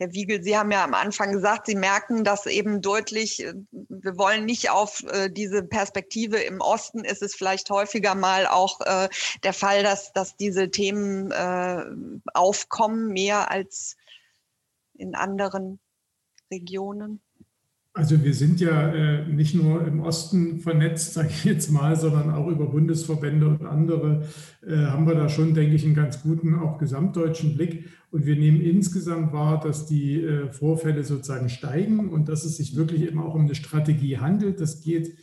Herr 0.02 0.14
Wiegel, 0.14 0.42
Sie 0.42 0.58
haben 0.58 0.72
ja 0.72 0.86
am 0.86 0.94
Anfang 0.94 1.34
gesagt, 1.34 1.66
Sie 1.66 1.76
merken 1.76 2.24
das 2.24 2.46
eben 2.46 2.82
deutlich. 2.82 3.44
Äh, 3.44 3.54
wir 3.72 4.18
wollen 4.18 4.46
nicht 4.46 4.70
auf 4.70 5.04
äh, 5.04 5.30
diese 5.30 5.62
Perspektive 5.62 6.38
im 6.38 6.62
Osten. 6.62 7.04
Ist 7.04 7.22
es 7.22 7.36
vielleicht 7.36 7.70
häufiger 7.70 8.16
mal 8.16 8.48
auch 8.48 8.80
äh, 8.80 9.10
der 9.44 9.54
Fall, 9.54 9.84
dass, 9.84 10.14
dass 10.14 10.38
diese 10.38 10.72
Themen 10.72 11.34
aufkommen, 12.34 13.10
mehr 13.10 13.52
als 13.52 13.98
in 14.94 15.16
anderen 15.16 15.80
Regionen? 16.50 17.22
Also 18.00 18.24
wir 18.24 18.34
sind 18.34 18.62
ja 18.62 18.94
äh, 18.94 19.28
nicht 19.28 19.54
nur 19.56 19.86
im 19.86 20.00
Osten 20.00 20.62
vernetzt, 20.62 21.14
sage 21.16 21.28
ich 21.32 21.44
jetzt 21.44 21.70
mal, 21.70 21.98
sondern 21.98 22.32
auch 22.32 22.48
über 22.48 22.68
Bundesverbände 22.68 23.46
und 23.46 23.66
andere 23.66 24.24
äh, 24.66 24.78
haben 24.86 25.06
wir 25.06 25.16
da 25.16 25.28
schon, 25.28 25.54
denke 25.54 25.76
ich, 25.76 25.84
einen 25.84 25.96
ganz 25.96 26.24
guten, 26.24 26.56
auch 26.56 26.78
gesamtdeutschen 26.78 27.56
Blick. 27.58 27.90
Und 28.10 28.26
wir 28.26 28.38
nehmen 28.38 28.62
insgesamt 28.62 29.34
wahr, 29.34 29.60
dass 29.60 29.86
die 29.86 30.24
äh, 30.24 30.50
Vorfälle 30.50 31.04
sozusagen 31.04 31.50
steigen 31.50 32.08
und 32.08 32.30
dass 32.30 32.46
es 32.46 32.56
sich 32.56 32.78
wirklich 32.78 33.06
immer 33.06 33.26
auch 33.26 33.36
um 33.36 33.42
eine 33.42 33.56
Strategie 33.56 34.18
handelt. 34.18 34.62
Das 34.62 34.80
geht 34.80 35.18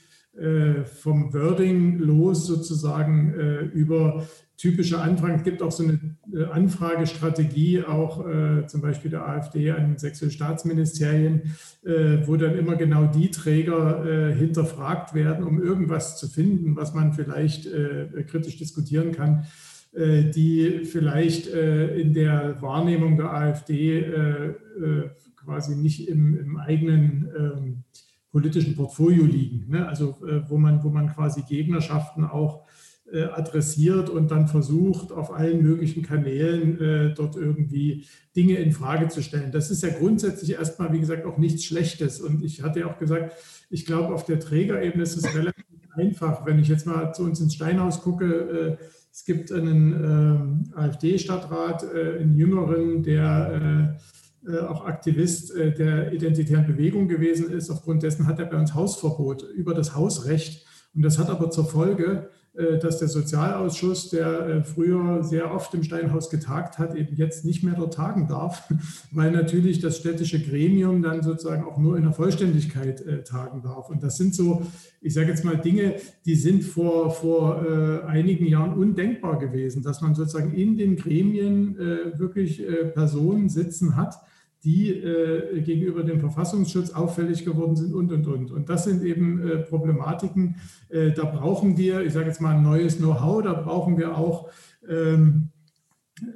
vom 0.84 1.32
Wording 1.32 1.98
los 1.98 2.46
sozusagen 2.46 3.32
äh, 3.34 3.60
über 3.60 4.26
typische 4.56 4.98
Anfragen. 5.00 5.34
Es 5.34 5.44
gibt 5.44 5.62
auch 5.62 5.72
so 5.72 5.84
eine 5.84 5.98
äh, 6.32 6.44
Anfragestrategie, 6.44 7.84
auch 7.84 8.26
äh, 8.26 8.66
zum 8.66 8.80
Beispiel 8.80 9.10
der 9.10 9.28
AfD 9.28 9.70
an 9.70 9.98
sächsische 9.98 10.30
Staatsministerien, 10.30 11.54
äh, 11.84 12.26
wo 12.26 12.36
dann 12.36 12.56
immer 12.56 12.76
genau 12.76 13.06
die 13.06 13.30
Träger 13.30 14.04
äh, 14.04 14.34
hinterfragt 14.34 15.14
werden, 15.14 15.44
um 15.44 15.62
irgendwas 15.62 16.18
zu 16.18 16.28
finden, 16.28 16.76
was 16.76 16.94
man 16.94 17.12
vielleicht 17.12 17.66
äh, 17.66 18.24
kritisch 18.26 18.56
diskutieren 18.56 19.12
kann, 19.12 19.46
äh, 19.92 20.24
die 20.30 20.84
vielleicht 20.84 21.46
in 21.48 22.14
der 22.14 22.60
Wahrnehmung 22.62 23.16
der 23.16 23.32
AfD 23.32 24.04
quasi 25.36 25.76
nicht 25.76 26.08
im, 26.08 26.38
im 26.38 26.56
eigenen 26.56 27.28
ähm, 27.38 27.84
politischen 28.36 28.76
Portfolio 28.76 29.24
liegen. 29.24 29.70
Ne? 29.70 29.88
Also 29.88 30.18
wo, 30.48 30.58
man, 30.58 30.84
wo 30.84 30.90
man 30.90 31.08
quasi 31.08 31.42
Gegnerschaften 31.42 32.24
auch 32.24 32.66
äh, 33.12 33.22
adressiert 33.22 34.10
und 34.10 34.32
dann 34.32 34.48
versucht, 34.48 35.12
auf 35.12 35.32
allen 35.32 35.62
möglichen 35.62 36.02
Kanälen 36.02 36.80
äh, 36.80 37.14
dort 37.14 37.36
irgendwie 37.36 38.04
Dinge 38.34 38.56
in 38.56 38.72
Frage 38.72 39.06
zu 39.08 39.22
stellen. 39.22 39.52
Das 39.52 39.70
ist 39.70 39.84
ja 39.84 39.90
grundsätzlich 39.90 40.52
erstmal, 40.52 40.92
wie 40.92 40.98
gesagt, 40.98 41.24
auch 41.24 41.38
nichts 41.38 41.64
Schlechtes. 41.64 42.20
Und 42.20 42.42
ich 42.42 42.62
hatte 42.62 42.80
ja 42.80 42.86
auch 42.86 42.98
gesagt, 42.98 43.34
ich 43.70 43.86
glaube, 43.86 44.12
auf 44.12 44.24
der 44.24 44.40
Trägerebene 44.40 45.04
ist 45.04 45.16
es 45.16 45.34
relativ 45.36 45.64
einfach. 45.94 46.44
Wenn 46.46 46.58
ich 46.58 46.66
jetzt 46.66 46.86
mal 46.86 47.12
zu 47.12 47.22
uns 47.22 47.40
ins 47.40 47.54
Steinhaus 47.54 48.02
gucke, 48.02 48.78
äh, 48.80 48.84
es 49.12 49.24
gibt 49.24 49.52
einen 49.52 50.66
äh, 50.74 50.78
AfD-Stadtrat, 50.78 51.84
äh, 51.84 52.18
einen 52.18 52.36
Jüngeren, 52.36 53.04
der 53.04 53.52
äh, 53.52 53.94
äh, 53.94 53.96
auch 54.66 54.84
Aktivist 54.84 55.54
äh, 55.54 55.72
der 55.72 56.12
identitären 56.12 56.66
Bewegung 56.66 57.08
gewesen 57.08 57.50
ist. 57.50 57.70
Aufgrund 57.70 58.02
dessen 58.02 58.26
hat 58.26 58.38
er 58.38 58.46
bei 58.46 58.58
uns 58.58 58.74
Hausverbot 58.74 59.42
über 59.54 59.74
das 59.74 59.94
Hausrecht. 59.94 60.64
Und 60.94 61.02
das 61.02 61.18
hat 61.18 61.28
aber 61.28 61.50
zur 61.50 61.66
Folge, 61.66 62.28
äh, 62.56 62.78
dass 62.78 62.98
der 62.98 63.08
Sozialausschuss, 63.08 64.08
der 64.08 64.46
äh, 64.46 64.64
früher 64.64 65.22
sehr 65.22 65.52
oft 65.52 65.74
im 65.74 65.82
Steinhaus 65.82 66.30
getagt 66.30 66.78
hat, 66.78 66.94
eben 66.94 67.14
jetzt 67.16 67.44
nicht 67.44 67.62
mehr 67.62 67.74
dort 67.74 67.94
tagen 67.94 68.28
darf, 68.28 68.62
weil 69.12 69.30
natürlich 69.30 69.80
das 69.80 69.98
städtische 69.98 70.40
Gremium 70.40 71.02
dann 71.02 71.22
sozusagen 71.22 71.64
auch 71.64 71.76
nur 71.76 71.98
in 71.98 72.04
der 72.04 72.12
Vollständigkeit 72.12 73.02
äh, 73.02 73.22
tagen 73.24 73.60
darf. 73.62 73.90
Und 73.90 74.02
das 74.02 74.16
sind 74.16 74.34
so, 74.34 74.62
ich 75.02 75.12
sage 75.12 75.28
jetzt 75.28 75.44
mal 75.44 75.58
Dinge, 75.58 75.96
die 76.24 76.34
sind 76.34 76.64
vor, 76.64 77.10
vor 77.10 78.06
einigen 78.06 78.46
Jahren 78.46 78.74
undenkbar 78.74 79.38
gewesen, 79.38 79.82
dass 79.82 80.00
man 80.00 80.14
sozusagen 80.14 80.52
in 80.52 80.76
den 80.76 80.96
Gremien 80.96 81.76
wirklich 82.18 82.62
Personen 82.94 83.48
sitzen 83.48 83.96
hat, 83.96 84.16
die 84.64 84.90
äh, 84.90 85.60
gegenüber 85.60 86.02
dem 86.02 86.20
Verfassungsschutz 86.20 86.90
auffällig 86.90 87.44
geworden 87.44 87.76
sind 87.76 87.94
und, 87.94 88.12
und, 88.12 88.26
und. 88.26 88.50
Und 88.50 88.68
das 88.68 88.84
sind 88.84 89.04
eben 89.04 89.46
äh, 89.46 89.56
Problematiken, 89.58 90.56
äh, 90.88 91.12
da 91.12 91.24
brauchen 91.24 91.76
wir, 91.76 92.00
ich 92.02 92.12
sage 92.12 92.26
jetzt 92.26 92.40
mal 92.40 92.56
ein 92.56 92.62
neues 92.62 92.98
Know-how, 92.98 93.42
da 93.42 93.52
brauchen 93.52 93.96
wir 93.96 94.16
auch 94.16 94.48
ähm, 94.88 95.50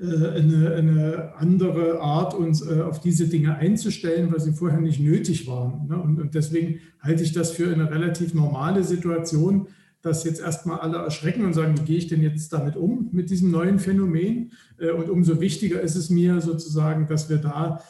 äh, 0.02 0.28
eine, 0.38 0.74
eine, 0.74 1.32
andere 1.36 2.00
Art, 2.00 2.34
uns 2.34 2.60
äh, 2.60 2.82
auf 2.82 3.00
diese 3.00 3.28
Dinge 3.28 3.56
einzustellen, 3.56 4.30
weil 4.30 4.40
sie 4.40 4.52
vorher 4.52 4.80
nicht 4.80 5.00
nötig 5.00 5.46
waren. 5.48 5.88
Ne? 5.88 5.98
Und, 5.98 6.20
und 6.20 6.34
deswegen 6.34 6.80
halte 7.00 7.22
ich 7.22 7.32
das 7.32 7.52
für 7.52 7.72
eine 7.72 7.90
relativ 7.90 8.34
normale 8.34 8.84
Situation, 8.84 9.68
dass 10.02 10.24
jetzt 10.24 10.40
erstmal 10.40 10.80
alle 10.80 10.98
erschrecken 10.98 11.44
und 11.46 11.54
sagen, 11.54 11.78
wie 11.78 11.84
gehe 11.84 11.98
ich 11.98 12.08
denn 12.08 12.22
jetzt 12.22 12.52
damit 12.52 12.76
um, 12.76 13.08
mit 13.12 13.30
diesem 13.30 13.50
neuen 13.50 13.78
Phänomen? 13.78 14.52
Äh, 14.78 14.90
und 14.90 15.08
umso 15.08 15.40
wichtiger 15.40 15.80
ist 15.80 15.96
es 15.96 16.10
mir 16.10 16.42
sozusagen, 16.42 17.06
dass 17.06 17.30
wir 17.30 17.38
da 17.38 17.80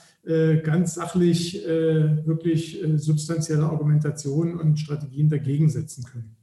ganz 0.62 0.94
sachlich 0.94 1.66
äh, 1.66 2.26
wirklich 2.26 2.82
äh, 2.82 2.98
substanzielle 2.98 3.64
Argumentationen 3.64 4.58
und 4.58 4.78
Strategien 4.78 5.28
dagegen 5.28 5.70
setzen 5.70 6.04
können. 6.04 6.36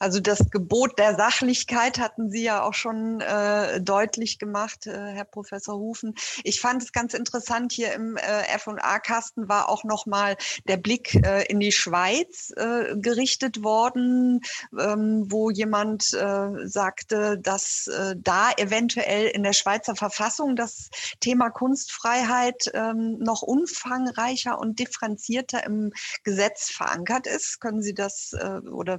Also 0.00 0.18
das 0.18 0.50
Gebot 0.50 0.98
der 0.98 1.14
Sachlichkeit 1.14 1.98
hatten 1.98 2.30
Sie 2.30 2.42
ja 2.42 2.62
auch 2.62 2.72
schon 2.72 3.20
äh, 3.20 3.82
deutlich 3.82 4.38
gemacht, 4.38 4.86
äh, 4.86 4.92
Herr 4.92 5.26
Professor 5.26 5.76
Hufen. 5.76 6.14
Ich 6.42 6.60
fand 6.60 6.82
es 6.82 6.92
ganz 6.92 7.12
interessant, 7.12 7.72
hier 7.72 7.92
im 7.92 8.16
äh, 8.16 8.46
F&A-Kasten 8.54 9.48
war 9.50 9.68
auch 9.68 9.84
nochmal 9.84 10.38
der 10.66 10.78
Blick 10.78 11.14
äh, 11.14 11.44
in 11.48 11.60
die 11.60 11.70
Schweiz 11.70 12.50
äh, 12.56 12.96
gerichtet 12.96 13.62
worden, 13.62 14.40
ähm, 14.78 15.26
wo 15.28 15.50
jemand 15.50 16.14
äh, 16.14 16.66
sagte, 16.66 17.38
dass 17.38 17.86
äh, 17.88 18.16
da 18.16 18.52
eventuell 18.56 19.26
in 19.26 19.42
der 19.42 19.52
Schweizer 19.52 19.96
Verfassung 19.96 20.56
das 20.56 20.88
Thema 21.20 21.50
Kunstfreiheit 21.50 22.70
ähm, 22.72 23.18
noch 23.18 23.42
umfangreicher 23.42 24.58
und 24.58 24.78
differenzierter 24.78 25.62
im 25.64 25.92
Gesetz 26.24 26.70
verankert 26.70 27.26
ist. 27.26 27.60
Können 27.60 27.82
Sie 27.82 27.92
das 27.92 28.32
äh, 28.32 28.60
oder 28.66 28.98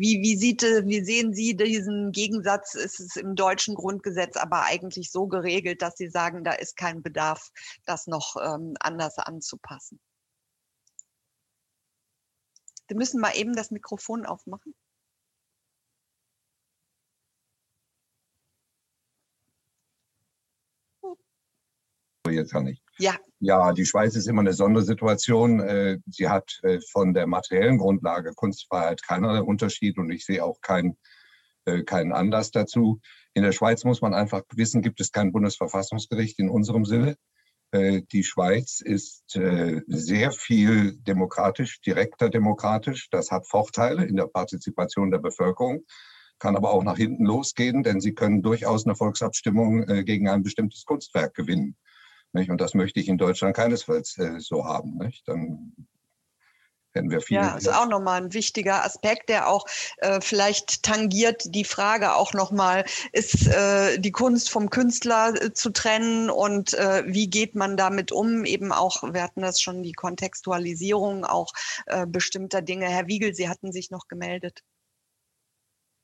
wie, 0.00 0.22
wie, 0.22 0.34
sieht, 0.34 0.62
wie 0.62 1.04
sehen 1.04 1.34
Sie 1.34 1.54
diesen 1.54 2.10
Gegensatz? 2.10 2.74
Ist 2.74 3.00
es 3.00 3.16
im 3.16 3.36
deutschen 3.36 3.74
Grundgesetz 3.74 4.38
aber 4.38 4.62
eigentlich 4.64 5.10
so 5.10 5.26
geregelt, 5.26 5.82
dass 5.82 5.96
Sie 5.96 6.08
sagen, 6.08 6.42
da 6.42 6.52
ist 6.52 6.74
kein 6.78 7.02
Bedarf, 7.02 7.50
das 7.84 8.06
noch 8.06 8.36
ähm, 8.42 8.76
anders 8.80 9.18
anzupassen? 9.18 10.00
Sie 12.88 12.94
müssen 12.94 13.20
mal 13.20 13.36
eben 13.36 13.52
das 13.54 13.70
Mikrofon 13.70 14.24
aufmachen. 14.24 14.74
Jetzt 22.30 22.54
ich. 22.54 22.82
Ja. 22.98 23.16
Ja, 23.42 23.72
die 23.72 23.86
Schweiz 23.86 24.16
ist 24.16 24.28
immer 24.28 24.42
eine 24.42 24.52
Sondersituation. 24.52 25.60
Äh, 25.60 25.98
sie 26.06 26.28
hat 26.28 26.60
äh, 26.62 26.78
von 26.92 27.14
der 27.14 27.26
materiellen 27.26 27.78
Grundlage 27.78 28.32
Kunstfreiheit 28.34 29.02
keinerlei 29.02 29.40
Unterschied 29.40 29.96
und 29.96 30.10
ich 30.10 30.26
sehe 30.26 30.44
auch 30.44 30.60
keinen 30.60 30.98
äh, 31.64 31.82
keinen 31.84 32.12
Anlass 32.12 32.50
dazu. 32.50 33.00
In 33.32 33.42
der 33.42 33.52
Schweiz 33.52 33.84
muss 33.84 34.02
man 34.02 34.12
einfach 34.12 34.42
wissen, 34.54 34.82
gibt 34.82 35.00
es 35.00 35.10
kein 35.10 35.32
Bundesverfassungsgericht 35.32 36.38
in 36.38 36.50
unserem 36.50 36.84
Sinne. 36.84 37.16
Die 37.72 38.24
Schweiz 38.24 38.80
ist 38.80 39.22
sehr 39.28 40.32
viel 40.32 40.96
demokratisch, 41.02 41.80
direkter 41.82 42.28
demokratisch. 42.28 43.08
Das 43.10 43.30
hat 43.30 43.46
Vorteile 43.46 44.04
in 44.04 44.16
der 44.16 44.26
Partizipation 44.26 45.12
der 45.12 45.20
Bevölkerung, 45.20 45.84
kann 46.40 46.56
aber 46.56 46.72
auch 46.72 46.82
nach 46.82 46.96
hinten 46.96 47.24
losgehen, 47.24 47.84
denn 47.84 48.00
sie 48.00 48.12
können 48.12 48.42
durchaus 48.42 48.86
eine 48.86 48.96
Volksabstimmung 48.96 49.86
gegen 50.04 50.28
ein 50.28 50.42
bestimmtes 50.42 50.84
Kunstwerk 50.84 51.34
gewinnen. 51.34 51.76
Nicht? 52.32 52.50
Und 52.50 52.60
das 52.60 52.74
möchte 52.74 53.00
ich 53.00 53.08
in 53.08 53.18
Deutschland 53.18 53.56
keinesfalls 53.56 54.16
äh, 54.18 54.38
so 54.38 54.64
haben. 54.64 54.98
Nicht? 54.98 55.26
Dann 55.26 55.72
hätten 56.92 57.10
wir 57.10 57.20
viel. 57.20 57.36
Ja, 57.36 57.56
ist 57.56 57.68
auch 57.68 57.88
nochmal 57.88 58.22
ein 58.22 58.32
wichtiger 58.32 58.84
Aspekt, 58.84 59.28
der 59.28 59.48
auch 59.48 59.66
äh, 59.98 60.20
vielleicht 60.20 60.82
tangiert 60.82 61.42
die 61.46 61.64
Frage 61.64 62.14
auch 62.14 62.32
nochmal, 62.32 62.84
ist 63.12 63.46
äh, 63.48 63.98
die 63.98 64.12
Kunst 64.12 64.50
vom 64.50 64.70
Künstler 64.70 65.34
äh, 65.40 65.52
zu 65.52 65.70
trennen 65.70 66.30
und 66.30 66.74
äh, 66.74 67.04
wie 67.06 67.28
geht 67.28 67.54
man 67.54 67.76
damit 67.76 68.12
um? 68.12 68.44
Eben 68.44 68.72
auch, 68.72 69.02
wir 69.02 69.22
hatten 69.22 69.42
das 69.42 69.60
schon, 69.60 69.82
die 69.82 69.92
Kontextualisierung 69.92 71.24
auch 71.24 71.52
äh, 71.86 72.06
bestimmter 72.06 72.62
Dinge. 72.62 72.86
Herr 72.86 73.06
Wiegel, 73.06 73.34
Sie 73.34 73.48
hatten 73.48 73.72
sich 73.72 73.90
noch 73.90 74.08
gemeldet. 74.08 74.62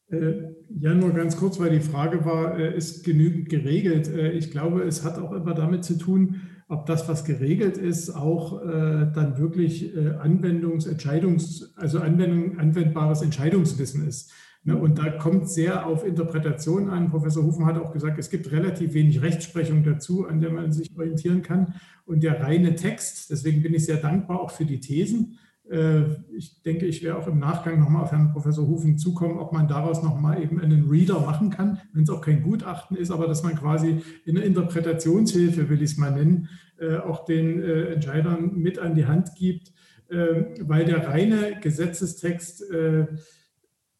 Äh, 0.08 0.54
ja, 0.78 0.94
nur 0.94 1.12
ganz 1.12 1.36
kurz, 1.36 1.58
weil 1.58 1.70
die 1.70 1.80
Frage 1.80 2.24
war, 2.24 2.58
äh, 2.58 2.76
ist 2.76 3.04
genügend 3.04 3.48
geregelt? 3.48 4.08
Äh, 4.08 4.32
ich 4.32 4.50
glaube, 4.50 4.82
es 4.82 5.04
hat 5.04 5.18
auch 5.18 5.32
immer 5.32 5.54
damit 5.54 5.84
zu 5.84 5.98
tun, 5.98 6.42
ob 6.68 6.86
das, 6.86 7.08
was 7.08 7.24
geregelt 7.24 7.78
ist, 7.78 8.10
auch 8.10 8.60
dann 8.60 9.38
wirklich 9.38 9.96
Anwendungs-, 9.96 10.88
Entscheidungs-, 10.88 11.72
also 11.76 12.00
Anwendung, 12.00 12.58
anwendbares 12.58 13.22
Entscheidungswissen 13.22 14.04
ist. 14.04 14.32
Ne, 14.64 14.76
und 14.76 14.98
da 14.98 15.10
kommt 15.10 15.48
sehr 15.48 15.86
auf 15.86 16.04
Interpretation 16.04 16.90
an. 16.90 17.08
Professor 17.08 17.44
Hufen 17.44 17.66
hat 17.66 17.78
auch 17.78 17.92
gesagt, 17.92 18.18
es 18.18 18.30
gibt 18.30 18.50
relativ 18.50 18.94
wenig 18.94 19.22
Rechtsprechung 19.22 19.84
dazu, 19.84 20.26
an 20.26 20.40
der 20.40 20.50
man 20.50 20.72
sich 20.72 20.90
orientieren 20.96 21.42
kann. 21.42 21.74
Und 22.04 22.24
der 22.24 22.40
reine 22.40 22.74
Text, 22.74 23.30
deswegen 23.30 23.62
bin 23.62 23.72
ich 23.72 23.84
sehr 23.84 23.98
dankbar 23.98 24.40
auch 24.40 24.50
für 24.50 24.64
die 24.64 24.80
Thesen, 24.80 25.38
ich 25.68 26.62
denke, 26.62 26.86
ich 26.86 27.02
werde 27.02 27.18
auch 27.18 27.26
im 27.26 27.40
Nachgang 27.40 27.80
nochmal 27.80 28.04
auf 28.04 28.12
Herrn 28.12 28.32
Professor 28.32 28.66
Hufen 28.68 28.98
zukommen, 28.98 29.38
ob 29.38 29.52
man 29.52 29.66
daraus 29.66 30.00
nochmal 30.00 30.40
eben 30.40 30.60
einen 30.60 30.88
Reader 30.88 31.20
machen 31.20 31.50
kann, 31.50 31.80
wenn 31.92 32.04
es 32.04 32.10
auch 32.10 32.20
kein 32.20 32.44
Gutachten 32.44 32.96
ist, 32.96 33.10
aber 33.10 33.26
dass 33.26 33.42
man 33.42 33.56
quasi 33.56 34.00
in 34.24 34.36
der 34.36 34.44
Interpretationshilfe, 34.44 35.68
will 35.68 35.82
ich 35.82 35.92
es 35.92 35.96
mal 35.96 36.12
nennen, 36.12 36.48
äh, 36.78 36.98
auch 36.98 37.24
den 37.24 37.60
äh, 37.60 37.94
Entscheidern 37.94 38.52
mit 38.54 38.78
an 38.78 38.94
die 38.94 39.06
Hand 39.06 39.34
gibt, 39.34 39.72
weil 40.08 40.84
der 40.84 41.08
reine 41.08 41.58
Gesetzestext 41.60 42.62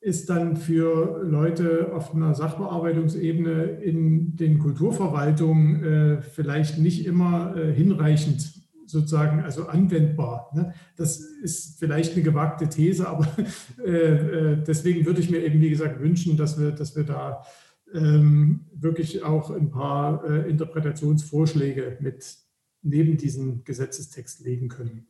ist 0.01 0.31
dann 0.31 0.57
für 0.57 1.21
Leute 1.25 1.93
auf 1.93 2.15
einer 2.15 2.33
Sachbearbeitungsebene 2.33 3.65
in 3.83 4.37
den 4.37 4.61
Kulturverwaltungen 4.61 6.23
vielleicht 6.23 6.79
nicht 6.79 7.05
immer 7.07 7.57
hinreichend 7.57 8.66
sozusagen 8.87 9.41
also 9.41 9.67
anwendbar. 9.67 10.51
Ne? 10.55 10.75
Das 10.97 11.19
ist 11.19 11.79
vielleicht 11.79 12.15
eine 12.15 12.23
gewagte 12.23 12.69
These, 12.69 13.09
aber 13.09 13.29
äh, 13.85 13.91
äh, 13.91 14.63
deswegen 14.65 15.05
würde 15.07 15.21
ich 15.21 15.31
mir 15.31 15.45
eben, 15.45 15.61
wie 15.61 15.71
gesagt, 15.71 16.01
wünschen, 16.01 16.37
dass 16.37 16.59
wir, 16.59 16.73
dass 16.73 16.97
wir 16.97 17.05
da 17.05 17.45
ähm, 17.93 18.67
wirklich 18.73 19.23
auch 19.23 19.51
ein 19.51 19.71
paar 19.71 20.25
äh, 20.25 20.49
Interpretationsvorschläge 20.49 21.99
mit 22.01 22.37
neben 22.83 23.17
diesen 23.17 23.65
Gesetzestext 23.65 24.41
legen 24.41 24.69
können. 24.69 25.07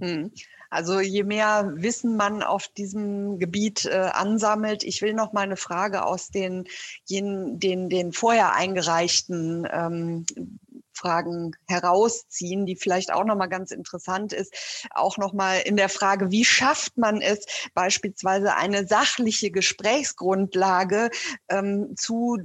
Hm. 0.00 0.30
Also 0.68 1.00
je 1.00 1.22
mehr 1.22 1.72
Wissen 1.76 2.16
man 2.16 2.42
auf 2.42 2.68
diesem 2.68 3.38
Gebiet 3.38 3.86
äh, 3.86 4.10
ansammelt, 4.12 4.84
ich 4.84 5.00
will 5.00 5.14
noch 5.14 5.32
mal 5.32 5.42
eine 5.42 5.56
Frage 5.56 6.04
aus 6.04 6.28
den, 6.28 6.64
den, 7.08 7.58
den, 7.58 8.12
vorher 8.12 8.54
eingereichten 8.54 9.66
ähm, 9.70 10.26
Fragen 10.96 11.52
herausziehen, 11.68 12.66
die 12.66 12.76
vielleicht 12.76 13.12
auch 13.12 13.24
nochmal 13.24 13.48
ganz 13.48 13.70
interessant 13.70 14.32
ist. 14.32 14.88
Auch 14.90 15.18
nochmal 15.18 15.60
in 15.64 15.76
der 15.76 15.88
Frage, 15.88 16.30
wie 16.30 16.44
schafft 16.44 16.96
man 16.96 17.20
es, 17.20 17.44
beispielsweise 17.74 18.54
eine 18.54 18.86
sachliche 18.86 19.50
Gesprächsgrundlage 19.50 21.10
ähm, 21.48 21.94
zu 21.96 22.38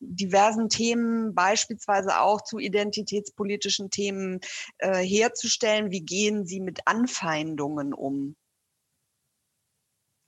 diversen 0.00 0.68
Themen, 0.68 1.34
beispielsweise 1.34 2.20
auch 2.20 2.42
zu 2.42 2.58
identitätspolitischen 2.58 3.90
Themen 3.90 4.40
äh, 4.78 4.98
herzustellen? 4.98 5.90
Wie 5.90 6.02
gehen 6.02 6.46
Sie 6.46 6.60
mit 6.60 6.80
Anfeindungen 6.86 7.94
um? 7.94 8.36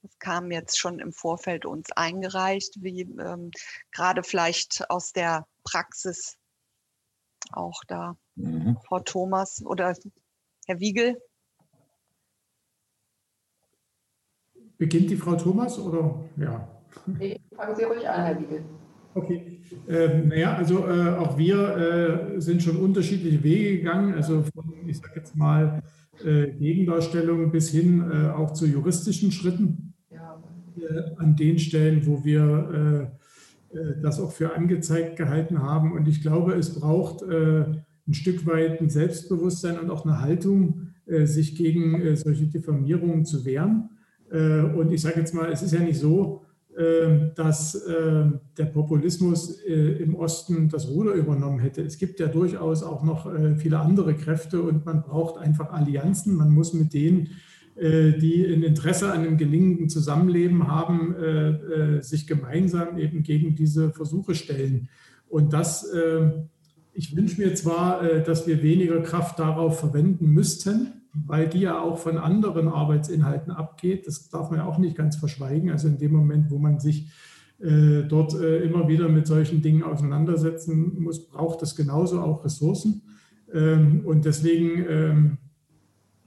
das 0.03 0.19
kam 0.19 0.51
jetzt 0.51 0.77
schon 0.77 0.99
im 0.99 1.13
Vorfeld 1.13 1.65
uns 1.65 1.91
eingereicht, 1.93 2.75
wie 2.81 3.01
ähm, 3.01 3.51
gerade 3.91 4.23
vielleicht 4.23 4.89
aus 4.89 5.13
der 5.13 5.47
Praxis 5.63 6.37
auch 7.51 7.81
da 7.87 8.15
mhm. 8.35 8.77
Frau 8.85 8.99
Thomas 8.99 9.63
oder 9.65 9.95
Herr 10.65 10.79
Wiegel. 10.79 11.17
Beginnt 14.77 15.09
die 15.09 15.17
Frau 15.17 15.35
Thomas 15.35 15.77
oder 15.79 16.23
ja? 16.37 16.67
Nee, 17.05 17.39
fangen 17.55 17.75
Sie 17.75 17.83
ruhig 17.83 18.07
an, 18.07 18.23
Herr 18.23 18.39
Wiegel. 18.39 18.63
Okay, 19.15 19.59
ähm, 19.87 20.29
naja, 20.29 20.55
also 20.55 20.87
äh, 20.87 21.09
auch 21.17 21.37
wir 21.37 22.35
äh, 22.35 22.41
sind 22.41 22.63
schon 22.63 22.77
unterschiedliche 22.77 23.43
Wege 23.43 23.77
gegangen, 23.77 24.15
also 24.15 24.41
von, 24.41 24.73
ich 24.87 24.97
sage 24.97 25.13
jetzt 25.17 25.35
mal, 25.35 25.83
äh, 26.23 26.47
Gegendarstellung 26.51 27.51
bis 27.51 27.69
hin 27.69 28.09
äh, 28.11 28.29
auch 28.29 28.51
zu 28.53 28.65
juristischen 28.65 29.31
Schritten 29.31 29.93
ja. 30.09 30.41
Äh, 30.77 31.15
an 31.17 31.35
den 31.35 31.59
Stellen, 31.59 32.05
wo 32.07 32.23
wir 32.23 33.11
äh, 33.11 33.22
das 34.01 34.19
auch 34.19 34.31
für 34.31 34.55
angezeigt 34.55 35.15
gehalten 35.17 35.61
haben. 35.61 35.93
Und 35.93 36.07
ich 36.07 36.21
glaube, 36.21 36.53
es 36.53 36.79
braucht 36.79 37.23
ein 37.23 37.83
Stück 38.11 38.45
weit 38.45 38.81
ein 38.81 38.89
Selbstbewusstsein 38.89 39.79
und 39.79 39.89
auch 39.89 40.05
eine 40.05 40.21
Haltung, 40.21 40.89
sich 41.05 41.55
gegen 41.55 42.15
solche 42.15 42.45
Diffamierungen 42.45 43.25
zu 43.25 43.45
wehren. 43.45 43.89
Und 44.29 44.91
ich 44.91 45.01
sage 45.01 45.19
jetzt 45.19 45.33
mal, 45.33 45.51
es 45.51 45.61
ist 45.61 45.73
ja 45.73 45.79
nicht 45.79 45.99
so, 45.99 46.43
dass 47.35 47.77
der 48.57 48.65
Populismus 48.65 49.59
äh, 49.61 50.03
im 50.03 50.15
Osten 50.15 50.69
das 50.69 50.87
Ruder 50.89 51.13
übernommen 51.13 51.59
hätte. 51.59 51.81
Es 51.81 51.97
gibt 51.97 52.19
ja 52.19 52.27
durchaus 52.27 52.83
auch 52.83 53.03
noch 53.03 53.31
äh, 53.31 53.55
viele 53.55 53.79
andere 53.79 54.15
Kräfte 54.15 54.61
und 54.61 54.85
man 54.85 55.01
braucht 55.01 55.39
einfach 55.39 55.71
Allianzen. 55.71 56.35
Man 56.35 56.51
muss 56.51 56.73
mit 56.73 56.93
denen, 56.93 57.25
äh, 57.25 57.29
die 57.75 58.45
ein 58.45 58.61
Interesse 58.61 59.11
an 59.11 59.21
einem 59.21 59.37
gelingenden 59.37 59.89
Zusammenleben 59.89 60.67
haben, 60.67 62.01
sich 62.01 62.27
gemeinsam 62.27 62.99
eben 62.99 63.23
gegen 63.23 63.55
diese 63.55 63.91
Versuche 63.91 64.35
stellen. 64.35 64.89
Und 65.27 65.53
das, 65.53 65.91
ich 66.93 67.15
wünsche 67.15 67.41
mir 67.41 67.55
zwar, 67.55 68.03
dass 68.19 68.45
wir 68.45 68.61
weniger 68.61 69.01
Kraft 69.01 69.39
darauf 69.39 69.79
verwenden 69.79 70.29
müssten, 70.29 71.01
weil 71.13 71.47
die 71.47 71.61
ja 71.61 71.79
auch 71.79 71.97
von 71.99 72.17
anderen 72.17 72.67
Arbeitsinhalten 72.67 73.51
abgeht. 73.51 74.07
Das 74.07 74.29
darf 74.29 74.49
man 74.49 74.59
ja 74.59 74.65
auch 74.65 74.77
nicht 74.77 74.95
ganz 74.95 75.15
verschweigen. 75.15 75.69
Also 75.69 75.87
in 75.87 75.97
dem 75.97 76.11
Moment, 76.11 76.49
wo 76.49 76.57
man 76.57 76.79
sich 76.79 77.11
äh, 77.59 78.03
dort 78.03 78.33
äh, 78.33 78.63
immer 78.63 78.87
wieder 78.87 79.07
mit 79.07 79.27
solchen 79.27 79.61
Dingen 79.61 79.83
auseinandersetzen 79.83 81.01
muss, 81.01 81.27
braucht 81.27 81.61
es 81.61 81.75
genauso 81.75 82.19
auch 82.19 82.43
Ressourcen. 82.43 83.03
Ähm, 83.53 84.01
und 84.05 84.25
deswegen, 84.25 84.85
ähm, 84.89 85.37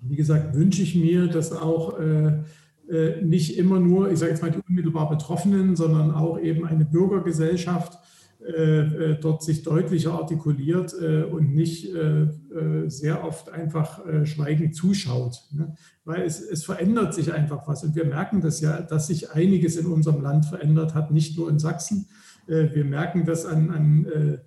wie 0.08 0.16
gesagt, 0.16 0.54
wünsche 0.54 0.82
ich 0.82 0.94
mir, 0.94 1.26
dass 1.28 1.52
auch 1.52 1.98
äh, 1.98 2.42
äh 2.88 3.22
nicht 3.22 3.58
immer 3.58 3.80
nur, 3.80 4.10
ich 4.10 4.18
sage 4.18 4.32
jetzt 4.32 4.42
mal, 4.42 4.50
die 4.50 4.60
unmittelbar 4.68 5.08
Betroffenen, 5.08 5.76
sondern 5.76 6.10
auch 6.10 6.38
eben 6.40 6.66
eine 6.66 6.84
Bürgergesellschaft 6.84 7.98
äh, 8.46 9.12
äh, 9.12 9.18
dort 9.18 9.42
sich 9.42 9.62
deutlicher 9.62 10.12
artikuliert 10.12 10.94
äh, 11.00 11.24
und 11.24 11.54
nicht 11.54 11.90
sehr 12.86 13.24
oft 13.24 13.50
einfach 13.50 14.00
schweigend 14.24 14.74
zuschaut. 14.74 15.42
Ne? 15.52 15.74
Weil 16.04 16.22
es, 16.22 16.40
es 16.40 16.64
verändert 16.64 17.14
sich 17.14 17.32
einfach 17.32 17.66
was. 17.66 17.84
Und 17.84 17.96
wir 17.96 18.04
merken 18.04 18.40
das 18.40 18.60
ja, 18.60 18.80
dass 18.80 19.08
sich 19.08 19.30
einiges 19.32 19.76
in 19.76 19.86
unserem 19.86 20.22
Land 20.22 20.46
verändert 20.46 20.94
hat, 20.94 21.10
nicht 21.10 21.36
nur 21.36 21.50
in 21.50 21.58
Sachsen. 21.58 22.06
Wir 22.46 22.84
merken 22.84 23.24
das 23.24 23.44
an, 23.44 23.70
an 23.70 24.38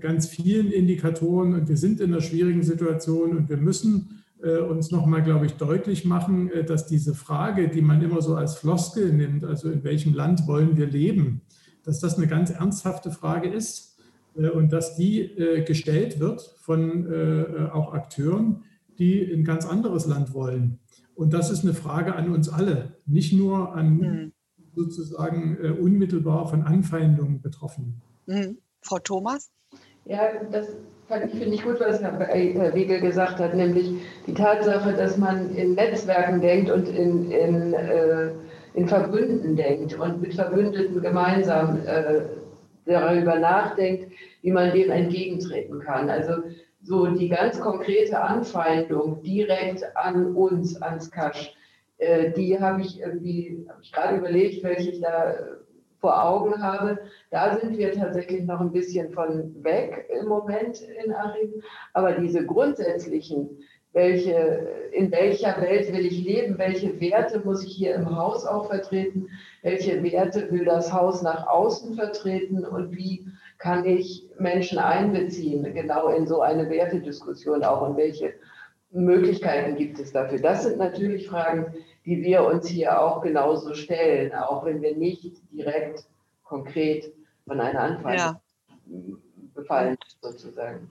ganz 0.00 0.26
vielen 0.26 0.70
Indikatoren 0.72 1.54
und 1.54 1.68
wir 1.68 1.76
sind 1.76 2.00
in 2.00 2.12
einer 2.12 2.22
schwierigen 2.22 2.62
Situation 2.62 3.36
und 3.36 3.48
wir 3.48 3.56
müssen 3.56 4.19
uns 4.42 4.90
nochmal, 4.90 5.22
glaube 5.22 5.46
ich, 5.46 5.54
deutlich 5.54 6.04
machen, 6.04 6.50
dass 6.66 6.86
diese 6.86 7.14
Frage, 7.14 7.68
die 7.68 7.82
man 7.82 8.00
immer 8.00 8.22
so 8.22 8.36
als 8.36 8.56
Floskel 8.56 9.12
nimmt, 9.12 9.44
also 9.44 9.70
in 9.70 9.84
welchem 9.84 10.14
Land 10.14 10.46
wollen 10.46 10.76
wir 10.76 10.86
leben, 10.86 11.42
dass 11.84 12.00
das 12.00 12.16
eine 12.16 12.26
ganz 12.26 12.50
ernsthafte 12.50 13.10
Frage 13.10 13.48
ist 13.48 13.98
äh, 14.36 14.48
und 14.48 14.72
dass 14.72 14.96
die 14.96 15.20
äh, 15.20 15.64
gestellt 15.64 16.20
wird 16.20 16.42
von 16.58 17.10
äh, 17.10 17.70
auch 17.72 17.92
Akteuren, 17.92 18.64
die 18.98 19.22
ein 19.22 19.44
ganz 19.44 19.66
anderes 19.66 20.06
Land 20.06 20.34
wollen. 20.34 20.78
Und 21.14 21.32
das 21.32 21.50
ist 21.50 21.64
eine 21.64 21.74
Frage 21.74 22.14
an 22.14 22.32
uns 22.32 22.48
alle, 22.48 22.96
nicht 23.06 23.32
nur 23.32 23.74
an 23.74 23.96
mhm. 23.96 24.32
sozusagen 24.74 25.56
unmittelbar 25.78 26.48
von 26.48 26.62
Anfeindungen 26.62 27.42
Betroffenen. 27.42 28.00
Mhm. 28.26 28.58
Frau 28.80 28.98
Thomas? 28.98 29.50
Ja, 30.06 30.20
das 30.50 30.68
finde 31.18 31.54
ich 31.54 31.62
gut, 31.62 31.80
was 31.80 32.00
Herr 32.00 32.18
Wegel 32.74 33.00
gesagt 33.00 33.38
hat, 33.38 33.54
nämlich 33.54 33.92
die 34.26 34.34
Tatsache, 34.34 34.92
dass 34.92 35.16
man 35.16 35.54
in 35.54 35.74
Netzwerken 35.74 36.40
denkt 36.40 36.70
und 36.70 36.88
in, 36.88 37.30
in 37.30 37.74
äh, 37.74 38.30
in 38.74 38.88
Verbünden 38.88 39.56
denkt 39.56 39.98
und 39.98 40.20
mit 40.20 40.34
Verbündeten 40.34 41.00
gemeinsam 41.00 41.80
äh, 41.86 42.22
darüber 42.86 43.38
nachdenkt, 43.38 44.12
wie 44.42 44.52
man 44.52 44.72
dem 44.72 44.90
entgegentreten 44.90 45.80
kann. 45.80 46.08
Also 46.08 46.34
so 46.82 47.06
die 47.06 47.28
ganz 47.28 47.60
konkrete 47.60 48.20
Anfeindung 48.20 49.22
direkt 49.22 49.84
an 49.96 50.34
uns, 50.34 50.80
ans 50.80 51.10
Kasch, 51.10 51.54
äh, 51.98 52.30
die 52.32 52.58
habe 52.58 52.82
ich 52.82 53.00
irgendwie, 53.00 53.66
habe 53.68 53.82
ich 53.82 53.92
gerade 53.92 54.16
überlegt, 54.16 54.62
welche 54.62 54.90
ich 54.90 55.00
da 55.00 55.34
vor 56.00 56.24
Augen 56.24 56.62
habe. 56.62 56.98
Da 57.30 57.58
sind 57.58 57.76
wir 57.78 57.92
tatsächlich 57.92 58.44
noch 58.44 58.60
ein 58.60 58.72
bisschen 58.72 59.10
von 59.10 59.54
weg 59.62 60.08
im 60.20 60.28
Moment 60.28 60.80
in 61.04 61.12
Achim. 61.12 61.62
Aber 61.92 62.12
diese 62.12 62.44
grundsätzlichen 62.44 63.58
welche, 63.92 64.68
in 64.92 65.10
welcher 65.10 65.60
Welt 65.60 65.92
will 65.92 66.06
ich 66.06 66.24
leben, 66.24 66.58
welche 66.58 67.00
Werte 67.00 67.40
muss 67.40 67.64
ich 67.64 67.74
hier 67.74 67.94
im 67.94 68.16
Haus 68.16 68.46
auch 68.46 68.68
vertreten, 68.68 69.28
welche 69.62 70.02
Werte 70.02 70.50
will 70.50 70.64
das 70.64 70.92
Haus 70.92 71.22
nach 71.22 71.46
außen 71.48 71.94
vertreten 71.94 72.64
und 72.64 72.96
wie 72.96 73.26
kann 73.58 73.84
ich 73.84 74.28
Menschen 74.38 74.78
einbeziehen, 74.78 75.74
genau 75.74 76.08
in 76.08 76.26
so 76.26 76.40
eine 76.40 76.70
Wertediskussion 76.70 77.64
auch 77.64 77.88
und 77.88 77.96
welche 77.96 78.32
Möglichkeiten 78.92 79.76
gibt 79.76 79.98
es 79.98 80.12
dafür. 80.12 80.38
Das 80.38 80.64
sind 80.64 80.78
natürlich 80.78 81.28
Fragen, 81.28 81.74
die 82.10 82.24
wir 82.24 82.44
uns 82.44 82.66
hier 82.66 83.00
auch 83.00 83.22
genauso 83.22 83.72
stellen, 83.72 84.34
auch 84.34 84.64
wenn 84.64 84.82
wir 84.82 84.96
nicht 84.96 85.32
direkt 85.52 86.08
konkret 86.42 87.14
von 87.46 87.60
einer 87.60 87.78
Anfrage 87.78 88.16
ja. 88.16 88.40
befallen 89.54 89.96
sozusagen. 90.20 90.90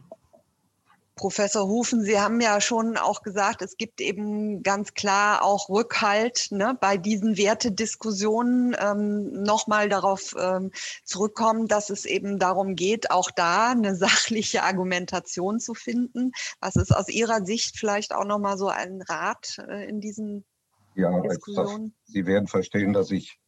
Professor 1.18 1.68
Hufen, 1.68 2.06
Sie 2.06 2.18
haben 2.18 2.40
ja 2.40 2.62
schon 2.62 2.96
auch 2.96 3.22
gesagt, 3.22 3.62
es 3.62 3.76
gibt 3.76 4.00
eben 4.00 4.64
ganz 4.64 4.94
klar 4.94 5.44
auch 5.44 5.68
Rückhalt 5.68 6.48
ne, 6.52 6.78
bei 6.80 6.96
diesen 6.96 7.36
Wertediskussionen. 7.36 8.74
Ähm, 8.80 9.44
Nochmal 9.44 9.90
darauf 9.90 10.34
ähm, 10.40 10.72
zurückkommen, 11.04 11.68
dass 11.68 11.90
es 11.90 12.06
eben 12.06 12.40
darum 12.40 12.76
geht, 12.76 13.12
auch 13.12 13.30
da 13.30 13.72
eine 13.72 13.96
sachliche 13.98 14.64
Argumentation 14.64 15.60
zu 15.60 15.74
finden. 15.74 16.32
Was 16.62 16.78
ist 16.78 16.96
aus 16.96 17.10
Ihrer 17.10 17.44
Sicht 17.44 17.78
vielleicht 17.78 18.16
auch 18.16 18.24
nochmal 18.24 18.58
so 18.58 18.70
ein 18.70 19.02
Rat 19.02 19.58
äh, 19.68 19.90
in 19.90 20.00
diesen 20.00 20.46
ja, 20.96 21.20
Diskussionen? 21.22 21.94
Sie 22.06 22.26
werden 22.26 22.48
verstehen, 22.48 22.94
dass 22.94 23.12
ich 23.12 23.40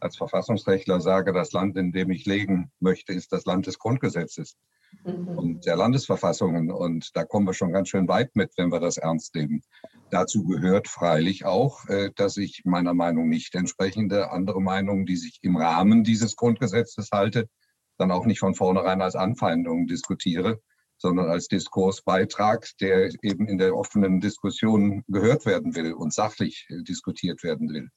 als 0.00 0.16
Verfassungsrechtler 0.16 1.00
sage, 1.00 1.32
das 1.32 1.52
Land, 1.52 1.76
in 1.76 1.92
dem 1.92 2.10
ich 2.10 2.26
leben 2.26 2.70
möchte, 2.78 3.12
ist 3.12 3.32
das 3.32 3.46
Land 3.46 3.66
des 3.66 3.78
Grundgesetzes 3.78 4.56
mhm. 5.04 5.28
und 5.38 5.66
der 5.66 5.76
Landesverfassungen. 5.76 6.70
Und 6.70 7.16
da 7.16 7.24
kommen 7.24 7.46
wir 7.46 7.54
schon 7.54 7.72
ganz 7.72 7.88
schön 7.88 8.06
weit 8.08 8.36
mit, 8.36 8.52
wenn 8.56 8.70
wir 8.70 8.80
das 8.80 8.98
ernst 8.98 9.34
nehmen. 9.34 9.62
Dazu 10.10 10.44
gehört 10.44 10.88
freilich 10.88 11.44
auch, 11.44 11.88
äh, 11.88 12.10
dass 12.14 12.36
ich 12.36 12.62
meiner 12.64 12.94
Meinung 12.94 13.28
nicht 13.28 13.54
entsprechende 13.54 14.30
andere 14.30 14.60
Meinungen, 14.60 15.06
die 15.06 15.16
sich 15.16 15.38
im 15.42 15.56
Rahmen 15.56 16.04
dieses 16.04 16.36
Grundgesetzes 16.36 17.08
halte, 17.12 17.48
dann 17.96 18.10
auch 18.10 18.26
nicht 18.26 18.40
von 18.40 18.54
vornherein 18.54 19.00
als 19.00 19.16
Anfeindungen 19.16 19.86
diskutiere, 19.86 20.60
sondern 20.96 21.28
als 21.28 21.48
Diskursbeitrag, 21.48 22.68
der 22.80 23.10
eben 23.22 23.46
in 23.48 23.58
der 23.58 23.76
offenen 23.76 24.20
Diskussion 24.20 25.02
gehört 25.08 25.46
werden 25.46 25.74
will 25.74 25.92
und 25.92 26.12
sachlich 26.12 26.66
äh, 26.70 26.82
diskutiert 26.82 27.42
werden 27.42 27.68
will. 27.70 27.88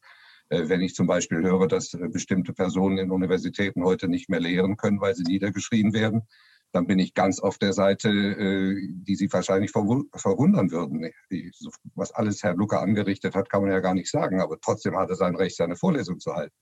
Äh, 0.49 0.69
wenn 0.69 0.81
ich 0.81 0.95
zum 0.95 1.07
Beispiel 1.07 1.43
höre, 1.43 1.67
dass 1.67 1.91
bestimmte 2.11 2.53
Personen 2.53 2.97
in 2.97 3.11
Universitäten 3.11 3.83
heute 3.83 4.07
nicht 4.07 4.29
mehr 4.29 4.39
lehren 4.39 4.77
können, 4.77 5.01
weil 5.01 5.15
sie 5.15 5.23
niedergeschrien 5.23 5.93
werden, 5.93 6.27
dann 6.71 6.85
bin 6.85 6.99
ich 6.99 7.13
ganz 7.13 7.39
auf 7.39 7.57
der 7.57 7.73
Seite, 7.73 8.09
äh, 8.09 8.87
die 8.89 9.15
Sie 9.15 9.31
wahrscheinlich 9.31 9.71
verwundern 9.71 10.71
würden. 10.71 11.11
Was 11.95 12.11
alles 12.11 12.43
Herr 12.43 12.55
Luca 12.55 12.81
angerichtet 12.81 13.35
hat, 13.35 13.49
kann 13.49 13.61
man 13.61 13.71
ja 13.71 13.79
gar 13.79 13.93
nicht 13.93 14.11
sagen, 14.11 14.41
aber 14.41 14.59
trotzdem 14.59 14.97
hat 14.97 15.09
er 15.09 15.15
sein 15.15 15.35
Recht, 15.35 15.55
seine 15.55 15.75
Vorlesung 15.75 16.19
zu 16.19 16.33
halten, 16.33 16.55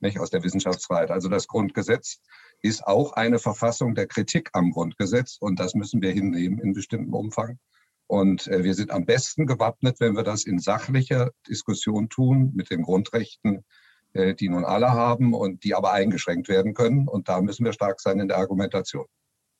nicht 0.00 0.18
aus 0.18 0.30
der 0.30 0.42
Wissenschaftsfreiheit. 0.42 1.10
Also 1.10 1.28
das 1.28 1.46
Grundgesetz 1.46 2.20
ist 2.64 2.86
auch 2.86 3.12
eine 3.12 3.38
Verfassung 3.38 3.94
der 3.94 4.06
Kritik 4.06 4.48
am 4.54 4.70
Grundgesetz 4.70 5.36
und 5.38 5.60
das 5.60 5.74
müssen 5.74 6.00
wir 6.00 6.12
hinnehmen 6.12 6.58
in 6.58 6.72
bestimmtem 6.72 7.12
Umfang. 7.12 7.58
Und 8.06 8.46
äh, 8.46 8.64
wir 8.64 8.72
sind 8.72 8.90
am 8.90 9.04
besten 9.04 9.46
gewappnet, 9.46 10.00
wenn 10.00 10.16
wir 10.16 10.22
das 10.22 10.44
in 10.44 10.58
sachlicher 10.58 11.30
Diskussion 11.46 12.08
tun 12.08 12.52
mit 12.54 12.70
den 12.70 12.80
Grundrechten, 12.80 13.66
äh, 14.14 14.34
die 14.34 14.48
nun 14.48 14.64
alle 14.64 14.92
haben 14.92 15.34
und 15.34 15.62
die 15.62 15.74
aber 15.74 15.92
eingeschränkt 15.92 16.48
werden 16.48 16.72
können. 16.72 17.06
Und 17.06 17.28
da 17.28 17.42
müssen 17.42 17.66
wir 17.66 17.74
stark 17.74 18.00
sein 18.00 18.18
in 18.18 18.28
der 18.28 18.38
Argumentation. 18.38 19.06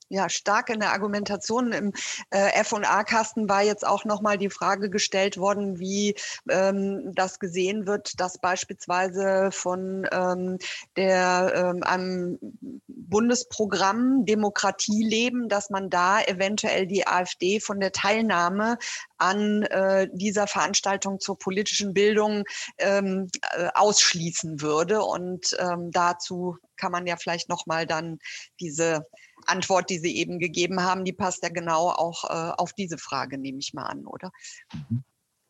Ja, 0.08 0.28
stark 0.28 0.70
in 0.70 0.80
der 0.80 0.92
Argumentation. 0.92 1.72
Im 1.72 1.92
äh, 2.30 2.62
FA-Kasten 2.64 3.48
war 3.48 3.62
jetzt 3.62 3.86
auch 3.86 4.04
nochmal 4.04 4.38
die 4.38 4.50
Frage 4.50 4.90
gestellt 4.90 5.38
worden, 5.38 5.78
wie 5.78 6.14
ähm, 6.48 7.12
das 7.14 7.38
gesehen 7.38 7.86
wird, 7.86 8.20
dass 8.20 8.38
beispielsweise 8.38 9.50
von 9.50 10.06
ähm, 10.12 10.58
der, 10.96 11.52
ähm, 11.54 11.82
einem 11.82 12.38
Bundesprogramm 12.86 14.24
Demokratie 14.24 15.04
leben, 15.04 15.48
dass 15.48 15.70
man 15.70 15.90
da 15.90 16.22
eventuell 16.22 16.86
die 16.86 17.06
AfD 17.06 17.60
von 17.60 17.80
der 17.80 17.92
Teilnahme 17.92 18.78
an 19.18 19.62
äh, 19.64 20.08
dieser 20.12 20.46
Veranstaltung 20.46 21.20
zur 21.20 21.38
politischen 21.38 21.94
Bildung 21.94 22.44
ähm, 22.78 23.28
äh, 23.56 23.68
ausschließen 23.74 24.60
würde. 24.60 25.02
Und 25.02 25.56
ähm, 25.58 25.90
dazu 25.90 26.58
kann 26.76 26.92
man 26.92 27.06
ja 27.06 27.16
vielleicht 27.16 27.48
nochmal 27.48 27.86
dann 27.86 28.18
diese 28.60 29.06
Antwort, 29.46 29.90
die 29.90 29.98
Sie 29.98 30.16
eben 30.16 30.38
gegeben 30.38 30.80
haben, 30.82 31.04
die 31.04 31.12
passt 31.12 31.42
ja 31.42 31.48
genau 31.48 31.88
auch 31.90 32.24
äh, 32.24 32.52
auf 32.56 32.72
diese 32.72 32.98
Frage, 32.98 33.38
nehme 33.38 33.58
ich 33.58 33.74
mal 33.74 33.84
an, 33.84 34.06
oder? 34.06 34.32
Mhm. 34.72 35.04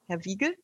Herr 0.06 0.24
Wiegel? 0.24 0.54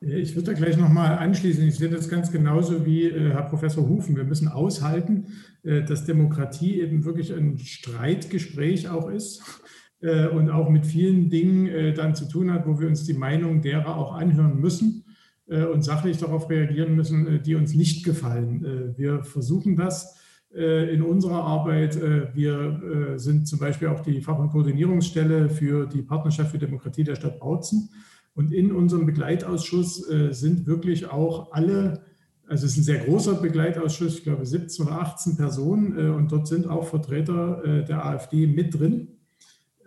Ich 0.00 0.36
würde 0.36 0.52
da 0.52 0.52
gleich 0.52 0.76
nochmal 0.76 1.18
anschließen. 1.18 1.66
Ich 1.66 1.74
sehe 1.74 1.88
das 1.88 2.08
ganz 2.08 2.30
genauso 2.30 2.86
wie 2.86 3.06
äh, 3.06 3.32
Herr 3.32 3.42
Professor 3.42 3.88
Hufen. 3.88 4.16
Wir 4.16 4.22
müssen 4.22 4.46
aushalten, 4.46 5.26
äh, 5.64 5.82
dass 5.82 6.04
Demokratie 6.04 6.80
eben 6.80 7.04
wirklich 7.04 7.34
ein 7.34 7.58
Streitgespräch 7.58 8.88
auch 8.88 9.10
ist 9.10 9.42
äh, 10.00 10.28
und 10.28 10.50
auch 10.50 10.70
mit 10.70 10.86
vielen 10.86 11.30
Dingen 11.30 11.66
äh, 11.66 11.92
dann 11.92 12.14
zu 12.14 12.28
tun 12.28 12.52
hat, 12.52 12.66
wo 12.66 12.78
wir 12.78 12.86
uns 12.86 13.04
die 13.04 13.14
Meinung 13.14 13.60
derer 13.60 13.96
auch 13.96 14.14
anhören 14.14 14.60
müssen 14.60 15.04
äh, 15.48 15.64
und 15.64 15.82
sachlich 15.82 16.18
darauf 16.18 16.48
reagieren 16.48 16.94
müssen, 16.94 17.26
äh, 17.26 17.40
die 17.40 17.56
uns 17.56 17.74
nicht 17.74 18.04
gefallen. 18.04 18.94
wir 18.96 19.24
versuchen 19.24 19.74
das 19.74 20.14
äh, 20.14 20.17
in 20.50 21.02
unserer 21.02 21.44
Arbeit. 21.44 21.96
Äh, 21.96 22.34
wir 22.34 23.14
äh, 23.14 23.18
sind 23.18 23.46
zum 23.46 23.58
Beispiel 23.58 23.88
auch 23.88 24.00
die 24.00 24.22
Fach- 24.22 24.38
und 24.38 24.50
Koordinierungsstelle 24.50 25.50
für 25.50 25.86
die 25.86 26.02
Partnerschaft 26.02 26.52
für 26.52 26.58
Demokratie 26.58 27.04
der 27.04 27.16
Stadt 27.16 27.38
Bautzen. 27.38 27.90
Und 28.34 28.52
in 28.52 28.72
unserem 28.72 29.04
Begleitausschuss 29.04 29.96
sind 30.30 30.68
wirklich 30.68 31.10
auch 31.10 31.50
alle, 31.50 32.04
also 32.46 32.66
es 32.66 32.72
ist 32.72 32.78
ein 32.78 32.84
sehr 32.84 33.04
großer 33.04 33.34
Begleitausschuss, 33.34 34.18
ich 34.18 34.22
glaube 34.22 34.46
17 34.46 34.86
oder 34.86 35.00
18 35.00 35.36
Personen 35.36 36.12
und 36.12 36.30
dort 36.30 36.46
sind 36.46 36.68
auch 36.68 36.86
Vertreter 36.86 37.82
der 37.88 38.06
AfD 38.06 38.46
mit 38.46 38.78
drin. 38.78 39.08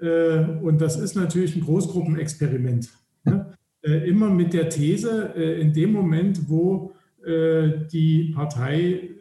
Und 0.02 0.82
das 0.82 1.00
ist 1.00 1.16
natürlich 1.16 1.56
ein 1.56 1.62
Großgruppenexperiment. 1.62 2.90
Ne? 3.24 3.54
Immer 3.84 4.30
mit 4.30 4.52
der 4.52 4.68
These, 4.68 5.32
in 5.38 5.72
dem 5.72 5.94
Moment, 5.94 6.50
wo 6.50 6.92
die 7.26 8.34
Partei 8.36 8.82
äh, 8.82 9.21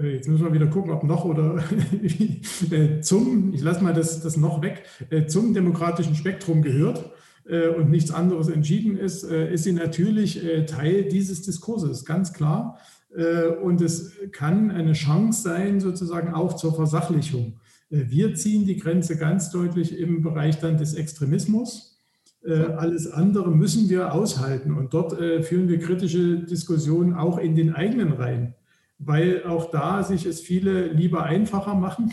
jetzt 0.00 0.28
müssen 0.28 0.44
wir 0.44 0.54
wieder 0.54 0.68
gucken, 0.68 0.90
ob 0.90 1.04
noch 1.04 1.24
oder 1.24 1.62
äh, 2.70 3.00
zum, 3.00 3.52
ich 3.52 3.60
lasse 3.60 3.84
mal 3.84 3.92
das, 3.92 4.22
das 4.22 4.36
noch 4.36 4.62
weg, 4.62 4.84
äh, 5.10 5.26
zum 5.26 5.52
demokratischen 5.54 6.14
Spektrum 6.14 6.62
gehört 6.62 7.10
und 7.44 7.90
nichts 7.90 8.12
anderes 8.12 8.46
entschieden 8.48 8.96
ist, 8.96 9.24
ist 9.24 9.64
sie 9.64 9.72
natürlich 9.72 10.40
Teil 10.68 11.06
dieses 11.06 11.42
Diskurses, 11.42 12.04
ganz 12.04 12.32
klar. 12.32 12.78
Und 13.64 13.80
es 13.80 14.12
kann 14.30 14.70
eine 14.70 14.92
Chance 14.92 15.42
sein, 15.42 15.80
sozusagen 15.80 16.34
auch 16.34 16.54
zur 16.54 16.72
Versachlichung. 16.72 17.58
Wir 17.90 18.36
ziehen 18.36 18.64
die 18.64 18.76
Grenze 18.76 19.16
ganz 19.16 19.50
deutlich 19.50 19.98
im 19.98 20.22
Bereich 20.22 20.60
dann 20.60 20.78
des 20.78 20.94
Extremismus. 20.94 22.00
Alles 22.46 23.10
andere 23.10 23.50
müssen 23.50 23.90
wir 23.90 24.14
aushalten. 24.14 24.74
Und 24.74 24.94
dort 24.94 25.12
führen 25.44 25.68
wir 25.68 25.80
kritische 25.80 26.44
Diskussionen 26.44 27.12
auch 27.12 27.38
in 27.38 27.56
den 27.56 27.74
eigenen 27.74 28.12
Reihen 28.12 28.54
weil 29.04 29.44
auch 29.44 29.70
da 29.70 30.02
sich 30.02 30.26
es 30.26 30.40
viele 30.40 30.88
lieber 30.92 31.24
einfacher 31.24 31.74
machen. 31.74 32.12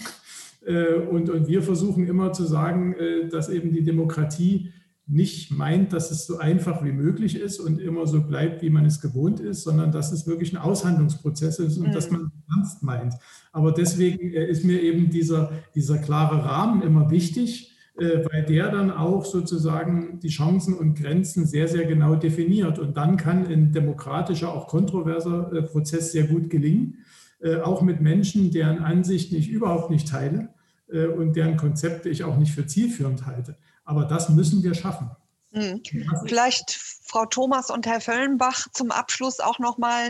Äh, 0.66 0.96
und, 0.96 1.30
und 1.30 1.48
wir 1.48 1.62
versuchen 1.62 2.08
immer 2.08 2.34
zu 2.34 2.46
sagen, 2.46 2.94
äh, 2.94 3.28
dass 3.30 3.50
eben 3.50 3.72
die 3.72 3.84
Demokratie 3.84 4.72
nicht 5.10 5.52
meint, 5.52 5.92
dass 5.92 6.12
es 6.12 6.28
so 6.28 6.38
einfach 6.38 6.84
wie 6.84 6.92
möglich 6.92 7.36
ist 7.36 7.60
und 7.60 7.80
immer 7.80 8.06
so 8.06 8.22
bleibt, 8.22 8.62
wie 8.62 8.70
man 8.70 8.86
es 8.86 9.02
gewohnt 9.02 9.40
ist, 9.40 9.64
sondern 9.64 9.92
dass 9.92 10.12
es 10.12 10.28
wirklich 10.28 10.54
ein 10.54 10.62
Aushandlungsprozess 10.62 11.58
ist 11.58 11.78
und 11.78 11.88
mhm. 11.88 11.94
dass 11.94 12.12
man 12.12 12.32
ernst 12.56 12.84
meint. 12.84 13.16
Aber 13.52 13.72
deswegen 13.72 14.34
äh, 14.34 14.48
ist 14.48 14.64
mir 14.64 14.82
eben 14.82 15.10
dieser, 15.10 15.52
dieser 15.74 15.98
klare 15.98 16.46
Rahmen 16.46 16.84
immer 16.84 17.10
wichtig, 17.10 17.76
weil 18.00 18.46
der 18.46 18.70
dann 18.72 18.92
auch 18.92 19.26
sozusagen 19.26 20.20
die 20.20 20.30
Chancen 20.30 20.74
und 20.74 20.96
Grenzen 20.96 21.46
sehr, 21.46 21.68
sehr 21.68 21.86
genau 21.86 22.16
definiert. 22.16 22.80
Und 22.80 22.98
dann 22.98 23.18
kann 23.18 23.46
ein 23.48 23.72
demokratischer, 23.72 24.54
auch 24.54 24.68
kontroverser 24.68 25.52
äh, 25.54 25.62
Prozess 25.64 26.12
sehr 26.12 26.26
gut 26.26 26.50
gelingen, 26.50 27.06
äh, 27.42 27.58
auch 27.58 27.82
mit 27.82 28.02
Menschen, 28.02 28.52
deren 28.52 28.80
Ansichten 28.80 29.36
ich 29.36 29.50
überhaupt 29.50 29.90
nicht 29.90 30.08
teile 30.08 30.50
und 30.92 31.36
deren 31.36 31.56
Konzepte 31.56 32.10
ich 32.10 32.24
auch 32.24 32.38
nicht 32.38 32.52
für 32.52 32.66
zielführend 32.66 33.28
halte. 33.28 33.56
Aber 33.84 34.06
das 34.06 34.30
müssen 34.30 34.64
wir 34.64 34.74
schaffen. 34.74 35.12
Hm. 35.52 35.84
Vielleicht 36.26 36.72
Frau 36.72 37.28
Thomas 37.28 37.70
und 37.70 37.86
Herr 37.86 38.02
Völlenbach 38.02 38.66
zum 38.74 38.90
Abschluss 38.90 39.40
auch 39.40 39.60
noch 39.60 39.78
mal 39.78 40.10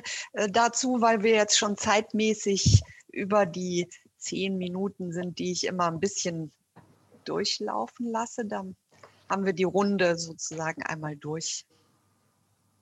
dazu, 0.51 1.01
weil 1.01 1.21
wir 1.21 1.33
jetzt 1.33 1.57
schon 1.57 1.75
zeitmäßig 1.75 2.81
über 3.11 3.45
die 3.45 3.89
zehn 4.19 4.57
Minuten 4.57 5.11
sind, 5.11 5.39
die 5.39 5.51
ich 5.51 5.65
immer 5.65 5.87
ein 5.87 5.99
bisschen 5.99 6.53
durchlaufen 7.29 8.11
lasse, 8.11 8.45
dann 8.45 8.75
haben 9.29 9.45
wir 9.45 9.53
die 9.53 9.63
Runde 9.63 10.17
sozusagen 10.17 10.81
einmal 10.83 11.15
durch 11.15 11.65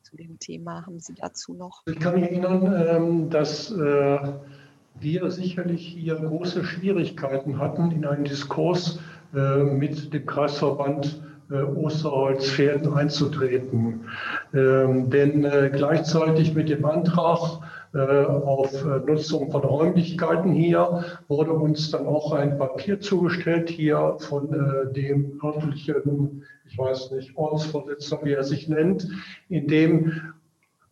zu 0.04 0.16
dem 0.16 0.40
Thema. 0.40 0.86
Haben 0.86 1.00
Sie 1.00 1.14
dazu 1.14 1.54
noch? 1.54 1.84
Ich 1.86 2.00
kann 2.00 2.16
mich 2.16 2.24
erinnern, 2.24 2.86
ähm, 2.88 3.30
dass 3.30 3.72
äh, 3.72 4.20
wir 5.00 5.32
sicherlich 5.32 5.86
hier 5.86 6.16
große 6.16 6.64
Schwierigkeiten 6.64 7.60
hatten, 7.60 7.92
in 7.92 8.06
einen 8.06 8.24
Diskurs 8.24 9.00
äh, 9.36 9.64
mit 9.64 10.14
dem 10.14 10.26
Kreisverband 10.26 11.22
äh, 11.52 11.56
Osterholz-Pferden 11.56 12.94
einzutreten. 12.94 14.06
Ähm, 14.54 15.10
denn 15.10 15.42
gleichzeitig 15.74 16.54
mit 16.56 16.70
dem 16.70 16.86
Antrag 16.86 17.60
auf 18.00 18.74
äh, 18.86 19.00
Nutzung 19.00 19.52
von 19.52 19.62
Räumlichkeiten 19.62 20.52
hier 20.52 21.04
wurde 21.28 21.54
uns 21.54 21.92
dann 21.92 22.06
auch 22.06 22.32
ein 22.32 22.58
Papier 22.58 23.00
zugestellt 23.00 23.70
hier 23.70 24.18
von 24.20 24.54
äh, 24.54 24.94
dem 24.94 25.40
örtlichen, 25.44 26.44
ich 26.66 26.78
weiß 26.78 27.12
nicht, 27.12 27.38
Ortsvorsitzender, 27.38 28.26
wie 28.26 28.34
er 28.34 28.44
sich 28.44 28.68
nennt, 28.68 29.08
in 29.50 29.68
dem 29.68 30.34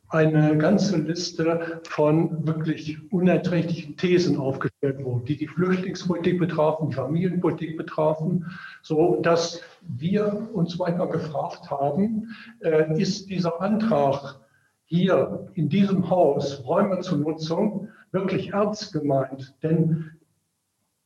eine 0.10 0.58
ganze 0.58 0.98
Liste 0.98 1.82
von 1.90 2.46
wirklich 2.48 3.12
unerträglichen 3.12 3.98
Thesen 3.98 4.38
aufgestellt 4.38 5.04
wurde, 5.04 5.26
die 5.26 5.38
die 5.38 5.48
Flüchtlingspolitik 5.48 6.40
betrafen, 6.40 6.90
die 6.90 6.96
Familienpolitik 6.96 7.76
betrafen, 7.76 8.46
so 8.82 9.20
dass 9.22 9.62
wir 9.82 10.48
uns 10.54 10.78
manchmal 10.78 11.10
gefragt 11.10 11.70
haben, 11.72 12.36
äh, 12.60 13.02
ist 13.02 13.30
dieser 13.30 13.62
Antrag 13.62 14.40
hier 14.86 15.48
in 15.56 15.70
diesem 15.70 16.10
Haus 16.10 16.64
Räume 16.66 17.00
zur 17.00 17.18
Nutzung 17.18 17.90
wirklich 18.12 18.54
ernst 18.54 18.94
gemeint. 18.94 19.56
Denn 19.64 20.12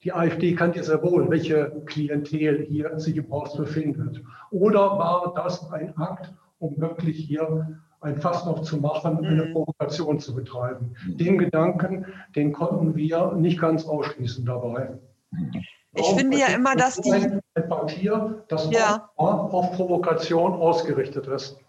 die 0.03 0.13
AfD 0.13 0.55
kann 0.55 0.73
ja 0.73 0.83
sehr 0.83 1.01
wohl, 1.03 1.29
welche 1.29 1.81
Klientel 1.85 2.65
hier 2.65 2.99
sich 2.99 3.17
im 3.17 3.29
Haus 3.29 3.57
befindet. 3.57 4.21
Oder 4.51 4.79
war 4.79 5.33
das 5.35 5.69
ein 5.71 5.97
Akt, 5.97 6.33
um 6.59 6.79
wirklich 6.79 7.17
hier 7.17 7.79
ein 8.01 8.17
Fass 8.17 8.45
noch 8.45 8.61
zu 8.61 8.77
machen, 8.77 9.25
eine 9.25 9.45
mhm. 9.45 9.51
Provokation 9.53 10.19
zu 10.19 10.35
betreiben? 10.35 10.95
Den 11.07 11.37
Gedanken, 11.37 12.05
den 12.35 12.53
konnten 12.53 12.95
wir 12.95 13.33
nicht 13.33 13.59
ganz 13.59 13.85
ausschließen 13.85 14.45
dabei. 14.45 14.97
Ich 15.93 16.03
Warum 16.03 16.17
finde 16.17 16.37
ja 16.37 16.47
immer, 16.47 16.75
dass 16.75 16.95
die... 16.97 17.11
Ein 17.11 17.41
Papier, 17.67 18.45
das 18.47 18.69
ja. 18.71 19.09
auf 19.17 19.71
Provokation 19.75 20.53
ausgerichtet 20.53 21.27
ist. 21.27 21.59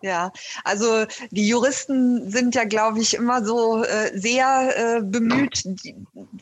Ja, 0.00 0.30
also 0.64 1.06
die 1.30 1.48
Juristen 1.48 2.30
sind 2.30 2.54
ja, 2.54 2.64
glaube 2.64 3.00
ich, 3.00 3.14
immer 3.14 3.44
so 3.44 3.82
äh, 3.82 4.16
sehr 4.16 4.98
äh, 4.98 5.02
bemüht, 5.02 5.62
die, 5.64 5.96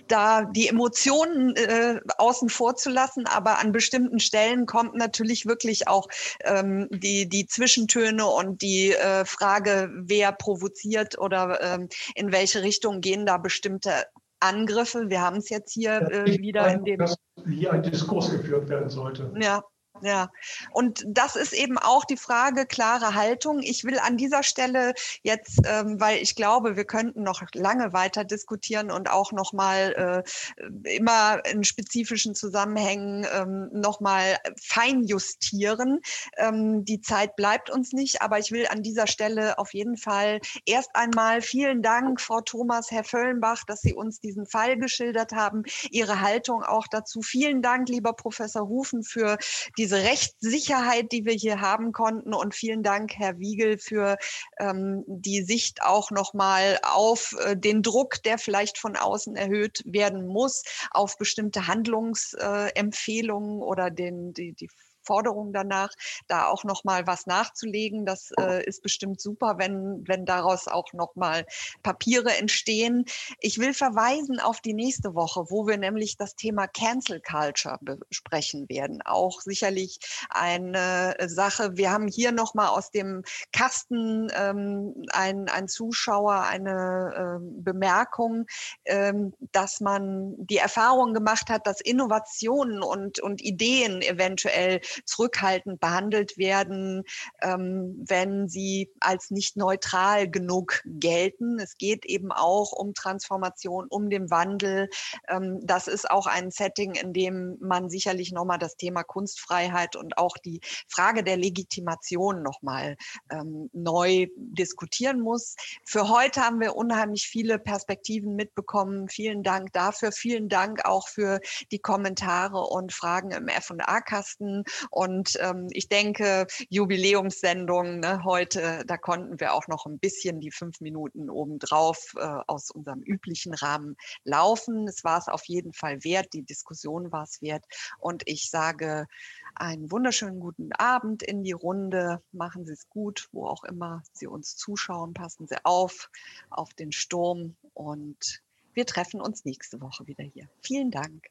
da 0.08 0.44
die 0.44 0.68
Emotionen 0.68 1.56
äh, 1.56 2.00
außen 2.18 2.50
vor 2.50 2.76
zu 2.76 2.90
lassen. 2.90 3.26
Aber 3.26 3.58
an 3.58 3.72
bestimmten 3.72 4.20
Stellen 4.20 4.66
kommt 4.66 4.94
natürlich 4.94 5.46
wirklich 5.46 5.88
auch 5.88 6.08
ähm, 6.44 6.88
die, 6.90 7.28
die 7.28 7.46
Zwischentöne 7.46 8.26
und 8.26 8.60
die 8.60 8.92
äh, 8.92 9.24
Frage, 9.24 9.90
wer 9.94 10.32
provoziert 10.32 11.18
oder 11.18 11.60
ähm, 11.62 11.88
in 12.14 12.32
welche 12.32 12.62
Richtung 12.62 13.00
gehen 13.00 13.24
da 13.24 13.38
bestimmte 13.38 14.04
Angriffe. 14.40 15.08
Wir 15.08 15.22
haben 15.22 15.38
es 15.38 15.48
jetzt 15.48 15.72
hier 15.72 16.02
äh, 16.10 16.38
wieder 16.38 16.72
in 16.72 16.84
dem. 16.84 16.98
Dass 16.98 17.16
hier 17.46 17.72
ein 17.72 17.82
Diskurs 17.82 18.30
geführt 18.30 18.68
werden 18.68 18.90
sollte. 18.90 19.32
Ja, 19.40 19.62
Ja, 20.02 20.31
und 20.73 21.05
das 21.06 21.36
ist 21.36 21.52
eben 21.52 21.78
auch 21.78 22.05
die 22.05 22.16
Frage 22.16 22.66
klare 22.66 23.14
Haltung. 23.14 23.60
Ich 23.62 23.85
will 23.85 23.98
an 23.98 24.16
dieser 24.16 24.43
Stelle 24.43 24.93
jetzt, 25.23 25.60
ähm, 25.64 25.98
weil 26.01 26.18
ich 26.18 26.35
glaube, 26.35 26.77
wir 26.77 26.85
könnten 26.85 27.23
noch 27.23 27.43
lange 27.55 27.93
weiter 27.93 28.24
diskutieren 28.24 28.90
und 28.90 29.10
auch 29.10 29.32
noch 29.32 29.52
mal 29.52 30.24
äh, 30.55 30.94
immer 30.97 31.44
in 31.47 31.64
spezifischen 31.64 32.35
Zusammenhängen 32.35 33.27
ähm, 33.32 33.70
noch 33.73 34.01
mal 34.01 34.36
fein 34.60 35.02
justieren. 35.02 36.01
Ähm, 36.36 36.85
die 36.85 37.01
Zeit 37.01 37.36
bleibt 37.36 37.70
uns 37.70 37.93
nicht, 37.93 38.20
aber 38.20 38.39
ich 38.39 38.52
will 38.52 38.66
an 38.68 38.82
dieser 38.82 39.06
Stelle 39.06 39.59
auf 39.59 39.73
jeden 39.73 39.97
Fall 39.97 40.40
erst 40.66 40.94
einmal 40.94 41.40
vielen 41.40 41.82
Dank, 41.82 42.20
Frau 42.20 42.43
Thomas, 42.43 42.90
Herr 42.90 43.05
Völlenbach, 43.05 43.64
dass 43.64 43.81
Sie 43.81 43.94
uns 43.94 44.20
diesen 44.20 44.47
Fall 44.47 44.77
geschildert 44.77 45.32
haben, 45.32 45.62
Ihre 45.90 46.20
Haltung 46.20 46.62
auch 46.62 46.86
dazu. 46.90 47.23
Vielen 47.23 47.62
Dank, 47.62 47.89
lieber 47.89 48.12
Professor 48.12 48.68
Hufen, 48.68 49.02
für 49.02 49.39
die 49.78 49.85
diese 49.86 50.02
Rechtssicherheit, 50.02 51.12
die 51.12 51.24
wir 51.24 51.34
hier 51.34 51.60
haben 51.60 51.92
konnten. 51.92 52.34
Und 52.34 52.56
vielen 52.56 52.82
Dank, 52.82 53.12
Herr 53.14 53.38
Wiegel, 53.38 53.78
für 53.78 54.16
ähm, 54.58 55.04
die 55.06 55.42
Sicht 55.42 55.80
auch 55.82 56.10
nochmal 56.10 56.80
auf 56.82 57.36
äh, 57.38 57.56
den 57.56 57.84
Druck, 57.84 58.20
der 58.24 58.38
vielleicht 58.38 58.78
von 58.78 58.96
außen 58.96 59.36
erhöht 59.36 59.84
werden 59.86 60.26
muss, 60.26 60.64
auf 60.90 61.18
bestimmte 61.18 61.68
Handlungsempfehlungen 61.68 63.60
äh, 63.60 63.62
oder 63.62 63.92
den, 63.92 64.32
die, 64.32 64.54
die 64.54 64.68
Forderung 65.06 65.52
danach, 65.52 65.90
da 66.26 66.46
auch 66.46 66.64
noch 66.64 66.84
mal 66.84 67.06
was 67.06 67.26
nachzulegen. 67.26 68.04
Das 68.04 68.32
äh, 68.38 68.64
ist 68.64 68.82
bestimmt 68.82 69.20
super, 69.20 69.56
wenn, 69.58 70.06
wenn 70.06 70.26
daraus 70.26 70.68
auch 70.68 70.92
noch 70.92 71.14
mal 71.16 71.46
Papiere 71.82 72.36
entstehen. 72.36 73.04
Ich 73.40 73.58
will 73.58 73.72
verweisen 73.72 74.40
auf 74.40 74.60
die 74.60 74.74
nächste 74.74 75.14
Woche, 75.14 75.46
wo 75.48 75.66
wir 75.66 75.76
nämlich 75.76 76.16
das 76.16 76.36
Thema 76.36 76.66
Cancel 76.66 77.20
Culture 77.20 77.78
besprechen 77.80 78.68
werden. 78.68 79.02
Auch 79.02 79.40
sicherlich 79.40 79.98
eine 80.30 81.16
Sache. 81.26 81.76
Wir 81.76 81.90
haben 81.90 82.08
hier 82.08 82.32
noch 82.32 82.54
mal 82.54 82.68
aus 82.68 82.90
dem 82.90 83.22
Kasten 83.52 84.28
ähm, 84.34 85.06
ein, 85.12 85.48
ein 85.48 85.68
Zuschauer 85.68 86.42
eine 86.42 87.14
ähm, 87.16 87.62
Bemerkung, 87.62 88.46
ähm, 88.84 89.32
dass 89.52 89.80
man 89.80 90.34
die 90.38 90.58
Erfahrung 90.58 91.14
gemacht 91.14 91.48
hat, 91.48 91.66
dass 91.66 91.80
Innovationen 91.80 92.82
und, 92.82 93.20
und 93.20 93.42
Ideen 93.42 94.02
eventuell 94.02 94.80
zurückhaltend 95.05 95.81
behandelt 95.81 96.39
werden, 96.39 97.05
ähm, 97.43 98.02
wenn 98.06 98.48
sie 98.48 98.90
als 99.01 99.31
nicht 99.31 99.56
neutral 99.56 100.31
genug 100.31 100.82
gelten. 100.85 101.59
Es 101.59 101.77
geht 101.78 102.05
eben 102.06 102.32
auch 102.32 102.73
um 102.73 102.94
Transformation, 102.94 103.86
um 103.89 104.10
den 104.10 104.31
Wandel. 104.31 104.89
Ähm, 105.28 105.60
das 105.62 105.89
ist 105.89 106.10
auch 106.10 106.27
ein 106.27 106.51
Setting, 106.51 106.94
in 106.94 107.12
dem 107.12 107.56
man 107.60 107.90
sicherlich 107.90 108.32
nochmal 108.32 108.59
das 108.59 108.77
Thema 108.77 109.02
Kunstfreiheit 109.02 109.97
und 109.97 110.18
auch 110.18 110.36
die 110.39 110.60
Frage 110.89 111.23
der 111.23 111.36
Legitimation 111.36 112.43
nochmal 112.43 112.97
ähm, 113.31 113.70
neu 113.73 114.27
diskutieren 114.36 115.20
muss. 115.20 115.56
Für 115.85 116.09
heute 116.09 116.40
haben 116.43 116.60
wir 116.60 116.77
unheimlich 116.77 117.27
viele 117.28 117.59
Perspektiven 117.59 118.36
mitbekommen. 118.36 119.09
Vielen 119.09 119.43
Dank 119.43 119.73
dafür. 119.73 120.12
Vielen 120.12 120.48
Dank 120.48 120.85
auch 120.85 121.09
für 121.09 121.40
die 121.70 121.78
Kommentare 121.78 122.60
und 122.60 122.93
Fragen 122.93 123.31
im 123.31 123.48
F&A-Kasten. 123.48 124.64
Und 124.90 125.38
ähm, 125.40 125.68
ich 125.70 125.88
denke, 125.88 126.46
Jubiläumssendung 126.68 128.00
ne, 128.00 128.24
heute, 128.24 128.84
da 128.86 128.96
konnten 128.96 129.40
wir 129.40 129.54
auch 129.54 129.68
noch 129.68 129.86
ein 129.86 129.98
bisschen 129.98 130.40
die 130.40 130.50
fünf 130.50 130.80
Minuten 130.80 131.30
obendrauf 131.30 132.14
äh, 132.16 132.20
aus 132.46 132.70
unserem 132.70 133.02
üblichen 133.02 133.54
Rahmen 133.54 133.96
laufen. 134.24 134.88
Es 134.88 135.04
war 135.04 135.18
es 135.18 135.28
auf 135.28 135.44
jeden 135.44 135.72
Fall 135.72 136.02
wert. 136.04 136.32
Die 136.32 136.42
Diskussion 136.42 137.12
war 137.12 137.24
es 137.24 137.42
wert. 137.42 137.64
Und 137.98 138.22
ich 138.26 138.50
sage 138.50 139.06
einen 139.54 139.90
wunderschönen 139.90 140.40
guten 140.40 140.72
Abend 140.72 141.22
in 141.22 141.42
die 141.42 141.52
Runde. 141.52 142.22
Machen 142.32 142.66
Sie 142.66 142.72
es 142.72 142.88
gut, 142.88 143.28
wo 143.32 143.46
auch 143.46 143.64
immer 143.64 144.02
Sie 144.12 144.26
uns 144.26 144.56
zuschauen. 144.56 145.14
Passen 145.14 145.46
Sie 145.46 145.56
auf, 145.64 146.10
auf 146.50 146.74
den 146.74 146.92
Sturm 146.92 147.56
und 147.74 148.42
wir 148.74 148.84
treffen 148.84 149.20
uns 149.22 149.44
nächste 149.44 149.80
Woche 149.80 150.06
wieder 150.06 150.24
hier. 150.24 150.48
Vielen 150.60 150.90
Dank. 150.90 151.30